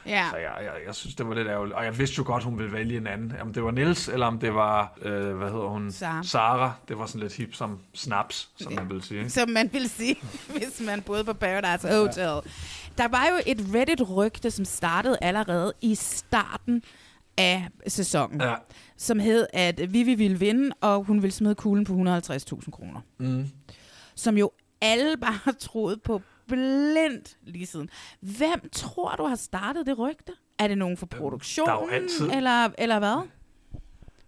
Ja. 0.05 0.27
Så 0.31 0.37
jeg, 0.37 0.51
jeg, 0.61 0.71
jeg 0.87 0.95
synes, 0.95 1.15
det 1.15 1.27
var 1.27 1.33
lidt 1.35 1.47
ærgerligt. 1.47 1.75
Og 1.75 1.85
jeg 1.85 1.97
vidste 1.97 2.15
jo 2.17 2.23
godt, 2.25 2.43
hun 2.43 2.57
ville 2.57 2.73
vælge 2.73 2.97
en 2.97 3.07
anden. 3.07 3.33
Om 3.41 3.53
det 3.53 3.63
var 3.63 3.71
Nils 3.71 4.07
eller 4.07 4.25
om 4.25 4.39
det 4.39 4.53
var, 4.53 4.97
øh, 5.01 5.35
hvad 5.37 5.49
hedder 5.51 5.67
hun? 5.67 5.91
Sara. 6.23 6.73
Det 6.87 6.97
var 6.97 7.05
sådan 7.05 7.21
lidt 7.21 7.33
hip 7.35 7.53
som 7.55 7.79
snaps, 7.93 8.49
som 8.55 8.73
man 8.73 8.89
ville 8.89 9.03
sige. 9.03 9.29
som 9.29 9.49
man 9.49 9.69
vil 9.73 9.89
sige, 9.89 10.15
hvis 10.57 10.81
man 10.85 11.01
boede 11.01 11.23
på 11.23 11.33
Paradise 11.33 11.87
Hotel. 11.87 12.51
Der 12.97 13.07
var 13.07 13.25
jo 13.27 13.39
et 13.45 13.59
Reddit-rygte, 13.75 14.51
som 14.51 14.65
startede 14.65 15.17
allerede 15.21 15.73
i 15.81 15.95
starten 15.95 16.83
af 17.37 17.67
sæsonen, 17.87 18.41
Ja. 18.41 18.53
som 18.97 19.19
hed, 19.19 19.47
at 19.53 19.93
Vivi 19.93 20.13
ville 20.15 20.39
vinde, 20.39 20.75
og 20.81 21.03
hun 21.03 21.21
ville 21.21 21.33
smide 21.33 21.55
kuglen 21.55 21.85
på 21.85 21.93
150.000 21.93 22.71
kroner. 22.71 23.01
Mm. 23.17 23.47
Som 24.15 24.37
jo 24.37 24.51
alle 24.81 25.17
bare 25.27 25.53
troet 25.59 26.01
på 26.01 26.21
blindt 26.47 27.37
lige 27.43 27.65
siden. 27.65 27.89
Hvem 28.19 28.69
tror 28.71 29.15
du 29.15 29.23
har 29.23 29.35
startet 29.35 29.85
det 29.85 29.99
rygte? 29.99 30.31
Er 30.59 30.67
det 30.67 30.77
nogen 30.77 30.97
fra 30.97 31.05
produktionen, 31.05 31.89
altid- 31.91 32.29
eller, 32.33 32.69
eller 32.77 32.99
hvad? 32.99 33.27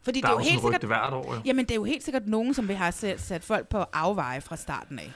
Fordi 0.02 0.22
Der 0.22 0.28
det 0.28 0.34
er 0.34 0.38
jo 0.38 0.44
helt 0.50 0.62
sikkert, 0.62 0.84
hvert 0.84 1.14
år, 1.14 1.36
jo. 1.36 1.42
Jamen, 1.46 1.66
det 1.66 1.72
er 1.72 1.76
jo 1.76 1.84
helt 1.84 2.04
sikkert 2.04 2.28
nogen, 2.28 2.54
som 2.54 2.68
vil 2.68 2.76
have 2.76 2.92
sat, 2.92 3.22
sat 3.22 3.44
folk 3.44 3.68
på 3.68 3.78
afveje 3.94 4.42
fra 4.42 4.56
starten 4.56 5.00
af. 5.00 5.12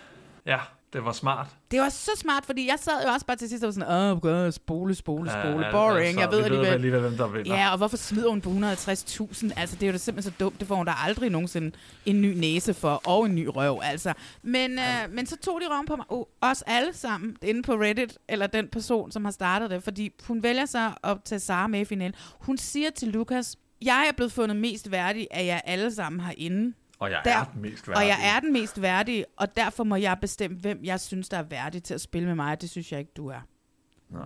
Ja, 0.46 0.60
det 0.94 1.06
var 1.06 1.12
smart. 1.12 1.48
Det 1.72 1.80
var 1.82 1.90
så 1.90 2.12
smart, 2.16 2.46
fordi 2.46 2.68
jeg 2.68 2.76
sad 2.80 2.94
jo 3.06 3.10
også 3.14 3.26
bare 3.26 3.38
til 3.38 3.50
sidst 3.50 3.64
og 3.64 3.68
var 3.68 3.72
sådan, 3.72 3.90
åh, 4.26 4.46
oh, 4.46 4.52
spole, 4.52 4.96
spole, 4.96 5.30
spole, 5.30 5.66
Ja, 5.66 5.72
boring. 5.72 6.06
altså, 6.08 6.20
jeg 6.20 6.32
ved 6.32 6.44
alligevel. 6.44 6.68
alligevel, 6.68 7.02
hvem 7.02 7.18
der 7.18 7.28
vinder. 7.28 7.56
Ja, 7.56 7.72
og 7.72 7.78
hvorfor 7.78 7.98
smider 7.98 8.30
hun 8.30 8.42
på 8.42 8.50
150.000? 8.50 9.52
Altså, 9.60 9.76
det 9.76 9.84
er 9.84 9.88
jo 9.88 9.92
da 9.92 9.98
simpelthen 9.98 10.32
så 10.34 10.38
dumt. 10.40 10.60
Det 10.60 10.68
får 10.68 10.76
hun 10.76 10.86
da 10.86 10.94
aldrig 11.06 11.30
nogensinde 11.30 11.72
en 12.06 12.22
ny 12.22 12.34
næse 12.40 12.74
for, 12.74 13.02
og 13.08 13.26
en 13.26 13.36
ny 13.36 13.46
røv, 13.56 13.80
altså. 13.84 14.14
Men, 14.44 14.80
øh, 14.80 15.12
men 15.12 15.26
så 15.26 15.38
tog 15.38 15.62
de 15.62 15.66
røven 15.74 15.86
på 15.86 15.96
mig, 15.96 16.06
oh, 16.10 16.24
os 16.42 16.64
alle 16.68 16.94
sammen, 16.94 17.38
inde 17.42 17.64
på 17.64 17.74
Reddit, 17.74 18.18
eller 18.30 18.48
den 18.48 18.68
person, 18.68 19.12
som 19.12 19.26
har 19.26 19.32
startet 19.32 19.70
det, 19.70 19.84
fordi 19.84 20.12
hun 20.28 20.44
vælger 20.44 20.66
så 20.66 20.92
at 21.04 21.18
tage 21.26 21.40
Sara 21.40 21.68
med 21.68 21.80
i 21.80 21.86
finalen. 21.86 22.14
Hun 22.40 22.58
siger 22.58 22.90
til 22.90 23.08
Lukas, 23.08 23.56
jeg 23.82 24.06
er 24.10 24.16
blevet 24.16 24.32
fundet 24.32 24.58
mest 24.58 24.92
værdig 24.92 25.28
af 25.32 25.46
jer 25.46 25.60
alle 25.66 25.96
sammen 25.96 26.22
herinde. 26.22 26.74
Og 27.00 27.12
jeg 27.12 27.22
Der- 27.24 27.32
er 27.38 27.44
den 27.44 27.62
mest 27.62 27.88
værdige. 27.88 28.04
Og 28.04 28.08
jeg 28.08 28.36
er 28.36 28.40
den 28.40 28.54
mest 28.54 28.82
værdige, 28.82 29.26
og 29.38 29.58
derfor 29.58 29.84
må 29.84 29.96
jeg 29.96 30.18
bestemme, 30.22 30.58
hvem 30.58 30.80
jeg 30.84 31.00
synes, 31.00 31.30
der 31.30 31.38
er 31.38 31.44
værdig 31.44 31.84
til 31.84 31.94
at 31.94 32.02
spille 32.02 32.28
med 32.28 32.36
mig, 32.36 32.52
og 32.52 32.62
det 32.62 32.70
synes 32.70 32.92
jeg 32.92 33.00
ikke, 33.00 33.12
du 33.18 33.28
er. 33.28 33.42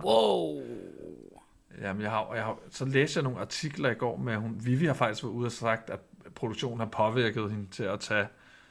Wow. 0.04 0.62
Jamen, 1.80 2.02
jeg 2.02 2.10
har, 2.10 2.34
jeg 2.34 2.44
har, 2.44 2.58
så 2.70 2.84
læste 2.84 3.18
jeg 3.18 3.24
nogle 3.24 3.38
artikler 3.40 3.90
i 3.90 3.94
går 3.94 4.16
med, 4.16 4.32
at 4.32 4.40
hun, 4.40 4.60
Vivi 4.64 4.86
har 4.86 4.94
faktisk 4.94 5.22
været 5.24 5.32
ude 5.32 5.46
og 5.46 5.52
sagt, 5.52 5.90
at 5.90 6.00
produktionen 6.34 6.78
har 6.78 6.86
påvirket 6.86 7.50
hende 7.50 7.70
til 7.70 7.82
at 7.82 8.00
tage 8.00 8.26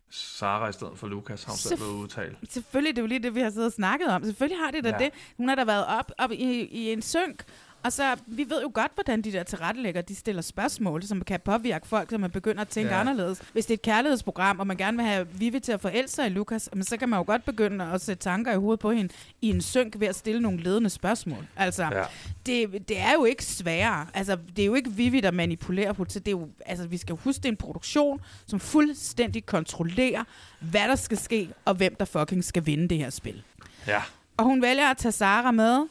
Sara 0.09 0.69
i 0.69 0.73
stedet 0.73 0.97
for 0.97 1.07
Lukas, 1.07 1.43
har 1.43 1.51
hun 1.51 1.57
selv 1.57 1.79
været 1.81 1.91
udtalt. 1.91 2.37
Selvfølgelig, 2.49 2.95
det 2.95 3.01
er 3.01 3.03
jo 3.03 3.07
lige 3.07 3.19
det, 3.23 3.35
vi 3.35 3.39
har 3.41 3.49
siddet 3.49 3.65
og 3.65 3.71
snakket 3.73 4.07
om. 4.07 4.23
Selvfølgelig 4.23 4.57
har 4.65 4.71
det 4.71 4.83
da 4.83 4.89
ja. 4.89 4.97
det. 4.97 5.09
Hun 5.37 5.47
har 5.49 5.55
da 5.55 5.63
været 5.63 5.85
op, 5.85 6.11
op 6.17 6.31
i, 6.31 6.61
i 6.61 6.91
en 6.93 7.01
synk, 7.01 7.43
og 7.83 7.93
så, 7.93 8.15
vi 8.27 8.45
ved 8.49 8.61
jo 8.61 8.71
godt, 8.73 8.91
hvordan 8.95 9.21
de 9.21 9.31
der 9.31 9.43
tilrettelægger, 9.43 10.01
de 10.01 10.15
stiller 10.15 10.41
spørgsmål, 10.41 11.03
som 11.03 11.21
kan 11.21 11.39
påvirke 11.45 11.87
folk, 11.87 12.09
så 12.09 12.17
man 12.17 12.31
begynder 12.31 12.61
at 12.61 12.67
tænke 12.67 12.93
Ja. 12.93 12.99
anderledes. 12.99 13.41
Hvis 13.53 13.65
det 13.65 13.73
er 13.73 13.77
et 13.77 13.81
kærlighedsprogram, 13.81 14.59
og 14.59 14.67
man 14.67 14.77
gerne 14.77 14.97
vil 14.97 15.05
have 15.05 15.27
Vivi 15.33 15.59
til 15.59 15.71
at 15.71 15.81
forelske 15.81 16.15
sig 16.15 16.25
i 16.25 16.29
Lukas, 16.29 16.69
men 16.73 16.83
så 16.83 16.97
kan 16.97 17.09
man 17.09 17.17
jo 17.19 17.23
godt 17.27 17.45
begynde 17.45 17.85
at 17.85 18.01
sætte 18.01 18.23
tanker 18.23 18.53
i 18.53 18.55
hovedet 18.57 18.79
på 18.79 18.91
hende 18.91 19.13
i 19.41 19.49
en 19.49 19.61
synk 19.61 19.99
ved 19.99 20.07
at 20.07 20.15
stille 20.15 20.41
nogle 20.41 20.59
ledende 20.63 20.89
spørgsmål. 20.89 21.47
Altså, 21.55 21.83
Ja. 21.83 22.03
det, 22.45 22.89
det 22.89 22.99
er 22.99 23.11
jo 23.13 23.25
ikke 23.25 23.45
sværere. 23.45 24.07
Altså, 24.13 24.37
det 24.55 24.61
er 24.61 24.65
jo 24.65 24.75
ikke 24.75 24.91
Vivi, 24.91 25.19
der 25.19 25.31
manipulerer 25.31 25.93
på 25.93 26.03
det. 26.03 26.13
det 26.13 26.27
er 26.27 26.31
jo, 26.31 26.47
altså, 26.65 26.87
vi 26.87 26.97
skal 26.97 27.15
huske, 27.15 27.37
det 27.39 27.45
er 27.45 27.51
en 27.51 27.57
produktion, 27.57 28.21
som 28.47 28.59
fuldstændig 28.59 29.45
kontrollerer, 29.45 30.23
hvad 30.59 30.87
der 30.87 30.95
skal 30.95 31.17
ske, 31.17 31.49
og 31.65 31.73
hvem 31.75 31.95
der 31.95 32.05
fucking 32.05 32.43
skal 32.43 32.65
vinde 32.65 32.87
det 32.89 32.97
her 32.97 33.09
spil. 33.09 33.43
Ja. 33.87 34.01
Og 34.37 34.45
hun 34.45 34.61
vælger 34.61 34.87
at 34.91 34.97
tage 34.97 35.11
Sara 35.11 35.51
med, 35.51 35.87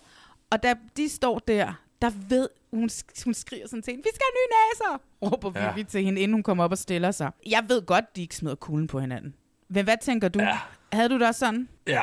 og 0.51 0.63
da 0.63 0.75
de 0.97 1.09
står 1.09 1.39
der, 1.39 1.73
der 2.03 2.11
ved 2.29 2.49
hun, 2.71 2.91
hun 3.25 3.35
skriger 3.35 3.69
sådan 3.69 3.83
til 3.83 3.91
hende, 3.91 4.03
vi 4.05 4.11
skal 4.15 4.25
have 4.25 4.37
nye 4.37 4.51
næser, 4.53 5.03
råber 5.23 5.61
Ja. 5.61 5.75
Vivi 5.75 5.85
til 5.85 6.05
hende, 6.05 6.21
inden 6.21 6.35
hun 6.35 6.43
kommer 6.43 6.65
op 6.65 6.71
og 6.73 6.79
stiller 6.79 7.11
sig. 7.11 7.31
Jeg 7.47 7.65
ved 7.69 7.87
godt, 7.87 8.17
de 8.17 8.23
ikke 8.23 8.37
smider 8.37 8.55
kuglen 8.55 8.87
på 8.87 9.01
hinanden. 9.01 9.35
Men 9.69 9.85
hvad 9.85 9.97
tænker 10.03 10.29
du? 10.29 10.39
Ja. 10.41 10.59
Havde 10.93 11.09
du 11.09 11.19
det 11.19 11.27
også 11.29 11.39
sådan? 11.39 11.69
Ja, 11.87 12.03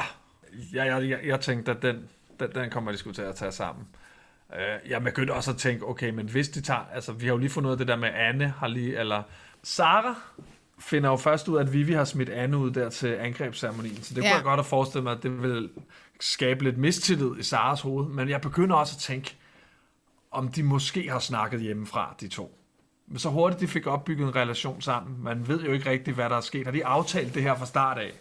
jeg, 0.73 0.87
jeg, 0.87 1.09
jeg, 1.09 1.19
jeg 1.25 1.39
tænkte, 1.41 1.71
at 1.71 1.81
den, 1.81 2.09
den, 2.39 2.49
den 2.55 2.69
kommer 2.69 2.91
de 2.91 2.97
sgu 2.97 3.11
til 3.11 3.21
at 3.21 3.35
tage 3.35 3.51
sammen. 3.51 3.85
Uh, 4.49 4.89
jeg 4.91 5.03
begyndte 5.03 5.31
også 5.31 5.51
at 5.51 5.57
tænke, 5.57 5.85
okay, 5.85 6.09
men 6.09 6.29
hvis 6.29 6.49
de 6.49 6.61
tager, 6.61 6.85
altså 6.93 7.11
vi 7.11 7.25
har 7.25 7.33
jo 7.33 7.37
lige 7.37 7.49
fundet 7.49 7.67
ud 7.67 7.71
af 7.71 7.77
det 7.77 7.87
der 7.87 7.95
med 7.95 8.09
Anne, 8.13 8.53
har 8.57 8.67
lige, 8.67 8.99
eller 8.99 9.23
Sara 9.63 10.15
finder 10.79 11.09
jo 11.09 11.15
først 11.15 11.47
ud 11.47 11.57
af, 11.57 11.61
at 11.61 11.73
Vivi 11.73 11.93
har 11.93 12.05
smidt 12.05 12.29
Anne 12.29 12.57
ud 12.57 12.71
der 12.71 12.89
til 12.89 13.07
angrebsceremonien, 13.07 14.03
så 14.03 14.13
det 14.13 14.21
ja. 14.23 14.27
Kunne 14.27 14.35
jeg 14.35 14.43
godt 14.43 14.57
have 14.57 14.63
forestillet 14.63 15.03
mig, 15.03 15.13
at 15.13 15.23
det 15.23 15.43
vil 15.43 15.69
skabe 16.19 16.63
lidt 16.63 16.77
mistillid 16.77 17.37
i 17.39 17.43
Saras 17.43 17.81
hoved, 17.81 18.07
men 18.07 18.29
jeg 18.29 18.41
begynder 18.41 18.75
også 18.75 18.95
at 18.95 19.01
tænke, 19.01 19.35
om 20.31 20.47
de 20.47 20.63
måske 20.63 21.09
har 21.09 21.19
snakket 21.19 21.61
hjemmefra, 21.61 22.15
de 22.19 22.27
to. 22.27 22.57
Men 23.07 23.19
så 23.19 23.29
hurtigt 23.29 23.61
de 23.61 23.67
fik 23.67 23.87
opbygget 23.87 24.27
en 24.27 24.35
relation 24.35 24.81
sammen, 24.81 25.23
man 25.23 25.47
ved 25.47 25.63
jo 25.63 25.71
ikke 25.71 25.89
rigtigt, 25.89 26.15
hvad 26.15 26.29
der 26.29 26.37
er 26.37 26.41
sket. 26.41 26.65
Har 26.65 26.71
de 26.71 26.85
aftalt 26.85 27.33
det 27.33 27.43
her 27.43 27.55
fra 27.55 27.65
start 27.65 27.97
af? 27.97 28.11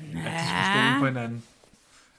At 0.00 0.06
de 0.06 0.46
skulle 0.46 0.64
stole 0.64 0.98
på 1.00 1.06
hinanden? 1.06 1.42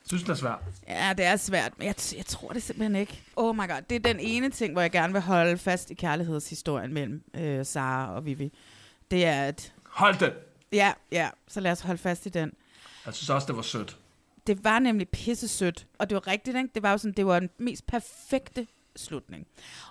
Jeg 0.03 0.07
synes, 0.07 0.23
det 0.23 0.29
er 0.29 0.35
svært. 0.35 0.59
Ja, 0.87 1.13
det 1.17 1.25
er 1.25 1.35
svært, 1.35 1.71
men 1.77 1.87
jeg, 1.87 1.95
jeg 2.17 2.25
tror 2.25 2.49
det 2.49 2.63
simpelthen 2.63 2.95
ikke. 2.95 3.21
Oh 3.35 3.55
my 3.55 3.67
god, 3.67 3.81
det 3.89 3.95
er 3.95 3.99
den 3.99 4.19
ene 4.19 4.49
ting, 4.49 4.73
hvor 4.73 4.81
jeg 4.81 4.91
gerne 4.91 5.13
vil 5.13 5.21
holde 5.21 5.57
fast 5.57 5.91
i 5.91 5.93
kærlighedshistorien 5.93 6.93
mellem 6.93 7.23
øh, 7.33 7.65
Sara 7.65 8.15
og 8.15 8.25
Vivi. 8.25 8.53
Det 9.11 9.25
er 9.25 9.43
at... 9.43 9.73
Hold 9.83 10.19
den! 10.19 10.31
Ja, 10.71 10.93
ja, 11.11 11.29
så 11.47 11.59
lad 11.59 11.71
os 11.71 11.81
holde 11.81 11.97
fast 11.97 12.25
i 12.25 12.29
den. 12.29 12.51
Jeg 13.05 13.13
synes 13.13 13.29
også, 13.29 13.47
det 13.47 13.55
var 13.55 13.61
sødt. 13.61 13.97
Det 14.51 14.63
var 14.63 14.79
nemlig 14.79 15.09
pisse 15.09 15.47
sødt, 15.47 15.87
og 15.99 16.09
det 16.09 16.15
var 16.15 16.27
rigtigt, 16.27 16.57
ikke? 16.57 16.69
Det 16.75 16.83
var 16.83 16.91
jo 16.91 16.97
sådan, 16.97 17.13
det 17.17 17.25
var 17.25 17.39
den 17.39 17.49
mest 17.57 17.87
perfekte 17.87 18.67
slutning. 18.95 19.47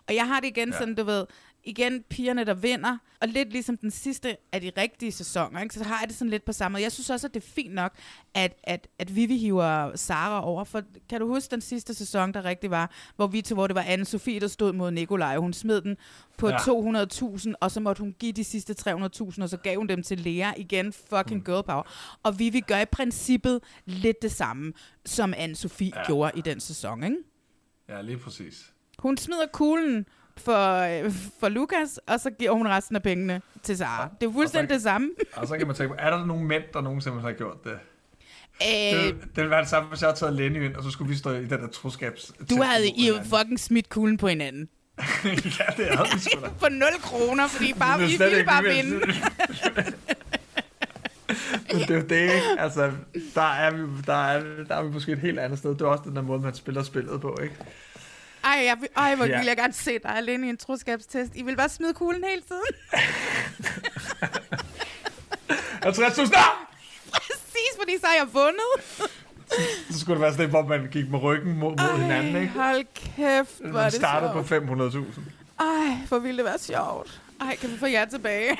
Og 0.08 0.14
jeg 0.14 0.26
har 0.26 0.40
det 0.40 0.48
igen 0.48 0.68
ja. 0.68 0.78
sådan, 0.78 0.94
du 0.94 1.04
ved, 1.04 1.26
igen 1.64 2.02
pigerne, 2.02 2.44
der 2.44 2.54
vinder, 2.54 2.98
og 3.20 3.28
lidt 3.28 3.52
ligesom 3.52 3.76
den 3.76 3.90
sidste 3.90 4.36
af 4.52 4.61
de 4.61 4.72
rigtige 4.76 5.12
sæsoner, 5.12 5.62
ikke? 5.62 5.74
så 5.74 5.84
har 5.84 6.00
jeg 6.00 6.08
det 6.08 6.16
sådan 6.16 6.30
lidt 6.30 6.44
på 6.44 6.52
samme 6.52 6.74
måde. 6.74 6.82
Jeg 6.82 6.92
synes 6.92 7.11
også, 7.11 7.26
at 7.26 7.34
det 7.34 7.42
er 7.42 7.46
fint 7.46 7.74
nok, 7.74 7.92
at, 8.34 8.54
at, 8.64 8.88
at 8.98 9.16
Vivi 9.16 9.38
hiver 9.38 9.96
Sara 9.96 10.44
over, 10.44 10.64
for 10.64 10.82
kan 11.08 11.20
du 11.20 11.26
huske 11.26 11.50
den 11.50 11.61
sidste 11.61 11.94
sæson, 11.94 12.34
der 12.34 12.44
rigtig 12.44 12.70
var, 12.70 12.90
hvor 13.16 13.26
vi 13.26 13.42
til, 13.42 13.54
hvor 13.54 13.66
det 13.66 13.76
var 13.76 13.82
anne 13.82 14.04
Sofie, 14.04 14.40
der 14.40 14.48
stod 14.48 14.72
mod 14.72 14.90
Nikolaj, 14.90 15.36
hun 15.36 15.52
smed 15.52 15.80
den 15.80 15.96
på 16.38 16.48
Ja. 16.48 16.54
ja. 16.54 17.04
200.000, 17.04 17.52
og 17.61 17.70
så 17.70 17.80
måtte 17.80 18.00
hun 18.00 18.14
give 18.18 18.32
de 18.32 18.44
sidste 18.44 18.74
300.000, 18.80 19.42
og 19.42 19.48
så 19.48 19.58
gav 19.62 19.76
hun 19.76 19.88
dem 19.88 20.02
til 20.02 20.18
Lea 20.18 20.52
igen, 20.56 20.92
fucking 20.92 21.40
mm. 21.40 21.44
girl 21.44 21.62
power. 21.62 21.82
Og 22.22 22.38
Vivi 22.38 22.61
gør 22.61 22.80
i 22.80 22.86
princippet 22.86 23.61
lidt 23.86 24.22
det 24.22 24.32
samme, 24.32 24.72
som 25.06 25.34
anne 25.36 25.56
Sofie 25.56 25.92
ja. 25.96 26.06
gjorde 26.06 26.32
i 26.38 26.40
den 26.40 26.61
sæson, 26.61 27.04
ikke? 27.04 27.16
Ja, 27.88 28.02
lige 28.02 28.18
præcis. 28.18 28.72
Hun 28.98 29.16
smider 29.16 29.46
kuglen 29.52 30.06
for, 30.45 30.76
øh, 31.05 31.12
for 31.41 31.49
Lukas, 31.49 32.01
og 32.07 32.20
så 32.20 32.30
giver 32.30 32.51
hun 32.53 32.68
resten 32.68 32.97
af 32.97 33.03
pengene 33.03 33.43
til 33.62 33.76
Sara. 33.78 34.09
Det 34.20 34.28
er 34.28 34.32
fuldstændig 34.32 34.70
det 34.74 34.82
samme. 34.82 35.09
Og 35.32 35.49
så 35.49 35.57
kan 35.59 35.66
man 35.66 35.76
tænke 35.76 35.88
på, 35.88 35.95
er 35.99 36.11
der 36.11 36.26
nogle 36.26 36.45
mænd, 36.45 36.62
der 36.72 36.80
nogensinde 36.80 37.20
har 37.20 37.32
gjort 37.32 37.64
det? 37.64 37.72
Det, 38.61 38.95
Øh, 38.95 38.99
ville- 39.05 39.20
det 39.20 39.36
ville 39.36 39.51
være 39.51 39.61
det 39.61 39.68
samme, 39.68 39.88
hvis 39.88 40.01
jeg 40.01 40.07
havde 40.09 40.18
taget 40.18 40.34
Lenny 40.34 40.64
ind, 40.64 40.74
og 40.76 40.84
så 40.84 40.91
skulle 40.91 41.09
vi 41.11 41.16
stå 41.16 41.30
i 41.30 41.41
den 41.45 41.51
der 41.61 41.66
troskabs... 41.68 42.32
du 42.51 42.62
havde 42.62 42.88
I 42.88 43.11
fucking 43.36 43.61
smidt 43.61 43.88
kuglen 43.88 44.16
på 44.16 44.28
hinanden. 44.28 44.68
ja, 45.24 45.30
det 45.76 45.86
havde 45.86 46.09
vi 46.14 46.18
sgu 46.20 46.41
da. 46.41 46.49
For 46.59 46.68
0 46.68 46.88
kroner, 47.03 47.49
fordi 47.49 47.72
bare, 47.78 48.01
Det 48.01 48.09
vi 48.09 48.16
ville 48.24 48.45
bare 48.45 48.62
vinde. 48.64 49.01
Men 51.72 51.80
det 51.80 51.91
er 51.91 51.95
jo 51.95 52.03
det, 52.03 52.20
ikke? 52.22 52.43
Altså, 52.59 52.91
der 53.34 53.43
er, 53.43 53.70
vi, 53.70 53.82
der, 54.07 54.12
er, 54.26 54.43
der 54.68 54.74
er 54.74 54.82
vi 54.82 54.91
måske 54.93 55.12
et 55.12 55.18
helt 55.18 55.38
andet 55.38 55.59
sted. 55.59 55.70
Det 55.70 55.80
er 55.82 55.86
også 55.86 56.05
den 56.07 56.16
der 56.16 56.22
måde, 56.22 56.41
man 56.41 56.55
spiller 56.55 56.82
spillet 56.82 57.20
på, 57.20 57.38
ikke? 57.43 57.55
Ej, 58.45 58.51
jeg, 58.64 58.76
ej 58.97 59.14
hvor 59.14 59.24
Ja. 59.24 59.36
ville 59.36 59.49
jeg 59.49 59.57
gerne 59.57 59.72
se 59.72 59.99
dig 59.99 60.16
alene 60.16 60.47
i 60.47 60.51
en 60.51 60.57
troskabstest. 60.57 61.32
I 61.34 61.43
vil 61.43 61.57
bare 61.57 61.68
smide 61.68 61.95
kuglen 61.95 62.24
hele 62.24 62.43
tiden. 62.43 62.62
50.000! 65.84 66.36
Ah! 66.36 66.45
Præcis, 67.12 67.72
fordi 67.78 67.93
så 68.01 68.07
har 68.07 68.14
jeg 68.14 68.26
vundet. 68.32 69.11
Så 69.91 70.01
skulle 70.01 70.14
det 70.14 70.20
være 70.22 70.32
sådan 70.32 70.51
hvor 70.51 70.66
man 70.66 70.88
gik 70.93 71.11
med 71.11 71.18
ryggen 71.22 71.59
mod, 71.59 71.70
mod 71.70 71.99
hinanden, 72.03 72.36
Ej, 72.36 72.41
ikke? 72.43 72.53
hold 72.55 72.84
kæft, 72.95 73.61
hvor 73.61 73.72
Man 73.72 73.84
det 73.84 73.93
startede 73.95 74.32
på 74.32 74.47
sjovt. 74.47 74.64
500.000. 74.95 75.20
Ej, 75.61 75.97
hvor 76.09 76.18
ville 76.18 76.36
det 76.36 76.45
være 76.45 76.59
sjovt. 76.59 77.20
Ej, 77.41 77.57
kan 77.57 77.70
vi 77.72 77.78
få 77.78 77.86
jer 77.86 78.05
tilbage? 78.05 78.59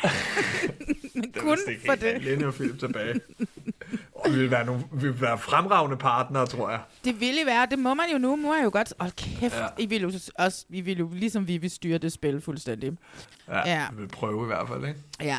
Men 1.15 1.23
Det 1.33 1.43
kun 1.43 1.59
for 1.87 1.95
det. 1.95 2.23
Lenny 2.23 2.45
og 2.45 2.55
Philip 2.55 2.79
tilbage. 2.79 3.21
Vi 4.27 4.31
vil 4.39 4.51
være, 4.51 4.65
nogle, 4.65 4.83
vi 4.93 5.09
vil 5.09 5.21
være 5.21 5.39
fremragende 5.39 5.97
partnere, 5.97 6.47
tror 6.47 6.71
jeg. 6.71 6.81
Det 7.05 7.21
ville 7.21 7.47
være, 7.47 7.67
det 7.71 7.79
må 7.79 7.95
man 7.95 8.07
jo 8.13 8.19
nu. 8.19 8.37
Nu 8.37 8.51
er 8.53 8.57
jeg 8.57 8.65
jo 8.65 8.71
godt... 8.73 8.93
Hold 9.01 9.13
kæft, 9.13 9.57
ja. 9.57 9.67
I 9.79 9.87
vil 9.87 10.03
jo 10.03 10.13
også, 10.39 10.65
I 10.69 10.81
vil 10.81 10.99
jo 10.99 11.11
ligesom 11.13 11.49
vi 11.49 11.57
vil 11.59 11.71
styre 11.71 11.99
det 11.99 12.13
spil 12.13 12.41
fuldstændig. 12.41 12.93
Ja, 13.49 13.69
Ja. 13.71 13.87
vi 13.93 13.97
vil 13.97 14.09
prøve 14.09 14.43
i 14.43 14.47
hvert 14.47 14.69
fald, 14.69 14.85
ikke? 14.89 15.01
Ja. 15.21 15.39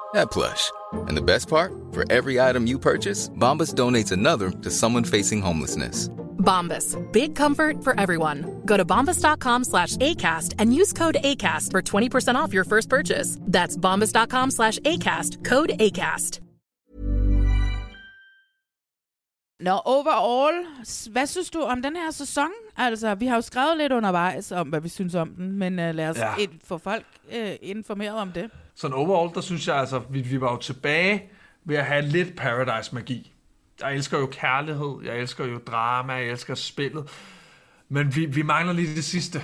that 0.13 0.31
plush. 0.31 0.71
And 1.07 1.15
the 1.17 1.21
best 1.21 1.47
part? 1.49 1.71
For 1.91 2.03
every 2.11 2.39
item 2.39 2.67
you 2.67 2.79
purchase, 2.79 3.29
Bombas 3.29 3.73
donates 3.75 4.11
another 4.11 4.49
to 4.51 4.69
someone 4.69 5.03
facing 5.05 5.41
homelessness. 5.41 6.09
Bombas. 6.39 6.97
Big 7.11 7.35
comfort 7.35 7.83
for 7.83 7.93
everyone. 7.99 8.61
Go 8.65 8.75
to 8.75 8.83
bombas.com 8.85 9.63
slash 9.63 9.95
ACAST 9.97 10.55
and 10.59 10.73
use 10.73 10.91
code 10.91 11.17
ACAST 11.23 11.69
for 11.71 11.81
20% 11.81 12.35
off 12.35 12.51
your 12.53 12.63
first 12.65 12.89
purchase. 12.89 13.37
That's 13.41 13.77
bombas.com 13.77 14.51
slash 14.51 14.79
ACAST. 14.79 15.43
Code 15.45 15.69
ACAST. 15.79 16.39
Nå, 19.59 19.79
overall, 19.85 20.65
s- 20.85 21.05
hvad 21.11 21.25
synes 21.27 21.49
du 21.49 21.61
om 21.61 21.81
den 21.81 21.95
her 21.95 22.11
sæson? 22.11 22.47
Altså, 22.77 23.15
vi 23.15 23.25
har 23.25 23.35
jo 23.35 23.41
skrevet 23.41 23.77
lidt 23.77 23.91
undervejs 23.91 24.51
om, 24.51 24.67
hvad 24.67 24.81
vi 24.81 24.89
synes 24.89 25.15
om 25.15 25.29
den, 25.29 25.51
men 25.51 25.73
uh, 25.79 25.95
lad 25.95 26.09
os 26.09 26.17
Ja. 26.17 26.39
ja. 26.39 26.45
få 26.63 26.77
folk 26.77 27.05
uh, 27.27 27.49
informeret 27.61 28.15
om 28.17 28.31
det. 28.31 28.49
Sådan 28.75 28.97
overall, 28.97 29.35
der 29.35 29.41
synes 29.41 29.67
jeg 29.67 29.75
altså, 29.75 30.01
vi, 30.09 30.21
vi 30.21 30.41
var 30.41 30.51
jo 30.51 30.57
tilbage 30.57 31.23
ved 31.63 31.75
at 31.77 31.85
have 31.85 32.01
lidt 32.01 32.35
Paradise-magi. 32.35 33.33
Jeg 33.81 33.93
elsker 33.95 34.19
jo 34.19 34.25
kærlighed, 34.25 34.95
jeg 35.03 35.17
elsker 35.17 35.45
jo 35.45 35.57
drama, 35.67 36.13
jeg 36.13 36.25
elsker 36.29 36.55
spillet. 36.55 37.09
Men 37.89 38.15
vi, 38.15 38.25
vi 38.25 38.41
mangler 38.41 38.73
lige 38.73 38.95
det 38.95 39.03
sidste. 39.03 39.41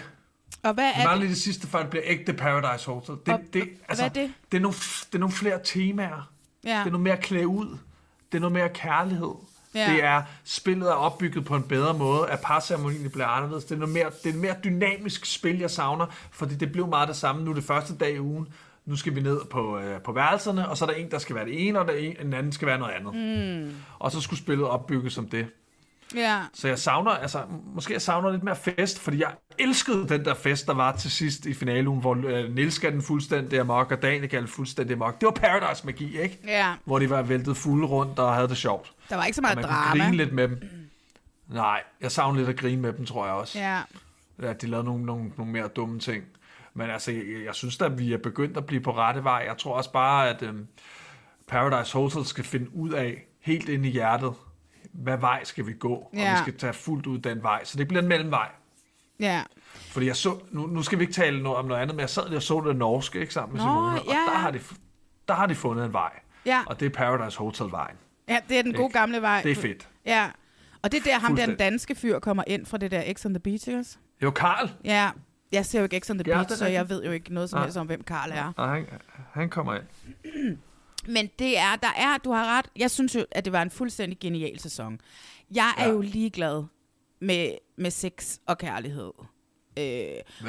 Og 0.63 0.73
hvad 0.73 0.91
Vi 0.95 1.01
er 1.01 1.05
mangler 1.05 1.13
det? 1.13 1.19
lige 1.19 1.29
det 1.29 1.41
sidste, 1.41 1.67
før 1.67 1.79
det 1.81 1.89
bliver 1.89 2.03
ægte 2.07 2.33
Paradise 2.33 2.85
Hotel. 2.91 3.15
Det, 3.25 3.33
Og- 3.33 3.39
det, 3.53 3.69
altså, 3.89 4.03
hvad 4.03 4.23
er 4.23 4.27
det? 4.27 4.33
Det 4.51 4.57
er, 4.57 4.61
nogle, 4.61 4.75
det 4.77 5.15
er 5.15 5.19
nogle 5.19 5.33
flere 5.35 5.59
temaer. 5.63 6.31
Ja. 6.63 6.69
Det 6.69 6.75
er 6.79 6.83
noget 6.85 6.99
mere 6.99 7.17
klæde 7.17 7.47
ud. 7.47 7.77
Det 8.31 8.37
er 8.37 8.39
noget 8.39 8.53
mere 8.53 8.69
kærlighed. 8.69 9.33
Ja. 9.75 9.91
Det 9.93 10.03
er, 10.03 10.23
spillet 10.43 10.89
er 10.89 10.93
opbygget 10.93 11.45
på 11.45 11.55
en 11.55 11.63
bedre 11.63 11.93
måde, 11.93 12.29
at 12.29 12.39
parceremonien 12.43 13.09
bliver 13.11 13.27
anderledes. 13.27 13.65
Det 13.65 13.75
er, 13.75 13.79
noget 13.79 13.93
mere, 13.93 14.09
det 14.23 14.29
er 14.29 14.33
et 14.33 14.39
mere 14.39 14.55
dynamisk 14.63 15.25
spil, 15.25 15.59
jeg 15.59 15.71
savner, 15.71 16.05
fordi 16.31 16.55
det 16.55 16.71
blev 16.71 16.87
meget 16.87 17.07
det 17.07 17.15
samme 17.17 17.43
nu 17.43 17.53
det 17.53 17.63
første 17.63 17.95
dag 17.97 18.13
i 18.15 18.19
ugen. 18.19 18.47
Nu 18.87 18.95
skal 18.95 19.15
vi 19.15 19.21
ned 19.21 19.39
på, 19.51 19.79
øh, 19.79 20.01
på 20.01 20.11
værelserne, 20.11 20.69
og 20.69 20.77
så 20.77 20.85
er 20.85 20.89
der 20.89 20.95
en, 20.95 21.11
der 21.11 21.17
skal 21.17 21.35
være 21.35 21.45
det 21.45 21.67
ene, 21.67 21.79
og 21.79 21.87
der 21.87 21.93
er 21.93 21.97
en, 21.97 22.15
en 22.25 22.33
anden 22.33 22.51
skal 22.51 22.67
være 22.67 22.79
noget 22.79 22.93
andet. 22.93 23.15
Mm. 23.67 23.75
Og 23.99 24.11
så 24.11 24.21
skulle 24.21 24.39
spillet 24.39 24.67
opbygges 24.67 25.13
som 25.13 25.29
det. 25.29 25.47
Ja. 26.15 26.41
Så 26.53 26.67
jeg 26.67 26.79
savner, 26.79 27.11
altså, 27.11 27.41
måske 27.75 27.93
jeg 27.93 28.01
savner 28.01 28.31
lidt 28.31 28.43
mere 28.43 28.55
fest, 28.55 28.99
fordi 28.99 29.19
jeg 29.19 29.31
elskede 29.57 30.09
den 30.09 30.25
der 30.25 30.33
fest, 30.33 30.67
der 30.67 30.73
var 30.73 30.95
til 30.95 31.11
sidst 31.11 31.45
i 31.45 31.53
finalen, 31.53 31.99
hvor 31.99 32.15
øh, 32.27 32.55
Niels 32.55 32.79
gav 32.79 32.91
den 32.91 33.01
fuldstændig 33.01 33.59
amok, 33.59 33.91
og 33.91 34.01
Daniel 34.01 34.29
gav 34.29 34.39
den 34.39 34.47
fuldstændig 34.47 34.93
amok. 34.93 35.21
Det 35.21 35.25
var 35.25 35.31
Paradise 35.31 35.85
Magi, 35.85 36.21
ikke? 36.21 36.39
Ja. 36.47 36.73
Hvor 36.85 36.99
de 36.99 37.09
var 37.09 37.21
væltet 37.21 37.57
fulde 37.57 37.87
rundt 37.87 38.19
og 38.19 38.33
havde 38.35 38.47
det 38.47 38.57
sjovt. 38.57 38.91
Der 39.09 39.15
var 39.15 39.25
ikke 39.25 39.35
så 39.35 39.41
Og 39.41 39.43
meget 39.43 39.55
man 39.55 39.63
drama. 39.65 39.91
kunne 39.91 40.01
grine 40.01 40.17
lidt 40.17 40.33
med 40.33 40.47
dem. 40.47 40.61
Nej, 41.49 41.83
jeg 42.01 42.11
savner 42.11 42.37
lidt 42.39 42.49
at 42.49 42.57
grine 42.57 42.81
med 42.81 42.93
dem, 42.93 43.05
tror 43.05 43.25
jeg 43.25 43.33
også. 43.35 43.59
Ja. 43.59 43.81
At 44.43 44.61
de 44.61 44.67
lavede 44.67 44.85
nogle, 44.85 45.05
nogle, 45.05 45.31
nogle 45.37 45.51
mere 45.51 45.67
dumme 45.67 45.99
ting. 45.99 46.23
Men 46.77 46.89
altså, 46.89 47.11
jeg, 47.11 47.23
jeg 47.45 47.55
synes 47.55 47.77
da, 47.77 47.87
vi 47.87 48.13
er 48.13 48.17
begyndt 48.17 48.57
at 48.57 48.65
blive 48.65 48.81
på 48.81 48.91
rette 48.91 49.23
vej. 49.23 49.43
Jeg 49.47 49.57
tror 49.57 49.73
også 49.73 49.91
bare, 49.91 50.29
at 50.29 50.41
øhm, 50.41 50.67
Paradise 51.47 51.93
Hotel 51.93 52.25
skal 52.25 52.43
finde 52.43 52.75
ud 52.75 52.91
af, 52.91 53.23
helt 53.41 53.69
ind 53.69 53.85
i 53.85 53.89
hjertet, 53.89 54.33
hvad 54.93 55.17
vej 55.17 55.43
skal 55.43 55.67
vi 55.67 55.73
gå? 55.73 55.93
Og 55.93 56.11
Ja. 56.13 56.31
vi 56.31 56.37
skal 56.37 56.57
tage 56.57 56.73
fuldt 56.73 57.07
ud 57.07 57.17
den 57.19 57.43
vej. 57.43 57.63
Så 57.63 57.77
det 57.77 57.87
bliver 57.87 58.01
en 58.01 58.07
mellemvej. 58.07 58.49
Ja. 59.19 59.43
Fordi 59.73 60.05
jeg 60.05 60.15
så, 60.15 60.39
nu, 60.51 60.65
nu 60.67 60.83
skal 60.83 60.99
vi 60.99 61.03
ikke 61.03 61.13
tale 61.13 61.43
noget 61.43 61.57
om 61.57 61.65
noget 61.65 61.81
andet, 61.81 61.95
men 61.95 62.01
jeg 62.01 62.09
sad 62.09 62.27
lige 62.27 62.37
og 62.37 62.43
så 62.43 62.63
det 62.67 62.75
norske, 62.75 63.19
ikke 63.19 63.33
sammen 63.33 63.57
med 63.57 63.65
Nå, 63.65 63.69
Simone, 63.71 64.01
og 64.01 64.05
ja, 64.07 64.11
der 64.11 64.31
ja. 64.31 64.37
har, 64.37 64.51
de, 64.51 64.59
der 65.27 65.33
har 65.33 65.45
de 65.45 65.55
fundet 65.55 65.85
en 65.85 65.93
vej. 65.93 66.11
Ja. 66.45 66.63
Og 66.65 66.79
det 66.79 66.85
er 66.85 66.89
Paradise 66.89 67.37
Hotel-vejen. 67.37 67.97
Ja, 68.29 68.39
det 68.49 68.57
er 68.59 68.63
den 68.63 68.73
gode 68.73 68.85
Ikke? 68.85 68.99
gamle 68.99 69.21
vej. 69.21 69.41
Det 69.41 69.51
er 69.51 69.55
fedt. 69.55 69.89
Ja. 70.05 70.29
Og 70.81 70.91
det 70.91 70.99
er 70.99 71.03
der, 71.03 71.19
ham 71.19 71.35
der, 71.35 71.45
den 71.45 71.55
danske 71.55 71.95
fyr, 71.95 72.19
kommer 72.19 72.43
ind 72.47 72.65
fra 72.65 72.77
det 72.77 72.91
der 72.91 73.13
X 73.13 73.25
on 73.25 73.33
the 73.33 73.39
Beach, 73.39 73.67
ikke? 73.67 73.85
Jo, 74.23 74.31
Karl. 74.31 74.69
Ja. 74.83 75.09
Jeg 75.51 75.65
ser 75.65 75.79
jo 75.79 75.83
ikke 75.83 75.99
X 75.99 76.09
on 76.09 76.17
the 76.17 76.23
Ja, 76.29 76.35
Beach, 76.37 76.49
det 76.49 76.57
så 76.57 76.65
jeg 76.67 76.89
ved 76.89 77.03
jo 77.03 77.11
ikke 77.11 77.33
noget 77.33 77.49
som 77.49 77.57
Nej. 77.57 77.65
helst 77.65 77.77
om, 77.77 77.87
hvem 77.87 78.03
Karl 78.03 78.31
er. 78.31 78.53
Og 78.57 78.69
han, 78.69 78.85
han 79.31 79.49
kommer 79.49 79.73
ind. 79.75 79.83
Men 81.13 81.29
det 81.39 81.57
er, 81.57 81.75
der 81.75 81.93
er, 81.97 82.17
du 82.17 82.31
har 82.31 82.57
ret. 82.57 82.65
Jeg 82.75 82.91
synes 82.91 83.15
jo, 83.15 83.25
at 83.31 83.45
det 83.45 83.53
var 83.53 83.61
en 83.61 83.71
fuldstændig 83.71 84.19
genial 84.19 84.59
sæson. 84.59 85.01
Jeg 85.51 85.73
er 85.77 85.85
Ja. 85.85 85.91
jo 85.91 86.01
ligeglad 86.01 86.63
med, 87.19 87.51
med 87.77 87.91
sex 87.91 88.37
og 88.45 88.57
kærlighed. 88.57 89.11
Øh, 89.77 89.83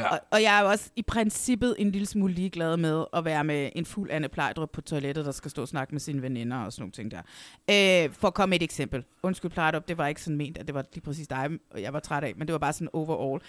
Ja. 0.01 0.09
og, 0.13 0.21
og 0.31 0.43
jeg 0.43 0.59
er 0.59 0.63
jo 0.63 0.69
også 0.69 0.91
i 0.97 1.03
princippet 1.03 1.75
en 1.79 1.91
lille 1.91 2.07
smule 2.07 2.35
ligeglad 2.35 2.77
med 2.77 3.05
at 3.13 3.25
være 3.25 3.45
med 3.45 3.71
en 3.77 3.85
fuld 3.87 4.11
Anne 4.11 4.29
Plejdrup 4.29 4.71
på 4.73 4.81
toilettet, 4.81 5.25
der 5.25 5.33
skal 5.33 5.51
stå 5.51 5.63
og 5.63 5.69
snakke 5.69 5.95
med 5.95 6.01
sine 6.01 6.23
veninder 6.23 6.57
og 6.57 6.73
sådan 6.73 6.83
nogle 6.83 6.93
ting 6.93 7.11
der. 7.11 8.05
Øh, 8.07 8.13
for 8.15 8.29
at 8.29 8.35
komme 8.35 8.57
et 8.57 8.63
eksempel. 8.63 9.05
Undskyld 9.23 9.51
Plejdrup, 9.51 9.89
det 9.89 9.99
var 9.99 10.07
ikke 10.07 10.23
sådan 10.23 10.37
ment, 10.37 10.59
at 10.59 10.67
det 10.67 10.75
var 10.75 10.85
lige 10.95 11.03
præcis 11.05 11.29
dig, 11.29 11.49
jeg 11.79 11.93
var 11.93 12.01
træt 12.01 12.25
af, 12.25 12.33
men 12.37 12.47
det 12.49 12.53
var 12.53 12.59
bare 12.59 12.73
sådan 12.73 12.89
overall. 12.93 13.43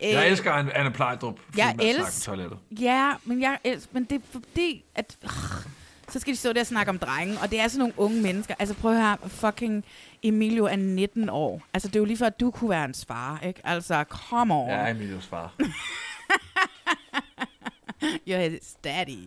Jeg 0.00 0.24
Øh, 0.24 0.30
elsker 0.30 0.52
Anne, 0.52 0.90
Plejdrup, 0.92 1.38
jeg 1.56 1.76
elsker-. 1.82 2.56
Ja, 2.80 3.12
men, 3.24 3.40
jeg, 3.42 3.58
els- 3.66 3.86
men 3.92 4.04
det 4.04 4.16
er 4.16 4.20
fordi, 4.32 4.84
at... 4.94 5.16
Øh, 5.24 5.30
så 6.10 6.18
skal 6.18 6.32
de 6.32 6.38
stå 6.38 6.52
der 6.52 6.60
og 6.60 6.66
snakke 6.66 6.90
om 6.90 6.98
drenge, 6.98 7.38
og 7.42 7.50
det 7.50 7.60
er 7.60 7.68
sådan 7.68 7.78
nogle 7.78 7.94
unge 7.96 8.22
mennesker. 8.22 8.54
Altså 8.58 8.74
prøv 8.74 8.92
at 8.92 9.02
høre, 9.02 9.16
fucking 9.28 9.84
Emilio 10.22 10.64
er 10.64 10.76
19 10.76 11.28
år. 11.28 11.62
Altså 11.74 11.88
det 11.88 11.96
er 11.96 12.00
jo 12.00 12.04
lige 12.04 12.16
før, 12.16 12.26
at 12.26 12.40
du 12.40 12.50
kunne 12.50 12.70
være 12.70 12.80
hans 12.80 13.04
far, 13.04 13.40
ikke? 13.46 13.60
Altså, 13.64 14.04
come 14.08 14.54
on. 14.54 14.68
Ja, 14.68 14.90
Emilios 14.90 15.26
far. 15.26 15.54
You're 18.28 18.48
his 18.48 18.76
daddy. 18.84 19.18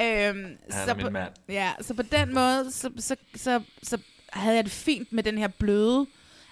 Øhm, 0.00 0.56
Han 0.70 0.88
er 0.88 0.94
min 0.94 1.12
mand. 1.12 1.32
Ja, 1.48 1.72
så 1.80 1.94
på 1.94 2.02
den 2.02 2.34
måde, 2.34 2.72
så, 2.72 2.90
så, 2.98 3.16
så, 3.34 3.62
så 3.82 3.98
havde 4.32 4.56
jeg 4.56 4.64
det 4.64 4.72
fint 4.72 5.12
med 5.12 5.22
den 5.22 5.38
her 5.38 5.48
bløde, 5.48 6.06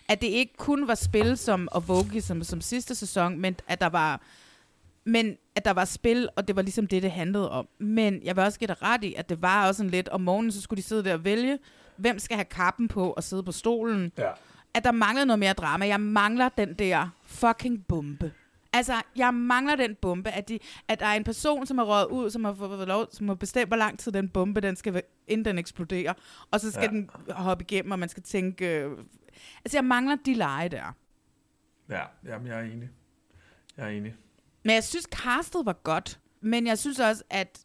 at 0.08 0.20
det 0.20 0.26
ikke 0.26 0.56
kun 0.56 0.88
var 0.88 0.94
spil 0.94 1.36
som 1.38 1.68
og 1.72 1.88
Vogue 1.88 2.20
som, 2.20 2.44
som 2.44 2.60
sidste 2.60 2.94
sæson, 2.94 3.38
men 3.40 3.56
at 3.68 3.80
der 3.80 3.86
var 3.86 4.20
men 5.04 5.36
at 5.54 5.64
der 5.64 5.70
var 5.70 5.84
spil, 5.84 6.28
og 6.36 6.48
det 6.48 6.56
var 6.56 6.62
ligesom 6.62 6.86
det, 6.86 7.02
det 7.02 7.10
handlede 7.10 7.50
om. 7.50 7.68
Men 7.78 8.22
jeg 8.24 8.36
vil 8.36 8.44
også 8.44 8.58
give 8.58 8.68
dig 8.68 8.82
ret 8.82 9.04
i, 9.04 9.14
at 9.14 9.28
det 9.28 9.42
var 9.42 9.66
også 9.66 9.76
sådan 9.76 9.90
lidt, 9.90 10.08
om 10.08 10.20
morgenen, 10.20 10.52
så 10.52 10.60
skulle 10.60 10.82
de 10.82 10.86
sidde 10.86 11.04
der 11.04 11.14
og 11.14 11.24
vælge, 11.24 11.58
hvem 11.96 12.18
skal 12.18 12.36
have 12.36 12.44
kappen 12.44 12.88
på 12.88 13.10
og 13.10 13.22
sidde 13.22 13.42
på 13.42 13.52
stolen. 13.52 14.12
Ja. 14.18 14.30
At 14.74 14.84
der 14.84 14.92
manglede 14.92 15.26
noget 15.26 15.38
mere 15.38 15.52
drama. 15.52 15.86
Jeg 15.86 16.00
mangler 16.00 16.48
den 16.48 16.74
der 16.74 17.08
fucking 17.24 17.86
bombe. 17.86 18.32
Altså, 18.72 18.92
jeg 19.16 19.34
mangler 19.34 19.76
den 19.76 19.94
bombe, 19.94 20.30
at, 20.30 20.48
de, 20.48 20.58
at 20.88 21.00
der 21.00 21.06
er 21.06 21.14
en 21.14 21.24
person, 21.24 21.66
som 21.66 21.78
har 21.78 21.84
røget 21.84 22.06
ud, 22.06 22.30
som 22.30 22.44
har 22.44 22.54
fået 22.54 22.88
lov, 22.88 23.06
som 23.10 23.28
har 23.28 23.34
bestemt, 23.34 23.68
hvor 23.68 23.76
lang 23.76 23.98
tid 23.98 24.12
den 24.12 24.28
bombe, 24.28 24.60
den 24.60 24.76
skal, 24.76 25.02
inden 25.28 25.44
den 25.44 25.58
eksploderer. 25.58 26.12
Og 26.50 26.60
så 26.60 26.70
skal 26.70 26.82
ja. 26.82 26.88
den 26.88 27.10
hoppe 27.28 27.64
igennem, 27.64 27.92
og 27.92 27.98
man 27.98 28.08
skal 28.08 28.22
tænke... 28.22 28.80
Øh, 28.80 28.98
altså, 29.64 29.76
jeg 29.76 29.84
mangler 29.84 30.16
de 30.26 30.34
lege 30.34 30.68
der. 30.68 30.96
Ja, 31.88 32.02
jamen, 32.24 32.46
jeg 32.46 32.58
er 32.58 32.62
enig. 32.62 32.88
Jeg 33.76 33.84
er 33.84 33.90
enig. 33.90 34.14
Men 34.64 34.74
jeg 34.74 34.84
synes, 34.84 35.06
castet 35.10 35.66
var 35.66 35.72
godt. 35.72 36.20
Men 36.40 36.66
jeg 36.66 36.78
synes 36.78 37.00
også, 37.00 37.22
at... 37.30 37.64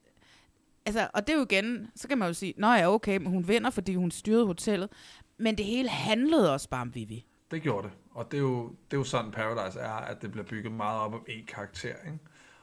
Altså, 0.86 1.10
og 1.14 1.28
det 1.28 1.34
er 1.34 1.38
jo 1.38 1.46
igen, 1.50 1.92
så 1.96 2.08
kan 2.08 2.18
man 2.18 2.28
jo 2.28 2.34
sige, 2.34 2.54
nå 2.58 2.68
ja, 2.68 2.94
okay, 2.94 3.18
men 3.18 3.28
hun 3.28 3.48
vinder, 3.48 3.70
fordi 3.70 3.96
hun 3.96 4.12
styrede 4.12 4.46
hotellet. 4.46 4.90
Men 5.38 5.58
det 5.58 5.66
hele 5.66 5.90
handlede 5.90 6.54
også 6.54 6.70
bare 6.70 6.82
om 6.82 6.96
Vivi. 6.96 7.26
Det 7.52 7.62
gjorde 7.62 7.88
det. 7.88 7.98
Og 8.12 8.32
det 8.32 8.38
er, 8.38 8.42
jo, 8.42 8.68
det 8.68 8.94
er 8.94 8.98
jo 8.98 9.04
sådan, 9.04 9.32
Paradise 9.32 9.80
er, 9.80 9.92
at 9.92 10.22
det 10.22 10.32
bliver 10.32 10.46
bygget 10.46 10.74
meget 10.74 11.00
op 11.00 11.14
om 11.14 11.26
én 11.30 11.46
karakter. 11.46 11.96
Ikke? 12.06 12.20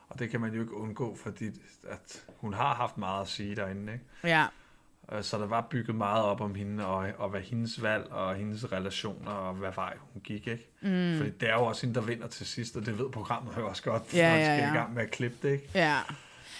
Og 0.08 0.18
det 0.18 0.30
kan 0.30 0.40
man 0.40 0.54
jo 0.54 0.60
ikke 0.60 0.74
undgå, 0.74 1.16
fordi 1.16 1.46
at 1.88 2.26
hun 2.36 2.54
har 2.54 2.74
haft 2.74 2.98
meget 2.98 3.22
at 3.22 3.28
sige 3.28 3.56
derinde. 3.56 3.92
Ikke? 3.92 4.04
Ja. 4.24 4.46
Øh, 5.12 5.22
Så 5.22 5.38
der 5.38 5.46
var 5.46 5.66
bygget 5.70 5.96
meget 5.96 6.24
op 6.24 6.40
om 6.40 6.54
hende, 6.54 6.86
og, 6.86 7.08
og 7.18 7.28
hvad 7.30 7.40
hendes 7.40 7.82
valg, 7.82 8.12
og 8.12 8.34
hendes 8.34 8.72
relationer, 8.72 9.30
og 9.30 9.54
hvad 9.54 9.70
vej 9.74 9.94
hun 10.12 10.22
gik. 10.22 10.46
Ikke? 10.48 10.70
Mm. 10.82 11.16
Fordi 11.18 11.30
det 11.30 11.48
er 11.48 11.54
jo 11.54 11.64
også 11.64 11.86
hende, 11.86 12.00
der 12.00 12.06
vinder 12.06 12.26
til 12.28 12.46
sidst, 12.46 12.76
og 12.76 12.86
det 12.86 12.98
ved 12.98 13.10
programmet 13.10 13.56
jo 13.56 13.68
også 13.68 13.82
godt, 13.82 14.02
Ja, 14.14 14.30
når 14.30 14.36
de 14.38 14.44
skal 14.44 14.58
ja. 14.58 14.72
i 14.72 14.76
gang 14.76 14.94
med 14.94 15.02
at 15.02 15.10
klippe 15.10 15.36
det. 15.48 15.52
Ikke? 15.52 15.68
Ja. 15.74 15.98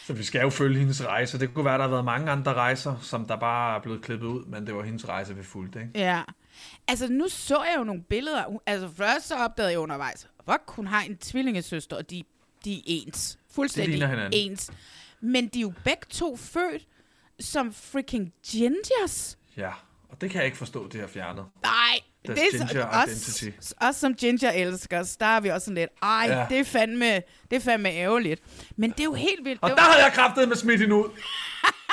Så 0.07 0.13
vi 0.13 0.23
skal 0.25 0.41
jo 0.41 0.51
følge 0.51 0.79
hendes 0.79 1.07
rejse. 1.07 1.41
Det 1.41 1.55
kunne 1.55 1.65
være, 1.65 1.75
der 1.79 1.83
har 1.85 1.91
været 1.91 2.05
mange 2.05 2.31
andre 2.31 2.55
rejser, 2.55 2.97
som 3.03 3.27
der 3.27 3.37
bare 3.37 3.77
er 3.77 3.83
blevet 3.83 4.03
klippet 4.03 4.27
ud, 4.27 4.45
men 4.45 4.67
det 4.67 4.75
var 4.75 4.83
hendes 4.83 5.09
rejse, 5.09 5.37
vi 5.37 5.43
fulgte. 5.43 5.81
Ikke? 5.81 5.91
Ja. 5.95 6.23
Altså, 6.89 7.09
nu 7.09 7.29
så 7.29 7.63
jeg 7.63 7.75
jo 7.79 7.85
nogle 7.85 8.03
billeder. 8.03 8.45
Altså, 8.67 8.89
først 8.97 9.29
så 9.29 9.35
opdagede 9.35 9.71
jeg 9.73 9.79
undervejs, 9.81 10.29
fuck, 10.51 10.63
hun 10.69 10.87
har 10.87 11.03
en 11.03 11.17
tvillingesøster, 11.17 11.97
og 11.97 12.11
de, 12.11 12.23
de 12.65 12.77
er 12.79 12.83
ens. 12.87 13.39
Fuldstændig 13.51 14.29
ens. 14.33 14.71
Men 15.21 15.49
de 15.49 15.59
er 15.59 15.63
jo 15.63 15.73
begge 15.85 16.07
to 16.11 16.37
født 16.37 16.87
som 17.41 17.73
freaking 17.75 18.33
gingers. 18.51 19.39
Ja, 19.57 19.71
og 20.09 20.21
det 20.21 20.31
kan 20.31 20.39
jeg 20.39 20.47
ikke 20.47 20.59
forstå, 20.59 20.89
det 20.89 21.01
har 21.01 21.09
fjernet. 21.09 21.45
Nej, 21.63 21.73
Deres 22.27 22.39
det 22.53 22.61
er 22.61 22.67
ginger 22.67 22.87
os, 22.89 23.09
identity. 23.11 23.51
os 23.81 23.97
som 23.97 24.15
ginger 24.15 24.51
elskers, 24.53 25.17
der 25.17 25.27
er 25.27 25.41
vi 25.41 25.49
også 25.49 25.65
sådan 25.65 25.75
lidt, 25.75 25.91
ej, 26.03 26.27
Ja. 26.29 26.39
ja. 26.39 26.47
det, 26.51 26.59
er 26.59 26.65
fandme, 26.65 27.15
det 27.51 27.57
er 27.57 27.61
fandme 27.61 27.89
ærgerligt. 27.91 28.43
Men 28.77 28.91
det 28.91 29.01
er 29.01 29.05
jo 29.05 29.15
helt 29.15 29.45
vildt. 29.45 29.63
Og 29.63 29.71
det 29.71 29.77
der 29.79 29.83
var- 29.85 29.91
havde 29.93 30.05
jeg 30.05 30.13
kraftet 30.13 30.49
med 30.49 30.57
smidt 30.57 30.81
hende 30.81 30.95
ud, 30.95 31.09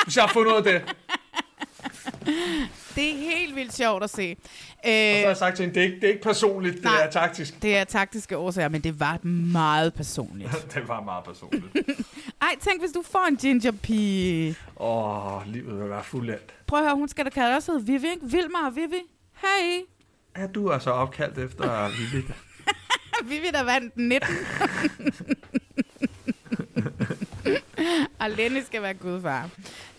hvis 0.04 0.16
jeg 0.16 0.24
har 0.24 0.34
fundet 0.34 0.52
ud 0.52 0.58
af 0.58 0.64
det. 0.64 0.96
Det 2.96 3.10
er 3.10 3.16
helt 3.16 3.56
vildt 3.56 3.74
sjovt 3.74 4.04
at 4.04 4.10
se. 4.10 4.30
Øh, 4.32 4.36
Og 4.36 4.38
så 4.86 4.91
har 5.22 5.28
jeg 5.28 5.38
sagt 5.38 5.56
til 5.56 5.66
hende, 5.66 5.76
det 5.80 5.82
er 5.82 5.86
ikke, 5.86 5.96
det 6.02 6.04
er 6.04 6.08
ikke 6.12 6.24
personligt, 6.24 6.76
det 6.76 6.84
Nej. 6.84 7.02
er 7.06 7.10
taktisk. 7.12 7.62
det 7.62 7.78
er 7.78 7.84
taktiske 7.84 8.38
årsager, 8.38 8.70
men 8.70 8.82
det 8.82 9.00
var 9.00 9.20
meget 9.24 9.94
personligt. 9.94 10.52
det 10.74 10.88
var 10.88 11.02
meget 11.02 11.24
personligt. 11.24 11.66
Ej, 12.41 12.56
tænk, 12.62 12.82
hvis 12.82 12.91
du 12.91 13.04
får 13.12 13.26
en 13.30 13.36
ginger 13.38 13.72
pige. 13.72 14.56
Åh, 14.80 15.36
oh, 15.38 15.41
livet 15.54 15.80
vil 15.82 15.89
være 15.89 16.04
fuldendt. 16.04 16.54
Prøv 16.68 16.80
at 16.80 16.86
høre, 16.86 16.96
hun 16.96 17.08
skal 17.10 17.26
da 17.26 17.30
kalde 17.30 17.56
også 17.56 17.72
hedde 17.72 17.86
Vivi, 17.86 18.08
ikke? 18.10 18.26
Vilmar 18.26 18.66
og 18.68 18.76
Vivi. 18.76 19.02
Hey. 19.41 19.82
Er 20.36 20.48
du 20.48 20.72
altså 20.72 20.89
opkaldt 20.91 21.38
efter 21.38 21.88
Vivi? 21.89 22.24
Vivi, 23.30 23.48
der 23.54 23.64
vandt 23.64 23.98
19. 23.98 24.28
og 28.20 28.30
Lenny 28.30 28.62
skal 28.66 28.82
være 28.82 28.94
gudfar. 28.94 29.50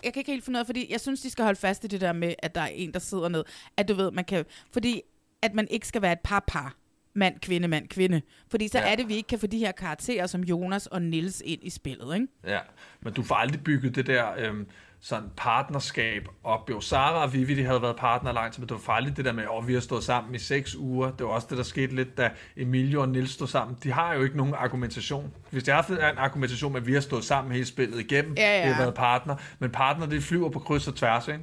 Jeg 0.03 0.13
kan 0.13 0.19
ikke 0.19 0.31
helt 0.31 0.45
finde 0.45 0.57
ud 0.57 0.59
af, 0.61 0.65
fordi 0.65 0.91
jeg 0.91 0.99
synes, 0.99 1.21
de 1.21 1.29
skal 1.29 1.43
holde 1.45 1.59
fast 1.59 1.83
i 1.83 1.87
det 1.87 2.01
der 2.01 2.13
med, 2.13 2.33
at 2.39 2.55
der 2.55 2.61
er 2.61 2.67
en, 2.67 2.93
der 2.93 2.99
sidder 2.99 3.29
ned. 3.29 3.43
At 3.77 3.87
du 3.87 3.93
ved, 3.93 4.11
man 4.11 4.25
kan... 4.25 4.45
Fordi 4.73 5.01
at 5.41 5.53
man 5.53 5.67
ikke 5.71 5.87
skal 5.87 6.01
være 6.01 6.11
et 6.13 6.19
par-par. 6.23 6.75
Mand, 7.17 7.39
kvinde, 7.39 7.67
mand, 7.67 7.87
kvinde. 7.87 8.21
Fordi 8.51 8.67
så 8.67 8.77
Ja. 8.79 8.91
er 8.91 8.95
det, 8.95 9.07
vi 9.09 9.15
ikke 9.15 9.27
kan 9.27 9.39
få 9.39 9.47
de 9.47 9.57
her 9.57 9.71
karakterer 9.71 10.27
som 10.27 10.41
Jonas 10.41 10.87
og 10.87 11.01
Nils 11.01 11.41
ind 11.45 11.63
i 11.63 11.69
spillet, 11.69 12.13
ikke? 12.15 12.27
Ja, 12.47 12.59
men 13.01 13.13
du 13.13 13.23
får 13.23 13.35
aldrig 13.35 13.63
bygget 13.63 13.95
det 13.95 14.07
der 14.07 14.33
øhm, 14.37 14.67
sådan 15.05 15.29
partnerskab 15.37 16.27
op. 16.43 16.69
Jo, 16.69 16.79
Sara 16.79 17.23
og 17.23 17.33
Vivi, 17.33 17.55
de 17.55 17.65
havde 17.65 17.81
været 17.81 17.95
partner 17.95 18.31
lang 18.31 18.53
tid, 18.53 18.59
men 18.61 18.67
du 18.67 18.77
får 18.77 18.93
aldrig 18.93 19.17
det 19.17 19.25
der 19.25 19.31
med, 19.31 19.43
at 19.43 19.49
oh, 19.51 19.67
vi 19.67 19.73
har 19.73 19.79
stået 19.79 20.03
sammen 20.03 20.35
i 20.35 20.37
seks 20.37 20.75
uger. 20.75 21.11
Det 21.11 21.25
var 21.25 21.31
også 21.31 21.47
det, 21.49 21.57
der 21.57 21.63
skete 21.63 21.95
lidt, 21.95 22.17
da 22.17 22.29
Emilio 22.57 23.01
og 23.01 23.09
Nils 23.09 23.31
stod 23.31 23.47
sammen. 23.47 23.77
De 23.83 23.91
har 23.91 24.13
jo 24.13 24.23
ikke 24.23 24.37
nogen 24.37 24.53
argumentation. 24.53 25.33
Hvis 25.51 25.63
de 25.63 25.71
har 25.71 25.75
haft 25.75 25.89
en 25.89 26.17
argumentation 26.17 26.73
med, 26.73 26.81
at 26.81 26.87
vi 26.87 26.93
har 26.93 26.99
stået 27.01 27.23
sammen 27.23 27.53
hele 27.53 27.65
spillet 27.65 27.99
igennem, 27.99 28.33
Ja, 28.37 28.59
ja. 28.59 28.65
det 28.67 28.75
har 28.75 28.81
været 28.81 28.93
partner, 28.93 29.35
men 29.59 29.69
partner, 29.69 30.05
det 30.05 30.23
flyver 30.23 30.49
på 30.49 30.59
kryds 30.59 30.87
og 30.87 30.95
tværs, 30.95 31.27
ikke? 31.27 31.39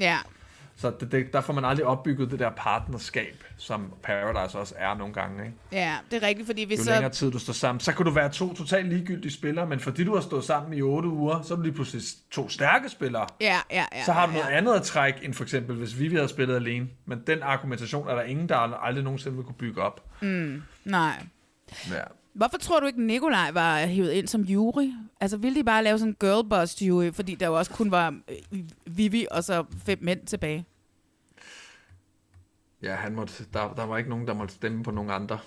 Ja. 0.00 0.18
Så 0.78 0.92
det, 1.00 1.12
det, 1.12 1.32
der 1.32 1.40
får 1.40 1.52
man 1.52 1.64
aldrig 1.64 1.86
opbygget 1.86 2.30
det 2.30 2.38
der 2.38 2.50
partnerskab, 2.50 3.44
som 3.56 3.92
Paradise 4.02 4.58
også 4.58 4.74
er 4.78 4.94
nogle 4.94 5.14
gange, 5.14 5.44
ikke? 5.44 5.56
Ja, 5.72 5.96
det 6.10 6.22
er 6.22 6.26
rigtigt, 6.26 6.46
fordi 6.46 6.64
hvis 6.64 6.78
Jo 6.78 6.84
så... 6.84 6.90
længere 6.90 7.10
tid 7.12 7.30
du 7.30 7.38
står 7.38 7.52
sammen, 7.52 7.80
så 7.80 7.92
kan 7.92 8.04
du 8.04 8.10
være 8.10 8.28
to 8.28 8.54
totalt 8.54 8.88
ligegyldige 8.88 9.32
spillere, 9.32 9.66
men 9.66 9.80
fordi 9.80 10.04
du 10.04 10.14
har 10.14 10.20
stået 10.20 10.44
sammen 10.44 10.78
i 10.78 10.82
otte 10.82 11.08
uger, 11.08 11.42
så 11.42 11.54
er 11.54 11.56
du 11.56 11.62
lige 11.62 11.72
pludselig 11.72 12.02
to 12.30 12.48
stærke 12.48 12.88
spillere. 12.88 13.26
Ja, 13.40 13.58
ja, 13.70 13.84
ja. 13.92 14.04
så 14.04 14.12
har 14.12 14.26
du 14.26 14.32
ja, 14.32 14.38
noget 14.38 14.52
andet 14.52 14.74
at 14.74 14.82
trække, 14.82 15.24
end 15.24 15.34
for 15.34 15.42
eksempel, 15.42 15.76
hvis 15.76 15.98
vi 15.98 16.14
havde 16.14 16.28
spillet 16.28 16.56
alene. 16.56 16.88
Men 17.06 17.22
den 17.26 17.42
argumentation 17.42 18.08
er 18.08 18.14
der 18.14 18.22
ingen, 18.22 18.48
der 18.48 18.56
aldrig 18.56 19.04
nogensinde 19.04 19.36
vil 19.36 19.44
kunne 19.44 19.54
bygge 19.54 19.82
op. 19.82 20.04
Mm, 20.22 20.62
nej. 20.84 21.22
Ja. 21.90 22.02
Hvorfor 22.34 22.58
tror 22.58 22.80
du 22.80 22.86
ikke, 22.86 23.02
Nikolaj 23.02 23.50
var 23.50 23.78
hivet 23.78 24.12
ind 24.12 24.26
som 24.26 24.40
jury? 24.40 24.92
Altså, 25.20 25.36
ville 25.36 25.58
de 25.58 25.64
bare 25.64 25.84
lave 25.84 25.98
sådan 25.98 26.10
en 26.10 26.16
girlboss 26.20 26.82
jury, 26.82 27.12
fordi 27.12 27.34
der 27.34 27.46
jo 27.46 27.58
også 27.58 27.70
kun 27.70 27.90
var 27.90 28.14
øh, 28.52 28.58
Vivi 28.86 29.26
og 29.30 29.44
så 29.44 29.64
fem 29.86 29.98
mænd 30.02 30.26
tilbage? 30.26 30.64
Ja, 32.82 32.94
han 32.94 33.14
måtte, 33.14 33.44
der, 33.52 33.74
der 33.74 33.84
var 33.86 33.98
ikke 33.98 34.10
nogen, 34.10 34.26
der 34.26 34.34
måtte 34.34 34.54
stemme 34.54 34.82
på 34.82 34.90
nogen 34.90 35.10
andre. 35.10 35.38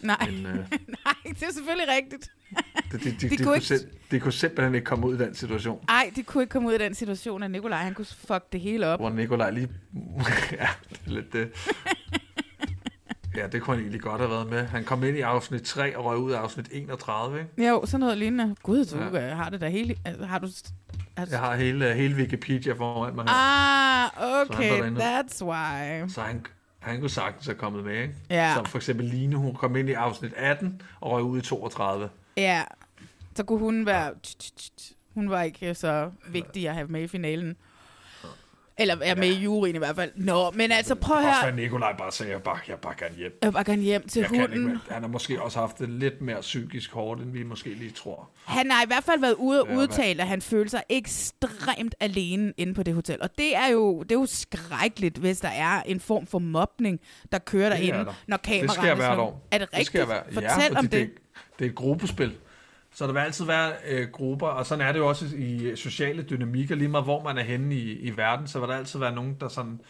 Nej, 0.00 0.30
Men, 0.30 0.46
øh, 0.46 0.56
nej, 1.04 1.14
det 1.24 1.42
er 1.42 1.52
selvfølgelig 1.52 1.88
rigtigt. 1.94 2.30
de, 2.92 2.98
de, 2.98 3.10
de, 3.10 3.28
De 3.36 3.44
kunne 3.44 3.54
ikke- 3.56 3.74
sim- 3.74 3.88
de 4.10 4.20
kunne 4.20 4.32
simpelthen 4.32 4.74
ikke 4.74 4.84
komme 4.84 5.06
ud 5.06 5.14
i 5.14 5.18
den 5.18 5.34
situation, 5.34 5.84
Ej, 5.88 6.12
de 6.16 6.22
kunne 6.22 6.42
ikke 6.42 6.50
komme 6.52 6.68
ud 6.68 6.72
af 6.72 6.78
den 6.78 6.94
situation, 6.94 7.42
at 7.42 7.50
Nikolaj 7.50 7.78
han 7.82 7.94
kunne 7.94 8.04
fuck 8.04 8.52
det 8.52 8.60
hele 8.60 8.86
op. 8.86 9.00
hvor 9.00 9.10
Nikolaj 9.10 9.50
lige... 9.50 9.68
ja, 10.52 10.68
det 10.90 11.00
er 11.06 11.10
lidt 11.10 11.32
det. 11.32 11.50
Ja, 13.36 13.46
det 13.46 13.62
kunne 13.62 13.76
han 13.76 13.82
egentlig 13.84 14.00
godt 14.00 14.20
have 14.20 14.30
været 14.30 14.50
med. 14.50 14.64
Han 14.66 14.84
kom 14.84 15.04
ind 15.04 15.16
i 15.16 15.20
afsnit 15.20 15.62
3 15.62 15.96
og 15.96 16.04
røg 16.04 16.18
ud 16.18 16.32
af 16.32 16.38
afsnit 16.38 16.68
31, 16.72 17.40
ikke? 17.40 17.68
Jo, 17.68 17.82
sådan 17.86 18.00
noget 18.00 18.18
lignende. 18.18 18.56
Gud, 18.62 18.84
du 18.84 19.16
Ja. 19.16 19.26
ja. 19.28 19.34
har 19.34 19.50
det 19.50 19.60
der 19.60 19.68
hele... 19.68 19.96
Altså, 20.04 20.24
har 20.26 20.38
du... 20.38 20.46
Altså, 21.16 21.34
Jeg 21.36 21.40
har 21.40 21.56
hele, 21.56 21.94
hele 21.94 22.14
Wikipedia 22.16 22.72
foran 22.72 23.14
mig 23.14 23.24
her. 23.24 23.32
Ah, 23.34 24.42
okay, 24.42 24.80
that's 24.96 25.44
why. 25.44 26.08
Så 26.08 26.20
han, 26.20 26.46
han 26.78 27.00
kunne 27.00 27.10
sagtens 27.10 27.46
have 27.46 27.56
kommet 27.56 27.84
med, 27.84 28.02
ikke? 28.02 28.14
Ja. 28.30 28.54
Som 28.54 28.66
for 28.66 28.78
eksempel 28.78 29.06
Line, 29.06 29.36
hun 29.36 29.54
kom 29.54 29.76
ind 29.76 29.88
i 29.88 29.92
afsnit 29.92 30.32
18 30.36 30.82
og 31.00 31.10
røg 31.10 31.22
ud 31.22 31.38
i 31.38 31.42
32. 31.42 32.08
Ja, 32.36 32.62
så 33.36 33.44
kunne 33.44 33.58
hun 33.58 33.86
være... 33.86 34.10
Hun 35.14 35.30
var 35.30 35.42
ikke 35.42 35.74
så 35.74 36.10
vigtig 36.28 36.68
at 36.68 36.74
have 36.74 36.86
med 36.86 37.02
i 37.02 37.06
finalen. 37.08 37.56
Eller 38.78 38.96
er 39.02 39.14
med 39.14 39.28
i 39.28 39.32
juryen 39.42 39.74
i 39.74 39.78
hvert 39.78 39.96
fald. 39.96 40.10
Nå, 40.14 40.50
men 40.50 40.72
altså 40.72 40.94
prøv 40.94 41.20
her. 41.20 41.42
hvad 41.44 41.52
Nikolaj 41.52 41.96
bare 41.98 42.12
sagde, 42.12 42.32
jeg 42.32 42.42
bare, 42.42 42.58
jeg 42.68 42.76
bare 42.78 42.94
gerne 42.98 43.14
hjem. 43.16 43.38
Jeg 43.42 43.48
vil 43.48 43.52
bare 43.52 43.64
gerne 43.64 43.82
hjem 43.82 44.08
til 44.08 44.20
Jeg 44.20 44.28
kan 44.28 44.36
ikke, 44.42 44.48
hunden. 44.48 44.68
men 44.68 44.78
han 44.90 45.02
har 45.02 45.08
måske 45.08 45.42
også 45.42 45.58
haft 45.58 45.78
det 45.78 45.88
lidt 45.88 46.20
mere 46.20 46.40
psykisk 46.40 46.92
hårdt, 46.92 47.20
end 47.22 47.32
vi 47.32 47.42
måske 47.42 47.74
lige 47.74 47.90
tror. 47.90 48.30
Han 48.44 48.70
har 48.70 48.82
i 48.82 48.86
hvert 48.86 49.04
fald 49.04 49.20
været 49.20 49.34
ude 49.34 49.62
og 49.62 49.68
Ja, 49.68 49.76
udtale, 49.76 50.22
at 50.22 50.28
han 50.28 50.42
føler 50.42 50.70
sig 50.70 50.82
ekstremt 50.88 51.94
alene 52.00 52.52
inde 52.56 52.74
på 52.74 52.82
det 52.82 52.94
hotel. 52.94 53.22
Og 53.22 53.38
det 53.38 53.56
er 53.56 53.66
jo, 53.72 54.02
det 54.02 54.12
er 54.12 54.18
jo 54.20 54.26
skrækkeligt, 54.26 55.18
hvis 55.18 55.40
der 55.40 55.48
er 55.48 55.82
en 55.82 56.00
form 56.00 56.26
for 56.26 56.38
mobning, 56.38 57.00
der 57.32 57.38
kører 57.38 57.68
Det 57.68 57.76
er 57.78 57.92
derinde, 57.92 57.98
der. 58.04 58.14
når 58.28 58.36
Det 58.36 58.46
kameraerne... 58.46 58.72
sker 58.72 58.94
hvert 58.94 59.18
år. 59.18 59.46
Er 59.50 59.58
det 59.58 59.68
rigtigt? 59.72 59.86
sker 59.86 60.06
hver, 60.06 60.22
Fortæl 60.32 60.50
ja, 60.72 60.78
om 60.78 60.84
det. 60.88 60.92
det. 60.92 61.10
Det 61.58 61.64
er 61.64 61.68
et 61.68 61.74
gruppespil. 61.74 62.34
Så 62.96 63.06
der 63.06 63.12
vil 63.12 63.20
altid 63.20 63.44
være 63.44 63.72
øh, 63.88 64.08
grupper, 64.08 64.46
og 64.46 64.66
sådan 64.66 64.86
er 64.86 64.92
det 64.92 64.98
jo 64.98 65.08
også 65.08 65.26
i 65.36 65.76
sociale 65.76 66.22
dynamikker, 66.22 66.74
lige 66.74 66.88
meget 66.88 67.04
hvor 67.04 67.22
man 67.22 67.38
er 67.38 67.42
henne 67.42 67.74
i, 67.74 67.92
i 67.92 68.16
verden, 68.16 68.48
så 68.48 68.60
vil 68.60 68.68
der 68.68 68.74
altid 68.74 68.98
være 68.98 69.14
nogen, 69.14 69.36
der 69.40 69.48
sådan 69.48 69.80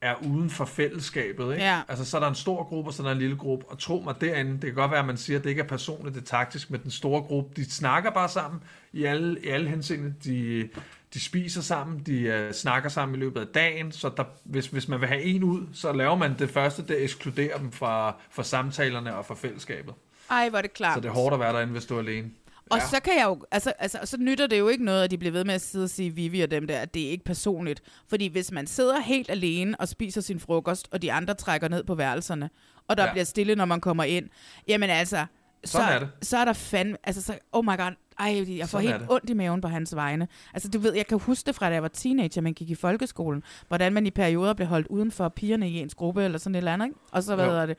er 0.00 0.14
uden 0.22 0.50
for 0.50 0.64
fællesskabet. 0.64 1.52
Ikke? 1.52 1.64
Ja. 1.64 1.80
Altså, 1.88 2.04
så 2.04 2.16
er 2.16 2.20
der 2.20 2.28
en 2.28 2.34
stor 2.34 2.64
gruppe, 2.64 2.90
og 2.90 2.94
så 2.94 3.02
er 3.02 3.06
der 3.06 3.12
en 3.12 3.18
lille 3.18 3.36
gruppe. 3.36 3.66
Og 3.68 3.78
tro 3.78 4.02
mig, 4.04 4.20
derinde, 4.20 4.52
det 4.52 4.60
kan 4.60 4.74
godt 4.74 4.90
være, 4.90 5.00
at 5.00 5.06
man 5.06 5.16
siger, 5.16 5.38
at 5.38 5.44
det 5.44 5.50
ikke 5.50 5.62
er 5.62 5.66
personligt, 5.66 6.14
det 6.14 6.20
er 6.22 6.26
taktisk, 6.26 6.70
men 6.70 6.82
den 6.82 6.90
store 6.90 7.22
gruppe, 7.22 7.50
de 7.56 7.70
snakker 7.70 8.10
bare 8.10 8.28
sammen 8.28 8.62
i 8.92 9.04
alle, 9.04 9.40
i 9.44 9.48
alle 9.48 9.68
henseende. 9.68 10.14
De, 10.24 10.68
de 11.14 11.20
spiser 11.20 11.62
sammen, 11.62 11.98
de 11.98 12.46
uh, 12.48 12.54
snakker 12.54 12.88
sammen 12.88 13.14
i 13.16 13.18
løbet 13.18 13.40
af 13.40 13.46
dagen, 13.46 13.92
så 13.92 14.10
der, 14.16 14.24
hvis, 14.44 14.66
hvis 14.66 14.88
man 14.88 15.00
vil 15.00 15.08
have 15.08 15.22
en 15.22 15.44
ud, 15.44 15.66
så 15.72 15.92
laver 15.92 16.14
man 16.14 16.38
det 16.38 16.50
første, 16.50 16.86
det 16.86 17.02
ekskluderer 17.02 17.58
dem 17.58 17.72
fra, 17.72 18.16
fra 18.30 18.42
samtalerne 18.44 19.16
og 19.16 19.26
fra 19.26 19.34
fællesskabet. 19.34 19.94
Ej, 20.30 20.48
hvor 20.48 20.58
er 20.58 20.62
det 20.62 20.72
klart. 20.72 20.94
Så 20.94 21.00
det 21.00 21.08
er 21.08 21.12
hårdt 21.12 21.34
at 21.34 21.40
være 21.40 21.52
derinde, 21.52 21.72
hvis 21.72 21.86
du 21.86 21.94
er 21.94 21.98
alene. 21.98 22.30
Og 22.70 22.78
ja. 22.78 22.86
så 22.86 23.00
kan 23.00 23.12
jeg 23.18 23.24
jo, 23.26 23.44
altså, 23.50 23.72
altså, 23.78 23.98
så 24.04 24.16
nytter 24.16 24.46
det 24.46 24.58
jo 24.58 24.68
ikke 24.68 24.84
noget, 24.84 25.04
at 25.04 25.10
de 25.10 25.18
bliver 25.18 25.32
ved 25.32 25.44
med 25.44 25.54
at 25.54 25.60
sidde 25.60 25.84
og 25.84 25.90
sige 25.90 26.10
Vivi 26.10 26.40
og 26.40 26.50
dem 26.50 26.66
der, 26.66 26.78
at 26.78 26.94
det 26.94 27.06
er 27.06 27.10
ikke 27.10 27.24
personligt. 27.24 27.82
Fordi 28.08 28.26
hvis 28.26 28.52
man 28.52 28.66
sidder 28.66 29.00
helt 29.00 29.30
alene 29.30 29.80
og 29.80 29.88
spiser 29.88 30.20
sin 30.20 30.40
frokost, 30.40 30.88
og 30.92 31.02
de 31.02 31.12
andre 31.12 31.34
trækker 31.34 31.68
ned 31.68 31.84
på 31.84 31.94
værelserne, 31.94 32.50
og 32.88 32.96
der 32.96 33.04
Ja. 33.04 33.12
bliver 33.12 33.24
stille, 33.24 33.54
når 33.54 33.64
man 33.64 33.80
kommer 33.80 34.04
ind, 34.04 34.28
jamen 34.68 34.90
altså, 34.90 35.26
så, 35.64 35.72
Sådan 35.72 35.92
er 35.94 35.98
det. 35.98 36.08
så 36.22 36.36
er 36.38 36.44
der 36.44 36.52
fandme, 36.52 36.96
altså 37.04 37.22
så, 37.22 37.38
oh 37.52 37.64
my 37.64 37.76
god, 37.76 37.92
ej, 38.18 38.44
jeg 38.58 38.68
får 38.68 38.78
Sådan 38.78 38.88
er 38.94 38.98
helt 38.98 39.10
ondt 39.10 39.30
i 39.30 39.34
maven 39.34 39.60
på 39.60 39.68
hans 39.68 39.94
vegne. 39.96 40.28
Altså 40.54 40.68
du 40.68 40.78
ved, 40.78 40.94
jeg 40.94 41.06
kan 41.06 41.18
huske 41.18 41.46
det 41.46 41.54
fra, 41.54 41.68
da 41.68 41.74
jeg 41.74 41.82
var 41.82 41.88
teenager, 41.88 42.40
man 42.40 42.54
gik 42.54 42.70
i 42.70 42.74
folkeskolen, 42.74 43.42
hvordan 43.68 43.92
man 43.92 44.06
i 44.06 44.10
perioder 44.10 44.54
blev 44.54 44.68
holdt 44.68 44.86
uden 44.86 45.10
for 45.10 45.28
pigerne 45.28 45.70
i 45.70 45.78
ens 45.78 45.94
gruppe, 45.94 46.24
eller 46.24 46.38
sådan 46.38 46.54
et 46.54 46.58
eller 46.58 46.72
andet, 46.72 46.86
ikke? 46.86 46.98
Og 47.12 47.22
så, 47.22 47.34
hvad 47.34 47.44
hedder 47.44 47.66
det? 47.66 47.76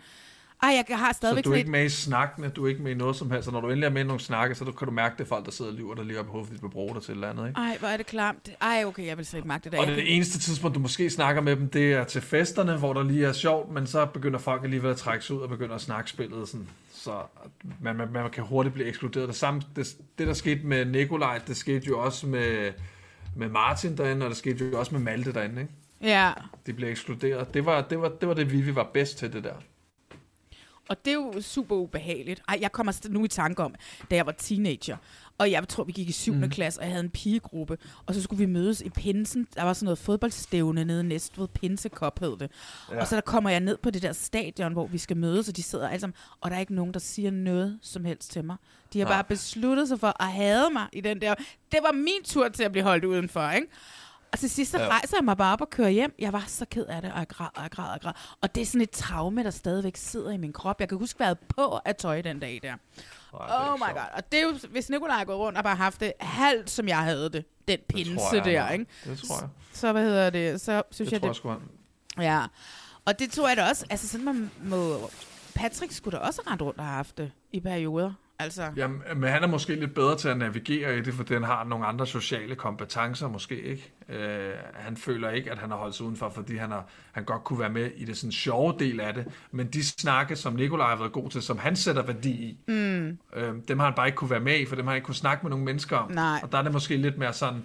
Ej, 0.63 0.83
jeg 0.89 0.97
har 0.97 1.11
Så 1.13 1.17
stadigvæk 1.17 1.43
du 1.45 1.51
er 1.51 1.55
ikke 1.55 1.71
med 1.71 1.85
i 1.85 1.89
snakkene, 1.89 2.49
du 2.49 2.65
er 2.65 2.69
ikke 2.69 2.81
med 2.83 2.91
i 2.91 2.95
noget 2.95 3.15
som 3.15 3.31
helst. 3.31 3.45
Så 3.45 3.51
når 3.51 3.61
du 3.61 3.67
endelig 3.67 3.85
er 3.85 3.89
med 3.91 4.01
i 4.01 4.05
nogle 4.05 4.19
snakke, 4.19 4.55
så 4.55 4.65
kan 4.65 4.85
du 4.87 4.91
mærke, 4.91 5.15
det 5.17 5.23
er 5.23 5.27
folk, 5.27 5.45
der 5.45 5.51
sidder 5.51 5.71
og 5.71 5.77
lyver, 5.77 5.95
der 5.95 6.03
lige 6.03 6.19
op 6.19 6.25
i 6.25 6.29
hovedet, 6.29 6.61
vil 6.63 6.69
bruge 6.69 6.93
dig 6.93 7.01
til 7.03 7.11
et 7.11 7.15
eller 7.15 7.29
andet. 7.29 7.47
Ikke? 7.47 7.59
ej, 7.59 7.77
hvor 7.79 7.87
er 7.87 7.97
det 7.97 8.05
klamt. 8.05 8.49
Ej, 8.61 8.83
okay, 8.87 9.05
jeg 9.05 9.17
vil 9.17 9.25
slet 9.25 9.37
ikke 9.37 9.47
magte 9.47 9.69
det. 9.69 9.79
Og 9.79 9.85
Jeg 9.87 9.95
det 9.95 10.03
kan- 10.03 10.13
eneste 10.13 10.39
tidspunkt, 10.39 10.75
du 10.75 10.79
måske 10.79 11.09
snakker 11.09 11.41
med 11.41 11.55
dem, 11.55 11.69
det 11.69 11.93
er 11.93 12.03
til 12.03 12.21
festerne, 12.21 12.77
hvor 12.77 12.93
der 12.93 13.03
lige 13.03 13.25
er 13.25 13.33
sjovt, 13.33 13.71
men 13.71 13.87
så 13.87 14.05
begynder 14.05 14.39
folk 14.39 14.63
alligevel 14.63 14.89
at 14.91 14.97
trække 14.97 15.25
sig 15.25 15.35
ud 15.35 15.41
og 15.41 15.49
begynder 15.49 15.75
at 15.75 15.81
snakke 15.81 16.09
spillet. 16.09 16.47
Sådan. 16.49 16.67
Så 16.93 17.11
man, 17.81 17.95
man, 17.95 18.11
man 18.11 18.29
kan 18.29 18.43
hurtigt 18.43 18.73
blive 18.73 18.87
ekskluderet. 18.87 19.27
Det, 19.27 19.35
samme, 19.35 19.61
det, 19.75 19.87
det, 20.17 20.27
der 20.27 20.33
skete 20.33 20.65
med 20.65 20.85
Nikolaj, 20.85 21.37
det 21.47 21.57
skete 21.57 21.87
jo 21.87 21.99
også 21.99 22.27
med, 22.27 22.71
med 23.35 23.49
Martin 23.49 23.97
derinde, 23.97 24.25
og 24.25 24.29
det 24.29 24.37
skete 24.37 24.69
jo 24.73 24.79
også 24.79 24.95
med 24.95 25.01
Malte 25.01 25.33
derinde. 25.33 25.61
Ikke? 25.61 25.73
Ja, 26.01 26.31
De 26.65 26.73
blev 26.73 26.89
ekskluderet. 26.89 27.53
Det 27.53 27.65
var 27.65 27.81
det, 27.81 28.01
var, 28.01 28.09
det, 28.09 28.27
var 28.27 28.33
det 28.33 28.51
Vivi 28.51 28.75
var 28.75 28.89
bedst 28.93 29.17
til, 29.17 29.33
det 29.33 29.43
der. 29.43 29.53
Og 30.89 31.05
det 31.05 31.11
er 31.11 31.15
jo 31.15 31.41
super 31.41 31.75
ubehageligt. 31.75 32.41
Ej, 32.49 32.57
jeg 32.61 32.71
kommer 32.71 32.91
st- 32.91 33.09
nu 33.09 33.25
i 33.25 33.27
tanke 33.27 33.63
om, 33.63 33.75
da 34.11 34.15
jeg 34.15 34.25
var 34.25 34.31
teenager, 34.31 34.97
og 35.37 35.51
jeg 35.51 35.67
tror, 35.67 35.83
vi 35.83 35.91
gik 35.91 36.09
i 36.09 36.11
7. 36.11 36.33
Mm. 36.33 36.49
klasse, 36.49 36.79
og 36.79 36.83
jeg 36.85 36.91
havde 36.93 37.03
en 37.03 37.09
pigegruppe, 37.09 37.77
og 38.05 38.15
så 38.15 38.21
skulle 38.21 38.37
vi 38.39 38.45
mødes 38.53 38.81
i 38.81 38.89
Pinsen. 38.89 39.47
Der 39.55 39.63
var 39.63 39.73
sådan 39.73 39.85
noget 39.85 39.97
fodboldstævne 39.99 40.83
nede 40.85 40.99
i 40.99 41.03
Næstved, 41.03 41.47
Pinsekop 41.47 42.19
hed 42.19 42.37
det. 42.37 42.51
Ja. 42.89 42.95
Ja. 42.95 43.01
Og 43.01 43.07
så 43.07 43.15
der 43.15 43.21
kommer 43.21 43.49
jeg 43.49 43.59
ned 43.59 43.77
på 43.77 43.89
det 43.89 44.01
der 44.01 44.11
stadion, 44.13 44.73
hvor 44.73 44.87
vi 44.87 44.97
skal 44.97 45.17
mødes, 45.17 45.49
og 45.49 45.55
de 45.57 45.63
sidder 45.63 45.87
alle 45.89 45.99
sammen, 46.01 46.15
og 46.41 46.49
der 46.49 46.55
er 46.55 46.59
ikke 46.59 46.75
nogen, 46.75 46.93
der 46.93 46.99
siger 46.99 47.31
noget 47.31 47.79
som 47.81 48.05
helst 48.05 48.31
til 48.31 48.43
mig. 48.45 48.55
De 48.93 48.99
har 48.99 49.05
Nej. 49.05 49.13
bare 49.15 49.23
besluttet 49.23 49.87
sig 49.87 49.99
for 49.99 50.23
at 50.23 50.31
hade 50.31 50.69
mig 50.73 50.87
i 50.93 51.01
den 51.01 51.21
der. 51.21 51.35
Det 51.71 51.79
var 51.83 51.91
min 51.91 52.23
tur 52.25 52.47
til 52.49 52.63
at 52.63 52.71
blive 52.71 52.83
holdt 52.83 53.05
udenfor, 53.05 53.49
ikke? 53.51 53.67
Og 54.33 54.39
til 54.39 54.49
sidst 54.49 54.71
så 54.71 54.79
Ja. 54.79 54.87
rejser 54.87 55.17
jeg 55.17 55.25
mig 55.25 55.37
bare 55.37 55.53
op 55.53 55.61
og 55.61 55.69
kører 55.69 55.89
hjem. 55.89 56.15
Jeg 56.19 56.33
var 56.33 56.43
så 56.47 56.65
ked 56.65 56.85
af 56.85 57.01
det, 57.01 57.11
og 57.11 57.19
jeg 57.19 57.27
græd, 57.27 57.47
og 57.55 57.61
jeg 57.63 57.71
græd, 57.71 57.85
og 57.85 57.91
jeg 57.93 58.01
græd. 58.01 58.13
Og 58.41 58.55
det 58.55 58.61
er 58.61 58.65
sådan 58.65 58.81
et 58.81 58.89
traume, 58.89 59.43
der 59.43 59.49
stadigvæk 59.51 59.95
sidder 59.97 60.31
i 60.31 60.37
min 60.37 60.53
krop. 60.53 60.79
Jeg 60.79 60.89
kan 60.89 60.97
huske, 60.97 61.17
hvad 61.17 61.27
jeg 61.27 61.37
på 61.39 61.79
af 61.85 61.95
tøj 61.95 62.21
den 62.21 62.39
dag 62.39 62.59
der. 62.63 62.73
Det 63.31 63.39
er 63.39 63.69
Oh 63.69 63.75
ikke 63.75 63.85
my 63.85 63.93
god. 63.93 64.01
Og 64.13 64.31
det 64.31 64.39
er 64.39 64.43
jo, 64.43 64.53
hvis 64.71 64.89
Nikolaj 64.89 65.23
gået 65.25 65.37
rundt 65.37 65.57
og 65.57 65.63
bare 65.63 65.75
haft 65.75 65.99
det 65.99 66.13
halvt, 66.19 66.69
som 66.69 66.87
jeg 66.87 66.97
havde 66.97 67.23
det. 67.29 67.45
Den 67.67 67.77
Det 67.79 67.85
pinse 67.87 68.15
tror 68.15 68.35
jeg, 68.35 68.45
der, 68.45 68.69
ikke? 68.69 68.85
Det 69.05 69.19
tror 69.19 69.39
jeg. 69.41 69.49
Så 69.73 69.91
hvad 69.91 70.03
hedder 70.03 70.29
det? 70.29 70.61
Så 70.61 70.83
synes 70.91 71.07
Det 71.09 71.11
jeg, 71.13 71.21
tror 71.21 71.27
det, 71.27 71.43
jeg 71.45 71.59
sgu. 72.15 72.21
Ja, 72.23 72.45
og 73.05 73.19
det 73.19 73.31
tror 73.31 73.47
jeg 73.47 73.57
da 73.57 73.69
også, 73.69 73.85
altså 73.89 74.07
sådan 74.07 74.25
man 74.25 74.51
må, 74.63 75.09
Patrick 75.55 75.91
skulle 75.93 76.17
da 76.19 76.23
også 76.23 76.41
rende 76.47 76.63
rundt 76.63 76.79
og 76.79 76.85
have 76.85 76.95
haft 76.95 77.17
det 77.17 77.31
i 77.51 77.59
perioder. 77.59 78.13
Altså, 78.41 78.71
Jamen, 78.75 79.01
men 79.15 79.29
han 79.29 79.43
er 79.43 79.47
måske 79.47 79.75
lidt 79.75 79.93
bedre 79.93 80.17
til 80.17 80.29
at 80.29 80.37
navigere 80.37 80.97
i 80.97 81.01
det, 81.01 81.13
fordi 81.13 81.33
han 81.33 81.43
har 81.43 81.63
nogle 81.63 81.85
andre 81.85 82.07
sociale 82.07 82.55
kompetencer 82.55 83.27
måske 83.27 83.61
ikke. 83.61 83.91
Øh, 84.09 84.51
han 84.73 84.97
føler 84.97 85.29
ikke, 85.29 85.51
at 85.51 85.57
han 85.57 85.69
har 85.69 85.77
holdt 85.77 85.95
sig 85.95 86.05
udenfor, 86.05 86.29
fordi 86.29 86.55
han, 86.55 86.71
har, 86.71 86.85
han 87.11 87.23
godt 87.23 87.43
kunne 87.43 87.59
være 87.59 87.69
med 87.69 87.91
i 87.95 88.05
det 88.05 88.17
sådan 88.17 88.31
sjove 88.31 88.75
del 88.79 88.99
af 88.99 89.13
det. 89.13 89.27
Men 89.51 89.67
de 89.67 89.85
snakke, 89.85 90.35
som 90.35 90.53
Nikolaj 90.53 90.89
har 90.89 90.95
været 90.95 91.11
god 91.11 91.29
til, 91.29 91.41
som 91.41 91.57
han 91.57 91.75
sætter 91.75 92.01
værdi 92.03 92.31
i, 92.31 92.57
mm, 92.67 93.17
øh, 93.35 93.53
dem 93.67 93.79
har 93.79 93.85
han 93.85 93.93
bare 93.95 94.07
ikke 94.07 94.15
kunne 94.15 94.29
være 94.29 94.39
med 94.39 94.59
i, 94.59 94.65
for 94.65 94.75
dem 94.75 94.85
har 94.85 94.91
han 94.91 94.97
ikke 94.97 95.05
kunne 95.05 95.15
snakke 95.15 95.43
med 95.43 95.49
nogle 95.49 95.65
mennesker 95.65 95.97
om. 95.97 96.11
Nej. 96.11 96.39
Og 96.43 96.51
der 96.51 96.57
er 96.57 96.61
det 96.61 96.71
måske 96.71 96.97
lidt 96.97 97.17
mere 97.17 97.33
sådan, 97.33 97.63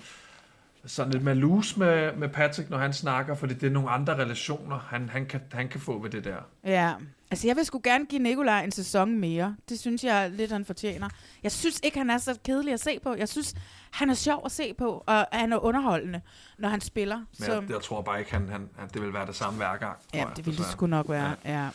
sådan 0.86 1.12
lidt 1.12 1.24
mere 1.24 1.34
loose 1.34 1.78
med, 1.78 2.16
med 2.16 2.28
Patrick, 2.28 2.70
når 2.70 2.78
han 2.78 2.92
snakker, 2.92 3.34
fordi 3.34 3.54
det 3.54 3.66
er 3.66 3.70
nogle 3.70 3.90
andre 3.90 4.14
relationer, 4.14 4.78
han, 4.78 5.08
han, 5.08 5.26
kan, 5.26 5.40
han 5.52 5.68
kan 5.68 5.80
få 5.80 6.02
ved 6.02 6.10
det 6.10 6.24
der. 6.24 6.36
ja. 6.64 6.92
Altså, 7.30 7.46
jeg 7.46 7.56
vil 7.56 7.64
sgu 7.64 7.80
gerne 7.84 8.06
give 8.06 8.22
Nikolaj 8.22 8.64
en 8.64 8.72
sæson 8.72 9.18
mere. 9.18 9.56
Det 9.68 9.80
synes 9.80 10.04
jeg 10.04 10.30
lidt, 10.30 10.52
han 10.52 10.64
fortjener. 10.64 11.08
Jeg 11.42 11.52
synes 11.52 11.80
ikke, 11.82 11.98
han 11.98 12.10
er 12.10 12.18
så 12.18 12.38
kedelig 12.44 12.72
at 12.72 12.80
se 12.80 12.98
på. 13.02 13.14
Jeg 13.14 13.28
synes, 13.28 13.54
han 13.90 14.10
er 14.10 14.14
sjov 14.14 14.42
at 14.44 14.52
se 14.52 14.74
på, 14.74 15.04
og 15.06 15.26
han 15.32 15.52
er 15.52 15.58
underholdende, 15.58 16.20
når 16.58 16.68
han 16.68 16.80
spiller. 16.80 17.16
Men 17.16 17.26
Så, 17.32 17.52
jeg, 17.52 17.70
jeg 17.70 17.80
tror 17.82 18.02
bare 18.02 18.18
ikke, 18.18 18.32
han, 18.32 18.48
han, 18.48 18.68
at 18.78 18.94
det 18.94 19.02
vil 19.02 19.12
være 19.12 19.26
det 19.26 19.34
samme 19.36 19.56
hver 19.56 19.76
gang. 19.76 19.98
ja, 20.14 20.18
jeg, 20.18 20.36
det 20.36 20.46
ville 20.46 20.58
det 20.58 20.66
sgu 20.66 20.86
nok 20.86 21.08
være, 21.08 21.34
ja. 21.44 21.62
ja. 21.64 21.68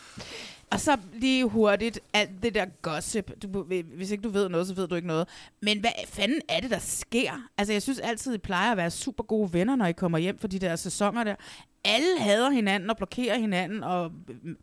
Og 0.72 0.80
så 0.80 0.96
lige 1.12 1.48
hurtigt, 1.48 2.00
alt 2.12 2.42
det 2.42 2.54
der 2.54 2.66
gossip. 2.82 3.30
Du, 3.42 3.62
hvis 3.96 4.10
ikke 4.10 4.22
du 4.22 4.28
ved 4.28 4.48
noget, 4.48 4.66
så 4.66 4.74
ved 4.74 4.88
du 4.88 4.94
ikke 4.94 5.08
noget. 5.08 5.28
Men 5.62 5.80
hvad 5.80 5.90
fanden 6.08 6.40
er 6.48 6.60
det, 6.60 6.70
der 6.70 6.78
sker? 6.78 7.32
Altså, 7.58 7.72
jeg 7.72 7.82
synes 7.82 7.98
altid, 7.98 8.34
I 8.34 8.38
plejer 8.38 8.70
at 8.70 8.76
være 8.76 8.90
super 8.90 9.24
gode 9.24 9.52
venner, 9.52 9.76
når 9.76 9.86
I 9.86 9.92
kommer 9.92 10.18
hjem 10.18 10.38
for 10.38 10.48
de 10.48 10.58
der 10.58 10.76
sæsoner 10.76 11.24
der. 11.24 11.34
Alle 11.84 12.18
hader 12.20 12.50
hinanden 12.50 12.90
og 12.90 12.96
blokerer 12.96 13.38
hinanden, 13.38 13.84
og 13.84 14.12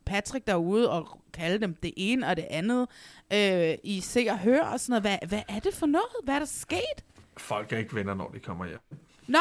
Patrick 0.06 0.46
derude 0.46 0.90
og 0.90 1.20
kalde 1.32 1.58
dem 1.58 1.74
det 1.74 1.92
ene 1.96 2.26
og 2.26 2.36
det 2.36 2.46
andet. 2.50 2.88
Øh, 3.32 3.74
I 3.84 4.00
se 4.00 4.26
og 4.30 4.38
hør 4.38 4.62
og 4.64 4.80
sådan 4.80 5.02
noget. 5.02 5.20
Hvad, 5.20 5.28
hvad 5.28 5.56
er 5.56 5.60
det 5.60 5.74
for 5.74 5.86
noget? 5.86 6.24
Hvad 6.24 6.34
er 6.34 6.38
der 6.38 6.46
sket? 6.46 7.04
Folk 7.36 7.72
er 7.72 7.78
ikke 7.78 7.94
venner, 7.94 8.14
når 8.14 8.30
de 8.34 8.38
kommer 8.38 8.66
hjem. 8.66 8.80
Nå, 9.26 9.38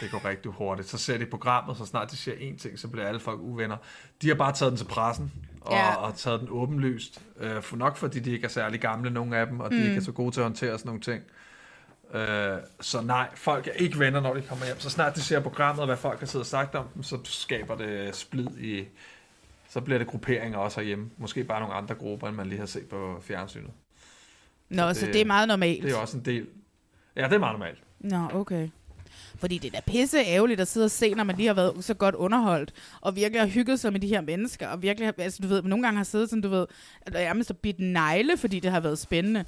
Det 0.00 0.10
går 0.10 0.24
rigtig 0.24 0.50
hurtigt. 0.50 0.88
Så 0.88 0.98
ser 0.98 1.18
de 1.18 1.26
programmet, 1.26 1.76
så 1.76 1.84
snart 1.86 2.10
de 2.10 2.16
siger 2.16 2.34
én 2.36 2.58
ting, 2.58 2.78
så 2.78 2.88
bliver 2.88 3.06
alle 3.06 3.20
folk 3.20 3.40
uvenner. 3.40 3.76
De 4.22 4.28
har 4.28 4.34
bare 4.34 4.52
taget 4.52 4.70
den 4.70 4.78
til 4.78 4.84
pressen, 4.84 5.32
og, 5.68 5.74
Ja. 5.76 5.94
og 5.94 6.14
taget 6.16 6.40
den 6.40 6.48
åbenlyst. 6.50 7.20
Øh, 7.40 7.62
for 7.62 7.76
nok 7.76 7.96
fordi 7.96 8.18
de 8.20 8.32
ikke 8.32 8.44
er 8.44 8.48
særlig 8.48 8.80
gamle, 8.80 9.10
nogle 9.10 9.36
af 9.36 9.46
dem, 9.46 9.60
og 9.60 9.70
de 9.70 9.76
Mm. 9.76 9.82
ikke 9.82 9.96
er 9.96 10.00
så 10.00 10.12
gode 10.12 10.30
til 10.34 10.40
at 10.40 10.44
håndtere 10.44 10.78
sådan 10.78 10.88
nogle 10.88 11.00
ting. 11.00 11.22
Øh, 12.14 12.58
så 12.80 13.00
nej, 13.00 13.28
folk 13.34 13.66
er 13.66 13.72
ikke 13.72 13.98
venner, 13.98 14.20
når 14.20 14.34
de 14.34 14.42
kommer 14.42 14.64
hjem. 14.66 14.80
Så 14.80 14.90
snart 14.90 15.14
de 15.14 15.20
ser 15.20 15.40
programmet, 15.40 15.80
og 15.80 15.86
hvad 15.86 15.96
folk 15.96 16.18
har 16.18 16.26
siddet 16.26 16.42
og 16.42 16.46
sagt 16.46 16.74
om 16.74 16.86
dem, 16.94 17.02
så 17.02 17.18
skaber 17.24 17.76
det 17.76 18.16
splid 18.16 18.48
i... 18.58 18.84
Så 19.70 19.80
bliver 19.80 19.98
det 19.98 20.06
grupperinger 20.06 20.58
også 20.58 20.80
herhjemme. 20.80 21.10
Måske 21.18 21.44
bare 21.44 21.60
nogle 21.60 21.74
andre 21.74 21.94
grupper, 21.94 22.28
end 22.28 22.36
man 22.36 22.46
lige 22.46 22.58
har 22.58 22.66
set 22.66 22.86
på 22.88 23.22
fjernsynet. 23.22 23.70
Nå 24.68 24.94
så 24.94 25.06
det 25.06 25.20
er 25.20 25.24
meget 25.24 25.48
normalt. 25.48 25.82
Det 25.82 25.92
er 25.92 25.96
også 25.96 26.16
en 26.16 26.24
del... 26.24 26.46
Ja, 27.16 27.24
det 27.24 27.32
er 27.32 27.38
meget 27.38 27.52
normalt. 27.58 27.78
Nå, 28.00 28.28
okay. 28.32 28.68
Fordi 29.38 29.58
det 29.58 29.74
er 29.74 29.80
da 29.80 29.90
pisse 29.92 30.18
ærgerligt 30.18 30.60
at 30.60 30.68
sidde 30.68 30.84
og 30.84 30.90
se, 30.90 31.14
når 31.14 31.24
man 31.24 31.36
lige 31.36 31.46
har 31.46 31.54
været 31.54 31.84
så 31.84 31.94
godt 31.94 32.14
underholdt, 32.14 32.72
og 33.00 33.16
virkelig 33.16 33.40
har 33.40 33.48
hygget 33.48 33.80
sig 33.80 33.92
med 33.92 34.00
de 34.00 34.08
her 34.08 34.20
mennesker, 34.20 34.68
og 34.68 34.82
virkelig, 34.82 35.06
har- 35.06 35.14
altså 35.18 35.38
du 35.42 35.48
ved, 35.48 35.62
nogle 35.62 35.82
gange 35.84 35.96
har 35.96 36.04
siddet 36.04 36.28
sådan, 36.30 36.42
du 36.42 36.48
ved, 36.48 36.66
nærmest 37.12 37.48
har 37.48 37.54
bidt 37.54 37.80
negle, 37.80 38.36
fordi 38.36 38.60
det 38.60 38.70
har 38.70 38.80
været 38.80 38.98
spændende. 38.98 39.44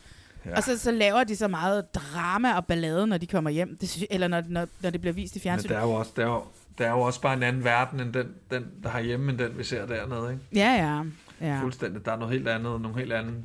Ja. 0.47 0.57
Og 0.57 0.63
så, 0.63 0.79
så 0.79 0.91
laver 0.91 1.25
de 1.25 1.37
så 1.37 1.49
meget 1.49 1.95
drama 1.95 2.53
og 2.57 2.67
ballade, 2.67 3.07
når 3.07 3.19
de 3.19 3.27
kommer 3.27 3.51
hjem, 3.51 3.77
det, 3.81 3.89
synes- 3.89 4.07
eller 4.11 4.29
når, 4.29 4.43
når, 4.49 4.67
når 4.83 4.91
det 4.91 5.01
bliver 5.01 5.15
vist 5.15 5.37
i 5.37 5.39
Men 5.39 5.43
fjernsynet. 5.43 5.71
der 5.71 5.79
er 5.79 5.83
jo 5.83 5.91
også, 5.93 6.13
der 6.17 6.23
er 6.23 6.27
jo, 6.27 6.43
der 6.79 6.87
er 6.87 6.91
jo 6.91 7.01
også 7.01 7.21
bare 7.21 7.35
en 7.37 7.43
anden 7.43 7.65
verden, 7.65 8.01
end 8.01 8.13
den, 8.13 8.27
den 8.51 8.67
der 8.83 8.89
har 8.89 9.01
hjemme, 9.01 9.31
end 9.31 9.39
den, 9.39 9.59
vi 9.59 9.65
ser 9.65 9.87
dernede. 9.87 10.33
Ikke? 10.33 10.43
Ja, 10.55 10.73
ja. 10.73 11.03
ja. 11.49 11.63
Fuldstændig. 11.63 12.05
Der 12.05 12.13
er 12.13 12.17
noget 12.17 12.33
helt 12.33 12.49
andet, 12.49 12.81
nogle 12.81 12.99
helt 12.99 13.13
anden 13.13 13.45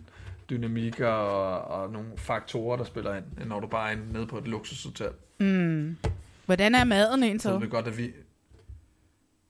dynamikker 0.50 1.08
og, 1.08 1.82
og 1.82 1.92
nogle 1.92 2.08
faktorer, 2.18 2.78
der 2.78 2.84
spiller 2.84 3.16
ind, 3.16 3.26
end 3.42 3.50
når 3.50 3.60
du 3.60 3.68
bare 3.68 3.92
er 3.92 3.98
nede 4.14 4.28
på 4.28 4.38
et 4.38 4.48
luksushotel. 4.48 5.10
Mm. 5.40 5.98
Hvordan 6.46 6.76
er 6.76 6.84
maden 6.84 7.20
Så 7.20 7.26
egentlig? 7.26 7.52
ved 7.54 7.60
vi 7.60 7.68
godt, 7.68 7.88
at 7.88 7.98
vi... 7.98 8.12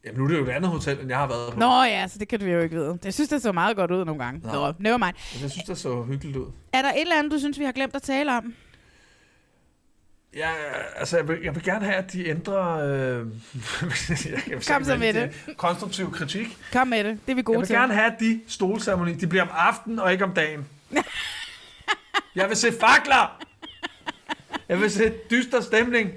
Jamen, 0.06 0.18
nu 0.20 0.24
er 0.24 0.28
det 0.28 0.38
jo 0.38 0.44
et 0.46 0.50
andet 0.50 0.70
hotel, 0.72 1.00
end 1.00 1.10
jeg 1.10 1.18
har 1.18 1.28
været 1.28 1.54
på. 1.54 1.60
Nå 1.60 1.84
ja, 1.84 2.08
så 2.08 2.20
det 2.20 2.28
kan 2.28 2.40
du 2.40 2.46
jo 2.46 2.60
ikke 2.60 2.76
vide. 2.76 2.98
Jeg 3.04 3.14
synes, 3.14 3.30
det 3.30 3.42
så 3.42 3.52
meget 3.52 3.78
godt 3.78 3.92
ud 3.92 4.06
nogle 4.06 4.24
gange. 4.24 4.42
Nå. 4.44 4.52
Nå, 4.54 4.74
never 4.80 4.98
mind. 4.98 5.16
Men 5.34 5.42
Jeg 5.42 5.52
synes, 5.52 5.66
det 5.66 5.78
så 5.78 6.04
hyggeligt 6.04 6.38
ud. 6.38 6.46
Er 6.74 6.82
der 6.82 6.90
et 6.90 7.02
eller 7.02 7.16
andet, 7.20 7.32
du 7.32 7.40
synes, 7.40 7.60
vi 7.60 7.66
har 7.66 7.72
glemt 7.72 7.96
at 7.96 8.02
tale 8.02 8.38
om? 8.38 8.54
Ja, 10.36 10.50
altså, 10.96 11.18
jeg 11.18 11.28
vil, 11.28 11.38
jeg 11.44 11.56
vil 11.56 11.64
gerne 11.64 11.86
have, 11.86 11.96
at 11.98 12.14
de 12.14 12.28
ændrer... 12.28 12.78
Øh, 12.78 13.28
jeg 14.32 14.42
kan 14.48 14.62
Kom 14.68 14.84
så 14.84 14.98
med 14.98 15.14
det. 15.14 15.32
Konstruktiv 15.58 16.12
kritik. 16.12 16.58
Kom 16.74 16.88
med 16.88 17.04
det. 17.04 17.20
Det 17.26 17.32
er 17.32 17.36
vi 17.36 17.42
gode 17.42 17.56
Jeg 17.56 17.60
vil 17.60 17.68
til. 17.68 17.76
gerne 17.76 17.94
have, 17.94 18.12
at 18.14 18.20
de 18.20 18.42
stolceremoni, 18.48 19.14
de 19.14 19.28
bliver 19.28 19.44
om 19.44 19.50
aftenen 19.54 20.00
og 20.00 20.12
ikke 20.12 20.24
om 20.24 20.34
dagen. 20.34 20.66
jeg 22.36 22.50
vil 22.50 22.58
se 22.58 22.72
fakler! 22.80 23.42
Jeg 24.70 24.80
vil 24.80 24.92
se 24.92 25.14
dyster 25.32 25.62
stemning. 25.62 26.12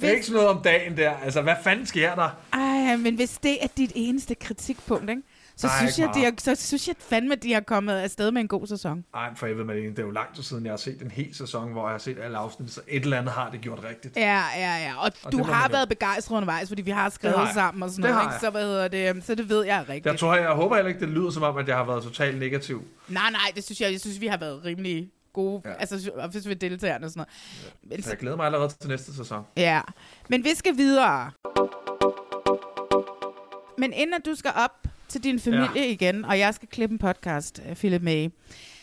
Det 0.00 0.08
er 0.08 0.12
ikke 0.12 0.26
sådan 0.26 0.34
noget 0.36 0.48
om 0.48 0.62
dagen 0.62 0.96
der. 0.96 1.16
Altså, 1.16 1.42
hvad 1.42 1.54
fanden 1.64 1.86
sker 1.86 2.14
der? 2.14 2.30
Ej, 2.52 2.96
men 2.96 3.14
hvis 3.14 3.38
det 3.38 3.64
er 3.64 3.66
dit 3.76 3.92
eneste 3.94 4.34
kritikpunkt, 4.34 5.10
ikke? 5.10 5.22
Så, 5.60 5.66
Nej, 5.66 5.76
synes 5.78 5.98
jeg, 5.98 6.10
de 6.14 6.24
har, 6.24 6.32
så 6.38 6.66
synes 6.66 6.88
jeg 6.88 6.96
fandme, 6.98 7.32
at 7.32 7.42
de 7.42 7.52
har 7.52 7.60
kommet 7.60 7.94
afsted 7.94 8.30
med 8.30 8.40
en 8.40 8.48
god 8.48 8.66
sæson. 8.66 9.04
Ej, 9.14 9.34
for 9.34 9.46
jeg 9.46 9.56
ved, 9.56 9.64
Malene, 9.64 9.90
det 9.90 9.98
er 9.98 10.02
jo 10.02 10.10
lang 10.10 10.34
tid 10.34 10.42
siden, 10.42 10.64
jeg 10.64 10.72
har 10.72 10.76
set 10.76 11.02
en 11.02 11.10
hel 11.10 11.34
sæson, 11.34 11.72
hvor 11.72 11.82
jeg 11.82 11.90
har 11.90 11.98
set 11.98 12.18
alle 12.18 12.38
afsnit, 12.38 12.72
så 12.72 12.80
et 12.88 13.02
eller 13.02 13.18
andet 13.18 13.32
har 13.32 13.50
det 13.50 13.60
gjort 13.60 13.84
rigtigt. 13.84 14.16
Ja, 14.16 14.42
ja, 14.56 14.76
ja. 14.76 14.94
Og, 14.98 15.12
Og 15.24 15.32
du 15.32 15.42
har 15.42 15.68
været 15.68 15.88
begejstret 15.88 16.36
undervejs, 16.36 16.68
fordi 16.68 16.82
vi 16.82 16.90
har 16.90 17.08
skrevet 17.08 17.38
har 17.38 17.52
sammen 17.52 17.82
og 17.82 17.90
sådan 17.90 18.04
Det 18.04 18.10
noget. 18.10 18.26
Ikke? 18.26 18.40
Så, 18.40 18.50
hvad 18.50 18.62
hedder 18.62 18.88
det, 18.88 19.24
så 19.24 19.34
det 19.34 19.48
ved 19.48 19.64
jeg 19.64 19.80
rigtigt. 19.88 20.06
Jeg 20.06 20.18
tror, 20.18 20.34
jeg, 20.34 20.42
jeg 20.42 20.52
håber 20.52 20.74
heller 20.76 20.88
ikke, 20.88 21.00
det 21.00 21.08
lyder 21.08 21.30
som 21.30 21.42
om, 21.42 21.56
at 21.56 21.68
jeg 21.68 21.76
har 21.76 21.84
været 21.84 22.02
totalt 22.02 22.38
negativ. 22.38 22.84
Nej, 23.08 23.30
nej, 23.30 23.52
det 23.54 23.64
synes 23.64 23.80
jeg. 23.80 23.92
Jeg 23.92 24.00
synes, 24.00 24.20
vi 24.20 24.26
har 24.26 24.36
været 24.36 24.64
rimelig 24.64 25.10
gode, 25.32 25.62
ja. 25.64 25.72
altså 25.72 26.10
hvis 26.30 26.48
vi 26.48 26.54
deltagerne 26.54 27.06
og 27.06 27.10
sådan 27.10 27.20
noget. 27.20 27.90
Men, 27.90 28.02
Så 28.02 28.10
jeg 28.10 28.18
glæder 28.18 28.36
mig 28.36 28.46
allerede 28.46 28.68
til 28.80 28.88
næste 28.90 29.16
sæson. 29.16 29.44
Ja, 29.56 29.80
men 30.28 30.44
vi 30.44 30.50
skal 30.54 30.76
videre. 30.76 31.30
Men 33.78 33.92
inden 33.92 34.14
at 34.14 34.26
du 34.26 34.34
skal 34.34 34.50
op 34.56 34.86
til 35.10 35.24
din 35.24 35.40
familie 35.40 35.68
ja. 35.74 35.90
igen, 35.90 36.24
og 36.24 36.38
jeg 36.38 36.54
skal 36.54 36.68
klippe 36.68 36.92
en 36.92 36.98
podcast, 36.98 37.60
øh, 37.68 37.76
Philip 37.76 38.02
May, 38.02 38.28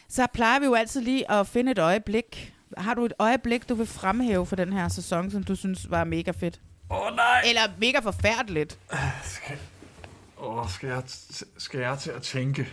så 0.09 0.27
plejer 0.33 0.59
vi 0.59 0.65
jo 0.65 0.73
altid 0.73 1.01
lige 1.01 1.31
at 1.31 1.47
finde 1.47 1.71
et 1.71 1.79
øjeblik. 1.79 2.53
Har 2.77 2.93
du 2.93 3.05
et 3.05 3.13
øjeblik, 3.19 3.69
du 3.69 3.75
vil 3.75 3.87
fremhæve 3.87 4.45
for 4.45 4.55
den 4.55 4.73
her 4.73 4.87
sæson, 4.87 5.31
som 5.31 5.43
du 5.43 5.55
synes 5.55 5.91
var 5.91 6.03
mega 6.03 6.31
fedt? 6.31 6.61
Åh 6.89 7.01
oh, 7.01 7.15
nej! 7.15 7.41
Eller 7.45 7.61
mega 7.77 7.99
forfærdeligt? 7.99 8.79
Åh, 10.37 10.57
oh, 10.57 10.69
skal, 10.69 10.89
jeg, 10.89 11.03
skal 11.57 11.79
jeg 11.79 11.97
til 11.99 12.11
at 12.11 12.21
tænke? 12.21 12.67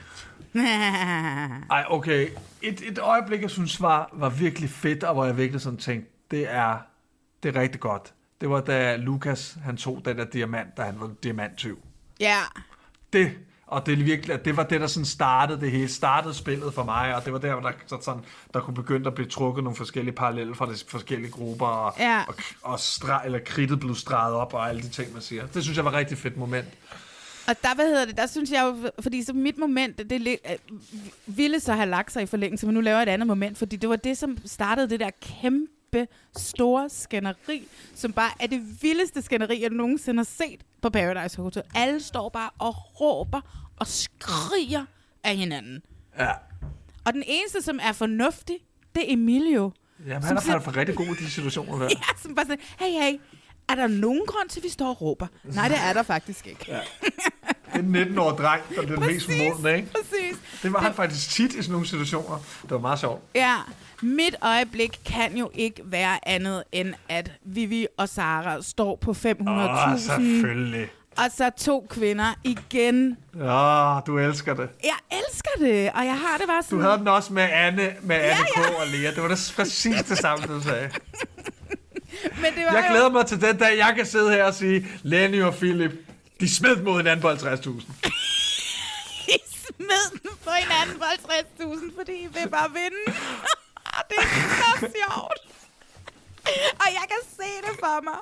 Ej, 1.70 1.84
okay. 1.88 2.28
Et, 2.62 2.80
et 2.80 2.98
øjeblik, 2.98 3.42
jeg 3.42 3.50
synes 3.50 3.82
var, 3.82 4.10
var 4.12 4.28
virkelig 4.28 4.70
fedt, 4.70 5.04
og 5.04 5.14
hvor 5.14 5.24
jeg 5.24 5.36
virkelig 5.36 5.60
sådan 5.60 5.78
tænkte, 5.78 6.10
det 6.30 6.50
er, 6.50 6.78
det 7.42 7.56
er 7.56 7.60
rigtig 7.60 7.80
godt. 7.80 8.14
Det 8.40 8.50
var 8.50 8.60
da 8.60 8.96
Lukas, 8.96 9.56
han 9.64 9.76
tog 9.76 10.02
den 10.04 10.18
der 10.18 10.24
diamant, 10.24 10.76
da 10.76 10.82
han 10.82 11.00
var 11.00 11.10
diamanttyv. 11.22 11.78
ja, 12.20 12.38
Det, 13.14 13.30
og 13.66 13.86
det, 13.86 13.92
er 14.00 14.04
virkelig, 14.04 14.44
det 14.44 14.56
var 14.56 14.62
det, 14.62 14.80
der 14.80 14.86
sådan 14.86 15.04
startede 15.04 15.60
det 15.60 15.70
hele, 15.70 15.88
startede 15.88 16.34
spillet 16.34 16.74
for 16.74 16.84
mig, 16.84 17.14
og 17.16 17.24
det 17.24 17.32
var 17.32 17.38
der, 17.38 17.52
hvor 17.52 17.62
der, 17.70 17.76
så 17.86 17.98
sådan, 18.02 18.22
der 18.54 18.60
kunne 18.60 18.74
begynde 18.74 19.06
at 19.06 19.14
blive 19.14 19.28
trukket 19.28 19.64
nogle 19.64 19.76
forskellige 19.76 20.14
paralleller 20.14 20.54
fra 20.54 20.66
de 20.72 20.76
forskellige 20.88 21.30
grupper, 21.30 21.66
og, 21.66 21.94
Ja. 21.98 22.22
og, 22.28 22.34
og 22.62 22.80
stra, 22.80 23.22
eller 23.24 23.38
kridtet 23.46 23.80
blev 23.80 23.94
streget 23.94 24.34
op, 24.34 24.54
og 24.54 24.68
alle 24.68 24.82
de 24.82 24.88
ting, 24.88 25.12
man 25.12 25.22
siger. 25.22 25.46
Det 25.46 25.62
synes 25.62 25.76
jeg 25.76 25.84
var 25.84 25.90
et 25.90 25.96
rigtig 25.96 26.18
fedt 26.18 26.36
moment. 26.36 26.66
Og 27.48 27.54
der, 27.62 27.74
hvad 27.74 27.86
hedder 27.86 28.04
det, 28.04 28.16
der 28.16 28.26
synes 28.26 28.50
jeg 28.50 28.62
jo, 28.84 28.90
fordi 29.02 29.22
så 29.22 29.32
mit 29.32 29.58
moment, 29.58 29.98
det 30.10 30.28
øh, 30.50 30.56
ville 31.26 31.60
så 31.60 31.72
have 31.72 31.88
lagt 31.88 32.12
sig 32.12 32.22
i 32.22 32.26
forlængelse, 32.26 32.66
men 32.66 32.74
nu 32.74 32.80
laver 32.80 32.96
jeg 32.98 33.02
et 33.02 33.08
andet 33.08 33.26
moment, 33.26 33.58
fordi 33.58 33.76
det 33.76 33.88
var 33.88 33.96
det, 33.96 34.18
som 34.18 34.38
startede 34.46 34.90
det 34.90 35.00
der 35.00 35.10
kæmpe 35.22 35.72
store 36.36 36.88
skænderi, 36.90 37.68
som 37.94 38.12
bare 38.12 38.30
er 38.40 38.46
det 38.46 38.82
vildeste 38.82 39.22
skænderi, 39.22 39.62
jeg 39.62 39.70
nogensinde 39.70 40.18
har 40.18 40.24
set 40.24 40.60
på 40.82 40.90
Paradise 40.90 41.42
Hotel. 41.42 41.62
Alle 41.74 42.00
står 42.02 42.28
bare 42.28 42.50
og 42.58 42.74
råber 43.00 43.40
og 43.76 43.86
skriger 43.86 44.84
af 45.24 45.36
hinanden. 45.36 45.82
Ja. 46.18 46.30
Og 47.04 47.12
den 47.12 47.22
eneste, 47.26 47.62
som 47.62 47.78
er 47.82 47.92
fornuftig, 47.92 48.56
det 48.94 49.10
er 49.10 49.12
Emilio. 49.12 49.72
Jamen, 50.06 50.22
han 50.22 50.36
er 50.36 50.40
faktisk 50.40 50.76
rigtig 50.76 50.96
god 50.96 51.06
i 51.06 51.24
de 51.24 51.30
situationer 51.30 51.78
der. 51.78 51.84
Ja, 51.90 52.22
som 52.22 52.34
bare 52.34 52.46
sådan, 52.46 52.64
hey, 52.78 52.90
hey, 52.90 53.20
er 53.68 53.74
der 53.74 53.86
nogen 53.86 54.22
grund 54.26 54.48
til, 54.48 54.60
at 54.60 54.64
vi 54.64 54.68
står 54.68 54.88
og 54.88 55.00
råber? 55.02 55.26
Nej, 55.44 55.68
det 55.68 55.76
er 55.88 55.92
der 55.92 56.02
faktisk 56.02 56.46
ikke. 56.46 56.64
Ja. 56.68 56.80
En 57.74 57.96
19-årig 57.96 58.38
dreng, 58.38 58.62
der 58.76 58.82
er 58.82 58.86
den 58.86 59.00
mest 59.00 59.28
modne, 59.28 59.76
ikke? 59.76 59.88
Præcis. 59.92 60.36
Det 60.62 60.72
var 60.72 60.78
han 60.80 60.94
faktisk 60.94 61.30
tit 61.30 61.52
i 61.54 61.56
sådan 61.62 61.72
nogle 61.72 61.86
situationer. 61.86 62.36
Det 62.62 62.70
var 62.70 62.78
meget 62.78 62.98
sjovt. 63.00 63.22
Ja, 63.34 63.56
mit 64.02 64.36
øjeblik 64.42 65.00
kan 65.06 65.36
jo 65.36 65.50
ikke 65.54 65.82
være 65.84 66.28
andet 66.28 66.62
end, 66.72 66.94
at 67.08 67.30
Vivi 67.44 67.86
og 67.98 68.08
Sara 68.08 68.62
står 68.62 68.96
på 68.96 69.10
500.000. 69.10 69.50
Åh, 69.50 69.98
selvfølgelig. 69.98 70.88
og 71.16 71.24
så 71.36 71.50
to 71.58 71.86
kvinder 71.90 72.34
igen. 72.44 73.16
Ja, 73.38 74.00
du 74.06 74.18
elsker 74.18 74.54
det. 74.54 74.68
Jeg 74.84 75.18
elsker 75.28 75.50
det, 75.58 75.90
og 75.94 76.04
jeg 76.04 76.18
har 76.18 76.38
det 76.38 76.46
bare 76.46 76.62
Du 76.62 76.66
sådan... 76.68 76.84
havde 76.84 76.98
den 76.98 77.08
også 77.08 77.32
med 77.32 77.42
Anne, 77.52 77.92
med 78.02 78.16
Anne 78.16 78.44
K. 78.54 78.58
og 78.58 78.86
Lea. 78.92 79.10
Det 79.14 79.22
var 79.22 79.28
det 79.28 79.52
præcis 79.56 80.02
det 80.02 80.18
samme, 80.18 80.46
du 80.46 80.60
sagde. 80.62 80.90
Men 82.42 82.44
det 82.56 82.64
var 82.66 82.72
Jeg 82.72 82.84
jo- 82.88 82.92
glæder 82.92 83.10
mig 83.10 83.26
til 83.26 83.40
den 83.40 83.56
dag, 83.56 83.78
jeg 83.78 83.92
kan 83.96 84.06
sidde 84.06 84.30
her 84.32 84.44
og 84.44 84.54
sige, 84.54 84.86
Lenny 85.02 85.42
og 85.42 85.54
Philip, 85.54 85.90
de 86.40 86.54
smed 86.54 86.82
mod 86.82 86.96
hinanden 86.96 87.20
på 87.22 87.30
50.000. 87.30 87.36
smed 89.64 90.10
den 90.22 90.30
på 90.44 90.50
hinanden 90.50 90.96
for 90.96 91.32
50.000, 91.84 91.96
fordi 91.96 92.12
I 92.12 92.26
vil 92.26 92.48
bare 92.50 92.70
vinde. 92.70 93.18
det 94.10 94.16
er 94.18 94.22
så 94.62 94.80
sjovt. 94.80 95.40
Og 96.80 96.86
jeg 96.92 97.04
kan 97.08 97.18
se 97.30 97.70
det 97.70 97.78
for 97.78 98.04
mig. 98.04 98.18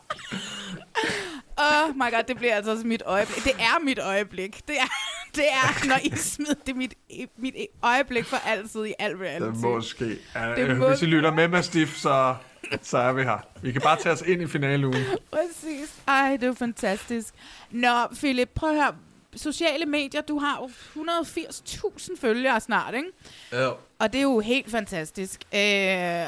Oh 1.57 1.97
my 1.97 2.15
god, 2.15 2.23
det 2.29 2.37
bliver 2.37 2.57
altså 2.57 2.71
også 2.71 2.87
mit 2.87 3.03
øjeblik. 3.07 3.45
Det 3.45 3.53
er 3.59 3.79
mit 3.85 3.99
øjeblik. 3.99 4.69
Det 4.69 4.77
er, 4.81 4.89
det 5.37 5.45
er 5.53 5.87
når 5.87 5.99
I 6.03 6.13
smider 6.17 6.55
det 6.67 6.73
er 6.73 6.77
mit, 6.77 6.95
mit 7.37 7.55
øjeblik 7.83 8.25
for 8.25 8.37
altid 8.37 8.85
i 8.85 8.95
al 8.99 9.17
reality. 9.17 9.47
Det 9.47 9.57
må 9.57 9.81
ske. 9.81 10.19
Ja, 10.35 10.49
Det 10.49 10.59
øh, 10.59 10.77
må 10.77 10.89
Hvis 10.89 11.03
I 11.03 11.07
lytter 11.07 11.31
med, 11.33 11.49
Mastiff, 11.49 11.97
så, 11.97 12.37
så 12.83 12.99
er 12.99 13.13
vi 13.13 13.23
her. 13.23 13.47
Vi 13.63 13.73
kan 13.73 13.81
bare 13.81 13.97
tage 13.97 14.13
os 14.13 14.23
ind 14.23 14.43
i 14.43 14.47
finaleugen. 14.47 15.03
Præcis. 15.31 16.03
Ej, 16.09 16.31
det 16.33 16.43
er 16.43 16.47
jo 16.47 16.55
fantastisk. 16.55 17.35
Nå, 17.71 18.07
Philip, 18.15 18.49
prøv 18.55 18.71
at 18.71 18.77
høre. 18.77 18.95
Sociale 19.37 19.87
medier, 19.87 20.21
du 20.21 20.39
har 20.39 20.59
jo 20.61 20.71
180.000 21.03 22.21
følgere 22.21 22.61
snart, 22.61 22.95
ikke? 22.95 23.09
Ja. 23.53 23.69
Og 23.99 24.13
det 24.13 24.19
er 24.19 24.23
jo 24.23 24.41
helt 24.41 24.71
fantastisk. 24.71 25.41
Øh, 25.55 25.59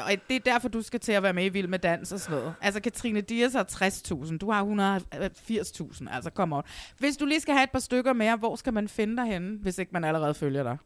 og 0.05 0.11
det 0.29 0.35
er 0.35 0.39
derfor, 0.45 0.69
du 0.69 0.81
skal 0.81 0.99
til 0.99 1.11
at 1.11 1.23
være 1.23 1.33
med 1.33 1.45
i 1.45 1.49
Vild 1.49 1.67
med 1.67 1.79
Dans 1.79 2.11
og 2.11 2.19
sådan 2.19 2.37
noget. 2.37 2.55
Altså, 2.61 2.79
Katrine 2.79 3.21
Dias 3.21 3.53
har 3.53 3.63
60.000. 3.63 4.37
Du 4.37 4.51
har 4.51 4.63
180.000. 4.63 6.15
Altså, 6.15 6.29
kom 6.29 6.53
on. 6.53 6.63
Hvis 6.97 7.17
du 7.17 7.25
lige 7.25 7.39
skal 7.39 7.53
have 7.53 7.63
et 7.63 7.71
par 7.71 7.79
stykker 7.79 8.13
mere, 8.13 8.35
hvor 8.35 8.55
skal 8.55 8.73
man 8.73 8.87
finde 8.87 9.17
dig 9.17 9.25
henne, 9.25 9.57
hvis 9.61 9.77
ikke 9.77 9.91
man 9.93 10.03
allerede 10.03 10.33
følger 10.33 10.63
dig? 10.63 10.77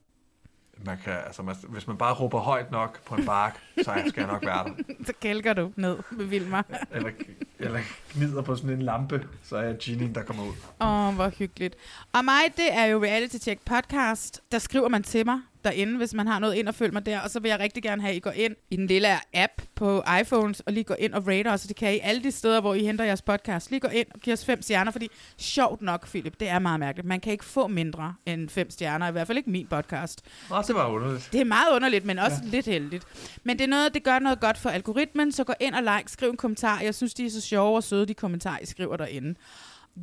Man 0.85 0.97
kan, 1.03 1.13
altså, 1.25 1.43
man, 1.43 1.55
hvis 1.69 1.87
man 1.87 1.97
bare 1.97 2.13
råber 2.13 2.39
højt 2.39 2.71
nok 2.71 3.03
på 3.05 3.15
en 3.15 3.25
bark, 3.25 3.59
så 3.85 4.03
skal 4.07 4.21
jeg 4.21 4.27
nok 4.27 4.45
være 4.45 4.63
der. 4.63 4.73
Så 5.05 5.13
kælker 5.21 5.53
du 5.53 5.71
ned 5.75 5.97
med 6.11 6.25
Vilma. 6.25 6.63
Eller, 6.91 7.11
eller 7.59 7.79
gnider 8.13 8.41
på 8.41 8.55
sådan 8.55 8.69
en 8.69 8.81
lampe, 8.81 9.27
så 9.43 9.57
er 9.57 9.61
jeg 9.61 9.77
genien, 9.81 10.15
der 10.15 10.23
kommer 10.23 10.43
ud. 10.43 10.53
Åh, 10.81 11.07
oh, 11.07 11.15
hvor 11.15 11.29
hyggeligt. 11.29 11.75
Og 12.13 12.25
mig, 12.25 12.41
det 12.57 12.73
er 12.73 12.85
jo 12.85 13.03
Reality 13.03 13.37
Check 13.37 13.61
podcast. 13.65 14.41
Der 14.51 14.59
skriver 14.59 14.87
man 14.87 15.03
til 15.03 15.25
mig 15.25 15.39
derinde, 15.63 15.97
hvis 15.97 16.13
man 16.13 16.27
har 16.27 16.39
noget 16.39 16.55
ind 16.55 16.67
og 16.67 16.75
følge 16.75 16.91
mig 16.91 17.05
der. 17.05 17.19
Og 17.19 17.29
så 17.29 17.39
vil 17.39 17.49
jeg 17.49 17.59
rigtig 17.59 17.83
gerne 17.83 18.01
have, 18.01 18.11
at 18.11 18.17
I 18.17 18.19
går 18.19 18.31
ind 18.31 18.55
i 18.69 18.75
den 18.75 18.87
lille 18.87 19.07
app 19.33 19.51
på 19.75 20.03
iPhones, 20.21 20.59
og 20.59 20.73
lige 20.73 20.83
går 20.83 20.95
ind 20.99 21.13
og 21.13 21.27
rater 21.27 21.51
os. 21.53 21.61
Det 21.61 21.75
kan 21.75 21.95
I 21.95 21.99
alle 22.03 22.23
de 22.23 22.31
steder, 22.31 22.61
hvor 22.61 22.73
I 22.73 22.83
henter 22.83 23.05
jeres 23.05 23.21
podcast. 23.21 23.71
Lige 23.71 23.79
gå 23.79 23.87
ind 23.87 24.07
og 24.13 24.19
giv 24.19 24.33
os 24.33 24.45
fem 24.45 24.61
stjerner, 24.61 24.91
fordi 24.91 25.09
sjovt 25.37 25.81
nok, 25.81 26.07
Philip, 26.07 26.39
det 26.39 26.49
er 26.49 26.59
meget 26.59 26.79
mærkeligt. 26.79 27.07
Man 27.07 27.19
kan 27.19 27.31
ikke 27.31 27.45
få 27.45 27.67
mindre 27.67 28.13
end 28.25 28.49
fem 28.49 28.69
stjerner, 28.69 29.07
i 29.07 29.11
hvert 29.11 29.27
fald 29.27 29.37
ikke 29.37 29.49
min 29.49 29.67
podcast. 29.67 30.21
Nå, 30.49 30.61
det 30.67 30.75
var 30.75 30.87
underligt. 30.87 31.29
Det 31.31 31.41
er 31.41 31.45
meget 31.45 31.75
underligt, 31.75 32.05
men 32.05 32.19
også 32.19 32.37
ja. 32.43 32.49
lidt 32.49 32.65
heldigt. 32.65 33.05
Men 33.43 33.57
det, 33.57 33.63
er 33.63 33.69
noget, 33.69 33.93
det 33.93 34.03
gør 34.03 34.19
noget 34.19 34.39
godt 34.39 34.57
for 34.57 34.69
algoritmen, 34.69 35.31
så 35.31 35.43
gå 35.43 35.53
ind 35.59 35.75
og 35.75 35.81
like, 35.83 36.11
skriv 36.11 36.29
en 36.29 36.37
kommentar. 36.37 36.81
Jeg 36.81 36.95
synes, 36.95 37.13
de 37.13 37.25
er 37.25 37.29
så 37.29 37.41
sjove 37.41 37.75
og 37.75 37.83
søde, 37.83 38.05
de 38.05 38.13
kommentarer, 38.13 38.59
I 38.61 38.65
skriver 38.65 38.97
derinde. 38.97 39.35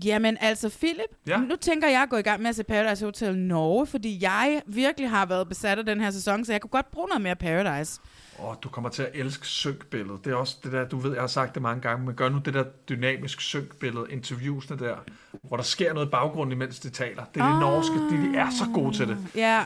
Jamen 0.04 0.36
altså, 0.40 0.68
Philip, 0.68 1.10
Ja. 1.26 1.38
nu 1.38 1.56
tænker 1.56 1.88
jeg 1.88 2.02
at 2.02 2.08
gå 2.08 2.16
i 2.16 2.22
gang 2.22 2.42
med 2.42 2.48
at 2.50 2.56
se 2.56 2.64
Paradise 2.64 3.04
Hotel 3.04 3.36
Norge, 3.38 3.86
fordi 3.86 4.18
jeg 4.22 4.62
virkelig 4.66 5.10
har 5.10 5.26
været 5.26 5.48
besat 5.48 5.78
af 5.78 5.86
den 5.86 6.00
her 6.00 6.10
sæson, 6.10 6.44
så 6.44 6.52
jeg 6.52 6.60
kunne 6.60 6.70
godt 6.70 6.90
bruge 6.90 7.08
noget 7.08 7.22
mere 7.22 7.36
Paradise. 7.36 8.00
Åh, 8.44 8.54
du 8.62 8.68
kommer 8.68 8.90
til 8.90 9.02
at 9.02 9.10
elske 9.14 9.46
synkbilledet. 9.46 10.24
Det 10.24 10.32
er 10.32 10.36
også 10.36 10.56
det 10.64 10.72
der, 10.72 10.88
du 10.88 10.98
ved, 10.98 11.12
jeg 11.12 11.20
har 11.22 11.26
sagt 11.26 11.54
det 11.54 11.62
mange 11.62 11.80
gange, 11.82 12.06
men 12.06 12.14
gør 12.14 12.28
nu 12.28 12.38
det 12.38 12.54
der 12.54 12.64
dynamisk 12.88 13.40
synkbillede, 13.40 14.06
interviewsene 14.10 14.78
der, 14.78 14.96
hvor 15.42 15.56
der 15.56 15.64
sker 15.64 15.92
noget 15.94 16.06
i 16.06 16.10
baggrunden, 16.10 16.52
imens 16.52 16.78
de 16.78 16.90
taler. 16.90 17.24
Det 17.34 17.42
er 17.42 17.50
det 17.50 17.60
norske, 17.60 17.94
de, 17.94 18.32
de 18.32 18.36
er 18.38 18.50
så 18.50 18.64
gode 18.74 18.96
til 18.96 19.08
det. 19.08 19.18
Ja, 19.34 19.64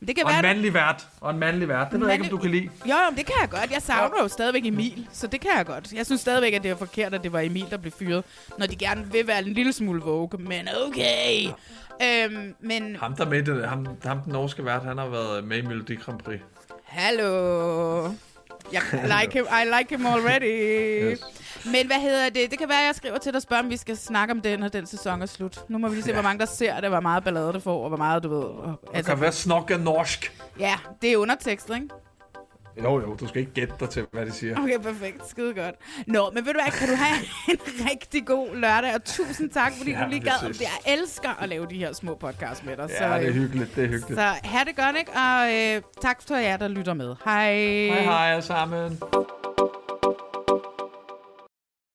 men 0.00 0.06
det 0.08 0.16
kan 0.16 0.24
Og 0.24 0.30
en 0.30 0.34
være... 0.34 0.54
mandlig 0.54 0.74
vært, 0.74 1.06
og 1.20 1.30
en 1.30 1.38
mandlig 1.38 1.68
vært. 1.68 1.92
Det 1.92 2.00
ved 2.00 2.08
jeg 2.08 2.14
ikke, 2.14 2.24
om 2.24 2.30
du 2.30 2.42
kan 2.42 2.50
lide. 2.50 2.68
Jo, 2.86 2.94
jo, 2.94 3.16
det 3.16 3.26
kan 3.26 3.34
jeg 3.40 3.50
godt. 3.50 3.70
Jeg 3.70 3.82
savner 3.82 4.22
jo 4.22 4.28
stadigvæk 4.28 4.66
Emil, 4.66 5.08
så 5.12 5.26
det 5.26 5.40
kan 5.40 5.50
jeg 5.56 5.66
godt. 5.66 5.92
Jeg 5.92 6.06
synes 6.06 6.20
stadigvæk, 6.20 6.52
at 6.52 6.62
det 6.62 6.70
er 6.70 6.76
forkert, 6.76 7.14
at 7.14 7.22
det 7.22 7.32
var 7.32 7.40
Emil, 7.40 7.66
der 7.70 7.76
blev 7.76 7.92
fyret, 7.98 8.24
når 8.58 8.66
de 8.66 8.76
gerne 8.76 9.12
vil 9.12 9.26
være 9.26 9.38
en 9.38 9.44
lille 9.44 9.72
smule 9.72 10.00
vogue, 10.02 10.40
men 10.40 10.68
okay. 10.86 11.46
Øhm, 12.02 12.54
men 12.60 12.96
Ham, 12.96 13.14
der 13.16 13.24
med 13.26 13.42
det, 13.42 13.68
ham, 13.68 13.86
ham 14.04 14.20
den 14.20 14.32
norske 14.32 14.64
vært, 14.64 14.82
han 14.84 14.98
har 14.98 15.06
været 15.08 15.44
med 15.44 15.58
i 15.58 15.62
Melodi 15.62 15.94
Grand 15.94 16.18
Prix. 16.18 16.40
Hallo. 16.84 18.12
Jeg 18.72 18.82
like 18.92 19.32
him, 19.38 19.44
I 19.52 19.64
like 19.78 19.96
him 19.96 20.06
already. 20.06 21.10
Yes. 21.12 21.20
Men 21.64 21.86
hvad 21.86 22.00
hedder 22.00 22.28
det? 22.28 22.50
Det 22.50 22.58
kan 22.58 22.68
være, 22.68 22.80
at 22.80 22.86
jeg 22.86 22.94
skriver 22.94 23.18
til 23.18 23.32
dig 23.32 23.36
og 23.36 23.42
spørger, 23.42 23.62
om 23.62 23.70
vi 23.70 23.76
skal 23.76 23.96
snakke 23.96 24.32
om 24.32 24.40
den, 24.40 24.60
når 24.60 24.68
den 24.68 24.86
sæson 24.86 25.22
er 25.22 25.26
slut. 25.26 25.58
Nu 25.68 25.78
må 25.78 25.88
vi 25.88 25.94
lige 25.94 26.04
se, 26.04 26.08
Ja. 26.10 26.14
hvor 26.14 26.22
mange 26.22 26.38
der 26.38 26.46
ser 26.46 26.80
det, 26.80 26.88
hvor 26.90 27.00
meget 27.00 27.24
ballade 27.24 27.52
det 27.52 27.62
får, 27.62 27.82
og 27.82 27.88
hvor 27.88 27.96
meget, 27.98 28.22
du 28.22 28.28
ved... 28.28 28.74
Det 28.96 29.06
kan 29.06 29.20
være 29.20 29.32
snakke 29.32 29.78
norsk. 29.78 30.32
Ja, 30.60 30.74
det 31.02 31.12
er 31.12 31.16
undertekstet, 31.16 31.74
ikke? 31.74 31.88
Jo, 32.82 33.00
jo, 33.00 33.14
du 33.14 33.26
skal 33.28 33.40
ikke 33.40 33.52
gætte 33.52 33.74
dig 33.80 33.90
til, 33.90 34.06
hvad 34.12 34.26
de 34.26 34.32
siger. 34.32 34.58
Okay, 34.62 34.78
perfekt. 34.78 35.28
Skide 35.30 35.54
godt. 35.54 35.74
Nå, 36.06 36.30
men 36.34 36.46
ved 36.46 36.52
du 36.52 36.60
hvad, 36.62 36.72
kan 36.72 36.88
du 36.88 36.94
have 36.94 37.16
en 37.52 37.58
rigtig 37.90 38.26
god 38.26 38.56
lørdag, 38.56 38.94
og 38.94 39.04
tusind 39.04 39.50
tak, 39.50 39.72
fordi 39.78 39.90
Ja, 39.90 40.04
du 40.04 40.08
lige 40.10 40.20
gad. 40.20 40.32
præcis. 40.40 40.62
Jeg 40.62 40.92
elsker 40.98 41.42
at 41.42 41.48
lave 41.48 41.66
de 41.70 41.74
her 41.78 41.92
små 41.92 42.14
podcasts 42.14 42.64
med 42.64 42.76
dig. 42.76 42.88
Ja, 43.00 43.06
det 43.06 43.22
er 43.24 43.28
øh, 43.28 43.34
hyggeligt, 43.34 43.76
det 43.76 43.84
er 43.84 43.88
hyggeligt. 43.88 44.20
Så 44.20 44.26
have 44.42 44.64
det 44.64 44.76
godt, 44.76 44.96
ikke? 44.98 45.12
Og 45.12 45.54
øh, 45.54 45.82
tak 46.02 46.22
for 46.28 46.34
jer, 46.36 46.56
der 46.56 46.68
lytter 46.68 46.94
med. 46.94 47.14
Hej. 47.24 47.54
Hej 47.54 48.02
hej 48.02 48.30
alle 48.30 48.42
sammen. 48.42 49.00